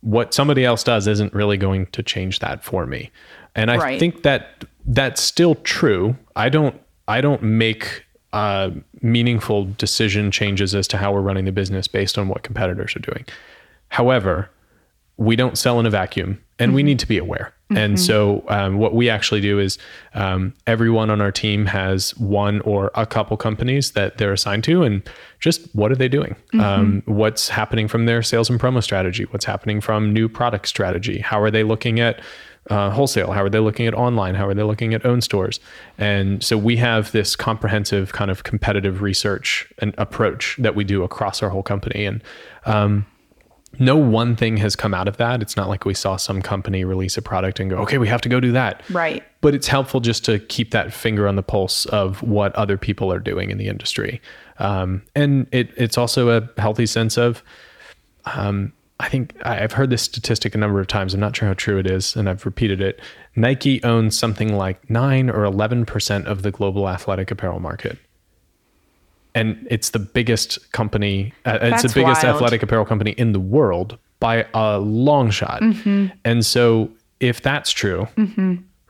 what 0.01 0.33
somebody 0.33 0.63
else 0.63 0.83
does 0.83 1.07
isn't 1.07 1.33
really 1.33 1.57
going 1.57 1.87
to 1.87 2.03
change 2.03 2.37
that 2.39 2.63
for 2.63 2.85
me. 2.85 3.09
And 3.55 3.71
I 3.71 3.77
Right. 3.77 3.99
think 3.99 4.21
that 4.21 4.63
that's 4.85 5.21
still 5.23 5.55
true. 5.55 6.15
I 6.35 6.49
don't 6.49 6.79
I 7.07 7.19
don't 7.21 7.41
make 7.41 8.05
uh, 8.33 8.71
meaningful 9.01 9.65
decision 9.77 10.31
changes 10.31 10.75
as 10.75 10.87
to 10.89 10.97
how 10.97 11.11
we're 11.13 11.21
running 11.21 11.45
the 11.45 11.51
business 11.51 11.87
based 11.87 12.17
on 12.17 12.27
what 12.27 12.43
competitors 12.43 12.95
are 12.95 12.99
doing. 12.99 13.25
However, 13.89 14.49
we 15.17 15.35
don't 15.35 15.57
sell 15.57 15.79
in 15.79 15.85
a 15.85 15.89
vacuum 15.89 16.41
and 16.59 16.73
we 16.73 16.83
need 16.83 16.99
to 16.99 17.07
be 17.07 17.17
aware. 17.17 17.53
And 17.75 17.99
so, 17.99 18.43
um, 18.47 18.79
what 18.79 18.95
we 18.95 19.09
actually 19.11 19.41
do 19.41 19.59
is 19.59 19.77
um, 20.15 20.55
everyone 20.65 21.11
on 21.11 21.21
our 21.21 21.31
team 21.31 21.67
has 21.67 22.17
one 22.17 22.61
or 22.61 22.89
a 22.95 23.05
couple 23.05 23.37
companies 23.37 23.91
that 23.91 24.17
they're 24.17 24.33
assigned 24.33 24.63
to, 24.63 24.81
and 24.81 25.07
just 25.39 25.73
what 25.75 25.91
are 25.91 25.95
they 25.95 26.07
doing? 26.07 26.35
Um, 26.59 27.03
what's 27.05 27.47
happening 27.47 27.87
from 27.87 28.07
their 28.07 28.23
sales 28.23 28.49
and 28.49 28.59
promo 28.59 28.81
strategy? 28.81 29.25
What's 29.25 29.45
happening 29.45 29.81
from 29.81 30.11
new 30.11 30.27
product 30.27 30.67
strategy? 30.67 31.19
How 31.19 31.39
are 31.39 31.51
they 31.51 31.63
looking 31.63 31.99
at 31.99 32.21
uh, 32.69 32.91
wholesale? 32.91 33.31
How 33.31 33.43
are 33.43 33.49
they 33.49 33.59
looking 33.59 33.87
at 33.87 33.93
online? 33.93 34.35
How 34.35 34.47
are 34.47 34.53
they 34.53 34.63
looking 34.63 34.93
at 34.93 35.05
own 35.05 35.21
stores? 35.21 35.59
And 35.97 36.43
so 36.43 36.57
we 36.57 36.77
have 36.77 37.11
this 37.11 37.35
comprehensive 37.35 38.13
kind 38.13 38.31
of 38.31 38.43
competitive 38.43 39.01
research 39.01 39.71
and 39.79 39.93
approach 39.97 40.55
that 40.59 40.75
we 40.75 40.83
do 40.83 41.03
across 41.03 41.41
our 41.43 41.49
whole 41.49 41.63
company. 41.63 42.05
And 42.05 42.23
um, 42.65 43.05
no 43.77 43.95
one 43.95 44.35
thing 44.35 44.57
has 44.57 44.75
come 44.75 44.93
out 44.93 45.07
of 45.07 45.17
that. 45.17 45.41
It's 45.41 45.55
not 45.55 45.69
like 45.69 45.85
we 45.85 45.93
saw 45.93 46.15
some 46.17 46.41
company 46.41 46.83
release 46.83 47.17
a 47.17 47.21
product 47.21 47.59
and 47.59 47.69
go, 47.69 47.77
okay, 47.77 47.97
we 47.97 48.07
have 48.07 48.21
to 48.21 48.29
go 48.29 48.39
do 48.39 48.51
that. 48.51 48.83
Right. 48.89 49.23
But 49.41 49.55
it's 49.55 49.67
helpful 49.67 49.99
just 49.99 50.25
to 50.25 50.39
keep 50.39 50.71
that 50.71 50.93
finger 50.93 51.27
on 51.27 51.35
the 51.35 51.43
pulse 51.43 51.85
of 51.87 52.21
what 52.23 52.55
other 52.55 52.77
people 52.77 53.11
are 53.11 53.19
doing 53.19 53.51
in 53.51 53.57
the 53.57 53.67
industry. 53.67 54.21
Um, 54.57 55.03
and 55.15 55.47
it, 55.51 55.69
it's 55.77 55.97
also 55.97 56.29
a 56.29 56.61
healthy 56.61 56.85
sense 56.85 57.17
of, 57.17 57.43
um, 58.25 58.73
I 59.01 59.07
think 59.07 59.33
I've 59.45 59.71
heard 59.71 59.89
this 59.89 60.01
statistic 60.01 60.55
a 60.55 60.57
number 60.57 60.79
of 60.81 60.87
times. 60.87 61.13
I'm 61.13 61.19
not 61.21 61.35
sure 61.35 61.47
how 61.47 61.53
true 61.53 61.77
it 61.77 61.87
is, 61.87 62.15
and 62.17 62.27
I've 62.29 62.45
repeated 62.45 62.81
it. 62.81 62.99
Nike 63.35 63.81
owns 63.83 64.17
something 64.19 64.53
like 64.57 64.89
nine 64.89 65.29
or 65.29 65.43
11% 65.43 66.25
of 66.25 66.41
the 66.41 66.51
global 66.51 66.89
athletic 66.89 67.31
apparel 67.31 67.59
market. 67.61 67.97
And 69.35 69.65
it's 69.69 69.91
the 69.91 69.99
biggest 69.99 70.71
company, 70.73 71.33
uh, 71.45 71.59
it's 71.61 71.83
the 71.83 71.89
biggest 71.93 72.23
wild. 72.23 72.35
athletic 72.35 72.63
apparel 72.63 72.83
company 72.85 73.11
in 73.11 73.31
the 73.31 73.39
world 73.39 73.97
by 74.19 74.45
a 74.53 74.79
long 74.79 75.29
shot. 75.29 75.61
Mm-hmm. 75.61 76.07
And 76.25 76.45
so, 76.45 76.89
if 77.21 77.41
that's 77.41 77.71
true, 77.71 78.07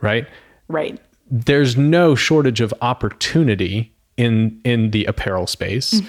right, 0.00 0.26
Right. 0.68 0.98
there's 1.30 1.76
no 1.76 2.14
shortage 2.16 2.60
of 2.60 2.72
opportunity 2.80 3.92
in 4.16 4.60
in 4.64 4.90
the 4.90 5.04
apparel 5.04 5.46
space. 5.46 6.00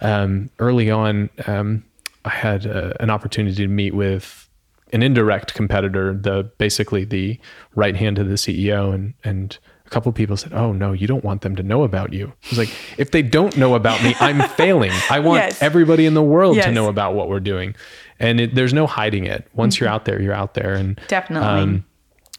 Um, 0.00 0.50
early 0.60 0.90
on, 0.90 1.28
um, 1.46 1.84
I 2.24 2.30
had 2.30 2.66
uh, 2.66 2.92
an 3.00 3.10
opportunity 3.10 3.56
to 3.56 3.68
meet 3.68 3.94
with 3.94 4.48
an 4.92 5.02
indirect 5.02 5.54
competitor, 5.54 6.12
the 6.14 6.50
basically 6.58 7.04
the 7.04 7.38
right 7.74 7.96
hand 7.96 8.18
of 8.18 8.28
the 8.28 8.34
CEO, 8.34 8.92
and 8.92 9.14
and 9.24 9.56
a 9.86 9.90
couple 9.90 10.10
of 10.10 10.14
people 10.16 10.36
said, 10.36 10.52
"Oh 10.52 10.72
no, 10.72 10.92
you 10.92 11.06
don't 11.06 11.24
want 11.24 11.42
them 11.42 11.56
to 11.56 11.62
know 11.62 11.82
about 11.84 12.12
you." 12.12 12.26
I 12.28 12.48
was 12.50 12.58
like, 12.58 12.70
"If 12.98 13.10
they 13.12 13.22
don't 13.22 13.56
know 13.56 13.74
about 13.74 14.02
me, 14.02 14.14
I'm 14.20 14.42
failing. 14.56 14.92
I 15.08 15.20
want 15.20 15.42
Yes. 15.44 15.62
everybody 15.62 16.06
in 16.06 16.14
the 16.14 16.22
world 16.22 16.56
to 16.56 16.72
know 16.72 16.88
about 16.88 17.14
what 17.14 17.28
we're 17.28 17.40
doing." 17.40 17.74
And 18.18 18.40
it, 18.40 18.54
there's 18.54 18.74
no 18.74 18.86
hiding 18.86 19.24
it. 19.24 19.48
Once 19.54 19.80
you're 19.80 19.88
out 19.88 20.04
there, 20.04 20.20
you're 20.20 20.34
out 20.34 20.52
there, 20.54 20.74
and 20.74 21.00
Definitely. 21.08 21.82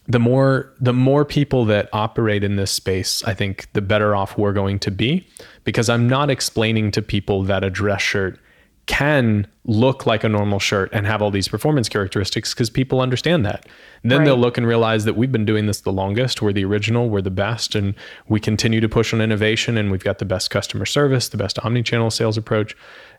the 0.07 0.19
more 0.19 0.73
the 0.79 0.93
more 0.93 1.25
people 1.25 1.65
that 1.65 1.89
operate 1.93 2.43
in 2.43 2.55
this 2.57 2.71
space, 2.71 3.23
I 3.23 3.33
think 3.33 3.67
the 3.73 3.81
better 3.81 4.15
off 4.15 4.37
we're 4.37 4.53
going 4.53 4.77
to 4.79 4.91
be 4.91 5.25
because 5.63 5.89
I'm 5.89 6.07
not 6.07 6.29
explaining 6.29 6.91
to 6.91 7.01
people 7.01 7.43
that 7.43 7.63
a 7.63 7.69
dress 7.69 8.01
shirt 8.01 8.37
can 8.91 9.47
look 9.63 10.05
like 10.05 10.21
a 10.21 10.27
normal 10.27 10.59
shirt 10.59 10.89
and 10.91 11.07
have 11.07 11.21
all 11.21 11.31
these 11.31 11.47
performance 11.47 11.87
characteristics 11.87 12.53
because 12.53 12.69
people 12.69 12.99
understand 12.99 13.45
that. 13.45 13.65
Then 14.03 14.25
they'll 14.25 14.35
look 14.35 14.57
and 14.57 14.67
realize 14.67 15.05
that 15.05 15.15
we've 15.15 15.31
been 15.31 15.45
doing 15.45 15.65
this 15.65 15.79
the 15.79 15.93
longest, 15.93 16.41
we're 16.41 16.51
the 16.51 16.65
original, 16.65 17.09
we're 17.09 17.21
the 17.21 17.31
best 17.31 17.73
and 17.73 17.95
we 18.27 18.41
continue 18.41 18.81
to 18.81 18.89
push 18.89 19.13
on 19.13 19.21
innovation 19.21 19.77
and 19.77 19.91
we've 19.91 20.03
got 20.03 20.19
the 20.19 20.25
best 20.25 20.49
customer 20.49 20.85
service, 20.85 21.29
the 21.29 21.37
best 21.37 21.57
omni-channel 21.59 22.11
sales 22.11 22.37
approach. 22.37 22.75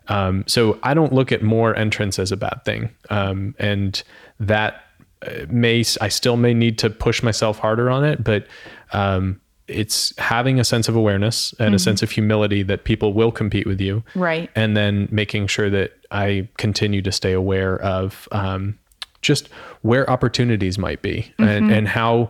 Um, 0.09 0.43
so 0.45 0.77
I 0.83 0.93
don't 0.93 1.11
look 1.11 1.31
at 1.31 1.41
more 1.41 1.75
entrants 1.75 2.19
as 2.19 2.31
a 2.31 2.37
bad 2.37 2.61
thing. 2.65 2.91
Um, 3.09 3.55
and 3.57 4.03
that 4.39 4.83
uh, 5.25 5.47
may 5.49 5.83
I 6.01 6.09
still 6.09 6.37
may 6.37 6.53
need 6.53 6.77
to 6.79 6.91
push 6.91 7.23
myself 7.23 7.57
harder 7.57 7.89
on 7.89 8.05
it, 8.05 8.23
but 8.23 8.45
um, 8.91 9.41
it's 9.73 10.13
having 10.17 10.59
a 10.59 10.63
sense 10.63 10.87
of 10.87 10.95
awareness 10.95 11.53
and 11.59 11.75
a 11.75 11.79
sense 11.79 12.01
of 12.03 12.11
humility 12.11 12.63
that 12.63 12.83
people 12.83 13.13
will 13.13 13.31
compete 13.31 13.65
with 13.65 13.81
you, 13.81 14.03
Right. 14.15 14.49
And 14.55 14.77
then 14.77 15.07
making 15.11 15.47
sure 15.47 15.69
that 15.69 15.93
I 16.11 16.47
continue 16.57 17.01
to 17.01 17.11
stay 17.11 17.33
aware 17.33 17.79
of 17.81 18.27
um, 18.31 18.77
just 19.21 19.49
where 19.81 20.09
opportunities 20.09 20.77
might 20.77 21.01
be 21.01 21.33
and, 21.37 21.71
and 21.71 21.87
how. 21.87 22.29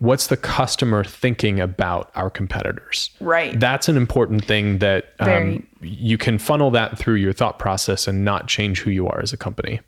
What's 0.00 0.28
the 0.28 0.36
customer 0.36 1.02
thinking 1.02 1.58
about 1.58 2.12
our 2.14 2.30
competitors? 2.30 3.10
Right. 3.18 3.58
That's 3.58 3.88
an 3.88 3.96
important 3.96 4.44
thing 4.44 4.78
that 4.78 5.12
um, 5.18 5.66
you 5.80 6.16
can 6.16 6.38
funnel 6.38 6.70
that 6.70 6.96
through 6.96 7.16
your 7.16 7.32
thought 7.32 7.58
process 7.58 8.06
and 8.06 8.24
not 8.24 8.46
change 8.46 8.78
who 8.78 8.92
you 8.92 9.08
are 9.08 9.20
as 9.20 9.32
a 9.32 9.36
company. 9.36 9.80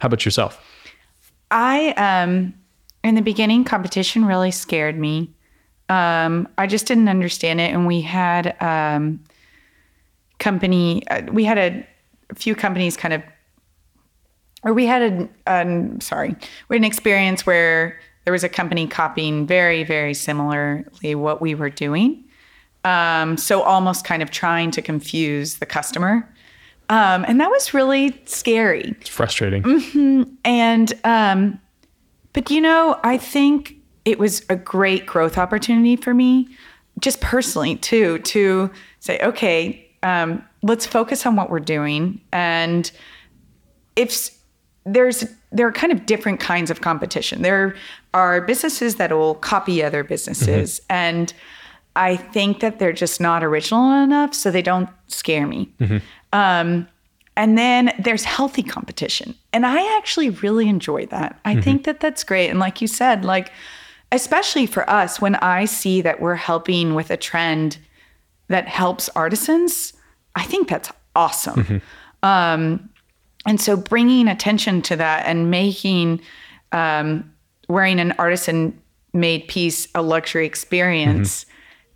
How 0.00 0.06
about 0.06 0.24
yourself? 0.24 0.64
I 1.50 1.90
um 1.92 2.54
in 3.02 3.14
the 3.14 3.22
beginning 3.22 3.64
competition 3.64 4.24
really 4.24 4.50
scared 4.50 4.98
me. 4.98 5.30
Um 5.90 6.48
I 6.56 6.66
just 6.66 6.86
didn't 6.86 7.08
understand 7.08 7.60
it 7.60 7.74
and 7.74 7.86
we 7.86 8.00
had 8.00 8.56
um 8.62 9.20
company 10.38 11.06
uh, 11.08 11.22
we 11.32 11.44
had 11.44 11.58
a, 11.58 11.86
a 12.30 12.34
few 12.34 12.54
companies 12.54 12.96
kind 12.96 13.12
of 13.12 13.22
or 14.62 14.72
we 14.72 14.86
had 14.86 15.02
a 15.02 15.28
um, 15.46 16.00
sorry, 16.00 16.36
we 16.68 16.76
had 16.76 16.80
an 16.80 16.84
experience 16.84 17.44
where 17.44 17.98
there 18.24 18.32
was 18.32 18.44
a 18.44 18.48
company 18.48 18.86
copying 18.86 19.46
very 19.46 19.84
very 19.84 20.14
similarly 20.14 21.14
what 21.14 21.42
we 21.42 21.54
were 21.54 21.70
doing. 21.70 22.24
Um 22.84 23.36
so 23.36 23.62
almost 23.62 24.04
kind 24.04 24.22
of 24.22 24.30
trying 24.30 24.70
to 24.70 24.82
confuse 24.82 25.58
the 25.58 25.66
customer. 25.66 26.26
Um 26.88 27.24
and 27.26 27.40
that 27.40 27.50
was 27.50 27.74
really 27.74 28.20
scary. 28.26 28.96
It's 29.00 29.10
frustrating. 29.10 30.38
And 30.44 30.92
um, 31.04 31.60
but 32.32 32.50
you 32.50 32.60
know, 32.60 32.98
I 33.02 33.18
think 33.18 33.79
it 34.10 34.18
was 34.18 34.44
a 34.48 34.56
great 34.56 35.06
growth 35.06 35.38
opportunity 35.38 35.96
for 35.96 36.12
me, 36.12 36.48
just 36.98 37.20
personally 37.20 37.76
too, 37.76 38.18
to 38.18 38.70
say, 38.98 39.18
okay, 39.20 39.88
um, 40.02 40.44
let's 40.62 40.84
focus 40.86 41.24
on 41.26 41.36
what 41.36 41.50
we're 41.50 41.60
doing. 41.60 42.20
And 42.32 42.90
if 43.96 44.30
there's 44.84 45.24
there 45.52 45.66
are 45.66 45.72
kind 45.72 45.92
of 45.92 46.06
different 46.06 46.38
kinds 46.40 46.70
of 46.70 46.80
competition. 46.80 47.42
There 47.42 47.74
are 48.14 48.40
businesses 48.40 48.96
that 48.96 49.12
will 49.12 49.34
copy 49.34 49.82
other 49.82 50.04
businesses, 50.04 50.80
and 50.88 51.32
I 51.96 52.16
think 52.16 52.60
that 52.60 52.78
they're 52.78 52.92
just 52.92 53.20
not 53.20 53.42
original 53.42 53.90
enough, 54.02 54.32
so 54.32 54.50
they 54.50 54.62
don't 54.62 54.88
scare 55.08 55.46
me. 55.46 55.72
Um, 56.32 56.86
and 57.36 57.58
then 57.58 57.92
there's 57.98 58.24
healthy 58.24 58.62
competition, 58.62 59.34
and 59.52 59.66
I 59.66 59.96
actually 59.98 60.30
really 60.30 60.68
enjoy 60.68 61.06
that. 61.06 61.38
I 61.44 61.60
think 61.60 61.84
that 61.84 62.00
that's 62.00 62.22
great, 62.24 62.48
and 62.48 62.58
like 62.58 62.80
you 62.80 62.86
said, 62.88 63.24
like 63.24 63.50
especially 64.12 64.66
for 64.66 64.88
us, 64.88 65.20
when 65.20 65.36
I 65.36 65.64
see 65.64 66.00
that 66.02 66.20
we're 66.20 66.34
helping 66.36 66.94
with 66.94 67.10
a 67.10 67.16
trend 67.16 67.78
that 68.48 68.66
helps 68.68 69.08
artisans, 69.10 69.92
I 70.34 70.42
think 70.44 70.68
that's 70.68 70.90
awesome. 71.14 71.80
Um, 72.22 72.88
and 73.46 73.60
so 73.60 73.76
bringing 73.76 74.28
attention 74.28 74.82
to 74.82 74.96
that 74.96 75.26
and 75.26 75.50
making 75.50 76.20
um, 76.72 77.32
wearing 77.68 77.98
an 78.00 78.12
artisan 78.18 78.78
made 79.12 79.48
piece 79.48 79.88
a 79.94 80.02
luxury 80.02 80.46
experience 80.46 81.46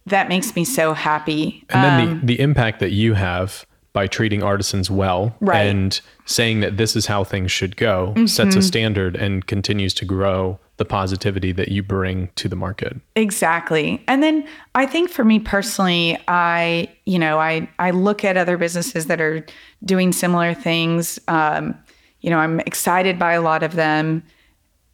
that 0.06 0.28
makes 0.28 0.54
me 0.56 0.64
so 0.64 0.92
happy 0.94 1.64
And 1.70 1.84
then 1.84 2.20
the, 2.20 2.26
the 2.26 2.40
impact 2.40 2.80
that 2.80 2.90
you 2.90 3.14
have 3.14 3.64
by 3.92 4.06
treating 4.06 4.42
artisans 4.42 4.90
well 4.90 5.36
Right. 5.40 5.66
and 5.66 6.00
saying 6.26 6.60
that 6.60 6.76
this 6.76 6.96
is 6.96 7.06
how 7.06 7.22
things 7.24 7.52
should 7.52 7.76
go 7.76 8.14
sets 8.26 8.56
a 8.56 8.62
standard 8.62 9.14
and 9.16 9.46
continues 9.46 9.94
to 9.94 10.04
grow 10.04 10.58
the 10.76 10.84
positivity 10.84 11.52
that 11.52 11.68
you 11.68 11.82
bring 11.82 12.28
to 12.34 12.48
the 12.48 12.56
market. 12.56 12.96
Exactly. 13.14 14.02
And 14.08 14.22
then 14.22 14.46
I 14.74 14.86
think 14.86 15.08
for 15.08 15.24
me 15.24 15.38
personally, 15.38 16.18
I, 16.26 16.88
you 17.04 17.18
know, 17.18 17.38
I 17.38 17.68
I 17.78 17.90
look 17.92 18.24
at 18.24 18.36
other 18.36 18.56
businesses 18.56 19.06
that 19.06 19.20
are 19.20 19.46
doing 19.84 20.12
similar 20.12 20.52
things. 20.52 21.18
Um, 21.28 21.76
you 22.20 22.30
know, 22.30 22.38
I'm 22.38 22.58
excited 22.60 23.18
by 23.18 23.34
a 23.34 23.40
lot 23.42 23.62
of 23.62 23.74
them, 23.74 24.22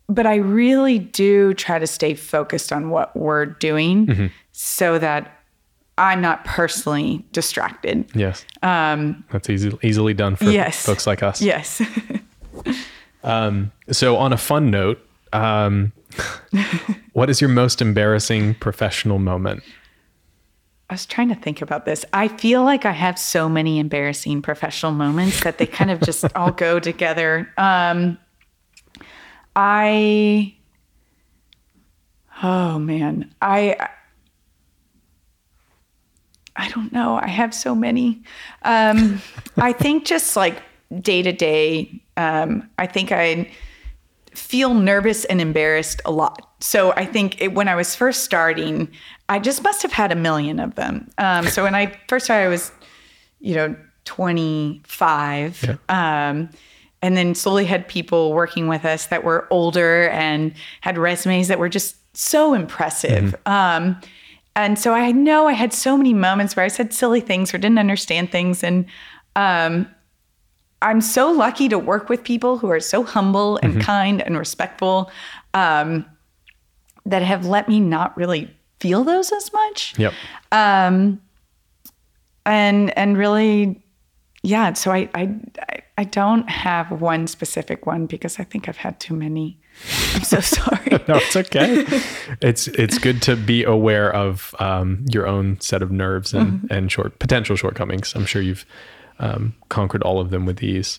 but 0.08 0.26
I 0.26 0.36
really 0.36 0.98
do 0.98 1.54
try 1.54 1.78
to 1.78 1.86
stay 1.86 2.14
focused 2.14 2.72
on 2.72 2.90
what 2.90 3.16
we're 3.16 3.46
doing 3.46 4.30
so 4.52 4.98
that 4.98 5.36
I'm 5.96 6.20
not 6.20 6.44
personally 6.44 7.24
distracted. 7.32 8.10
Yes. 8.14 8.44
Um, 8.62 9.24
That's 9.30 9.48
easy, 9.48 9.70
easily 9.82 10.12
done 10.14 10.34
for 10.36 10.44
Yes. 10.44 10.84
folks 10.84 11.06
like 11.06 11.22
us. 11.22 11.40
Yes. 11.40 11.80
um, 13.24 13.70
So, 13.90 14.16
on 14.16 14.32
a 14.32 14.36
fun 14.38 14.70
note, 14.70 15.00
um, 15.32 15.92
what 17.12 17.30
is 17.30 17.40
your 17.40 17.50
most 17.50 17.80
embarrassing 17.80 18.54
professional 18.54 19.18
moment? 19.18 19.62
I 20.88 20.94
was 20.94 21.06
trying 21.06 21.28
to 21.28 21.36
think 21.36 21.62
about 21.62 21.84
this. 21.84 22.04
I 22.12 22.26
feel 22.26 22.64
like 22.64 22.84
I 22.84 22.90
have 22.90 23.16
so 23.16 23.48
many 23.48 23.78
embarrassing 23.78 24.42
professional 24.42 24.90
moments 24.90 25.44
that 25.44 25.58
they 25.58 25.66
kind 25.66 25.90
of 25.90 26.00
just 26.00 26.24
all 26.34 26.50
go 26.50 26.80
together. 26.80 27.48
Um, 27.56 28.18
I, 29.54 30.56
oh 32.42 32.80
man, 32.80 33.32
I, 33.40 33.88
I 36.56 36.68
don't 36.70 36.92
know. 36.92 37.20
I 37.22 37.28
have 37.28 37.54
so 37.54 37.74
many. 37.76 38.22
Um, 38.62 39.22
I 39.56 39.72
think 39.72 40.04
just 40.06 40.34
like 40.34 40.60
day 41.00 41.22
to 41.22 41.32
day, 41.32 42.02
um, 42.16 42.68
I 42.78 42.86
think 42.88 43.12
I 43.12 43.48
feel 44.34 44.74
nervous 44.74 45.24
and 45.24 45.40
embarrassed 45.40 46.00
a 46.04 46.10
lot. 46.10 46.48
So 46.60 46.92
I 46.92 47.04
think 47.04 47.40
it, 47.40 47.54
when 47.54 47.68
I 47.68 47.74
was 47.74 47.94
first 47.94 48.24
starting, 48.24 48.88
I 49.28 49.38
just 49.38 49.62
must 49.62 49.82
have 49.82 49.92
had 49.92 50.12
a 50.12 50.16
million 50.16 50.60
of 50.60 50.74
them. 50.74 51.10
Um, 51.18 51.46
so 51.46 51.64
when 51.64 51.74
I 51.74 51.98
first 52.08 52.26
started, 52.26 52.46
I 52.46 52.48
was, 52.48 52.72
you 53.40 53.54
know, 53.54 53.76
25. 54.04 55.78
Um, 55.88 56.50
and 57.02 57.16
then 57.16 57.34
slowly 57.34 57.64
had 57.64 57.88
people 57.88 58.32
working 58.32 58.68
with 58.68 58.84
us 58.84 59.06
that 59.06 59.24
were 59.24 59.46
older 59.50 60.08
and 60.10 60.52
had 60.82 60.98
resumes 60.98 61.48
that 61.48 61.58
were 61.58 61.68
just 61.68 61.96
so 62.16 62.54
impressive. 62.54 63.34
Um, 63.46 64.00
and 64.56 64.78
so 64.78 64.92
I 64.92 65.12
know 65.12 65.46
I 65.46 65.52
had 65.52 65.72
so 65.72 65.96
many 65.96 66.12
moments 66.12 66.56
where 66.56 66.64
I 66.64 66.68
said 66.68 66.92
silly 66.92 67.20
things 67.20 67.54
or 67.54 67.58
didn't 67.58 67.78
understand 67.78 68.30
things. 68.30 68.62
And 68.62 68.86
um, 69.36 69.86
I'm 70.82 71.00
so 71.00 71.30
lucky 71.30 71.68
to 71.68 71.78
work 71.78 72.08
with 72.08 72.24
people 72.24 72.58
who 72.58 72.70
are 72.70 72.80
so 72.80 73.02
humble 73.04 73.58
and 73.62 73.80
kind 73.82 74.22
and 74.22 74.38
respectful 74.38 75.10
um, 75.52 76.06
that 77.04 77.22
have 77.22 77.44
let 77.46 77.68
me 77.68 77.80
not 77.80 78.16
really 78.16 78.50
feel 78.80 79.04
those 79.04 79.30
as 79.32 79.52
much. 79.52 79.98
Yep. 79.98 80.14
Um, 80.52 81.20
and 82.46 82.96
and 82.96 83.16
really, 83.18 83.82
yeah. 84.42 84.72
So 84.72 84.90
I, 84.92 85.08
I 85.14 85.34
I- 85.96 86.04
don't 86.04 86.48
have 86.48 86.90
one 86.90 87.26
specific 87.26 87.84
one 87.84 88.06
because 88.06 88.40
I 88.40 88.44
think 88.44 88.70
I've 88.70 88.78
had 88.78 88.98
too 89.00 89.14
many. 89.14 89.58
I'm 90.14 90.22
so 90.24 90.40
sorry. 90.40 90.78
No, 91.08 91.16
it's 91.16 91.36
okay. 91.36 91.84
it's 92.40 92.68
it's 92.68 92.96
good 92.98 93.20
to 93.22 93.36
be 93.36 93.64
aware 93.64 94.10
of 94.14 94.54
um, 94.58 95.04
your 95.12 95.26
own 95.26 95.60
set 95.60 95.82
of 95.82 95.90
nerves 95.90 96.32
and, 96.32 96.66
and 96.70 96.90
short 96.90 97.18
potential 97.18 97.54
shortcomings. 97.54 98.14
I'm 98.14 98.24
sure 98.24 98.40
you've 98.40 98.64
um, 99.20 99.54
conquered 99.68 100.02
all 100.02 100.20
of 100.20 100.30
them 100.30 100.46
with 100.46 100.62
ease. 100.62 100.98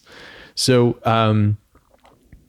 So, 0.55 0.99
um, 1.03 1.57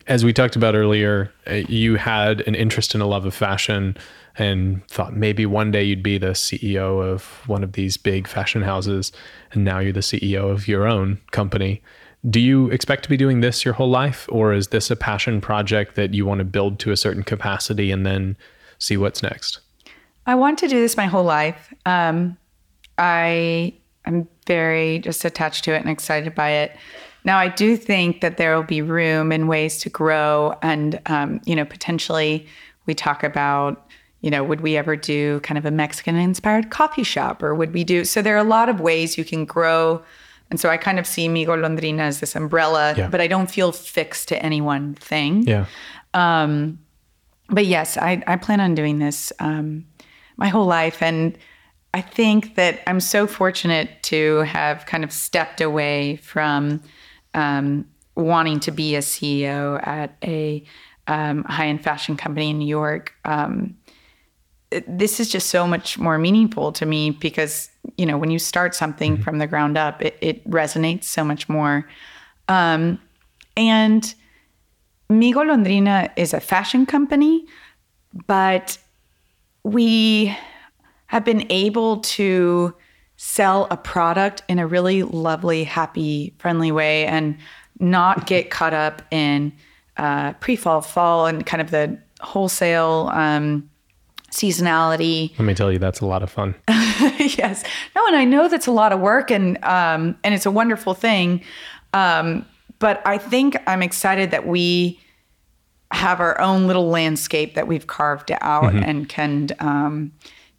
as 0.06 0.24
we 0.24 0.32
talked 0.32 0.56
about 0.56 0.74
earlier, 0.74 1.32
uh, 1.48 1.54
you 1.68 1.96
had 1.96 2.40
an 2.42 2.54
interest 2.54 2.94
and 2.94 3.02
a 3.02 3.06
love 3.06 3.24
of 3.24 3.34
fashion 3.34 3.96
and 4.36 4.86
thought 4.88 5.14
maybe 5.14 5.46
one 5.46 5.70
day 5.70 5.82
you'd 5.84 6.02
be 6.02 6.18
the 6.18 6.28
CEO 6.28 7.02
of 7.02 7.24
one 7.46 7.62
of 7.62 7.72
these 7.72 7.96
big 7.96 8.26
fashion 8.26 8.62
houses. 8.62 9.12
And 9.52 9.64
now 9.64 9.78
you're 9.78 9.92
the 9.92 10.00
CEO 10.00 10.50
of 10.50 10.66
your 10.66 10.86
own 10.86 11.20
company. 11.30 11.82
Do 12.28 12.40
you 12.40 12.68
expect 12.70 13.02
to 13.04 13.08
be 13.08 13.16
doing 13.16 13.40
this 13.40 13.64
your 13.64 13.74
whole 13.74 13.90
life, 13.90 14.28
or 14.30 14.52
is 14.52 14.68
this 14.68 14.90
a 14.90 14.96
passion 14.96 15.40
project 15.40 15.96
that 15.96 16.14
you 16.14 16.24
want 16.24 16.38
to 16.38 16.44
build 16.44 16.78
to 16.80 16.92
a 16.92 16.96
certain 16.96 17.24
capacity 17.24 17.90
and 17.90 18.06
then 18.06 18.36
see 18.78 18.96
what's 18.96 19.22
next? 19.22 19.58
I 20.26 20.36
want 20.36 20.58
to 20.60 20.68
do 20.68 20.80
this 20.80 20.96
my 20.96 21.06
whole 21.06 21.24
life. 21.24 21.74
Um, 21.84 22.36
I 22.96 23.74
am 24.06 24.28
very 24.46 24.98
just 24.98 25.24
attached 25.24 25.64
to 25.64 25.72
it 25.74 25.80
and 25.80 25.90
excited 25.90 26.34
by 26.34 26.50
it. 26.50 26.76
Now, 27.24 27.38
I 27.38 27.48
do 27.48 27.76
think 27.76 28.20
that 28.20 28.36
there 28.36 28.56
will 28.56 28.64
be 28.64 28.82
room 28.82 29.30
and 29.30 29.48
ways 29.48 29.78
to 29.78 29.88
grow, 29.88 30.54
and 30.62 31.00
um, 31.06 31.40
you 31.44 31.54
know, 31.54 31.64
potentially 31.64 32.46
we 32.86 32.94
talk 32.94 33.22
about, 33.22 33.86
you 34.22 34.30
know, 34.30 34.42
would 34.42 34.60
we 34.60 34.76
ever 34.76 34.96
do 34.96 35.38
kind 35.40 35.56
of 35.56 35.64
a 35.64 35.70
Mexican-inspired 35.70 36.70
coffee 36.70 37.04
shop, 37.04 37.42
or 37.42 37.54
would 37.54 37.72
we 37.72 37.84
do? 37.84 38.04
So 38.04 38.22
there 38.22 38.34
are 38.34 38.44
a 38.44 38.48
lot 38.48 38.68
of 38.68 38.80
ways 38.80 39.16
you 39.16 39.24
can 39.24 39.44
grow, 39.44 40.02
and 40.50 40.58
so 40.58 40.68
I 40.68 40.76
kind 40.76 40.98
of 40.98 41.06
see 41.06 41.28
Mi 41.28 41.46
Golondrina 41.46 42.00
as 42.00 42.18
this 42.18 42.34
umbrella, 42.34 42.94
Yeah. 42.96 43.08
but 43.08 43.20
I 43.20 43.28
don't 43.28 43.50
feel 43.50 43.70
fixed 43.70 44.28
to 44.28 44.42
any 44.42 44.60
one 44.60 44.94
thing 44.94 45.44
Yeah. 45.46 45.66
Um, 46.14 46.78
but 47.48 47.66
yes, 47.66 47.96
I, 47.96 48.22
I 48.26 48.36
plan 48.36 48.60
on 48.60 48.74
doing 48.74 48.98
this 48.98 49.32
um, 49.38 49.84
my 50.36 50.48
whole 50.48 50.66
life. 50.66 51.02
And 51.02 51.36
I 51.94 52.01
think 52.01 52.55
that 52.55 52.81
I'm 52.86 53.01
so 53.01 53.27
fortunate 53.27 54.02
to 54.05 54.39
have 54.40 54.86
kind 54.86 55.05
of 55.05 55.12
stepped 55.12 55.60
away 55.60 56.16
from 56.16 56.82
um, 57.35 57.86
wanting 58.16 58.60
to 58.60 58.70
be 58.70 58.94
a 58.97 59.01
CEO 59.01 59.85
at 59.86 60.16
a 60.24 60.64
um, 61.06 61.44
high 61.44 61.66
end 61.66 61.82
fashion 61.85 62.16
company 62.16 62.51
in 62.51 62.59
New 62.59 62.69
York. 62.69 63.14
Um, 63.24 63.77
it- 64.70 64.85
this 64.98 65.20
is 65.20 65.28
just 65.31 65.48
so 65.51 65.66
much 65.66 65.98
more 65.98 66.16
meaningful 66.19 66.73
to 66.73 66.86
me 66.86 67.10
because, 67.10 67.69
you 67.98 68.06
know, 68.06 68.16
when 68.16 68.31
you 68.31 68.39
start 68.39 68.74
something 68.74 69.19
from 69.20 69.39
the 69.39 69.47
ground 69.47 69.77
up, 69.77 70.01
it, 70.01 70.16
it 70.23 70.48
resonates 70.51 71.05
so 71.05 71.23
much 71.24 71.48
more. 71.48 71.86
Um, 72.48 72.98
and 73.55 74.14
Mi 75.10 75.35
Golondrina 75.35 76.10
is 76.16 76.32
a 76.32 76.40
fashion 76.40 76.86
company, 76.86 77.44
but 78.27 78.78
we 79.62 80.35
have 81.12 81.26
been 81.26 81.44
able 81.52 81.98
to 81.98 82.74
sell 83.18 83.68
a 83.70 83.76
product 83.76 84.43
in 84.48 84.59
a 84.59 84.66
really 84.66 85.02
lovely, 85.02 85.62
happy, 85.62 86.34
friendly 86.39 86.72
way 86.72 87.05
and 87.05 87.36
not 87.78 88.26
get 88.32 88.48
caught 88.48 88.72
up 88.72 89.02
in 89.10 89.52
uh, 89.98 90.32
pre 90.40 90.56
fall, 90.56 90.80
fall, 90.80 91.26
and 91.26 91.44
kind 91.44 91.60
of 91.60 91.70
the 91.70 91.98
wholesale 92.22 93.10
um, 93.12 93.68
seasonality 94.30 95.39
Let 95.39 95.44
me 95.44 95.52
tell 95.52 95.70
you, 95.70 95.78
that's 95.78 96.01
a 96.01 96.06
lot 96.06 96.22
of 96.22 96.30
fun. 96.30 96.55
yes. 96.70 97.62
No, 97.94 98.06
and 98.06 98.16
I 98.16 98.24
know 98.24 98.48
that's 98.48 98.66
a 98.66 98.72
lot 98.72 98.90
of 98.94 99.01
work 99.01 99.30
and 99.30 99.62
um 99.62 100.16
and 100.24 100.34
it's 100.34 100.47
a 100.47 100.51
wonderful 100.51 100.94
thing. 100.94 101.43
Um 101.93 102.47
but 102.78 103.06
I 103.06 103.18
think 103.18 103.59
I'm 103.66 103.82
excited 103.82 104.30
that 104.30 104.47
we 104.47 104.98
have 105.90 106.20
our 106.20 106.40
own 106.40 106.66
little 106.66 106.89
landscape 106.89 107.55
that 107.56 107.68
we've 107.68 107.86
carved 107.86 108.32
out 108.40 108.74
and 108.74 109.06
can 109.06 109.48
um 109.59 110.12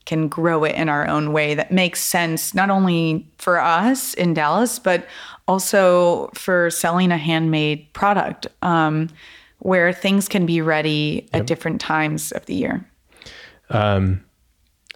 can 0.05 0.27
grow 0.27 0.63
it 0.63 0.75
in 0.75 0.89
our 0.89 1.07
own 1.07 1.31
way 1.33 1.55
that 1.55 1.71
makes 1.71 2.01
sense 2.01 2.53
not 2.53 2.69
only 2.69 3.27
for 3.37 3.59
us 3.59 4.13
in 4.15 4.33
Dallas 4.33 4.79
but 4.79 5.07
also 5.47 6.29
for 6.33 6.69
selling 6.69 7.11
a 7.11 7.17
handmade 7.17 7.91
product 7.93 8.47
um 8.61 9.09
where 9.59 9.93
things 9.93 10.27
can 10.27 10.45
be 10.45 10.61
ready 10.61 11.27
at 11.31 11.47
different 11.47 11.79
times 11.79 12.33
of 12.33 12.45
the 12.47 12.53
year. 12.53 12.85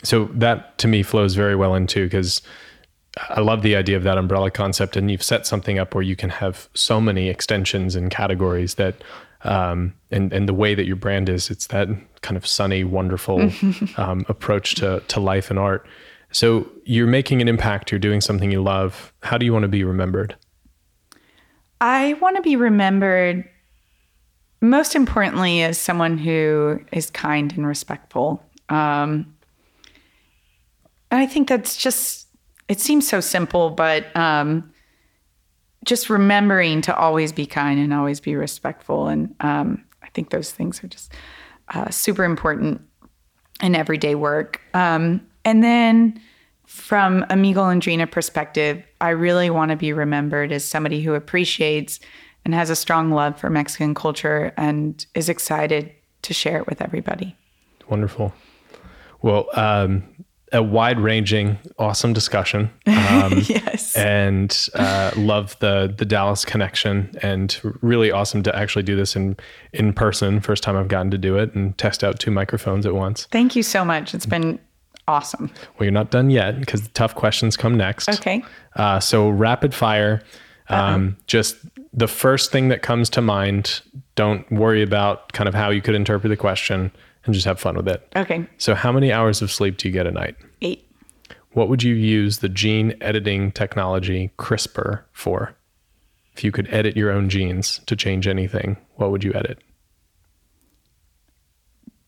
so 0.04 0.26
that 0.34 0.78
to 0.78 0.88
me 0.88 1.02
flows 1.04 1.36
very 1.36 1.56
well 1.56 1.74
into 1.74 2.06
because 2.06 2.42
I 3.30 3.40
love 3.40 3.62
the 3.62 3.76
idea 3.76 3.98
of 3.98 4.04
that 4.04 4.18
umbrella 4.18 4.52
concept, 4.52 4.96
and 4.96 5.10
you've 5.10 5.24
set 5.24 5.48
something 5.48 5.80
up 5.80 5.96
where 5.96 6.04
you 6.04 6.16
can 6.16 6.30
have 6.30 6.70
so 6.74 7.02
many 7.02 7.30
extensions 7.30 7.96
and 7.96 8.12
categories 8.12 8.76
that, 8.76 8.96
um, 9.44 9.94
and 10.12 10.34
and 10.34 10.48
the 10.48 10.54
way 10.54 10.76
that 10.76 10.86
your 10.86 10.96
brand 10.96 11.30
is, 11.30 11.50
it's 11.50 11.68
that 11.68 11.88
kind 12.22 12.38
of 12.38 12.46
sunny, 12.46 12.84
wonderful 12.84 13.52
um, 13.98 14.26
approach 14.30 14.76
to 14.76 15.02
to 15.08 15.20
life 15.20 15.50
and 15.50 15.60
art. 15.60 15.88
So 16.32 16.70
you're 16.84 17.08
making 17.08 17.42
an 17.42 17.48
impact. 17.48 17.92
You're 17.92 18.00
doing 18.00 18.22
something 18.22 18.52
you 18.52 18.62
love. 18.62 19.14
How 19.24 19.38
do 19.38 19.46
you 19.46 19.54
want 19.54 19.64
to 19.64 19.70
be 19.70 19.84
remembered? 19.84 20.36
I 21.80 22.14
want 22.14 22.36
to 22.36 22.42
be 22.42 22.56
remembered 22.56 23.48
most 24.62 24.96
importantly 24.96 25.62
as 25.62 25.78
someone 25.78 26.18
who 26.18 26.80
is 26.92 27.10
kind 27.10 27.54
and 27.56 27.68
respectful. 27.68 28.44
Um, 28.70 29.36
and 31.12 31.22
I 31.22 31.28
think 31.28 31.48
that's 31.48 31.78
just, 31.78 32.28
it 32.68 32.80
seems 32.80 33.08
so 33.08 33.20
simple, 33.22 33.70
but 33.70 34.14
um, 34.16 34.74
just 35.88 36.10
remembering 36.10 36.82
to 36.82 36.96
always 36.96 37.32
be 37.32 37.46
kind 37.46 37.80
and 37.80 37.94
always 37.94 38.20
be 38.20 38.36
respectful. 38.36 39.08
And 39.08 39.34
um, 39.40 39.84
I 40.04 40.10
think 40.10 40.30
those 40.30 40.52
things 40.52 40.84
are 40.84 40.88
just 40.88 41.14
uh, 41.70 41.90
super 41.90 42.24
important 42.24 42.82
in 43.62 43.74
everyday 43.74 44.14
work. 44.14 44.62
Um, 44.74 45.26
and 45.46 45.64
then 45.64 46.22
from 46.66 47.26
a 47.30 47.36
Mi 47.38 47.54
Golondrina 47.54 48.12
perspective, 48.12 48.84
I 49.00 49.10
really 49.10 49.50
want 49.50 49.72
to 49.72 49.78
be 49.78 49.94
remembered 49.94 50.52
as 50.52 50.66
somebody 50.66 51.02
who 51.02 51.14
appreciates 51.14 52.02
and 52.44 52.54
has 52.54 52.70
a 52.70 52.76
strong 52.76 53.12
love 53.12 53.40
for 53.40 53.50
Mexican 53.50 53.96
culture 53.96 54.54
and 54.58 55.06
is 55.16 55.30
excited 55.30 55.92
to 56.24 56.34
share 56.34 56.58
it 56.58 56.68
with 56.68 56.82
everybody. 56.82 57.36
Wonderful. 57.90 58.34
Well, 59.22 59.48
um, 59.54 60.04
a 60.54 60.64
wide 60.64 61.00
ranging, 61.00 61.58
awesome 61.78 62.14
discussion. 62.14 62.70
Um, 62.86 63.34
yes. 63.48 63.96
And 63.96 64.70
uh, 64.76 65.12
love 65.16 65.58
the 65.60 65.94
the 65.96 66.06
Dallas 66.06 66.46
connection, 66.46 67.12
and 67.22 67.60
really 67.82 68.12
awesome 68.12 68.44
to 68.44 68.56
actually 68.56 68.84
do 68.84 68.96
this 68.96 69.16
in 69.16 69.36
in 69.74 69.94
person. 69.94 70.40
First 70.40 70.64
time 70.64 70.78
I've 70.78 70.88
gotten 70.88 71.12
to 71.12 71.18
do 71.18 71.38
it 71.38 71.54
and 71.54 71.78
test 71.78 72.04
out 72.04 72.20
two 72.20 72.32
microphones 72.32 72.86
at 72.86 72.94
once. 72.94 73.26
Thank 73.32 73.56
you 73.56 73.64
so 73.64 73.84
much. 73.84 74.14
It's 74.14 74.26
been 74.26 74.60
awesome. 75.08 75.52
Well, 75.78 75.86
you're 75.86 75.92
not 75.92 76.12
done 76.12 76.30
yet 76.30 76.60
because 76.60 76.84
the 76.84 76.90
tough 76.90 77.16
questions 77.16 77.58
come 77.58 77.76
next. 77.76 78.10
Okay. 78.10 78.44
Uh, 78.76 79.00
so 79.00 79.30
rapid 79.30 79.74
fire. 79.74 80.22
Um, 80.70 81.16
just 81.28 81.56
the 81.94 82.08
first 82.08 82.52
thing 82.52 82.68
that 82.70 82.82
comes 82.82 83.10
to 83.12 83.22
mind. 83.22 83.82
Don't 84.16 84.50
worry 84.52 84.82
about 84.82 85.32
kind 85.34 85.48
of 85.48 85.54
how 85.54 85.70
you 85.70 85.82
could 85.82 85.96
interpret 85.96 86.30
the 86.30 86.38
question, 86.38 86.92
and 87.28 87.34
just 87.36 87.46
have 87.46 87.60
fun 87.60 87.76
with 87.76 87.88
it. 87.88 88.08
Okay. 88.16 88.48
So, 88.58 88.74
how 88.74 88.92
many 88.92 89.12
hours 89.12 89.42
of 89.42 89.52
sleep 89.52 89.78
do 89.78 89.88
you 89.88 89.94
get 89.94 90.08
a 90.08 90.12
night? 90.12 90.36
Eight. 90.62 90.90
What 91.52 91.70
would 91.70 91.84
you 91.84 91.94
use 91.94 92.40
the 92.40 92.50
gene 92.50 92.96
editing 93.02 93.52
technology 93.52 94.32
CRISPR 94.40 95.04
for? 95.12 95.56
If 96.34 96.44
you 96.44 96.52
could 96.52 96.72
edit 96.74 96.96
your 96.96 97.12
own 97.12 97.30
genes 97.30 97.82
to 97.88 97.96
change 97.96 98.28
anything, 98.28 98.78
what 98.96 99.12
would 99.12 99.24
you 99.24 99.34
edit? 99.34 99.60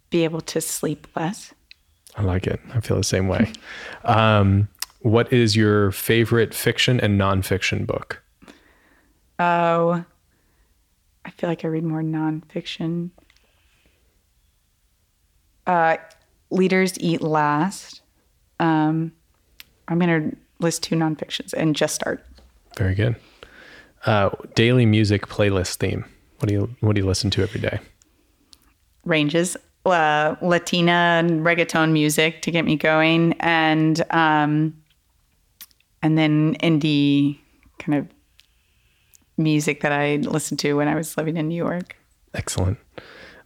Be 0.09 0.23
able 0.23 0.41
to 0.41 0.61
sleep 0.61 1.07
less. 1.15 1.53
I 2.15 2.23
like 2.23 2.47
it. 2.47 2.59
I 2.73 2.79
feel 2.79 2.97
the 2.97 3.03
same 3.03 3.27
way. 3.27 3.51
um, 4.03 4.67
what 4.99 5.31
is 5.31 5.55
your 5.55 5.91
favorite 5.91 6.53
fiction 6.53 6.99
and 6.99 7.19
nonfiction 7.19 7.85
book? 7.85 8.21
Oh, 9.39 10.03
I 11.25 11.29
feel 11.31 11.49
like 11.49 11.63
I 11.63 11.69
read 11.69 11.83
more 11.83 12.01
nonfiction. 12.01 13.11
Uh, 15.69 15.97
Leaders 16.49 16.99
Eat 16.99 17.21
Last. 17.21 18.01
Um, 18.59 19.11
I'm 19.87 19.99
going 19.99 20.31
to 20.31 20.37
list 20.57 20.81
two 20.81 20.95
nonfictions 20.95 21.53
and 21.53 21.75
just 21.75 21.93
start. 21.93 22.25
Very 22.75 22.95
good. 22.95 23.15
Uh, 24.03 24.31
daily 24.55 24.87
music 24.87 25.27
playlist 25.27 25.75
theme. 25.75 26.05
What 26.39 26.47
do 26.47 26.55
you 26.55 26.75
What 26.79 26.95
do 26.95 27.01
you 27.01 27.07
listen 27.07 27.29
to 27.31 27.43
every 27.43 27.61
day? 27.61 27.79
Ranges 29.05 29.57
uh, 29.85 30.35
Latina 30.41 31.21
and 31.21 31.45
reggaeton 31.45 31.91
music 31.91 32.41
to 32.41 32.51
get 32.51 32.65
me 32.65 32.75
going, 32.75 33.33
and 33.39 34.03
um, 34.09 34.75
and 36.01 36.17
then 36.17 36.55
indie 36.63 37.37
kind 37.77 37.99
of 37.99 38.07
music 39.37 39.81
that 39.81 39.91
I 39.91 40.15
listened 40.15 40.59
to 40.61 40.73
when 40.73 40.87
I 40.87 40.95
was 40.95 41.15
living 41.15 41.37
in 41.37 41.47
New 41.47 41.55
York. 41.55 41.95
Excellent. 42.33 42.79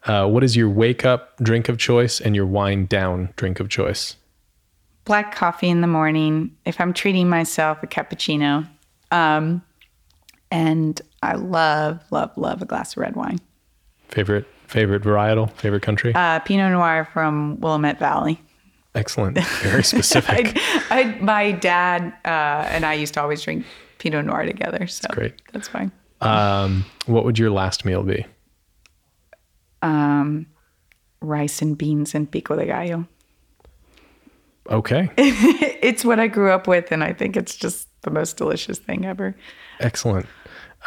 Uh, 0.06 0.28
what 0.28 0.44
is 0.44 0.56
your 0.56 0.70
wake 0.70 1.06
up 1.06 1.38
drink 1.38 1.70
of 1.70 1.78
choice 1.78 2.20
and 2.20 2.36
your 2.36 2.46
wind 2.46 2.90
down 2.90 3.30
drink 3.36 3.60
of 3.60 3.70
choice? 3.70 4.18
Black 5.06 5.34
coffee 5.36 5.70
in 5.70 5.82
the 5.82 5.88
morning. 5.88 6.56
If 6.66 6.80
I'm 6.80 6.94
treating 6.94 7.30
myself, 7.30 7.84
a 7.84 7.88
cappuccino. 7.88 8.68
Um, 9.12 9.62
and 10.52 11.02
I 11.22 11.36
love, 11.36 12.04
love, 12.12 12.32
love 12.38 12.62
a 12.62 12.66
glass 12.66 12.94
of 12.94 12.98
red 12.98 13.16
wine. 13.16 13.40
Favorite 14.10 14.46
favorite 14.68 15.04
varietal, 15.04 15.52
favorite 15.54 15.84
country? 15.84 16.14
Uh, 16.16 16.40
Pinot 16.40 16.72
Noir 16.72 17.08
from 17.14 17.60
Willamette 17.60 18.00
Valley. 18.00 18.42
Excellent. 18.96 19.40
Very 19.62 19.84
specific. 19.84 20.54
I, 20.56 20.84
I, 20.90 21.04
my 21.22 21.52
dad 21.52 22.14
uh, 22.26 22.68
and 22.70 22.86
I 22.86 22.94
used 22.94 23.14
to 23.16 23.22
always 23.22 23.42
drink 23.42 23.66
Pinot 24.00 24.26
Noir 24.26 24.46
together. 24.46 24.88
So 24.88 25.08
great. 25.12 25.34
That's 25.52 25.68
fine. 25.68 25.92
um, 26.22 26.86
what 27.06 27.26
would 27.26 27.38
your 27.40 27.52
last 27.52 27.86
meal 27.86 28.04
be? 28.04 28.26
Um, 29.84 30.48
rice 31.22 31.62
and 31.62 31.78
beans 31.78 32.16
and 32.16 32.30
pico 32.30 32.56
de 32.56 32.66
gallo. 32.66 33.08
Okay. 34.70 35.10
It's 35.84 36.06
what 36.06 36.18
I 36.18 36.28
grew 36.28 36.50
up 36.50 36.66
with, 36.66 36.94
and 36.94 37.04
I 37.04 37.12
think 37.12 37.36
it's 37.36 37.58
just 37.58 37.90
the 38.04 38.10
most 38.10 38.38
delicious 38.38 38.80
thing 38.80 39.06
ever. 39.06 39.36
Excellent. 39.82 40.26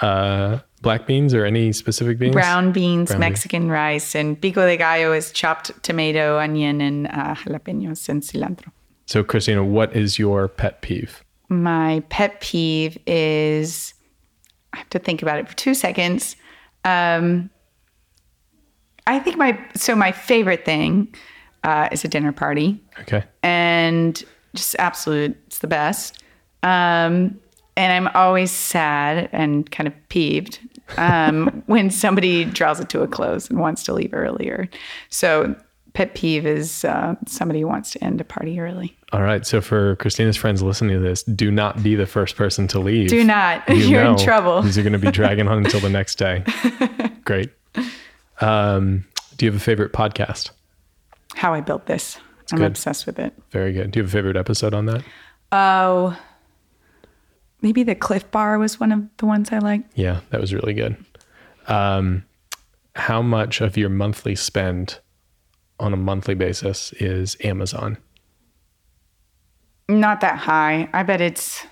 Uh, 0.00 0.60
black 0.80 1.06
beans 1.06 1.34
or 1.34 1.44
any 1.44 1.70
specific 1.72 2.18
beans? 2.18 2.32
Brown 2.32 2.72
beans, 2.72 3.10
Brown 3.10 3.20
beans. 3.20 3.30
Mexican 3.30 3.70
rice, 3.70 4.14
and 4.14 4.40
pico 4.40 4.66
de 4.66 4.78
gallo 4.78 5.12
is 5.12 5.30
chopped 5.32 5.70
tomato, 5.82 6.38
onion, 6.38 6.80
and 6.80 7.08
uh, 7.08 7.34
jalapenos 7.34 8.08
and 8.08 8.22
cilantro. 8.22 8.72
So, 9.04 9.22
Cristina, 9.22 9.62
what 9.62 9.94
is 9.94 10.18
your 10.18 10.48
pet 10.48 10.80
peeve? 10.80 11.22
My 11.50 12.02
pet 12.08 12.40
peeve 12.40 12.96
is 13.06 13.92
I 14.72 14.78
have 14.78 14.90
to 14.90 14.98
think 14.98 15.20
about 15.20 15.38
it 15.38 15.48
for 15.48 15.56
two 15.56 15.74
seconds. 15.74 16.36
Um, 16.86 17.50
I 19.06 19.18
think 19.18 19.36
my 19.36 19.58
so 19.74 19.94
my 19.94 20.12
favorite 20.12 20.64
thing 20.64 21.14
uh, 21.64 21.88
is 21.92 22.04
a 22.04 22.08
dinner 22.08 22.32
party, 22.32 22.80
Okay. 23.00 23.24
and 23.42 24.22
just 24.54 24.76
absolute, 24.78 25.36
it's 25.46 25.58
the 25.58 25.66
best. 25.68 26.22
Um, 26.62 27.38
and 27.76 27.92
I'm 27.92 28.08
always 28.14 28.50
sad 28.50 29.28
and 29.32 29.70
kind 29.70 29.86
of 29.86 29.92
peeved 30.08 30.58
um, 30.96 31.62
when 31.66 31.90
somebody 31.90 32.44
draws 32.44 32.80
it 32.80 32.88
to 32.90 33.02
a 33.02 33.08
close 33.08 33.50
and 33.50 33.58
wants 33.60 33.84
to 33.84 33.92
leave 33.92 34.14
earlier. 34.14 34.68
So 35.10 35.54
pet 35.92 36.14
peeve 36.14 36.46
is 36.46 36.84
uh, 36.84 37.14
somebody 37.26 37.60
who 37.60 37.66
wants 37.66 37.90
to 37.92 38.02
end 38.04 38.20
a 38.20 38.24
party 38.24 38.58
early. 38.60 38.96
All 39.12 39.22
right. 39.22 39.46
So, 39.46 39.60
for 39.60 39.96
Cristina's 39.96 40.36
friends 40.36 40.62
listening 40.62 40.96
to 40.96 41.00
this, 41.00 41.22
do 41.22 41.50
not 41.50 41.82
be 41.82 41.94
the 41.94 42.06
first 42.06 42.36
person 42.36 42.66
to 42.68 42.78
leave. 42.80 43.08
Do 43.08 43.24
not. 43.24 43.62
You 43.70 43.76
You're 43.76 44.04
in 44.04 44.16
trouble. 44.18 44.58
Are 44.58 44.62
going 44.72 44.92
to 44.92 44.98
be 44.98 45.10
dragging 45.12 45.48
on 45.48 45.58
until 45.64 45.80
the 45.80 45.88
next 45.90 46.16
day. 46.16 46.44
Great. 47.24 47.50
Um, 48.40 49.04
do 49.36 49.46
you 49.46 49.52
have 49.52 49.60
a 49.60 49.64
favorite 49.64 49.92
podcast? 49.92 50.50
How 51.34 51.54
I 51.54 51.60
built 51.60 51.86
this. 51.86 52.18
I'm 52.52 52.58
good. 52.58 52.66
obsessed 52.66 53.06
with 53.06 53.18
it. 53.18 53.34
Very 53.50 53.72
good. 53.72 53.90
Do 53.90 53.98
you 53.98 54.04
have 54.04 54.10
a 54.10 54.16
favorite 54.16 54.36
episode 54.36 54.72
on 54.74 54.86
that? 54.86 55.02
Oh, 55.52 56.16
maybe 57.60 57.82
the 57.82 57.94
Clif 57.94 58.30
Bar 58.30 58.58
was 58.58 58.78
one 58.78 58.92
of 58.92 59.02
the 59.16 59.26
ones 59.26 59.50
I 59.52 59.58
liked. 59.58 59.92
Yeah, 59.96 60.20
that 60.30 60.40
was 60.40 60.54
really 60.54 60.74
good. 60.74 60.96
Um, 61.66 62.24
how 62.94 63.20
much 63.22 63.60
of 63.60 63.76
your 63.76 63.88
monthly 63.88 64.34
spend 64.36 65.00
on 65.80 65.92
a 65.92 65.96
monthly 65.96 66.34
basis 66.34 66.92
is 66.94 67.36
Amazon? 67.42 67.98
Not 69.88 70.20
that 70.20 70.38
high. 70.38 70.88
I 70.92 71.02
bet 71.02 71.20
it's, 71.20 71.64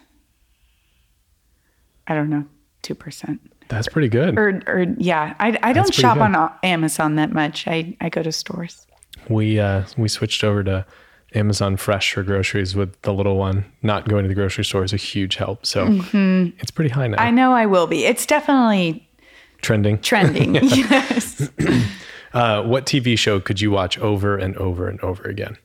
I 2.07 2.15
don't 2.15 2.31
know, 2.31 2.45
2%. 2.83 3.39
That's 3.69 3.89
pretty 3.89 4.09
good. 4.09 4.39
Or, 4.39 4.63
or 4.67 4.87
yeah, 4.99 5.35
I, 5.39 5.59
I 5.63 5.73
don't 5.73 5.93
shop 5.93 6.19
good. 6.19 6.37
on 6.37 6.53
Amazon 6.63 7.17
that 7.17 7.33
much. 7.33 7.67
I, 7.67 7.97
I 8.01 8.09
go 8.09 8.23
to 8.23 8.33
stores. 8.33 8.87
We 9.29 9.59
uh, 9.59 9.85
we 9.97 10.09
switched 10.09 10.45
over 10.45 10.63
to 10.65 10.87
Amazon 11.35 11.77
Fresh 11.77 12.13
for 12.13 12.23
groceries 12.23 12.77
with 12.77 13.01
the 13.03 13.13
little 13.13 13.37
one. 13.37 13.65
Not 13.83 14.09
going 14.09 14.25
to 14.25 14.29
the 14.29 14.35
grocery 14.35 14.65
store 14.65 14.85
is 14.85 14.93
a 14.93 14.99
huge 14.99 15.37
help. 15.37 15.65
So 15.67 15.87
it's 16.13 16.71
pretty 16.71 16.91
high 16.91 17.07
now. 17.09 17.17
Mm-hmm. 17.17 17.27
I 17.27 17.31
know 17.31 17.53
I 17.53 17.67
will 17.67 17.87
be. 17.87 18.05
It's 18.05 18.27
definitely 18.27 19.09
Trending. 19.63 19.99
trending. 20.01 20.55
yes. 20.63 21.51
Uh, 22.35 22.65
what 22.65 22.85
TV 22.85 23.17
show 23.17 23.39
could 23.39 23.61
you 23.61 23.71
watch 23.71 23.97
over 24.01 24.37
and 24.37 24.57
over 24.57 24.89
and 24.89 25.01
over 25.03 25.23
again? 25.23 25.57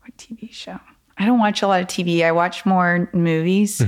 What 0.00 0.16
TV 0.16 0.50
show? 0.50 0.80
I 1.18 1.26
don't 1.26 1.38
watch 1.38 1.60
a 1.60 1.66
lot 1.66 1.82
of 1.82 1.88
TV. 1.88 2.24
I 2.24 2.32
watch 2.32 2.64
more 2.64 3.10
movies. 3.12 3.82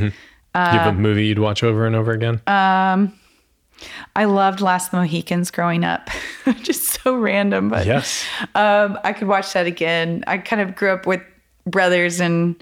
Do 0.55 0.61
you 0.61 0.79
have 0.79 0.95
a 0.95 0.99
movie 0.99 1.27
you'd 1.27 1.39
watch 1.41 1.63
over 1.65 1.87
and 1.87 1.97
over 1.97 2.13
again? 2.13 2.41
Um, 2.47 3.13
I 4.15 4.25
loved 4.27 4.61
Last 4.61 4.87
of 4.87 4.91
the 4.93 4.97
Mohicans 4.99 5.51
growing 5.51 5.85
up. 5.85 6.09
Just 6.63 6.85
so 7.03 7.17
random, 7.17 7.69
but 7.69 7.87
yes. 7.87 8.25
um, 8.55 8.99
I 9.03 9.13
could 9.13 9.27
watch 9.29 9.53
that 9.55 9.67
again. 9.67 10.23
I 10.29 10.39
kind 10.39 10.63
of 10.63 10.77
grew 10.77 10.93
up 10.93 11.07
with 11.07 11.21
brothers 11.67 12.21
and 12.21 12.55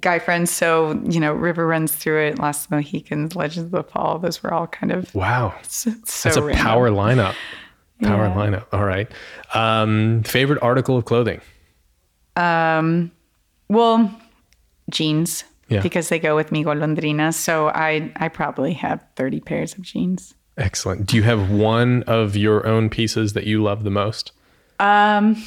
guy 0.00 0.18
friends. 0.18 0.50
So, 0.50 0.92
you 1.04 1.20
know, 1.20 1.32
River 1.34 1.66
Runs 1.66 1.94
Through 1.94 2.26
It, 2.28 2.38
Last 2.38 2.70
the 2.70 2.76
Mohicans, 2.76 3.36
Legends 3.36 3.66
of 3.66 3.70
the 3.72 3.82
Fall, 3.82 4.18
those 4.18 4.42
were 4.42 4.52
all 4.54 4.66
kind 4.66 4.92
of. 4.92 5.14
Wow. 5.14 5.54
So 5.62 5.90
That's 5.90 6.24
a 6.36 6.42
random. 6.42 6.64
power 6.64 6.90
lineup. 6.90 7.34
Power 8.02 8.26
Yeah. 8.28 8.34
lineup. 8.34 8.64
All 8.72 8.84
right. 8.84 9.10
Um, 9.54 10.22
favorite 10.22 10.62
article 10.62 10.96
of 10.96 11.04
clothing? 11.04 11.40
Um, 12.36 13.10
well, 13.68 14.10
jeans. 14.90 15.44
Yeah. 15.68 15.80
Because 15.80 16.08
they 16.08 16.18
go 16.18 16.36
with 16.36 16.52
mi 16.52 16.64
golondrina. 16.64 17.34
So 17.34 17.68
I, 17.68 18.12
I 18.16 18.28
probably 18.28 18.72
have 18.74 19.04
30 19.16 19.40
pairs 19.40 19.74
of 19.74 19.82
jeans. 19.82 20.34
Excellent. 20.56 21.06
Do 21.06 21.16
you 21.16 21.22
have 21.24 21.50
one 21.50 22.02
of 22.04 22.36
your 22.36 22.66
own 22.66 22.88
pieces 22.88 23.32
that 23.34 23.44
you 23.44 23.62
love 23.62 23.84
the 23.84 23.90
most? 23.90 24.32
Um, 24.78 25.42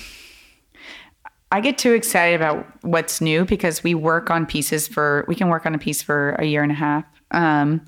I 1.52 1.62
get 1.62 1.78
too 1.78 1.94
excited 1.94 2.36
about 2.36 2.68
what's 2.84 3.22
new 3.22 3.46
because 3.46 3.84
we 3.84 3.96
work 3.96 4.30
on 4.30 4.46
pieces 4.46 4.88
for 4.88 5.26
we 5.28 5.36
can 5.36 5.50
work 5.50 5.66
on 5.66 5.74
a 5.74 5.80
piece 5.80 6.02
for 6.02 6.32
a 6.34 6.46
year 6.46 6.62
and 6.62 6.72
a 6.72 6.76
half. 6.76 7.06
Um, 7.32 7.82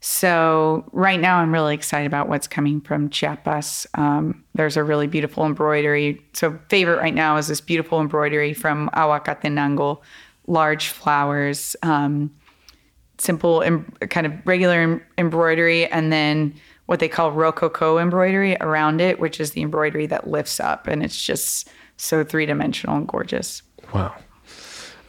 so 0.00 0.88
right 0.92 1.18
now 1.18 1.38
I'm 1.38 1.52
really 1.52 1.74
excited 1.74 2.06
about 2.06 2.28
what's 2.28 2.46
coming 2.46 2.80
from 2.80 3.10
Chiapas. 3.10 3.86
Um, 3.94 4.44
there's 4.54 4.76
a 4.76 4.84
really 4.84 5.06
beautiful 5.06 5.44
embroidery. 5.44 6.24
So 6.34 6.58
favorite 6.68 6.98
right 6.98 7.14
now 7.14 7.36
is 7.36 7.48
this 7.48 7.60
beautiful 7.60 8.00
embroidery 8.00 8.52
from 8.52 8.90
Aguacatenango, 8.94 10.00
large 10.48 10.88
flowers, 10.88 11.76
um, 11.82 12.34
simple 13.18 13.62
em- 13.62 13.92
kind 14.10 14.26
of 14.26 14.32
regular 14.44 14.80
em- 14.80 15.02
embroidery, 15.16 15.86
and 15.86 16.12
then 16.12 16.54
what 16.86 17.00
they 17.00 17.08
call 17.08 17.30
rococo 17.30 17.98
embroidery 17.98 18.56
around 18.60 19.00
it, 19.00 19.20
which 19.20 19.40
is 19.40 19.52
the 19.52 19.62
embroidery 19.62 20.06
that 20.06 20.28
lifts 20.28 20.58
up, 20.58 20.86
and 20.86 21.02
it's 21.02 21.22
just 21.22 21.68
so 21.98 22.24
three 22.24 22.46
dimensional 22.46 22.96
and 22.96 23.06
gorgeous. 23.06 23.62
Wow. 23.92 24.14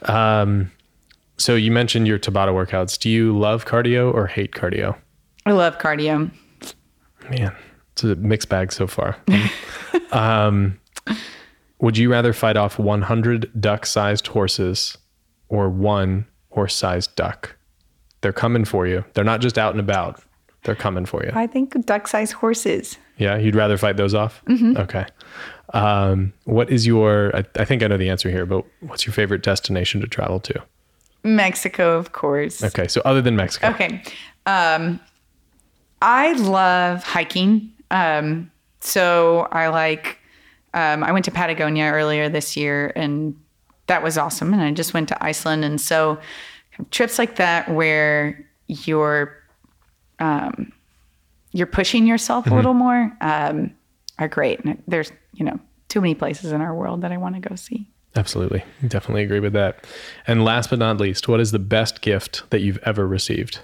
Um, 0.02 0.70
so 1.38 1.54
you 1.54 1.72
mentioned 1.72 2.06
your 2.06 2.18
Tabata 2.18 2.52
workouts. 2.52 2.98
Do 2.98 3.08
you 3.08 3.36
love 3.36 3.64
cardio 3.64 4.12
or 4.12 4.26
hate 4.26 4.52
cardio? 4.52 4.96
I 5.46 5.52
love 5.52 5.78
cardio. 5.78 6.30
Man, 7.30 7.56
it's 7.92 8.04
a 8.04 8.14
mixed 8.16 8.48
bag 8.48 8.72
so 8.72 8.86
far. 8.86 9.16
um, 10.12 10.78
would 11.80 11.96
you 11.96 12.10
rather 12.10 12.32
fight 12.34 12.58
off 12.58 12.78
100 12.78 13.50
duck 13.58 13.86
sized 13.86 14.26
horses 14.26 14.98
or 15.50 15.68
one 15.68 16.26
horse 16.48 16.74
sized 16.74 17.14
duck? 17.14 17.56
They're 18.22 18.32
coming 18.32 18.64
for 18.64 18.86
you. 18.86 19.04
They're 19.12 19.24
not 19.24 19.40
just 19.40 19.58
out 19.58 19.72
and 19.72 19.80
about, 19.80 20.22
they're 20.64 20.74
coming 20.74 21.06
for 21.06 21.22
you. 21.24 21.30
I 21.34 21.46
think 21.46 21.86
duck-sized 21.86 22.32
horses. 22.32 22.98
Yeah, 23.18 23.36
you'd 23.36 23.54
rather 23.54 23.76
fight 23.76 23.96
those 23.96 24.14
off? 24.14 24.42
Okay. 24.48 25.06
Um, 25.72 26.32
what 26.44 26.70
is 26.70 26.86
your, 26.86 27.34
I, 27.36 27.44
I 27.56 27.64
think 27.64 27.82
I 27.82 27.86
know 27.86 27.96
the 27.96 28.10
answer 28.10 28.30
here, 28.30 28.44
but 28.44 28.64
what's 28.80 29.06
your 29.06 29.12
favorite 29.12 29.42
destination 29.42 30.00
to 30.00 30.06
travel 30.06 30.40
to? 30.40 30.62
Mexico, 31.22 31.98
of 31.98 32.12
course. 32.12 32.64
Okay, 32.64 32.88
so 32.88 33.00
other 33.04 33.22
than 33.22 33.36
Mexico. 33.36 33.68
Okay. 33.68 34.02
Um, 34.46 35.00
I 36.02 36.32
love 36.32 37.04
hiking. 37.04 37.72
Um, 37.90 38.50
so 38.80 39.48
I 39.52 39.68
like, 39.68 40.18
um, 40.74 41.04
I 41.04 41.12
went 41.12 41.24
to 41.26 41.30
Patagonia 41.30 41.92
earlier 41.92 42.28
this 42.28 42.56
year 42.56 42.92
and 42.96 43.36
that 43.90 44.04
was 44.04 44.16
awesome. 44.16 44.52
And 44.52 44.62
I 44.62 44.70
just 44.70 44.94
went 44.94 45.08
to 45.08 45.24
Iceland. 45.24 45.64
And 45.64 45.80
so 45.80 46.20
trips 46.92 47.18
like 47.18 47.36
that 47.36 47.68
where 47.68 48.48
you're, 48.68 49.36
um, 50.20 50.72
you're 51.50 51.66
pushing 51.66 52.06
yourself 52.06 52.46
a 52.46 52.54
little 52.54 52.72
more, 52.72 53.12
um, 53.20 53.72
are 54.20 54.28
great. 54.28 54.64
And 54.64 54.80
there's, 54.86 55.10
you 55.34 55.44
know, 55.44 55.58
too 55.88 56.00
many 56.00 56.14
places 56.14 56.52
in 56.52 56.60
our 56.60 56.72
world 56.72 57.00
that 57.00 57.10
I 57.10 57.16
want 57.16 57.34
to 57.34 57.40
go 57.40 57.56
see. 57.56 57.88
Absolutely. 58.14 58.62
Definitely 58.86 59.24
agree 59.24 59.40
with 59.40 59.54
that. 59.54 59.84
And 60.24 60.44
last 60.44 60.70
but 60.70 60.78
not 60.78 61.00
least, 61.00 61.26
what 61.26 61.40
is 61.40 61.50
the 61.50 61.58
best 61.58 62.00
gift 62.00 62.48
that 62.50 62.60
you've 62.60 62.78
ever 62.84 63.08
received? 63.08 63.58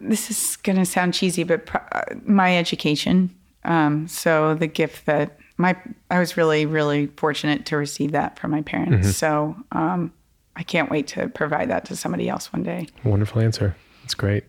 this 0.00 0.30
is 0.30 0.56
going 0.56 0.76
to 0.76 0.86
sound 0.86 1.14
cheesy, 1.14 1.44
but 1.44 1.66
pro- 1.66 1.80
uh, 1.92 2.02
my 2.24 2.56
education. 2.56 3.34
Um, 3.64 4.08
so 4.08 4.54
the 4.54 4.66
gift 4.66 5.06
that 5.06 5.38
my 5.56 5.76
I 6.10 6.18
was 6.18 6.36
really 6.36 6.66
really 6.66 7.08
fortunate 7.16 7.66
to 7.66 7.76
receive 7.76 8.12
that 8.12 8.38
from 8.38 8.50
my 8.50 8.62
parents. 8.62 9.16
So 9.16 9.56
um, 9.72 10.12
I 10.56 10.62
can't 10.62 10.90
wait 10.90 11.06
to 11.08 11.28
provide 11.28 11.70
that 11.70 11.84
to 11.86 11.96
somebody 11.96 12.28
else 12.28 12.52
one 12.52 12.62
day. 12.62 12.88
Wonderful 13.04 13.40
answer. 13.40 13.76
That's 14.02 14.14
great. 14.14 14.44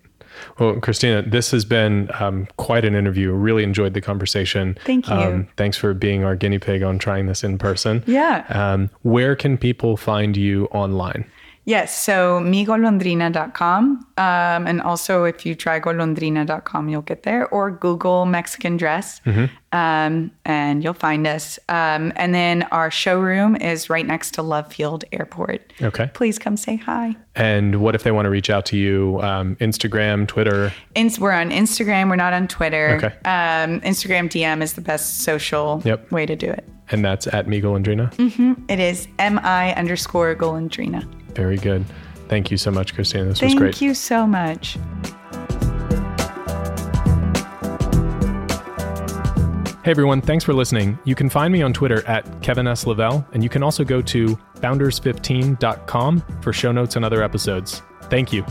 Well, 0.59 0.79
Cristina, 0.81 1.21
this 1.21 1.51
has 1.51 1.63
been 1.63 2.09
um, 2.19 2.47
quite 2.57 2.83
an 2.83 2.93
interview. 2.93 3.31
Really 3.31 3.63
enjoyed 3.63 3.93
the 3.93 4.01
conversation. 4.01 4.77
Thank 4.85 5.07
you. 5.07 5.13
Um, 5.13 5.47
thanks 5.55 5.77
for 5.77 5.93
being 5.93 6.25
our 6.25 6.35
guinea 6.35 6.59
pig 6.59 6.83
on 6.83 6.99
trying 6.99 7.27
this 7.27 7.43
in 7.43 7.57
person. 7.57 8.03
Yeah. 8.05 8.45
Um, 8.49 8.89
where 9.03 9.35
can 9.35 9.57
people 9.57 9.95
find 9.95 10.35
you 10.35 10.65
online? 10.65 11.29
Yes, 11.67 11.97
so 11.97 12.39
migolondrina.com. 12.41 14.05
Um, 14.17 14.67
and 14.67 14.81
also, 14.81 15.23
if 15.23 15.45
you 15.45 15.55
try 15.55 15.79
golondrina.com, 15.79 16.89
you'll 16.89 17.01
get 17.01 17.23
there, 17.23 17.47
or 17.49 17.71
Google 17.71 18.25
Mexican 18.25 18.77
dress, 18.77 19.19
um, 19.71 20.31
and 20.45 20.83
you'll 20.83 20.93
find 20.93 21.25
us. 21.25 21.57
Um, 21.67 22.13
and 22.15 22.33
then 22.35 22.63
our 22.71 22.91
showroom 22.91 23.55
is 23.55 23.89
right 23.89 24.05
next 24.05 24.35
to 24.35 24.41
Love 24.43 24.71
Field 24.71 25.05
Airport. 25.11 25.73
Okay. 25.81 26.09
Please 26.13 26.37
come 26.37 26.55
say 26.55 26.75
hi. 26.75 27.15
And 27.35 27.81
what 27.81 27.95
if 27.95 28.03
they 28.03 28.11
want 28.11 28.25
to 28.25 28.29
reach 28.29 28.49
out 28.49 28.65
to 28.67 28.77
you? 28.77 29.19
Um, 29.21 29.55
Instagram, 29.57 30.27
Twitter. 30.27 30.71
Ins- 30.93 31.19
we're 31.19 31.31
on 31.31 31.49
Instagram. 31.49 32.09
We're 32.09 32.15
not 32.15 32.31
on 32.33 32.47
Twitter. 32.47 32.95
Okay. 33.03 33.07
Um, 33.27 33.81
Instagram 33.81 34.29
DM 34.29 34.61
is 34.61 34.73
the 34.73 34.81
best 34.81 35.23
social 35.23 35.81
Yep. 35.83 36.11
way 36.11 36.25
to 36.27 36.35
do 36.35 36.49
it. 36.49 36.63
And 36.91 37.03
that's 37.03 37.25
at 37.27 37.47
Mi 37.47 37.59
Golondrina. 37.59 38.13
It 38.69 38.79
is 38.79 39.07
mi 39.19 39.73
underscore 39.73 40.35
Golondrina. 40.35 41.03
Very 41.35 41.57
good. 41.57 41.85
Thank 42.27 42.49
you 42.49 42.57
so 42.57 42.71
much, 42.71 42.95
Cristina. 42.95 43.25
This 43.25 43.41
was 43.41 43.53
great. 43.53 43.75
Thank 43.75 43.81
you 43.81 43.93
so 43.93 44.25
much. 44.25 44.77
Hey 49.85 49.91
everyone, 49.91 50.19
thanks 50.19 50.43
for 50.43 50.51
listening. 50.51 50.97
You 51.03 51.13
can 51.13 51.29
find 51.29 51.53
me 51.53 51.61
on 51.61 51.71
Twitter 51.71 52.03
at 52.07 52.41
Kevin 52.41 52.65
S. 52.65 52.87
Lavelle, 52.87 53.23
and 53.33 53.43
you 53.43 53.49
can 53.49 53.61
also 53.61 53.83
go 53.83 54.01
to 54.01 54.29
founders15.com 54.55 56.25
for 56.41 56.51
show 56.51 56.71
notes 56.71 56.95
and 56.95 57.05
other 57.05 57.21
episodes. 57.21 57.83
Thank 58.09 58.33
you. 58.33 58.43